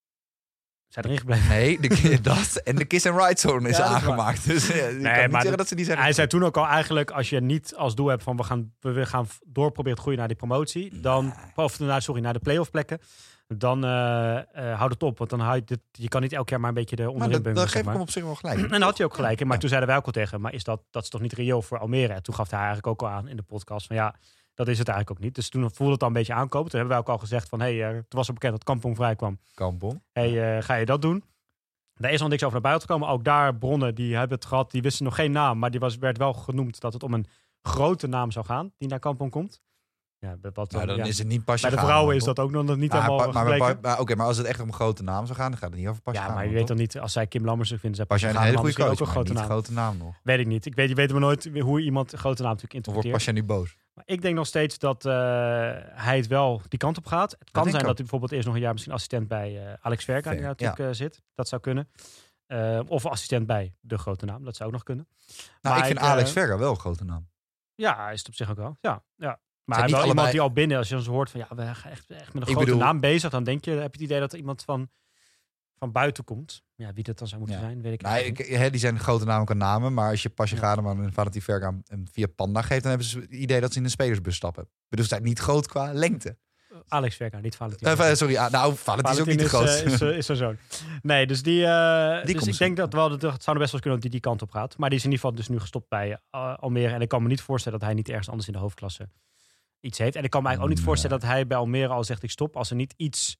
Zijn 0.91 1.05
erin 1.05 1.19
gebleven. 1.19 1.49
Nee, 1.49 1.81
de, 1.81 2.19
dat 2.23 2.57
en 2.65 2.77
de 2.77 2.85
Kiss 2.85 3.07
and 3.07 3.21
Ride 3.21 3.41
Zone 3.41 3.69
is 3.69 3.77
Ja, 3.77 3.85
aangemaakt. 3.85 4.47
Dus 4.51 4.67
ja, 4.67 4.75
je 4.75 4.91
kan 4.91 5.01
maar 5.03 5.23
niet 5.29 5.33
zeggen 5.33 5.57
dat- 5.57 5.69
ze 5.69 5.75
die 5.75 5.85
zijn 5.85 5.99
Hij 5.99 6.13
zei 6.13 6.27
toen 6.27 6.45
ook 6.45 6.57
al 6.57 6.67
eigenlijk, 6.67 7.11
als 7.11 7.31
je 7.31 7.41
niet 7.41 7.75
als 7.77 7.95
doel 7.95 8.07
hebt 8.07 8.23
van 8.23 8.37
we 8.37 8.43
gaan, 8.45 8.73
we 8.81 9.07
gaan 9.07 9.27
door 9.47 9.71
proberen 9.71 9.95
te 9.97 10.01
groeien 10.03 10.19
naar 10.19 10.29
die 10.29 10.37
promotie, 10.37 11.01
dan, 11.01 11.35
of 11.55 11.79
naar, 11.79 12.03
sorry, 12.03 12.21
naar 12.23 12.33
de 12.33 12.39
playoff 12.39 12.71
plekken, 12.71 12.99
dan 13.49 13.85
eh 13.85 14.37
eh 14.39 14.79
houd 14.79 14.93
het 14.93 15.03
op. 15.03 15.19
Want 15.19 15.31
dan 15.31 15.41
hou 15.41 15.61
je, 15.65 15.81
je 15.93 16.09
kan 16.09 16.21
niet 16.23 16.33
elk 16.33 16.49
jaar 16.49 16.61
maar 16.61 16.69
een 16.69 16.75
beetje 16.75 16.97
de 16.97 17.03
Maar 17.03 17.11
onderin 17.13 17.43
bungelen, 17.43 17.55
dat 17.63 17.69
geef 17.69 17.79
ik 17.81 17.85
maar. 17.85 17.93
hem 17.95 18.03
op 18.03 18.11
zich 18.11 18.23
wel 18.25 18.35
gelijk. 18.35 18.59
En 18.63 18.69
daar 18.69 18.81
had 18.83 18.97
hij 18.97 19.07
ook 19.07 19.15
gelijk. 19.15 19.45
Maar 19.45 19.53
Ja. 19.53 19.59
toen 19.59 19.69
zeiden 19.69 19.89
wij 19.89 19.99
ook 19.99 20.07
al 20.07 20.13
tegen 20.13 20.41
maar 20.41 20.53
is 20.55 20.65
dat, 20.65 20.81
dat 20.91 21.03
is 21.03 21.09
toch 21.09 21.21
niet 21.21 21.33
reëel 21.33 21.63
voor 21.63 21.79
Almere? 21.79 22.13
En 22.13 22.23
toen 22.23 22.35
gaf 22.35 22.49
hij 22.51 22.59
eigenlijk 22.59 22.87
ook 22.87 23.03
al 23.03 23.09
aan 23.09 23.29
in 23.29 23.37
de 23.37 23.43
podcast 23.43 23.87
van 23.87 23.97
ja, 23.97 24.15
dat 24.61 24.69
is 24.69 24.79
het 24.79 24.89
eigenlijk 24.89 25.19
ook 25.19 25.25
niet. 25.25 25.35
Dus 25.35 25.49
toen 25.49 25.71
voelde 25.71 25.93
het 25.93 26.03
al 26.03 26.09
een 26.09 26.15
beetje 26.15 26.35
aankomen. 26.35 26.71
Toen 26.71 26.79
hebben 26.81 26.97
wij 26.97 27.07
ook 27.07 27.13
al 27.13 27.19
gezegd 27.19 27.49
van 27.49 27.61
hé, 27.61 27.77
hey, 27.77 27.89
eh, 27.89 27.93
toen 27.93 28.05
was 28.09 28.27
er 28.27 28.33
bekend 28.33 28.53
dat 28.53 28.65
Kampong 28.65 28.97
vrij 28.97 29.17
kwam. 29.17 29.39
Kampong. 29.55 30.03
hey, 30.13 30.57
eh, 30.57 30.63
ga 30.63 30.75
je 30.75 30.85
dat 30.85 31.03
doen? 31.03 31.25
Daar 31.95 32.13
is 32.13 32.21
al 32.21 32.29
niks 32.29 32.43
over 32.43 32.53
naar 32.53 32.71
buiten 32.71 32.89
gekomen. 32.89 33.09
Ook 33.09 33.25
daar 33.25 33.57
bronnen 33.57 33.95
die 33.95 34.17
hebben 34.17 34.37
het 34.37 34.47
gehad, 34.47 34.71
die 34.71 34.83
wisten 34.83 35.05
nog 35.05 35.15
geen 35.15 35.33
naam. 35.33 35.59
Maar 35.59 35.71
die 35.71 35.81
was, 35.81 35.97
werd 35.97 36.19
wel 36.19 36.33
genoemd 36.33 36.81
dat 36.81 36.93
het 36.93 37.03
om 37.03 37.15
een 37.15 37.27
grote 37.63 38.07
naam 38.07 38.31
zou 38.31 38.45
gaan 38.45 38.73
die 38.79 38.89
naar 38.89 38.99
Kampong 38.99 39.31
komt. 39.31 39.63
Ja, 40.21 40.37
wat, 40.53 40.71
Nou, 40.71 40.87
dan 40.87 40.97
ja. 40.97 41.05
is 41.05 41.19
het 41.19 41.27
niet 41.27 41.45
pasje 41.45 41.67
Bij 41.67 41.77
de 41.77 41.83
vrouwen 41.83 42.17
is 42.17 42.25
dat 42.25 42.39
ook 42.39 42.51
nog 42.51 42.77
niet 42.77 42.93
helemaal 42.93 43.33
maar, 43.33 43.59
maar, 43.59 43.79
maar, 43.81 44.01
Oké, 44.01 44.15
maar 44.15 44.27
als 44.27 44.37
het 44.37 44.47
echt 44.47 44.61
om 44.61 44.67
een 44.67 44.75
grote 44.75 45.03
naam 45.03 45.27
zou 45.27 45.39
gaan, 45.39 45.51
dan 45.51 45.59
gaat 45.61 45.71
het 45.71 45.79
niet 45.79 45.89
over 45.89 46.03
pasje 46.03 46.21
ja, 46.21 46.35
maar 46.35 46.45
je 46.45 46.51
weet 46.51 46.59
toch? 46.59 46.69
dan 46.69 46.77
niet, 46.77 46.99
als 46.99 47.13
zij 47.13 47.27
Kim 47.27 47.45
Lammers 47.45 47.69
vinden, 47.69 47.95
zij 47.95 48.05
Pasja 48.05 48.29
een 48.29 48.37
hele 48.37 48.57
goede 48.57 48.75
coach, 48.75 48.91
ook 48.91 49.01
een 49.01 49.07
grote 49.07 49.33
naam. 49.33 49.45
grote 49.45 49.73
naam 49.73 49.97
nog. 49.97 50.15
Weet 50.23 50.39
ik 50.39 50.47
niet. 50.47 50.67
Ik 50.67 50.75
weet, 50.75 50.89
je 50.89 50.95
weet 50.95 51.11
maar 51.11 51.21
nooit 51.21 51.51
hoe 51.59 51.81
iemand 51.81 52.13
een 52.13 52.19
grote 52.19 52.43
naam 52.43 52.51
natuurlijk 52.51 52.87
Of 52.87 52.93
wordt 52.95 53.07
interpreteert. 53.07 53.13
Pasja 53.13 53.33
nu 53.33 53.45
boos? 53.45 53.77
Maar 53.95 54.05
ik 54.07 54.23
denk 54.23 54.35
nog 54.35 54.47
steeds 54.47 54.79
dat 54.79 55.05
eh, 55.05 55.13
hij 55.93 56.17
het 56.17 56.27
wel 56.27 56.63
die 56.69 56.79
kant 56.79 56.99
op 56.99 57.07
gaat. 57.07 57.37
Het 57.39 57.51
kan 57.51 57.63
zijn 57.63 57.75
dat 57.77 57.85
hij 57.85 57.95
bijvoorbeeld 57.95 58.33
eerst 58.33 58.47
nog 58.47 58.55
een 58.55 58.61
jaar 58.61 58.73
misschien 58.73 58.95
assistent 58.95 59.29
bij 59.29 59.67
eh, 59.67 59.73
Alex 59.81 60.05
Verka 60.05 60.31
die 60.31 60.41
natuurlijk 60.41 60.79
eh, 60.79 60.89
zit. 60.91 61.23
Dat 61.35 61.49
zou 61.49 61.61
kunnen. 61.61 61.89
Of 62.87 63.07
assistent 63.07 63.47
bij 63.47 63.75
de 63.81 63.99
grote 63.99 64.25
naam. 64.25 64.45
Dat 64.45 64.57
zou 64.57 64.69
ook 64.69 64.75
nog 64.75 64.85
kunnen. 64.85 65.09
Nou, 65.37 65.37
ik 65.61 65.63
Maar 65.63 65.87
vind 65.87 65.99
ik, 65.99 66.05
eh, 66.05 66.11
Alex 66.11 66.33
Verga 66.33 66.59
wel 66.59 66.71
een 66.71 66.79
grote 66.79 67.05
naam. 67.05 67.29
Ja, 67.75 68.05
hij 68.05 68.13
is 68.13 68.19
het 68.19 68.29
op 68.29 68.35
zich 68.35 68.51
ook 68.51 68.57
wel. 68.57 68.79
Ja, 68.81 69.03
ja. 69.17 69.41
Maar 69.79 69.87
niet 69.87 69.91
wel 69.91 70.01
iemand 70.01 70.19
allebei- 70.19 70.31
die 70.39 70.41
al 70.41 70.53
binnen, 70.53 70.79
als 70.79 70.89
je 70.89 71.03
zo 71.03 71.11
hoort 71.11 71.31
van 71.31 71.41
ja, 71.41 71.47
we 71.57 71.63
gaan 71.75 71.91
echt, 71.91 72.11
echt 72.11 72.27
met 72.27 72.35
een 72.35 72.41
Ik 72.41 72.47
grote 72.49 72.65
bedoel- 72.65 72.81
naam 72.81 73.01
bezig, 73.01 73.31
dan 73.31 73.45
denk 73.45 73.65
je, 73.65 73.71
heb 73.71 73.79
je 73.81 74.01
het 74.01 74.01
idee 74.01 74.21
dat 74.21 74.33
er 74.33 74.39
iemand 74.39 74.63
van, 74.63 74.89
van 75.79 75.93
buiten 75.93 76.25
komt. 76.25 76.63
Ja, 76.75 76.93
wie 76.93 77.05
dat 77.05 77.19
dan 77.19 77.29
zou 77.29 77.41
moeten 77.41 77.59
Ja. 77.61 77.65
zijn, 77.65 77.83
weet 77.83 77.93
ik 77.93 78.03
Nou, 78.03 78.19
ik, 78.19 78.39
hè, 78.39 78.71
die 78.71 78.81
zijn 78.81 78.99
grote 78.99 79.25
namen 79.25 79.47
qua 79.47 79.55
namen, 79.55 79.95
maar 79.95 80.11
als 80.11 80.23
je 80.23 80.29
Pasja 80.31 80.57
Ja. 80.57 80.63
Gademan 80.63 81.03
en 81.03 81.13
Valentin 81.13 81.43
Verga 81.43 81.75
een 81.87 82.09
via 82.13 82.27
Panda 82.37 82.63
geeft, 82.63 82.81
dan 82.83 82.91
hebben 82.91 83.09
ze 83.09 83.19
het 83.21 83.31
idee 83.31 83.61
dat 83.61 83.73
ze 83.73 83.79
in 83.79 83.85
een 83.85 83.91
spelersbus 83.91 84.37
stappen. 84.37 84.63
Ik 84.63 84.69
bedoel, 84.89 85.05
ze 85.05 85.11
zijn 85.11 85.23
niet 85.27 85.39
groot 85.39 85.67
qua 85.67 85.93
lengte. 85.93 86.29
niet. 86.29 86.39
Alex 86.89 87.17
Verka, 87.17 87.39
niet 87.41 87.57
Valentin. 87.57 87.89
Eh, 87.89 87.95
Verka. 87.97 88.15
sorry, 88.15 88.37
ah, 88.37 88.51
nou, 88.51 88.75
Valentin 88.77 89.13
is 89.15 89.21
ook 89.21 89.27
niet 89.27 89.39
te 89.39 89.49
Valentin 89.49 89.77
groot. 89.77 89.93
is, 89.93 90.01
eh, 90.01 90.07
is, 90.09 90.13
eh, 90.13 90.19
is 90.19 90.27
zijn 90.27 90.39
zoon. 90.39 90.57
Nee, 91.03 91.27
dus 91.27 91.43
die. 91.43 91.67
eh, 91.67 92.25
Die 92.25 92.35
dus 92.35 92.47
ik 92.47 92.59
denk 92.59 92.77
dat 92.77 92.93
wel 92.93 93.09
dat 93.09 93.23
het 93.33 93.43
zou 93.43 93.57
er 93.57 93.63
best 93.63 93.73
wel 93.73 93.81
kunnen 93.81 94.01
dat 94.01 94.11
die 94.11 94.11
die 94.11 94.21
kant 94.31 94.43
op 94.43 94.51
gaat. 94.51 94.77
Maar 94.79 94.89
die 94.89 94.99
is 94.99 95.05
in 95.05 95.11
ieder 95.11 95.25
geval 95.27 95.41
dus 95.45 95.49
nu 95.55 95.61
gestopt 95.61 95.89
bij 95.89 96.21
eh, 96.31 96.55
Almere. 96.57 96.95
En 96.95 97.01
ik 97.01 97.09
kan 97.09 97.23
me 97.23 97.29
niet 97.29 97.41
voorstellen 97.43 97.79
dat 97.79 97.89
hij 97.89 97.97
niet 97.97 98.09
ergens 98.09 98.29
anders 98.29 98.47
in 98.47 98.53
de 98.53 98.59
hoofdklasse 98.59 99.09
iets 99.81 99.99
heeft. 99.99 100.17
En 100.17 100.25
ik 100.25 100.31
kan 100.31 100.43
me 100.43 100.49
eigenlijk 100.49 100.61
ook 100.79 100.79
niet 100.83 100.89
voorstellen 100.89 101.21
dat 101.21 101.29
hij 101.29 101.47
bij 101.47 101.57
Almere 101.57 101.93
al 101.93 102.05
zegt 102.05 102.23
ik 102.23 102.31
stop 102.31 102.57
als 102.57 102.71
er 102.71 102.77
niet 102.77 102.95
iets 102.97 103.37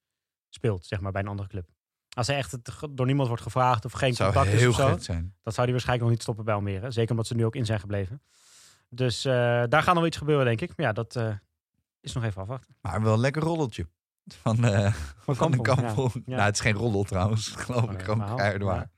speelt, 0.49 0.87
zeg 0.87 1.01
maar, 1.01 1.13
bij 1.13 1.23
een 1.23 1.29
andere 1.29 1.49
club. 1.49 1.69
Als 2.17 2.27
hij 2.27 2.37
echt 2.37 2.57
door 2.91 3.07
niemand 3.07 3.29
wordt 3.29 3.43
gevraagd 3.43 3.85
of 3.85 3.93
geen 3.93 4.15
zou 4.15 4.33
contact 4.33 4.55
is 4.55 4.67
of 4.67 4.75
zo, 4.75 4.97
zijn. 4.99 5.35
dat 5.43 5.53
zou 5.55 5.63
hij 5.67 5.71
waarschijnlijk 5.73 6.01
nog 6.01 6.11
niet 6.11 6.23
stoppen 6.23 6.45
bij 6.45 6.55
Almere. 6.55 6.91
Zeker 6.91 7.11
omdat 7.11 7.27
ze 7.27 7.35
nu 7.35 7.45
ook 7.45 7.57
in 7.57 7.65
zijn 7.67 7.81
gebleven. 7.81 8.23
Dus 8.89 9.25
eh, 9.25 9.33
daar 9.69 9.83
gaat 9.83 9.95
nog 9.95 10.07
iets 10.07 10.17
gebeuren, 10.17 10.45
denk 10.47 10.61
ik. 10.61 10.73
Maar 10.77 10.87
ja, 10.87 10.93
dat 10.93 11.17
eh, 11.17 11.33
is 12.01 12.13
nog 12.13 12.25
even 12.25 12.43
afwachten. 12.43 12.77
Maar 12.81 13.03
wel 13.03 13.13
een 13.13 13.19
lekker 13.21 13.43
roddeltje. 13.43 13.87
Van, 14.27 14.65
eh 14.65 14.95
van, 15.19 15.53
een 15.53 15.63
kampong. 15.63 16.13
ja. 16.13 16.21
Nou, 16.25 16.41
het 16.43 16.55
is 16.55 16.61
geen 16.61 16.75
roddel 16.75 17.03
trouwens, 17.05 17.49
geloof 17.57 17.83
Oh, 17.83 17.93
ik. 17.93 18.03
Gewoon 18.03 18.37
keihard 18.37 18.63
waar. 18.63 18.91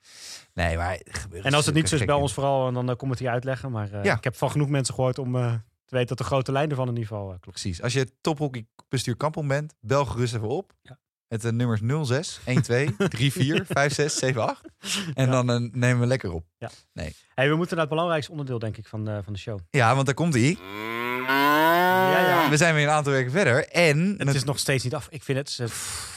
Nee, 0.55 0.76
maar 0.76 1.01
En 1.43 1.55
als 1.55 1.66
het 1.66 1.74
niet 1.74 1.88
zo 1.88 1.95
is, 1.95 2.01
gekke- 2.01 2.16
ons 2.16 2.32
vooral 2.32 2.66
en 2.68 2.74
dan 2.74 2.90
eh, 2.90 2.97
kom 2.97 3.11
het 3.11 3.18
hier 3.18 3.30
uitleggen. 3.30 3.70
Maar 3.70 4.05
Ja. 4.05 4.16
ik 4.16 4.24
heb 4.24 4.36
van 4.36 4.51
genoeg 4.51 4.68
mensen 4.68 4.95
gehoord 4.95 5.18
om 5.18 5.62
te 5.93 5.99
weten 5.99 6.16
dat 6.16 6.26
de 6.26 6.32
grote 6.32 6.53
lijn 6.53 6.70
ervan 6.70 6.88
in 6.88 6.95
ieder 6.97 7.09
geval 7.09 7.22
eh, 7.24 7.28
klopt. 7.40 7.61
Precies. 7.61 7.82
Als 7.82 7.93
je 7.93 8.12
tophockey 8.20 8.66
bestuur 8.88 9.16
Kampong 9.16 9.49
bent, 9.49 9.74
bel 9.80 10.05
gerust 10.05 10.34
even 10.34 10.49
op. 10.49 10.72
Ja. 10.82 10.99
Het 11.28 11.45
uh, 11.45 11.51
nummers 11.53 11.80
06 12.09 12.40
12 12.45 12.62
34 12.99 13.66
56 13.66 14.43
78. 14.43 14.62
En 15.14 15.26
Ja. 15.26 15.30
dan 15.32 15.51
eh, 15.51 15.57
nemen 15.72 16.01
we 16.01 16.07
lekker 16.07 16.32
op. 16.32 16.45
Hey, 17.34 17.49
we 17.49 17.57
moeten 17.57 17.70
naar 17.76 17.84
het 17.84 17.88
belangrijkste 17.95 18.30
onderdeel, 18.32 18.59
denk 18.59 18.76
ik, 18.76 18.86
van, 18.86 19.05
van 19.24 19.32
de 19.32 19.38
show. 19.38 19.59
Ja, 19.70 19.95
want 19.95 20.07
daar 20.07 20.14
komt 20.14 20.34
hij. 20.34 20.59
Ja, 21.26 22.18
ja. 22.28 22.51
We 22.51 22.57
zijn 22.57 22.74
weer 22.74 22.84
een 22.84 22.90
aantal 22.90 23.12
weken 23.12 23.30
verder. 23.30 23.68
En... 23.68 24.14
Het 24.18 24.34
is 24.34 24.45
nog 24.45 24.59
steeds 24.59 24.84
niet 24.84 24.95
af. 24.95 25.07
Ik 25.11 25.22
vind 25.22 25.38
het. 25.38 25.59
eh, 25.61 25.66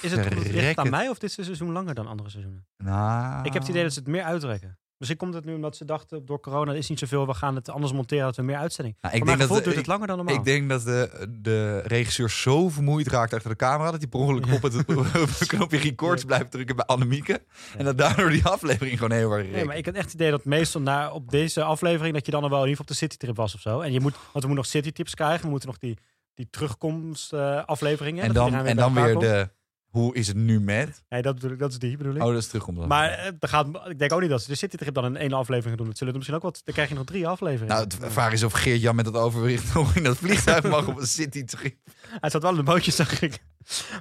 is 0.02 0.12
het 0.12 0.28
verrek 0.34 0.78
aan 0.78 0.90
mij 0.90 1.10
of 1.10 1.18
dit 1.18 1.32
seizoen 1.32 1.72
langer 1.72 1.94
dan 1.94 2.08
andere 2.08 2.30
seizoenen? 2.30 2.66
Nou, 2.78 3.46
Ik 3.46 3.54
heb 3.54 3.62
het 3.62 3.72
idee 3.72 3.84
dat 3.84 3.94
ze 3.94 4.00
het 4.00 4.08
meer 4.08 4.24
uitrekken. 4.24 4.78
Misschien 4.98 5.20
komt 5.20 5.34
het 5.34 5.46
nu 5.46 5.54
omdat 5.56 5.76
ze 5.76 5.86
dachten 5.86 6.26
door 6.26 6.40
corona 6.40 6.74
is 6.74 6.90
niet 6.90 7.00
zoveel. 7.00 7.28
We 7.28 7.34
gaan 7.34 7.56
het 7.56 7.70
anders 7.70 7.94
monteren 7.94 8.24
dat 8.26 8.36
we 8.36 8.42
meer 8.42 8.56
uitzending. 8.58 8.98
Nou, 9.02 9.14
Ik 9.16 9.20
ik 9.22 9.28
denk 9.28 9.40
dat 9.40 9.50
duurt 9.50 9.64
de- 9.64 9.74
het 9.76 9.88
langer 9.88 10.08
dan 10.08 10.16
normaal. 10.18 10.36
Ik 10.36 10.44
denk 10.44 10.70
dat 10.70 10.84
de, 10.84 11.28
de 11.42 11.80
regisseur 11.80 12.30
zo 12.30 12.70
vermoeid 12.70 13.08
raakt 13.08 13.34
achter 13.34 13.50
de 13.50 13.56
camera... 13.56 13.92
dat 13.92 14.00
hij 14.00 14.10
per 14.10 14.20
ongeluk 14.20 14.54
op 14.54 14.62
het, 14.62 14.76
op 14.98 15.06
het 15.14 15.48
knopje 15.48 15.78
records 15.78 16.22
Ja. 16.22 16.28
blijft 16.28 16.52
drukken 16.52 16.76
bij 16.76 16.86
Annemieke. 16.86 17.42
En 17.78 17.86
dat 17.86 17.98
daardoor 17.98 18.30
die 18.30 18.46
aflevering 18.46 18.98
gewoon 18.98 19.12
heel 19.18 19.32
erg 19.32 19.44
Nee, 19.44 19.54
rekt. 19.54 19.66
maar 19.66 19.78
ik 19.78 19.86
had 19.86 19.96
echt 19.96 20.06
het 20.06 20.14
idee 20.14 20.32
dat 20.32 20.46
meestal 20.46 20.82
na, 20.82 21.12
op 21.12 21.30
deze 21.30 21.64
aflevering 21.64 22.14
dat 22.16 22.26
je 22.26 22.32
dan 22.32 22.44
al 22.44 22.50
wel 22.50 22.64
in 22.64 22.70
ieder 22.70 22.84
geval 22.86 22.96
op 22.96 23.00
de 23.02 23.08
citytrip 23.08 23.36
was 23.36 23.56
of 23.56 23.62
zo. 23.62 23.80
En 23.80 23.92
je 23.92 24.00
moet, 24.00 24.14
want 24.14 24.24
we 24.32 24.34
moeten 24.40 24.56
nog 24.56 24.66
citytips 24.66 25.14
krijgen. 25.16 25.44
We 25.44 25.50
moeten 25.50 25.70
nog 25.70 25.78
die 25.78 25.98
die 26.34 26.48
terugkomst 26.50 27.34
eh, 27.34 27.64
afleveringen. 27.66 28.24
En 28.24 28.34
dan, 28.34 28.54
en 28.56 28.76
dan 28.76 28.94
weer 28.94 29.20
de, 29.20 29.50
hoe 29.96 30.16
is 30.16 30.28
het 30.28 30.36
nu 30.36 30.60
met? 30.60 31.04
Nee, 31.10 31.22
dat, 31.22 31.34
bedoel 31.36 31.52
ik, 31.52 31.60
dat 31.60 31.72
is 31.72 31.80
die 31.80 31.98
bedoel 31.98 32.16
ik. 32.16 32.22
Oh, 32.22 32.28
dat 32.28 32.38
is 32.38 32.48
terug 32.48 32.68
om 32.68 32.88
maar 32.88 33.10
eh, 33.12 33.26
er 33.40 33.48
gaat, 33.48 33.68
ik 33.88 34.00
denk 34.00 34.14
ook 34.14 34.22
niet 34.22 34.30
dat 34.30 34.42
ze 34.42 34.48
de 34.48 34.56
Citytrip 34.56 34.94
dan 34.94 35.06
in 35.06 35.18
één 35.18 35.34
aflevering 35.34 35.78
doen. 35.78 35.88
Dat 35.88 35.98
zullen 35.98 36.14
er 36.14 36.20
misschien 36.20 36.38
ook 36.40 36.46
wat. 36.46 36.62
Dan 36.64 36.74
krijg 36.74 36.90
je 36.90 36.96
nog 36.96 37.04
drie 37.06 37.28
afleveringen. 37.28 37.76
Nou, 37.76 37.88
de 37.88 38.10
vraag 38.10 38.32
is 38.32 38.44
of 38.44 38.54
Geert-Jan 38.54 38.96
met 38.96 39.06
dat 39.06 39.16
overwicht 39.16 39.74
nog 39.74 39.96
in 39.96 40.04
dat 40.04 40.18
vliegtuig 40.18 40.64
mag 40.76 40.88
op 40.88 41.00
een 41.00 41.08
city-trip. 41.08 41.76
Hij 42.20 42.30
zat 42.30 42.42
wel 42.42 42.52
in 42.52 42.58
de 42.58 42.64
bootjes, 42.64 42.96
zag 42.96 43.22
ik. 43.22 43.40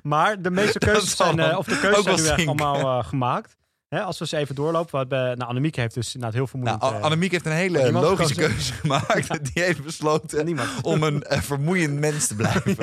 Maar 0.03 0.43
de 0.43 0.51
meeste 0.51 0.79
keuzes 0.89 1.17
zijn, 1.17 1.39
eh, 1.39 1.59
of 1.59 1.67
de 1.67 1.79
keuzes 1.79 1.99
ook 1.99 2.05
zijn 2.05 2.17
wel 2.17 2.25
nu 2.25 2.31
echt 2.31 2.41
zinken. 2.41 2.65
allemaal 2.67 2.99
eh, 3.01 3.09
gemaakt. 3.09 3.57
Hè, 3.89 4.03
als 4.03 4.19
we 4.19 4.27
ze 4.27 4.37
even 4.37 4.55
doorlopen. 4.55 4.99
Hebben, 4.99 5.39
nou, 5.39 5.49
Annemiek 5.51 5.77
heeft 5.77 5.95
dus 5.95 6.15
inderdaad 6.15 6.33
heel 6.35 6.49
Nou, 6.53 6.65
vermoeiend... 6.79 7.03
A- 7.03 7.07
Annemiek 7.07 7.31
heeft 7.31 7.47
een 7.47 7.53
hele 7.53 7.83
niemand 7.83 8.05
logische 8.05 8.35
gekozen. 8.35 8.55
keuze 8.55 8.73
gemaakt. 8.81 9.45
Die 9.55 9.63
heeft 9.63 9.85
besloten 9.85 10.45
niemand. 10.45 10.69
om 10.83 11.03
een 11.03 11.23
eh, 11.23 11.41
vermoeiend 11.41 11.99
mens 11.99 12.27
te 12.27 12.35
blijven. 12.35 12.77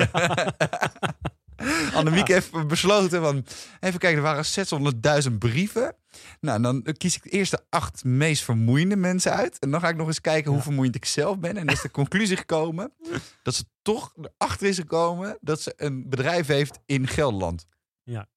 Annemiek 1.94 2.28
heeft 2.28 2.66
besloten 2.66 3.20
van... 3.22 3.44
Even 3.80 3.98
kijken, 3.98 4.24
er 4.24 4.24
waren 4.24 5.24
600.000 5.30 5.38
brieven. 5.38 5.94
Nou, 6.40 6.62
dan 6.62 6.86
kies 6.98 7.16
ik 7.16 7.32
eerst 7.32 7.50
de 7.50 7.60
acht 7.68 8.04
meest 8.04 8.42
vermoeiende 8.42 8.96
mensen 8.96 9.32
uit. 9.32 9.58
En 9.58 9.70
dan 9.70 9.80
ga 9.80 9.88
ik 9.88 9.96
nog 9.96 10.06
eens 10.06 10.20
kijken 10.20 10.48
hoe 10.48 10.56
Ja. 10.58 10.62
vermoeiend 10.64 10.94
ik 10.94 11.04
zelf 11.04 11.38
ben. 11.38 11.56
En 11.56 11.66
is 11.66 11.80
de 11.82 11.90
conclusie 11.90 12.36
gekomen 12.36 12.92
dat 13.42 13.54
ze 13.54 13.64
toch 13.82 14.12
erachter 14.38 14.66
is 14.66 14.76
gekomen... 14.76 15.38
dat 15.40 15.60
ze 15.62 15.72
een 15.76 16.08
bedrijf 16.08 16.46
heeft 16.46 16.78
in 16.86 17.08
Gelderland. 17.08 17.66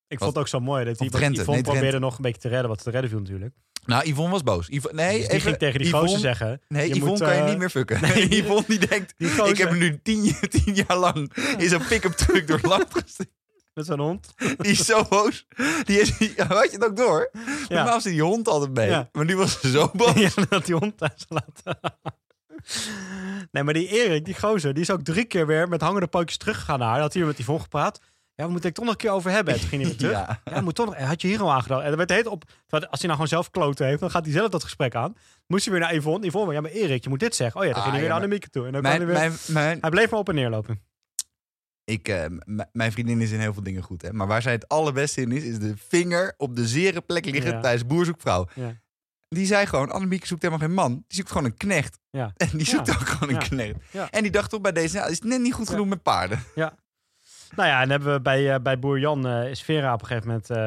Ik 0.07 0.17
vond 0.17 0.29
het 0.29 0.39
ook 0.39 0.47
zo 0.47 0.59
mooi. 0.59 0.85
Dat 0.85 0.97
die, 0.97 1.07
Yvonne 1.07 1.43
nee, 1.51 1.61
probeerde 1.61 1.99
nog 1.99 2.15
een 2.15 2.21
beetje 2.21 2.41
te 2.41 2.47
redden 2.47 2.67
wat 2.69 2.83
te 2.83 2.89
redden 2.89 3.09
viel 3.09 3.19
natuurlijk. 3.19 3.55
Nou, 3.85 4.09
Yvonne 4.09 4.31
was 4.31 4.43
boos. 4.43 4.67
Nee, 4.69 4.79
Dus 4.79 4.91
die 4.91 5.11
even, 5.27 5.41
ging 5.41 5.57
tegen 5.57 5.79
die 5.79 5.87
Yvonne- 5.87 6.07
gozer 6.07 6.21
zeggen... 6.21 6.61
Nee, 6.67 6.89
Yvonne 6.89 7.05
moet, 7.09 7.19
kan 7.19 7.35
je 7.35 7.41
eh, 7.41 7.49
niet 7.49 7.57
meer 7.57 7.69
fucken. 7.69 8.01
nee, 8.01 8.27
Yvonne 8.41 8.63
die 8.67 8.87
denkt, 8.87 9.13
Die 9.17 9.29
ik 9.45 9.57
heb 9.57 9.71
nu 9.71 9.99
tien, 10.03 10.35
tien 10.63 10.73
jaar 10.75 10.97
lang 10.97 11.33
in 11.57 11.69
zo'n 11.69 11.85
pick-up 11.87 12.11
truck 12.11 12.47
door 12.47 12.57
het 12.57 12.65
land 12.65 12.85
gestuurd. 12.93 13.29
met 13.73 13.85
zo'n 13.85 13.99
hond. 13.99 14.33
Die 14.57 14.71
is 14.71 14.85
zo 14.85 15.03
boos. 15.09 15.47
Die 15.83 15.99
is, 15.99 16.17
ja, 16.35 16.45
had 16.47 16.71
je 16.71 16.77
het 16.77 16.85
ook 16.85 16.97
door? 16.97 17.29
Ja. 17.33 17.75
Normaal 17.75 18.01
zit 18.01 18.11
die 18.11 18.21
hond 18.23 18.47
altijd 18.47 18.73
mee. 18.73 18.89
Ja. 18.89 19.09
Maar 19.11 19.25
nu 19.25 19.35
was 19.37 19.59
ze 19.59 19.69
zo 19.69 19.91
boos. 19.93 20.13
ja, 20.13 20.29
dat 20.49 20.65
die 20.65 20.75
hond 20.75 20.97
thuis 20.97 21.25
laat. 21.27 21.77
nee, 23.51 23.63
maar 23.63 23.73
die 23.73 23.87
Erik, 23.87 24.25
die 24.25 24.39
gozer, 24.39 24.73
die 24.73 24.83
is 24.83 24.89
ook 24.91 25.01
drie 25.03 25.25
keer 25.25 25.47
weer 25.47 25.67
met 25.67 25.81
hangende 25.81 26.07
pootjes 26.07 26.37
teruggegaan 26.37 26.79
naar 26.79 26.89
haar. 26.89 26.99
Had 26.99 27.13
hij 27.13 27.21
weer 27.21 27.31
met 27.31 27.39
Yvonne 27.41 27.61
gepraat. 27.61 27.99
Ja, 28.35 28.45
we 28.45 28.51
moeten 28.51 28.67
het 28.69 28.75
toch 28.77 28.85
nog 28.85 28.93
een 28.93 28.99
keer 28.99 29.11
over 29.11 29.31
hebben. 29.31 29.53
En 29.53 29.59
toen 29.59 29.69
ging 29.69 29.81
hij 29.81 29.89
weer 29.91 29.99
terug. 30.11 30.17
Ja, 30.17 30.41
Ja. 30.45 30.61
moet 30.61 30.75
toch 30.75 30.85
nog, 30.85 30.95
had 30.97 31.21
je 31.21 31.27
hier 31.27 31.41
al 31.41 31.51
aangedacht? 31.53 31.81
En 31.81 31.87
dan 31.87 31.97
werd 31.97 32.09
het 32.09 32.27
op, 32.27 32.43
als 32.69 32.79
hij 32.79 32.89
nou 32.89 33.11
gewoon 33.11 33.27
zelf 33.27 33.49
kloten 33.51 33.85
heeft, 33.85 33.99
dan 33.99 34.11
gaat 34.11 34.23
hij 34.23 34.33
zelf 34.33 34.49
dat 34.49 34.63
gesprek 34.63 34.95
aan. 34.95 35.13
Moest 35.47 35.63
hij 35.65 35.73
weer 35.73 35.83
naar 35.83 35.95
Yvonne. 35.95 36.25
Yvonne, 36.27 36.53
ja, 36.53 36.61
maar 36.61 36.71
Erik, 36.71 37.03
je 37.03 37.09
moet 37.09 37.19
dit 37.19 37.35
zeggen. 37.35 37.59
Oh 37.61 37.65
ja, 37.67 37.71
dan 37.73 37.81
Ah, 37.81 37.87
ging 37.89 37.95
hij 37.99 38.05
weer 38.05 38.11
ja, 38.13 38.15
naar 38.19 38.23
Annemieke 38.23 38.49
toe. 38.49 38.65
En 38.65 38.71
dan 38.71 38.81
Mijn, 38.81 38.95
hij, 38.97 39.05
weer, 39.05 39.15
mijn, 39.15 39.33
mijn, 39.47 39.77
hij 39.81 39.89
bleef 39.89 40.09
maar 40.09 40.19
op 40.19 40.29
en 40.29 40.35
neer 40.35 40.49
lopen. 40.49 40.81
ik, 41.83 42.07
eh, 42.07 42.25
mijn 42.71 42.91
vriendin 42.91 43.21
is 43.21 43.31
in 43.31 43.39
heel 43.39 43.53
veel 43.53 43.63
dingen 43.63 43.81
goed. 43.83 44.01
Hè? 44.01 44.13
Maar 44.13 44.27
waar 44.27 44.41
zij 44.41 44.51
het 44.51 44.67
allerbeste 44.67 45.21
in 45.21 45.31
is, 45.31 45.43
is 45.43 45.59
de 45.59 45.73
vinger 45.87 46.33
op 46.37 46.55
de 46.55 46.67
zere 46.67 47.01
plek 47.01 47.25
liggen 47.25 47.51
Ja. 47.51 47.59
tijdens 47.61 47.85
boerzoekvrouw. 47.85 48.47
Ja. 48.55 48.83
Die 49.27 49.45
zei 49.45 49.65
gewoon, 49.65 49.91
Annemieke 49.91 50.27
zoekt 50.27 50.41
helemaal 50.41 50.67
geen 50.67 50.75
man. 50.75 50.91
Die 50.93 51.03
zoekt 51.17 51.27
gewoon 51.31 51.45
een 51.45 51.57
knecht. 51.57 51.99
Ja. 52.09 52.33
En 52.37 52.49
die 52.51 52.65
zoekt 52.65 52.87
Ja. 52.87 52.93
ook 52.93 53.07
gewoon 53.07 53.29
een 53.35 53.41
Ja. 53.41 53.47
knecht. 53.47 53.75
Ja. 53.91 54.09
En 54.11 54.21
die 54.21 54.31
dacht 54.31 54.49
toch 54.49 54.61
bij 54.61 54.71
deze, 54.71 54.97
nou, 54.97 55.11
is 55.11 55.21
net 55.21 55.41
niet 55.41 55.53
goed 55.53 55.65
Ja. 55.65 55.71
genoeg 55.71 55.87
met 55.87 56.03
paarden. 56.03 56.39
Nou 57.55 57.69
ja, 57.69 57.81
en 57.81 57.89
hebben 57.89 58.13
we 58.13 58.21
bij, 58.21 58.53
eh, 58.53 58.59
bij 58.61 58.79
boer 58.79 58.99
Jan 58.99 59.27
eh, 59.27 59.49
is 59.49 59.61
Vera 59.63 59.93
op 59.93 60.01
een 60.01 60.07
gegeven 60.07 60.27
moment 60.27 60.49
eh, 60.49 60.57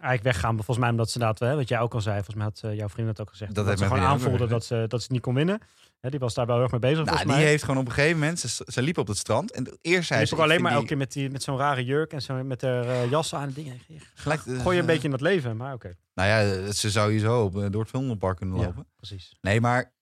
eigenlijk 0.00 0.22
weggaan. 0.22 0.54
Volgens 0.54 0.78
mij 0.78 0.90
omdat 0.90 1.10
ze 1.10 1.18
dat, 1.18 1.38
hè, 1.38 1.54
wat 1.56 1.68
jij 1.68 1.80
ook 1.80 1.94
al 1.94 2.00
zei, 2.00 2.14
volgens 2.22 2.36
mij 2.36 2.44
had 2.44 2.76
jouw 2.76 2.88
vriend 2.88 3.06
dat 3.08 3.20
ook 3.20 3.30
gezegd. 3.30 3.54
Dat 3.54 3.78
ze 3.78 3.84
gewoon 3.84 4.00
aanvoelde 4.02 4.46
dat 4.46 4.64
ze, 4.64 4.84
dat 4.88 5.02
ze 5.02 5.12
niet 5.12 5.20
kon 5.22 5.34
winnen. 5.34 5.60
Hè, 6.00 6.10
die 6.10 6.18
was 6.18 6.34
daar 6.34 6.46
wel 6.46 6.54
heel 6.54 6.64
erg 6.64 6.72
mee 6.72 6.80
bezig 6.90 7.04
Nou, 7.04 7.16
die 7.18 7.26
mij. 7.26 7.42
heeft 7.44 7.62
gewoon 7.64 7.80
op 7.80 7.86
een 7.86 7.92
gegeven 7.92 8.18
moment, 8.18 8.38
ze, 8.38 8.64
ze 8.66 8.82
liep 8.82 8.98
op 8.98 9.06
het 9.08 9.16
strand. 9.16 9.52
En 9.52 9.78
eerst 9.80 10.08
zei 10.08 10.26
ze, 10.26 10.34
alleen 10.36 10.48
maar 10.48 10.56
vind 10.58 10.72
elke 10.74 10.86
keer 10.86 10.96
met, 10.96 11.12
die, 11.12 11.30
met 11.30 11.42
zo'n 11.42 11.56
rare 11.56 11.84
jurk 11.84 12.12
en 12.12 12.22
zo 12.22 12.44
met 12.44 12.62
haar 12.62 12.84
eh, 12.88 13.10
jas 13.10 13.34
aan 13.34 13.42
en 13.42 13.52
dingen. 13.52 13.80
die- 13.86 14.00
gelijk, 14.14 14.40
Gooi 14.40 14.74
je 14.74 14.80
een 14.80 14.86
beetje 14.86 15.04
in 15.04 15.10
dat 15.10 15.20
leven, 15.20 15.56
maar 15.56 15.74
oké. 15.74 15.96
Nou 16.14 16.28
ja, 16.28 16.72
ze 16.72 16.90
zou 16.90 17.12
je 17.12 17.18
zo 17.18 17.42
op, 17.44 17.52
door 17.72 17.80
het 17.80 17.90
filmpark 17.90 18.36
kunnen 18.36 18.58
Ja. 18.58 18.64
lopen. 18.64 18.86
Precies. 18.96 19.36
Nee, 19.40 19.60
maar 19.60 19.92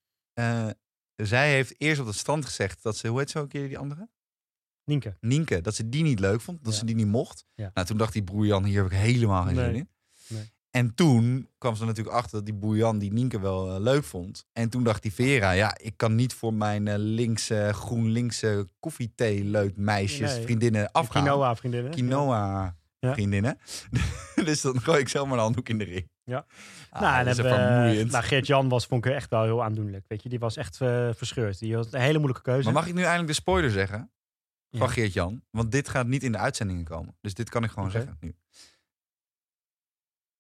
zij 1.17 1.51
heeft 1.51 1.75
eerst 1.79 2.01
op 2.01 2.07
het 2.07 2.17
strand 2.17 2.45
gezegd 2.45 2.83
dat 2.83 2.97
ze, 2.97 3.09
hoe 3.09 3.19
heet 3.19 3.31
ze 3.31 3.39
ook 3.39 3.45
een 3.45 3.51
keer 3.51 3.69
die 3.69 3.79
andere? 3.79 4.09
Nienke. 4.87 5.17
Nienke, 5.21 5.61
dat 5.61 5.75
ze 5.75 5.89
die 5.89 6.03
niet 6.03 6.19
leuk 6.21 6.41
vond, 6.41 6.65
dat 6.65 6.73
Ja. 6.73 6.79
ze 6.79 6.85
die 6.85 6.95
niet 6.95 7.07
mocht. 7.07 7.45
Ja. 7.55 7.71
Nou, 7.75 7.87
toen 7.87 7.97
dacht 7.97 8.13
die 8.13 8.23
broer 8.25 8.47
Jan, 8.47 8.65
hier 8.65 8.83
heb 8.83 8.93
ik 8.93 8.99
helemaal 8.99 9.45
geen 9.45 9.55
Nee. 9.55 9.65
zin 9.65 9.75
in. 9.75 9.89
Nee. 10.29 10.55
En 10.71 10.95
toen 10.95 11.49
kwam 11.59 11.77
ze 11.77 11.85
natuurlijk 11.85 12.17
achter 12.17 12.33
dat 12.37 12.47
die 12.47 12.55
broer 12.55 12.77
Jan 12.77 12.99
die 12.99 13.13
Nienke 13.13 13.41
wel 13.41 13.75
eh, 13.75 13.81
leuk 13.81 14.05
vond. 14.05 14.47
En 14.53 14.69
toen 14.71 14.85
dacht 14.85 15.03
die 15.03 15.13
Vera, 15.13 15.51
ja, 15.51 15.79
ik 15.79 15.97
kan 15.97 16.15
niet 16.15 16.35
voor 16.35 16.55
mijn 16.55 16.89
eh, 16.89 16.95
linkse, 16.99 17.71
groen-linkse 17.73 18.69
koffiethee-leut 18.81 19.77
meisjes, 19.77 20.35
Nee. 20.35 20.43
vriendinnen 20.43 20.93
afgaan. 20.93 21.23
Quinoa 21.23 21.57
vriendinnen. 21.57 21.91
Quinoa 21.91 22.77
Ja. 22.99 23.13
vriendinnen. 23.13 23.59
dus 24.45 24.61
dan 24.61 24.81
gooi 24.81 24.99
ik 25.01 25.09
zomaar 25.09 25.35
een 25.37 25.43
handdoek 25.43 25.69
in 25.69 25.79
de 25.79 25.85
ring. 25.85 26.09
Ja. 26.25 26.47
Ah, 26.91 27.01
nou, 27.01 27.25
dat 27.25 27.37
is 27.37 27.43
we- 27.43 27.49
vermoeiend. 27.49 28.11
nou, 28.11 28.25
Geert-Jan 28.25 28.69
was, 28.69 28.87
vond 28.87 29.05
ik 29.07 29.13
echt 29.13 29.31
wel 29.31 29.43
heel 29.43 29.63
aandoenlijk. 29.65 30.05
Weet 30.09 30.23
je, 30.23 30.29
die 30.29 30.39
was 30.39 30.57
echt 30.57 30.81
eh, 30.81 31.09
verscheurd. 31.15 31.59
Die 31.59 31.75
had 31.75 31.93
een 31.93 32.01
hele 32.01 32.19
moeilijke 32.19 32.43
keuze. 32.51 32.65
Maar 32.65 32.73
mag 32.73 32.87
ik 32.87 32.95
nu 32.95 33.03
eindelijk 33.03 33.29
de 33.29 33.35
spoiler 33.35 33.71
zeggen? 33.71 34.11
Van 34.77 34.87
Ja. 34.87 34.93
Geert-Jan. 34.93 35.43
Want 35.51 35.73
dit 35.73 35.89
gaat 35.89 36.07
niet 36.07 36.23
in 36.23 36.33
de 36.33 36.39
uitzendingen 36.39 36.85
komen. 36.85 37.17
Dus 37.21 37.35
dit 37.35 37.49
kan 37.49 37.65
ik 37.65 37.71
gewoon 37.71 37.91
zeggen 37.91 38.17
nu. 38.21 38.35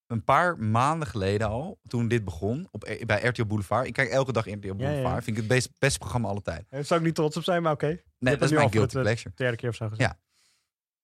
Een 0.07 0.25
paar 0.25 0.59
maanden 0.59 1.09
geleden 1.09 1.49
al, 1.49 1.79
toen 1.89 2.09
dit 2.09 2.25
begon, 2.25 2.69
op, 2.71 2.97
bij 3.07 3.23
RTL 3.23 3.45
Boulevard. 3.45 3.87
Ik 3.87 3.93
kijk 3.93 4.11
elke 4.11 4.33
dag 4.33 4.45
RTL 4.47 4.75
Boulevard. 4.75 5.03
ja. 5.03 5.23
Vind 5.23 5.27
ik 5.27 5.37
het 5.37 5.47
best, 5.47 5.71
beste 5.79 5.99
programma 5.99 6.29
aller 6.29 6.43
tijd. 6.43 6.67
Daar 6.71 6.85
zou 6.85 7.01
ik 7.01 7.07
niet 7.07 7.15
trots 7.15 7.37
op 7.37 7.43
zijn, 7.45 7.63
maar 7.63 7.73
oké. 7.73 8.03
Nee, 8.19 8.37
dat 8.37 8.51
is 8.51 8.57
mijn 8.57 8.73
guilty 8.73 8.97
eh, 8.97 9.03
pleasure. 9.03 9.35
Derde 9.35 9.57
keer 9.57 9.69
of 9.69 9.75
zo 9.75 9.89
gezegd. 9.89 10.11
Ja. 10.11 10.19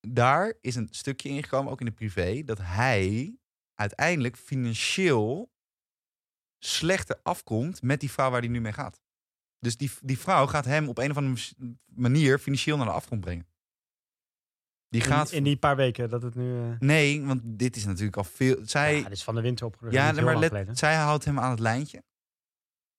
Daar 0.09 0.55
is 0.61 0.75
een 0.75 0.89
stukje 0.91 1.29
ingekomen, 1.29 1.73
ook 1.73 1.81
in 1.81 1.87
de 1.87 1.93
privé, 1.93 2.43
dat 2.45 2.59
hij 2.59 3.37
uiteindelijk 3.75 4.37
financieel 4.37 5.53
slechter 6.59 7.21
afkomt 7.23 7.83
met 7.83 8.01
die 8.01 8.11
vrouw 8.11 8.31
waar 8.31 8.41
hij 8.41 8.49
nu 8.49 8.61
mee 8.61 8.73
gaat. 8.73 9.01
Dus 9.63 9.77
die, 9.77 9.91
die 10.03 10.19
vrouw 10.19 10.47
gaat 10.47 10.65
hem 10.65 10.89
op 10.89 10.99
een 10.99 11.11
of 11.11 11.17
andere 11.17 11.53
manier 11.95 12.39
financieel 12.39 12.77
naar 12.77 12.87
de 12.87 12.93
afgrond 12.93 13.21
brengen. 13.21 13.47
Die 14.89 15.01
gaat. 15.01 15.31
In, 15.31 15.37
in 15.37 15.45
die 15.45 15.57
paar 15.57 15.77
weken 15.77 16.09
dat 16.11 16.23
het 16.23 16.35
nu... 16.35 16.57
eh, 16.57 16.65
Nee, 16.79 17.23
want 17.25 17.41
dit 17.45 17.77
is 17.77 17.85
natuurlijk 17.85 18.17
al 18.17 18.25
veel. 18.25 18.57
Zij, 18.65 18.97
ja, 18.97 19.03
dit 19.03 19.13
is 19.13 19.25
van 19.25 19.35
de 19.35 19.41
winter 19.41 19.67
opgeruimd. 19.67 20.17
ja, 20.17 20.23
maar 20.25 20.39
let, 20.39 20.79
zij 20.79 20.95
houdt 20.95 21.25
hem 21.25 21.39
aan 21.39 21.51
het 21.51 21.61
lijntje. 21.61 22.03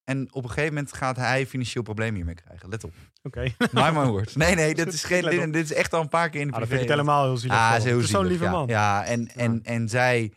En 0.03 0.33
op 0.33 0.43
een 0.43 0.49
gegeven 0.49 0.73
moment 0.73 0.93
gaat 0.93 1.15
hij 1.15 1.47
financieel 1.47 1.83
probleem 1.83 2.15
hiermee 2.15 2.35
krijgen. 2.35 2.69
Let 2.69 2.83
op. 2.83 2.93
Oké. 3.23 3.41
My 3.71 3.89
my 3.91 4.05
words. 4.05 4.35
Nee, 4.35 4.55
nee, 4.55 4.75
dat 4.75 4.87
is 4.93 5.03
geen, 5.13 5.21
dit, 5.29 5.53
dit 5.53 5.63
is 5.63 5.73
echt 5.73 5.93
al 5.93 6.01
een 6.01 6.07
paar 6.09 6.29
keer 6.29 6.41
in 6.41 6.47
de 6.47 6.53
Ah, 6.53 6.59
dan 6.59 6.67
privé. 6.67 6.81
vind 6.83 6.91
ik 6.91 6.97
het 6.97 7.07
helemaal 7.07 7.25
heel 7.27 7.37
zielig. 7.37 7.57
Ah, 7.57 7.71
heel 7.71 7.95
Het 7.95 8.03
is 8.03 8.09
zo'n 8.09 8.21
zielig, 8.21 8.27
lieve 8.27 8.43
ja. 8.43 8.51
man. 8.51 8.67
Ja, 8.67 9.05
en, 9.05 9.27
en, 9.27 9.63
en 9.63 9.89
zij 9.89 10.33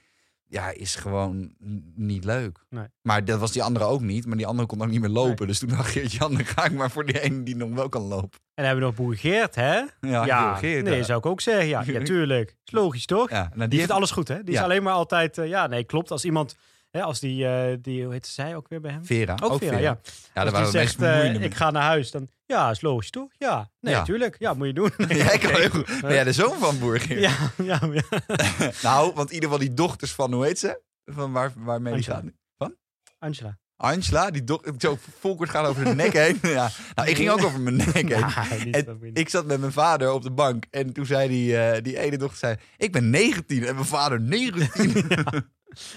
ja, 0.57 0.71
is 0.71 0.95
gewoon 0.95 1.53
niet 1.95 2.25
leuk. 2.25 2.65
Nee. 2.69 2.87
Maar 3.03 3.25
dat 3.25 3.39
was 3.41 3.53
die 3.53 3.63
andere 3.63 3.85
ook 3.85 4.01
niet. 4.01 4.27
Maar 4.27 4.37
die 4.37 4.47
andere 4.47 4.69
kon 4.69 4.83
ook 4.83 4.89
niet 4.89 5.01
meer 5.01 5.11
lopen. 5.11 5.35
Nee. 5.39 5.47
Dus 5.47 5.59
toen 5.59 5.69
dacht 5.69 5.91
Geert-Jan, 5.91 6.35
dan 6.35 6.45
ga 6.45 6.65
ik 6.65 6.73
maar 6.73 6.91
voor 6.91 7.07
die 7.07 7.21
ene 7.21 7.43
die 7.43 7.57
nog 7.57 7.75
wel 7.75 7.89
kan 7.89 8.03
lopen. 8.03 8.31
En 8.31 8.39
dan 8.55 8.65
hebben 8.65 8.85
we 8.85 8.91
nog 8.91 8.95
boer 9.07 9.17
Geert, 9.17 9.55
hè? 9.55 9.75
Ja, 10.01 10.27
ja, 10.27 10.55
Geert, 10.55 10.85
nee, 10.85 10.97
ja. 10.97 11.03
zou 11.05 11.19
ik 11.19 11.27
ook 11.27 11.41
zeggen. 11.41 11.67
Ja, 11.67 11.83
ja 11.87 12.03
tuurlijk. 12.03 12.57
Is 12.65 12.73
logisch, 12.73 13.07
toch? 13.07 13.31
Ja, 13.31 13.41
nou, 13.43 13.59
Die, 13.59 13.69
die 13.69 13.79
heeft 13.79 13.91
alles 13.91 14.11
goed, 14.11 14.29
hè? 14.29 14.43
Die 14.45 14.55
is 14.55 14.61
alleen 14.61 14.83
maar 14.83 14.93
altijd... 14.93 15.39
eh, 15.39 15.49
ja, 15.49 15.67
nee, 15.67 15.85
klopt. 15.85 16.11
Als 16.11 16.25
iemand... 16.25 16.57
Hè, 16.97 17.03
als 17.03 17.21
die, 17.21 17.47
eh, 17.47 17.77
die... 17.81 18.05
Hoe 18.05 18.13
heet 18.13 18.27
zij 18.27 18.57
ook 18.57 18.69
weer 18.69 18.81
bij 18.81 18.91
hem? 18.91 19.05
Vera. 19.05 19.37
Ook, 19.43 19.59
Vera, 19.59 19.79
ja. 19.79 19.99
Ja, 20.35 20.43
Als 20.45 20.53
die 20.55 20.71
zegt, 20.71 21.03
eh, 21.03 21.43
ik 21.43 21.55
ga 21.55 21.71
naar 21.71 21.83
huis, 21.83 22.11
dan... 22.11 22.29
Ja, 22.47 22.71
is 22.71 22.81
logisch, 22.81 23.11
toch? 23.11 23.29
Ja. 23.39 23.71
Nee, 23.81 23.95
Ja. 23.95 24.03
tuurlijk. 24.03 24.37
Ja, 24.39 24.55
moet 24.55 24.67
je 24.67 24.73
doen. 24.73 24.91
Ja, 25.09 25.33
ik 25.33 25.41
kan 25.41 25.55
heel 25.55 25.69
goed. 25.71 26.01
Ben 26.01 26.13
jij 26.13 26.25
de 26.25 26.33
zoon 26.33 26.59
van 26.59 26.79
Boer 26.79 27.01
Geert? 27.01 27.21
Ja, 27.31 27.37
ja, 27.65 27.81
ja. 27.93 28.03
Nou, 28.83 29.13
want 29.15 29.29
in 29.29 29.35
ieder 29.35 29.51
geval 29.51 29.65
die 29.67 29.75
dochters 29.75 30.13
van, 30.13 30.33
hoe 30.33 30.45
heet 30.45 30.59
ze? 30.59 30.81
Van 31.05 31.33
waar, 31.33 31.53
waarmee 31.57 31.95
die 31.95 32.13
Angela. 32.13 32.31
gaat. 32.59 32.73
Angela. 33.19 33.59
Angela, 33.77 34.31
die 34.31 34.45
dochter, 34.45 34.75
zo 34.79 34.99
Volkert 35.21 35.51
gaat 35.51 35.67
over 35.67 35.85
de 35.85 35.95
nek 35.95 36.13
heen. 36.13 36.39
Ja. 36.43 36.71
Nou, 36.95 37.09
ik 37.09 37.17
ging 37.17 37.31
ook 37.31 37.45
over 37.45 37.61
mijn 37.61 37.77
nek 37.77 37.93
heen. 37.95 38.09
Ja, 38.09 38.51
En. 38.51 39.01
Ik 39.13 39.29
zat 39.29 39.47
met 39.47 39.61
mijn 39.61 39.73
vader 39.73 40.13
op 40.13 40.23
de 40.23 40.31
bank 40.31 40.65
en 40.71 40.93
toen 40.93 41.07
zei 41.07 41.29
die, 41.29 41.57
eh, 41.59 41.83
die 41.83 41.99
ene 41.99 42.17
dochter, 42.19 42.39
zei, 42.39 42.57
ik 42.77 42.93
ben 42.93 43.11
19 43.11 43.65
en 43.67 43.75
mijn 43.75 43.87
vader 43.87 44.21
19. 44.21 45.09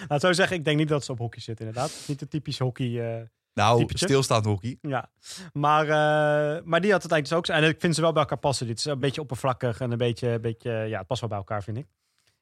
Laat 0.08 0.22
zo 0.22 0.34
zeggen, 0.34 0.58
ik 0.58 0.66
denk 0.66 0.78
niet 0.78 0.88
dat 0.88 1.04
ze 1.06 1.12
op 1.12 1.18
hockey 1.18 1.42
zit, 1.42 1.60
inderdaad. 1.60 2.04
Niet 2.08 2.20
de 2.20 2.28
typische 2.28 2.64
hockey... 2.64 3.18
eh, 3.20 3.24
Nou, 3.54 3.80
Typetje. 3.80 4.06
stilstaand 4.06 4.46
hockey. 4.46 4.78
Ja, 4.82 5.10
maar, 5.54 5.84
eh, 5.84 6.64
maar 6.64 6.82
die 6.82 6.92
had 6.92 7.04
het 7.04 7.12
eigenlijk 7.12 7.24
dus 7.24 7.34
ook 7.34 7.46
zo. 7.46 7.54
En 7.54 7.64
ik 7.64 7.80
vind 7.80 7.96
ze 7.96 8.02
wel 8.02 8.12
bij 8.12 8.22
elkaar 8.22 8.38
passen. 8.38 8.68
Dit 8.68 8.78
is 8.78 8.86
een 8.86 9.00
beetje 9.00 9.22
oppervlakkig 9.22 9.80
en 9.80 9.92
een 9.92 9.98
beetje, 9.98 10.28
een 10.28 10.42
beetje 10.42 10.72
ja, 10.72 10.98
het 10.98 11.08
past 11.08 11.20
wel 11.20 11.30
bij 11.30 11.38
elkaar, 11.38 11.64
vind 11.64 11.78
ik. 11.78 11.88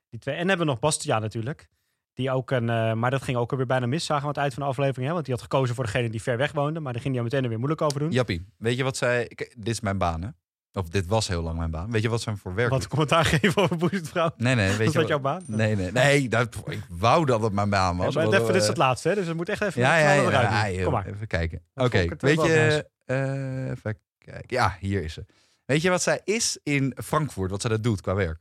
Die 0.09 0.19
twee. 0.19 0.33
En 0.33 0.39
dan 0.39 0.49
hebben 0.49 0.65
we 0.65 0.71
nog 0.71 0.81
Bastiaan 0.81 1.21
natuurlijk. 1.21 1.69
Die 2.13 2.31
ook 2.31 2.51
een, 2.51 2.69
eh, 2.69 2.93
maar 2.93 3.11
dat 3.11 3.21
ging 3.21 3.37
ook 3.37 3.51
alweer 3.51 3.65
bijna 3.65 3.85
mis, 3.85 4.05
zagen 4.05 4.21
we 4.21 4.27
aan 4.27 4.33
het 4.33 4.41
eind 4.41 4.53
van 4.53 4.63
de 4.63 4.69
aflevering. 4.69 5.07
Hè? 5.07 5.13
Want 5.13 5.25
die 5.25 5.33
had 5.33 5.43
gekozen 5.43 5.75
voor 5.75 5.83
degene 5.83 6.09
die 6.09 6.21
ver 6.21 6.37
weg 6.37 6.51
woonde. 6.51 6.79
Maar 6.79 6.93
daar 6.93 7.01
ging 7.01 7.13
hij 7.13 7.23
meteen 7.23 7.43
er 7.43 7.49
weer 7.49 7.57
moeilijk 7.57 7.81
over 7.81 7.99
doen. 7.99 8.11
Jappie, 8.11 8.45
weet 8.57 8.77
je 8.77 8.83
wat 8.83 8.97
zij... 8.97 9.31
Dit 9.35 9.67
is 9.67 9.79
mijn 9.79 9.97
baan, 9.97 10.21
hè? 10.21 10.29
Of 10.77 10.89
dit 10.89 11.05
was 11.07 11.27
heel 11.27 11.41
lang 11.41 11.57
mijn 11.57 11.71
baan. 11.71 11.91
Weet 11.91 12.01
je 12.01 12.09
wat 12.09 12.21
ze 12.21 12.35
voor 12.35 12.53
werk 12.53 12.69
Wat 12.69 12.87
commentaar 12.87 13.25
geven 13.25 13.61
over 13.61 13.77
Boezemvrouw. 13.77 14.31
Nee, 14.37 14.55
nee, 14.55 14.67
weet 14.67 14.77
Was 14.77 14.85
je 14.85 14.85
dat 14.85 14.93
wat- 14.93 15.07
jouw 15.07 15.19
baan? 15.19 15.43
Nee, 15.47 15.75
nee, 15.75 15.91
nee. 15.91 16.29
Dat, 16.29 16.55
ik 16.65 16.83
wou 16.89 17.25
dat 17.25 17.41
het 17.41 17.53
mijn 17.53 17.69
baan 17.69 17.97
Ja, 17.97 18.03
was. 18.03 18.15
maar 18.15 18.27
even, 18.27 18.45
dit 18.45 18.55
is 18.55 18.61
eh, 18.61 18.67
het 18.67 18.77
laatste, 18.77 19.09
hè? 19.09 19.15
dus 19.15 19.27
het 19.27 19.35
moet 19.35 19.49
echt 19.49 19.61
even 19.61 19.81
Ja, 19.81 19.97
ja, 19.97 20.11
ja. 20.11 20.21
eruit 20.27 20.71
nu. 20.71 20.77
ja, 20.77 20.83
Kom 20.83 20.93
maar. 20.93 21.07
Even 21.07 21.27
kijken. 21.27 21.65
Oké, 21.73 22.05
weet 22.17 22.41
je... 22.41 22.89
eh, 23.05 23.69
even 23.69 23.99
kijken. 24.17 24.43
Ja, 24.47 24.77
hier 24.79 25.03
is 25.03 25.13
ze. 25.13 25.25
Weet 25.65 25.81
je 25.81 25.89
wat 25.89 26.01
zij 26.01 26.21
is 26.23 26.59
in 26.63 26.97
Frankfurt, 27.03 27.49
wat 27.51 27.61
zij 27.61 27.69
dat 27.69 27.83
doet 27.83 28.01
qua 28.01 28.13
werk? 28.15 28.39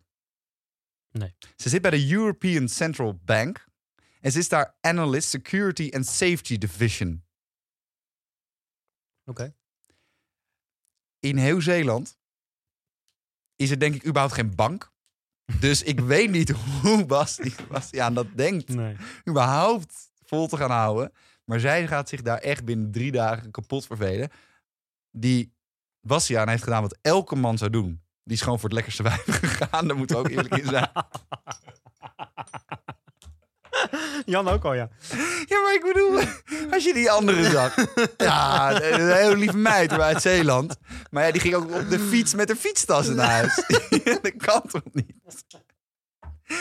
Nee. 1.11 1.35
Ze 1.57 1.69
zit 1.69 1.83
bij 1.83 1.91
de 1.91 2.13
European 2.13 2.69
Central 2.69 3.21
Bank. 3.25 3.65
En 4.21 4.33
ze 4.33 4.39
is 4.39 4.49
daar 4.49 4.75
Analyst 4.81 5.29
Security 5.29 5.91
and 5.95 6.07
Safety 6.07 6.59
Division. 6.59 7.25
Oké. 9.25 9.55
In 11.21 11.37
heel 11.37 11.61
Zeeland 11.61 12.19
is 13.57 13.71
er 13.71 13.79
denk 13.79 13.95
ik 13.95 14.07
überhaupt 14.07 14.35
geen 14.35 14.55
bank. 14.55 14.91
Dus 15.61 15.83
ik 15.83 16.01
weet 16.15 16.31
niet 16.31 16.51
hoe 16.51 17.07
Basti, 17.07 17.55
Bastiaan 17.69 18.15
dat 18.15 18.27
denkt. 18.35 18.69
Nee. 18.69 18.97
überhaupt 19.29 20.11
vol 20.25 20.47
te 20.47 20.57
gaan 20.57 20.71
houden. 20.71 21.13
Maar 21.45 21.61
zij 21.61 21.87
gaat 21.87 22.09
zich 22.09 22.23
daar 22.23 22.39
echt 22.39 22.65
binnen 22.65 22.91
drie 22.91 23.13
dagen 23.13 23.51
kapot 23.51 23.87
vervelen. 23.87 24.31
Die 25.11 25.55
Bastiaan 26.01 26.49
heeft 26.49 26.63
gedaan 26.63 26.83
wat 26.83 26.99
elke 27.03 27.37
man 27.37 27.59
zou 27.59 27.71
doen. 27.71 28.03
Die 28.23 28.37
is 28.37 28.43
gewoon 28.43 28.59
voor 28.61 28.69
het 28.69 28.79
lekkerste 28.79 29.03
wijf 29.11 29.25
gegaan. 29.25 29.89
Daar 29.89 29.97
moeten 29.97 30.17
we 30.17 30.23
ook 30.23 30.31
eerlijk 30.31 30.57
in 30.57 30.67
zijn. 30.67 30.91
Jan 34.27 34.49
ook 34.49 34.65
al, 34.65 34.75
ja. 34.75 34.89
Ja, 35.47 35.61
maar 35.61 35.75
ik 35.75 35.83
bedoel, 35.93 36.21
als 36.75 36.85
je 36.85 36.95
die 36.95 37.11
andere 37.11 37.51
zag. 37.51 37.75
Ja, 38.17 38.83
een 38.83 39.13
hele 39.13 39.37
lieve 39.37 39.57
meid 39.57 39.93
uit 39.93 40.23
Zeeland. 40.23 40.77
Maar 41.11 41.27
ja, 41.27 41.33
die 41.33 41.41
ging 41.41 41.55
ook 41.55 41.75
op 41.75 41.91
de 41.91 41.99
fiets 41.99 42.35
met 42.35 42.49
haar 42.49 42.57
fietstas 42.57 43.09
naar 43.09 43.31
huis. 43.31 43.55
dat 44.23 44.33
kan 44.37 44.63
toch 44.71 44.83
niet? 44.93 45.15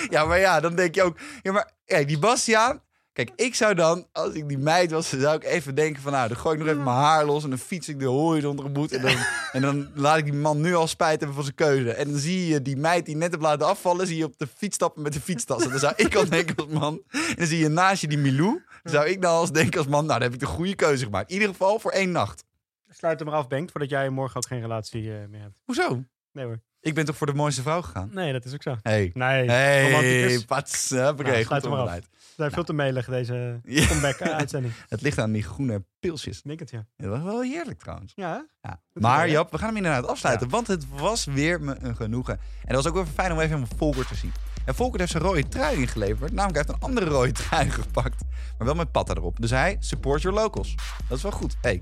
Ja, 0.09 0.26
maar 0.26 0.39
ja, 0.39 0.59
dan 0.59 0.76
denk 0.76 0.95
je 0.95 1.03
ook... 1.03 1.18
Ja, 1.41 1.51
maar 1.51 1.72
kijk, 1.86 2.07
die 2.07 2.20
Bastiaan... 2.20 2.84
Kijk, 3.16 3.32
ik 3.36 3.55
zou 3.55 3.74
dan, 3.74 4.07
als 4.11 4.34
ik 4.34 4.47
die 4.47 4.57
meid 4.57 4.91
was, 4.91 5.09
zou 5.09 5.36
ik 5.36 5.43
even 5.43 5.76
denken 5.76 6.01
van... 6.01 6.11
Nou, 6.11 6.28
dan 6.28 6.38
gooi 6.38 6.55
ik 6.55 6.61
nog 6.61 6.70
even 6.70 6.84
mijn 6.84 6.95
haar 6.95 7.26
los 7.26 7.43
en 7.43 7.49
dan 7.49 7.59
fiets 7.59 7.89
ik 7.89 7.99
de 7.99 8.05
horizon 8.05 8.55
tegemoet. 8.55 8.91
En 8.91 9.01
dan, 9.01 9.18
en 9.51 9.61
dan 9.61 9.89
laat 9.93 10.18
ik 10.18 10.24
die 10.24 10.34
man 10.34 10.61
nu 10.61 10.76
al 10.76 10.88
spijt 10.88 11.18
hebben 11.18 11.36
van 11.36 11.43
zijn 11.43 11.55
keuze. 11.55 11.91
En 11.91 12.09
dan 12.09 12.20
zie 12.20 12.47
je 12.47 12.61
die 12.61 12.78
meid 12.78 13.05
die 13.05 13.16
net 13.16 13.32
hebt 13.32 13.43
laten 13.43 13.68
afvallen... 13.68 14.07
zie 14.07 14.18
je 14.18 14.24
op 14.24 14.38
de 14.38 14.47
fiets 14.47 14.76
stappen 14.76 15.01
met 15.01 15.13
de 15.13 15.22
fietstas. 15.22 15.63
En 15.63 15.70
dan 15.70 15.80
zou 15.80 15.93
ik 15.95 16.16
al 16.16 16.30
denken 16.39 16.55
als 16.55 16.68
man... 16.68 17.01
En 17.09 17.36
dan 17.36 17.47
zie 17.47 17.59
je 17.59 17.68
naast 17.68 18.01
je 18.01 18.07
die 18.07 18.18
Milou. 18.18 18.63
Dan 18.84 18.93
zou 18.93 19.07
ik 19.07 19.22
dan 19.22 19.32
als 19.32 19.51
denken 19.51 19.78
als 19.78 19.88
man... 19.88 20.05
Nou, 20.05 20.20
dan 20.20 20.28
heb 20.28 20.34
ik 20.34 20.39
de 20.39 20.53
goede 20.53 20.76
keuze 20.76 21.03
gemaakt. 21.03 21.30
In 21.30 21.34
ieder 21.34 21.49
geval 21.49 21.80
voor 21.80 21.91
één 21.91 22.11
nacht. 22.11 22.43
Sluit 22.89 23.20
hem 23.20 23.28
maar 23.28 23.38
af, 23.38 23.47
Bengt, 23.47 23.72
voordat 23.72 23.89
jij 23.89 24.09
morgen 24.09 24.38
ook 24.38 24.47
geen 24.47 24.61
relatie 24.61 25.13
eh, 25.13 25.28
meer 25.28 25.41
hebt. 25.41 25.59
Hoezo? 25.63 26.03
Nee 26.32 26.45
hoor. 26.45 26.59
Ik 26.86 26.94
ben 26.94 27.06
toch 27.06 27.18
voor 27.18 27.28
de 27.28 27.34
mooiste 27.34 27.62
vrouw 27.62 27.82
gegaan? 27.82 28.10
Nee, 28.14 28.32
dat 28.32 28.46
is 28.46 28.54
ook 28.54 28.62
zo. 28.62 28.76
Hey. 28.82 29.12
Nee, 29.14 29.50
Hey, 29.50 30.44
pats. 30.48 30.92
Oké, 30.92 31.02
Nou, 31.24 31.44
goed 31.46 31.66
onderuit. 31.66 32.04
We 32.12 32.18
zijn 32.36 32.52
veel 32.52 32.64
te 32.64 32.74
melig, 32.74 33.06
deze 33.06 33.60
Ja. 33.64 33.88
comeback-uitzending. 33.88 34.74
Het 34.90 35.02
ligt 35.02 35.20
aan 35.20 35.32
die 35.32 35.44
groene 35.44 35.84
pilsjes. 36.00 36.38
Ik 36.38 36.44
denk 36.44 36.60
het, 36.60 36.70
ja. 36.70 36.86
Dat 36.98 37.10
was 37.10 37.22
wel 37.22 37.42
heerlijk 37.42 37.80
trouwens. 37.80 38.12
Ja? 38.16 38.46
Ja. 38.62 38.82
Maar. 38.94 39.30
Jap, 39.30 39.52
we 39.52 39.58
gaan 39.58 39.68
hem 39.68 39.78
inderdaad 39.78 40.08
afsluiten. 40.08 40.50
Want 40.50 40.68
het 40.68 40.86
was 40.90 41.26
weer 41.26 41.62
me 41.62 41.76
een 41.80 41.96
genoegen. 41.96 42.34
En 42.34 42.74
dat 42.74 42.76
was 42.76 42.86
ook 42.88 42.94
wel 42.94 43.02
even 43.02 43.16
fijn 43.16 43.32
om 43.32 43.40
even 43.40 43.68
Volkert 43.78 44.08
te 44.08 44.16
zien. 44.16 44.32
En 44.66 44.76
Volkert 44.76 45.00
heeft 45.00 45.12
zijn 45.12 45.24
rode 45.24 45.48
trui 45.48 45.78
ingeleverd. 45.78 46.32
Namelijk 46.32 46.56
hij 46.56 46.64
heeft 46.68 46.84
een 46.84 46.90
andere 46.90 47.06
rode 47.06 47.32
trui 47.32 47.70
gepakt. 47.82 48.24
Maar 48.58 48.68
wel 48.68 48.76
met 48.76 48.92
patta 48.92 49.14
erop. 49.14 49.42
Dus 49.42 49.50
hij 49.50 49.76
support 49.80 50.22
your 50.22 50.38
locals. 50.38 50.76
Dat 51.08 51.18
is 51.18 51.24
wel 51.24 51.32
goed. 51.32 51.56
Hey, 51.62 51.82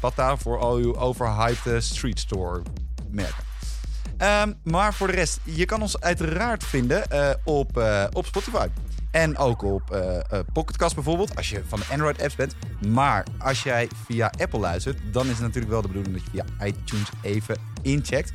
patta 0.00 0.36
voor 0.36 0.58
al 0.58 0.76
uw 0.76 0.96
overhyped 0.96 1.82
street 1.84 2.18
store 2.18 2.62
merken. 3.10 3.50
Ehm, 4.22 4.52
maar 4.62 4.94
voor 4.94 5.06
de 5.06 5.12
rest, 5.12 5.40
je 5.44 5.64
kan 5.64 5.82
ons 5.82 6.00
uiteraard 6.00 6.64
vinden 6.64 7.10
eh, 7.10 7.30
op, 7.44 7.76
eh, 7.76 8.04
op 8.12 8.26
Spotify. 8.26 8.68
En 9.10 9.36
ook 9.36 9.62
op 9.62 9.90
eh 9.90 10.18
eh, 10.18 10.40
Pocketcast 10.52 10.94
bijvoorbeeld, 10.94 11.36
als 11.36 11.50
je 11.50 11.62
van 11.68 11.78
de 11.78 11.84
Android-apps 11.90 12.34
bent. 12.34 12.54
Maar 12.88 13.26
als 13.38 13.62
jij 13.62 13.88
via 14.06 14.32
Apple 14.38 14.58
luistert, 14.58 14.98
dan 15.12 15.24
is 15.24 15.32
het 15.32 15.40
natuurlijk 15.40 15.72
wel 15.72 15.82
de 15.82 15.88
bedoeling 15.88 16.14
dat 16.14 16.24
je 16.24 16.30
via 16.30 16.66
iTunes 16.66 17.08
even 17.22 17.56
incheckt. 17.82 18.32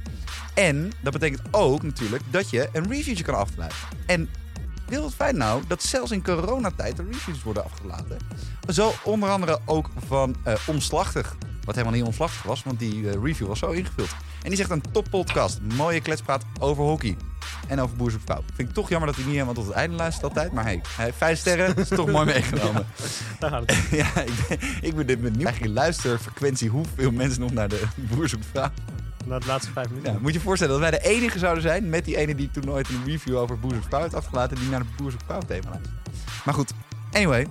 En 0.53 0.91
dat 1.01 1.13
betekent 1.13 1.41
ook 1.51 1.83
natuurlijk 1.83 2.23
dat 2.29 2.49
je 2.49 2.69
een 2.73 2.88
reviewtje 2.88 3.23
kan 3.23 3.35
afluiten. 3.35 3.77
En 4.05 4.29
heel 4.89 5.03
het 5.03 5.13
fijn 5.13 5.38
nou 5.38 5.63
dat 5.67 5.83
zelfs 5.83 6.11
in 6.11 6.23
coronatijd 6.23 6.97
de 6.97 7.03
reviews 7.11 7.43
worden 7.43 7.63
afgelaten. 7.63 8.17
Zo 8.73 8.93
onder 9.03 9.29
andere 9.29 9.59
ook 9.65 9.89
van 10.07 10.35
Omslachtig. 10.67 11.35
Wat 11.63 11.75
helemaal 11.75 11.97
niet 11.97 12.07
omslachtig 12.07 12.43
was, 12.43 12.63
want 12.63 12.79
die 12.79 13.19
review 13.19 13.47
was 13.47 13.59
zo 13.59 13.69
ingevuld. 13.71 14.09
En 14.47 14.53
die 14.53 14.65
zegt 14.65 14.71
een 14.71 14.91
top 14.91 15.07
podcast. 15.09 15.59
Mooie 15.75 16.01
kletspraat 16.01 16.45
over 16.59 16.83
hockey. 16.83 17.17
En 17.67 17.79
over 17.79 17.95
boer 17.95 18.11
zoekt 18.11 18.23
vrouw. 18.23 18.43
Vind 18.53 18.69
ik 18.69 18.75
toch 18.75 18.89
jammer 18.89 19.07
dat 19.07 19.15
hij 19.15 19.25
niet 19.25 19.33
helemaal 19.33 19.53
tot 19.53 19.65
het 19.65 19.73
einde 19.73 19.95
luistert 19.95 20.23
altijd. 20.23 20.51
Maar 20.51 20.63
hey, 20.63 20.81
heeft 20.97 21.17
vijf 21.17 21.39
sterren. 21.39 21.75
Is 21.75 21.87
toch 21.87 22.11
mooi 22.11 22.25
meegenomen. 22.25 22.85
Daar 23.39 23.49
gaat 23.49 23.63
het. 23.65 23.77
Ja, 23.99 24.21
ik 24.21 24.47
ben, 24.47 24.59
ik 24.81 24.95
ben 24.95 25.07
dit 25.07 25.21
benieuwd. 25.21 25.43
Eigenlijk 25.43 25.75
luisterfrequentie 25.75 26.69
hoeveel 26.69 27.11
mensen 27.11 27.41
nog 27.41 27.51
naar 27.51 27.67
de 27.67 27.83
boer 28.11 28.29
zoekt 28.29 28.45
vrouw. 28.51 28.69
Na 29.25 29.39
de 29.39 29.45
laatste 29.45 29.71
vijf 29.71 29.89
minuten. 29.89 30.13
Ja, 30.13 30.19
moet 30.19 30.33
je 30.33 30.37
je 30.37 30.43
voorstellen 30.43 30.79
dat 30.79 30.89
wij 30.89 30.99
de 30.99 31.07
enige 31.07 31.39
zouden 31.39 31.63
zijn 31.63 31.89
met 31.89 32.05
die 32.05 32.17
ene 32.17 32.35
die 32.35 32.51
toen 32.51 32.65
nooit 32.65 32.89
een 32.89 33.05
review 33.05 33.37
over 33.37 33.59
Boer 33.59 33.73
zoekt 33.73 33.85
vrouw 33.85 34.01
heeft 34.01 34.15
afgelaten. 34.15 34.57
Die 34.57 34.69
naar 34.69 34.79
de 34.79 34.87
Boer 34.97 35.11
zoekt 35.11 35.23
vrouw 35.25 35.41
thema 35.47 35.69
luistert. 35.69 35.95
Maar 36.45 36.53
goed, 36.53 36.71
anyway. 37.11 37.47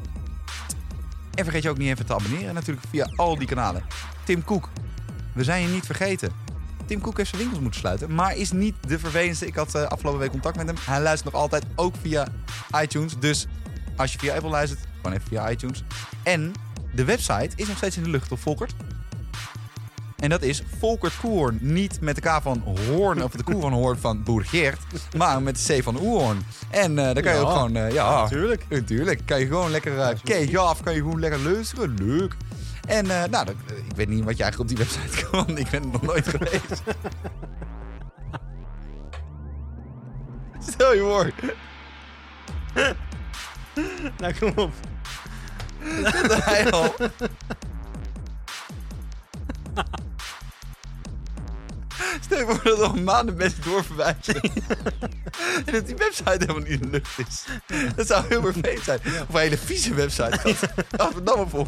En 1.35 1.45
vergeet 1.45 1.63
je 1.63 1.71
ook 1.71 1.79
niet 1.79 1.89
even 1.89 2.07
te 2.07 2.15
abonneren 2.15 2.55
natuurlijk 2.55 2.87
via 2.91 3.11
al 3.17 3.39
die 3.39 3.47
kanalen. 3.47 3.83
Tim 4.25 4.45
Koek, 4.45 4.69
we 5.33 5.45
zijn 5.45 5.63
je 5.63 5.69
niet 5.69 5.87
vergeten. 5.87 6.46
Tim 6.87 7.01
Koek 7.01 7.17
heeft 7.17 7.29
zijn 7.29 7.41
winkels 7.41 7.63
moeten 7.63 7.81
sluiten, 7.81 8.15
maar 8.15 8.37
is 8.37 8.53
niet 8.53 8.75
de 8.87 8.99
vervelendste. 8.99 9.47
Ik 9.47 9.55
had 9.55 9.75
eh, 9.75 9.83
afgelopen 9.83 10.21
week 10.21 10.31
contact 10.31 10.57
met 10.57 10.67
hem. 10.67 10.77
Hij 10.81 11.01
luistert 11.01 11.33
nog 11.33 11.43
altijd 11.43 11.65
ook 11.75 11.95
via 12.03 12.27
iTunes. 12.83 13.19
Dus 13.19 13.47
als 13.97 14.13
je 14.13 14.19
via 14.19 14.35
Apple 14.35 14.51
luistert, 14.51 14.81
gewoon 14.97 15.13
even 15.17 15.29
via 15.29 15.51
iTunes. 15.51 15.85
En 16.23 16.53
de 16.95 17.05
website 17.05 17.51
is 17.57 17.69
nog 17.69 17.77
steeds 17.77 17.97
in 17.97 18.03
de 18.03 18.11
lucht, 18.11 18.33
of 18.33 18.41
Volkert? 18.41 18.75
En 20.17 20.31
dat 20.31 20.43
is 20.43 20.63
Volkert 20.79 21.17
Koehoorn. 21.21 21.59
Niet 21.61 22.01
met 22.01 22.15
de 22.15 22.21
K 22.21 22.39
van 22.43 22.63
Hoorn 22.89 23.23
of 23.23 23.31
de 23.33 23.43
koe 23.43 23.61
van 23.61 23.73
Hoorn 23.73 23.99
van 23.99 24.23
Boer 24.23 24.45
Geert. 24.45 24.79
Maar 25.17 25.43
met 25.43 25.67
de 25.67 25.79
C 25.79 25.83
van 25.83 26.01
Oehoorn. 26.01 26.39
En 26.71 26.99
eh 26.99 27.05
daar 27.05 27.23
kan 27.23 27.33
je 27.33 27.39
Ja. 27.39 27.45
ook 27.45 27.53
gewoon... 27.53 27.77
eh, 27.77 27.93
ja, 27.93 28.21
Natuurlijk. 28.23 28.67
Natuurlijk. 28.69 29.21
Kan 29.25 29.39
je 29.41 29.47
gewoon 29.47 29.71
lekker 29.71 29.93
uh, 29.93 30.59
af, 30.59 30.83
kan 30.83 30.95
je 30.95 30.99
gewoon 31.01 31.21
lekker 31.21 31.41
luisteren. 31.41 31.95
Leuk. 31.99 32.37
En 32.87 33.11
eh, 33.11 33.25
nou, 33.25 33.45
dat- 33.45 33.55
ik 33.91 33.97
weet 33.97 34.09
niet 34.09 34.25
wat 34.25 34.37
je 34.37 34.43
eigenlijk 34.43 34.59
op 34.71 34.77
die 34.77 34.87
website 34.87 35.25
kan. 35.31 35.59
Ik 35.59 35.71
ben 35.71 35.83
het 35.83 35.93
nog 35.93 36.03
nooit 36.03 36.29
geweest. 36.29 36.83
Stel 40.69 40.95
je 40.95 41.01
voor. 41.01 41.31
Nou, 44.19 44.35
kom 44.39 44.53
op. 44.57 44.73
dat 46.03 46.45
hij 46.45 46.71
al... 46.71 46.95
Stel 52.21 52.39
je 52.39 52.45
voor 52.45 52.63
dat 52.65 52.81
al 52.81 52.95
maanden 52.95 53.37
mensen 53.37 53.63
doorverwijzen. 53.63 54.41
en 55.67 55.73
dat 55.73 55.87
die 55.87 55.97
website 55.97 56.31
helemaal 56.39 56.57
niet 56.63 56.71
in 56.71 56.81
de 56.81 56.89
lucht 56.91 57.19
is. 57.29 57.45
Dat 57.97 58.07
zou 58.07 58.25
heel 58.29 58.43
vervelend 58.43 58.83
zijn. 58.85 58.99
Of 59.05 59.35
een 59.35 59.41
hele 59.41 59.59
vieze 59.59 59.95
website. 59.95 60.31
Laten 60.91 61.09
we 61.09 61.15
het 61.15 61.27
dan 61.27 61.39
maar 61.39 61.49
voor. 61.49 61.67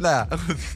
Nou 0.00 0.14
ja, 0.14 0.36
goed. 0.46 0.56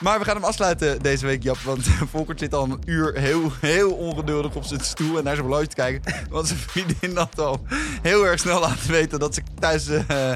Maar 0.00 0.18
we 0.18 0.24
gaan 0.24 0.34
hem 0.34 0.44
afsluiten 0.44 1.02
deze 1.02 1.26
week, 1.26 1.42
Jap. 1.42 1.58
Want 1.58 1.86
Volkert 2.10 2.38
zit 2.38 2.54
al 2.54 2.64
een 2.64 2.82
uur 2.84 3.14
heel, 3.14 3.52
heel 3.60 3.92
ongeduldig 3.92 4.54
op 4.54 4.64
zijn 4.64 4.80
stoel 4.80 5.18
en 5.18 5.24
naar 5.24 5.34
zijn 5.34 5.46
horloge 5.46 5.66
te 5.66 5.74
kijken. 5.74 6.14
Want 6.30 6.46
zijn 6.46 6.58
vriendin 6.58 7.16
had 7.16 7.40
al 7.40 7.66
heel 8.02 8.26
erg 8.26 8.40
snel 8.40 8.60
laten 8.60 8.90
weten 8.90 9.18
dat 9.18 9.34
ze 9.34 9.42
thuis 9.58 9.88
eh, 9.88 10.32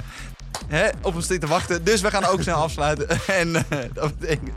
hè, 0.67 0.89
op 1.03 1.13
hem 1.13 1.23
zit 1.23 1.41
te 1.41 1.47
wachten. 1.47 1.85
Dus 1.85 2.01
we 2.01 2.11
gaan 2.11 2.25
ook 2.25 2.43
snel 2.43 2.57
afsluiten. 2.57 3.09
En 3.27 3.57
eh, 3.57 3.79
dat 3.93 4.19
betekent... 4.19 4.51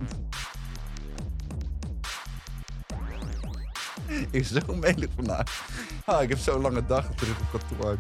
Ik 4.08 4.28
is 4.32 4.52
zo 4.52 4.76
melig 4.76 5.10
vandaag. 5.16 5.64
Ah, 6.06 6.22
ik 6.22 6.30
heb 6.30 6.38
zo'n 6.38 6.62
lange 6.62 6.86
dag 6.86 7.06
terug 7.16 7.40
op 7.40 7.60
kantoor. 7.60 7.98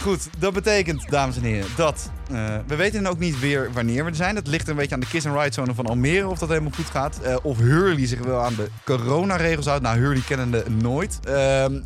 Goed, 0.00 0.28
dat 0.38 0.52
betekent, 0.52 1.10
dames 1.10 1.36
en 1.36 1.42
heren, 1.42 1.68
dat 1.76 2.10
eh, 2.30 2.56
we 2.66 2.76
weten 2.76 3.06
ook 3.06 3.18
niet 3.18 3.40
weer 3.40 3.72
wanneer 3.72 4.04
we 4.04 4.10
er 4.10 4.16
zijn. 4.16 4.34
Dat 4.34 4.46
ligt 4.46 4.68
een 4.68 4.76
beetje 4.76 4.94
aan 4.94 5.00
de 5.00 5.06
kiss 5.06 5.26
and 5.26 5.36
ride 5.36 5.52
zone 5.52 5.74
van 5.74 5.86
Almere 5.86 6.28
of 6.28 6.38
dat 6.38 6.48
helemaal 6.48 6.72
goed 6.74 6.90
gaat. 6.90 7.20
Eh, 7.20 7.36
of 7.42 7.58
Hurley 7.58 8.06
zich 8.06 8.20
wel 8.20 8.40
aan 8.40 8.54
de 8.54 8.68
coronaregels 8.84 9.66
houdt. 9.66 9.82
Nou, 9.82 9.98
Hurley 9.98 10.22
kennende 10.26 10.64
nooit. 10.70 11.20
Ehm, 11.24 11.80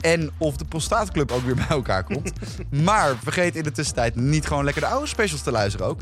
en 0.00 0.30
of 0.38 0.56
de 0.56 0.64
Prostaatclub 0.64 1.32
ook 1.32 1.42
weer 1.42 1.54
bij 1.54 1.68
elkaar 1.68 2.04
komt. 2.04 2.32
maar 2.84 3.16
vergeet 3.22 3.56
in 3.56 3.62
de 3.62 3.72
tussentijd 3.72 4.14
niet 4.14 4.46
gewoon 4.46 4.64
lekker 4.64 4.82
de 4.82 4.88
oude 4.88 5.06
specials 5.06 5.42
te 5.42 5.50
luisteren 5.50 5.86
ook. 5.86 6.00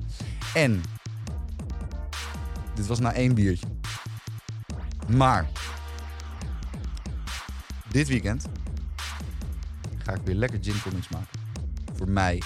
En 0.54 0.82
dit 2.74 2.86
was 2.86 2.98
na 2.98 3.12
één 3.12 3.34
biertje. 3.34 3.66
Maar 5.06 5.46
dit 7.88 8.08
weekend 8.08 8.46
ga 10.04 10.12
ik 10.12 10.20
weer 10.24 10.34
lekker 10.34 10.58
gin 10.62 10.82
tonics 10.82 11.08
maken. 11.08 11.33
Voor 11.96 12.08
mij 12.08 12.42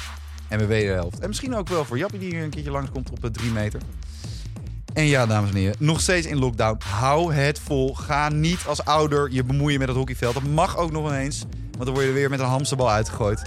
en 0.49 0.57
mijn 0.57 0.69
wederhelft. 0.69 1.19
En 1.19 1.29
misschien 1.29 1.55
ook 1.55 1.69
wel 1.69 1.85
voor 1.85 1.99
Jappie 1.99 2.19
die 2.19 2.31
hier 2.31 2.43
een 2.43 2.51
keertje 2.51 2.71
langskomt 2.71 3.11
op 3.11 3.33
3 3.33 3.51
meter. 3.51 3.81
En 4.93 5.05
ja, 5.05 5.27
dames 5.27 5.51
en 5.51 5.57
heren, 5.57 5.77
nog 5.79 6.01
steeds 6.01 6.27
in 6.27 6.39
lockdown. 6.39 6.81
Hou 6.85 7.35
het 7.35 7.59
vol. 7.59 7.95
Ga 7.95 8.29
niet 8.29 8.65
als 8.67 8.85
ouder 8.85 9.31
je 9.31 9.45
bemoeien 9.45 9.79
met 9.79 9.89
het 9.89 9.97
hockeyveld. 9.97 10.35
Dat 10.35 10.43
mag 10.43 10.77
ook 10.77 10.91
nog 10.91 11.09
ineens. 11.09 11.45
Want 11.71 11.85
dan 11.85 11.95
word 11.95 12.07
je 12.07 12.13
weer 12.13 12.31
met 12.31 12.41
een 12.41 12.47
hamsterbal 12.47 12.91
uitgegooid. 12.91 13.43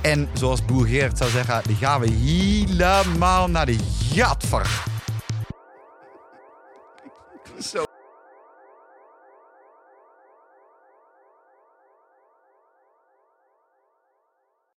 En 0.00 0.28
zoals 0.32 0.64
Boer 0.64 0.88
zou 1.14 1.30
zeggen, 1.30 1.62
die 1.66 1.76
gaan 1.76 2.00
we 2.00 2.10
helemaal 2.10 3.48
naar 3.48 3.66
de 3.66 3.78
jatver. 4.12 4.84
Zo. 7.60 7.91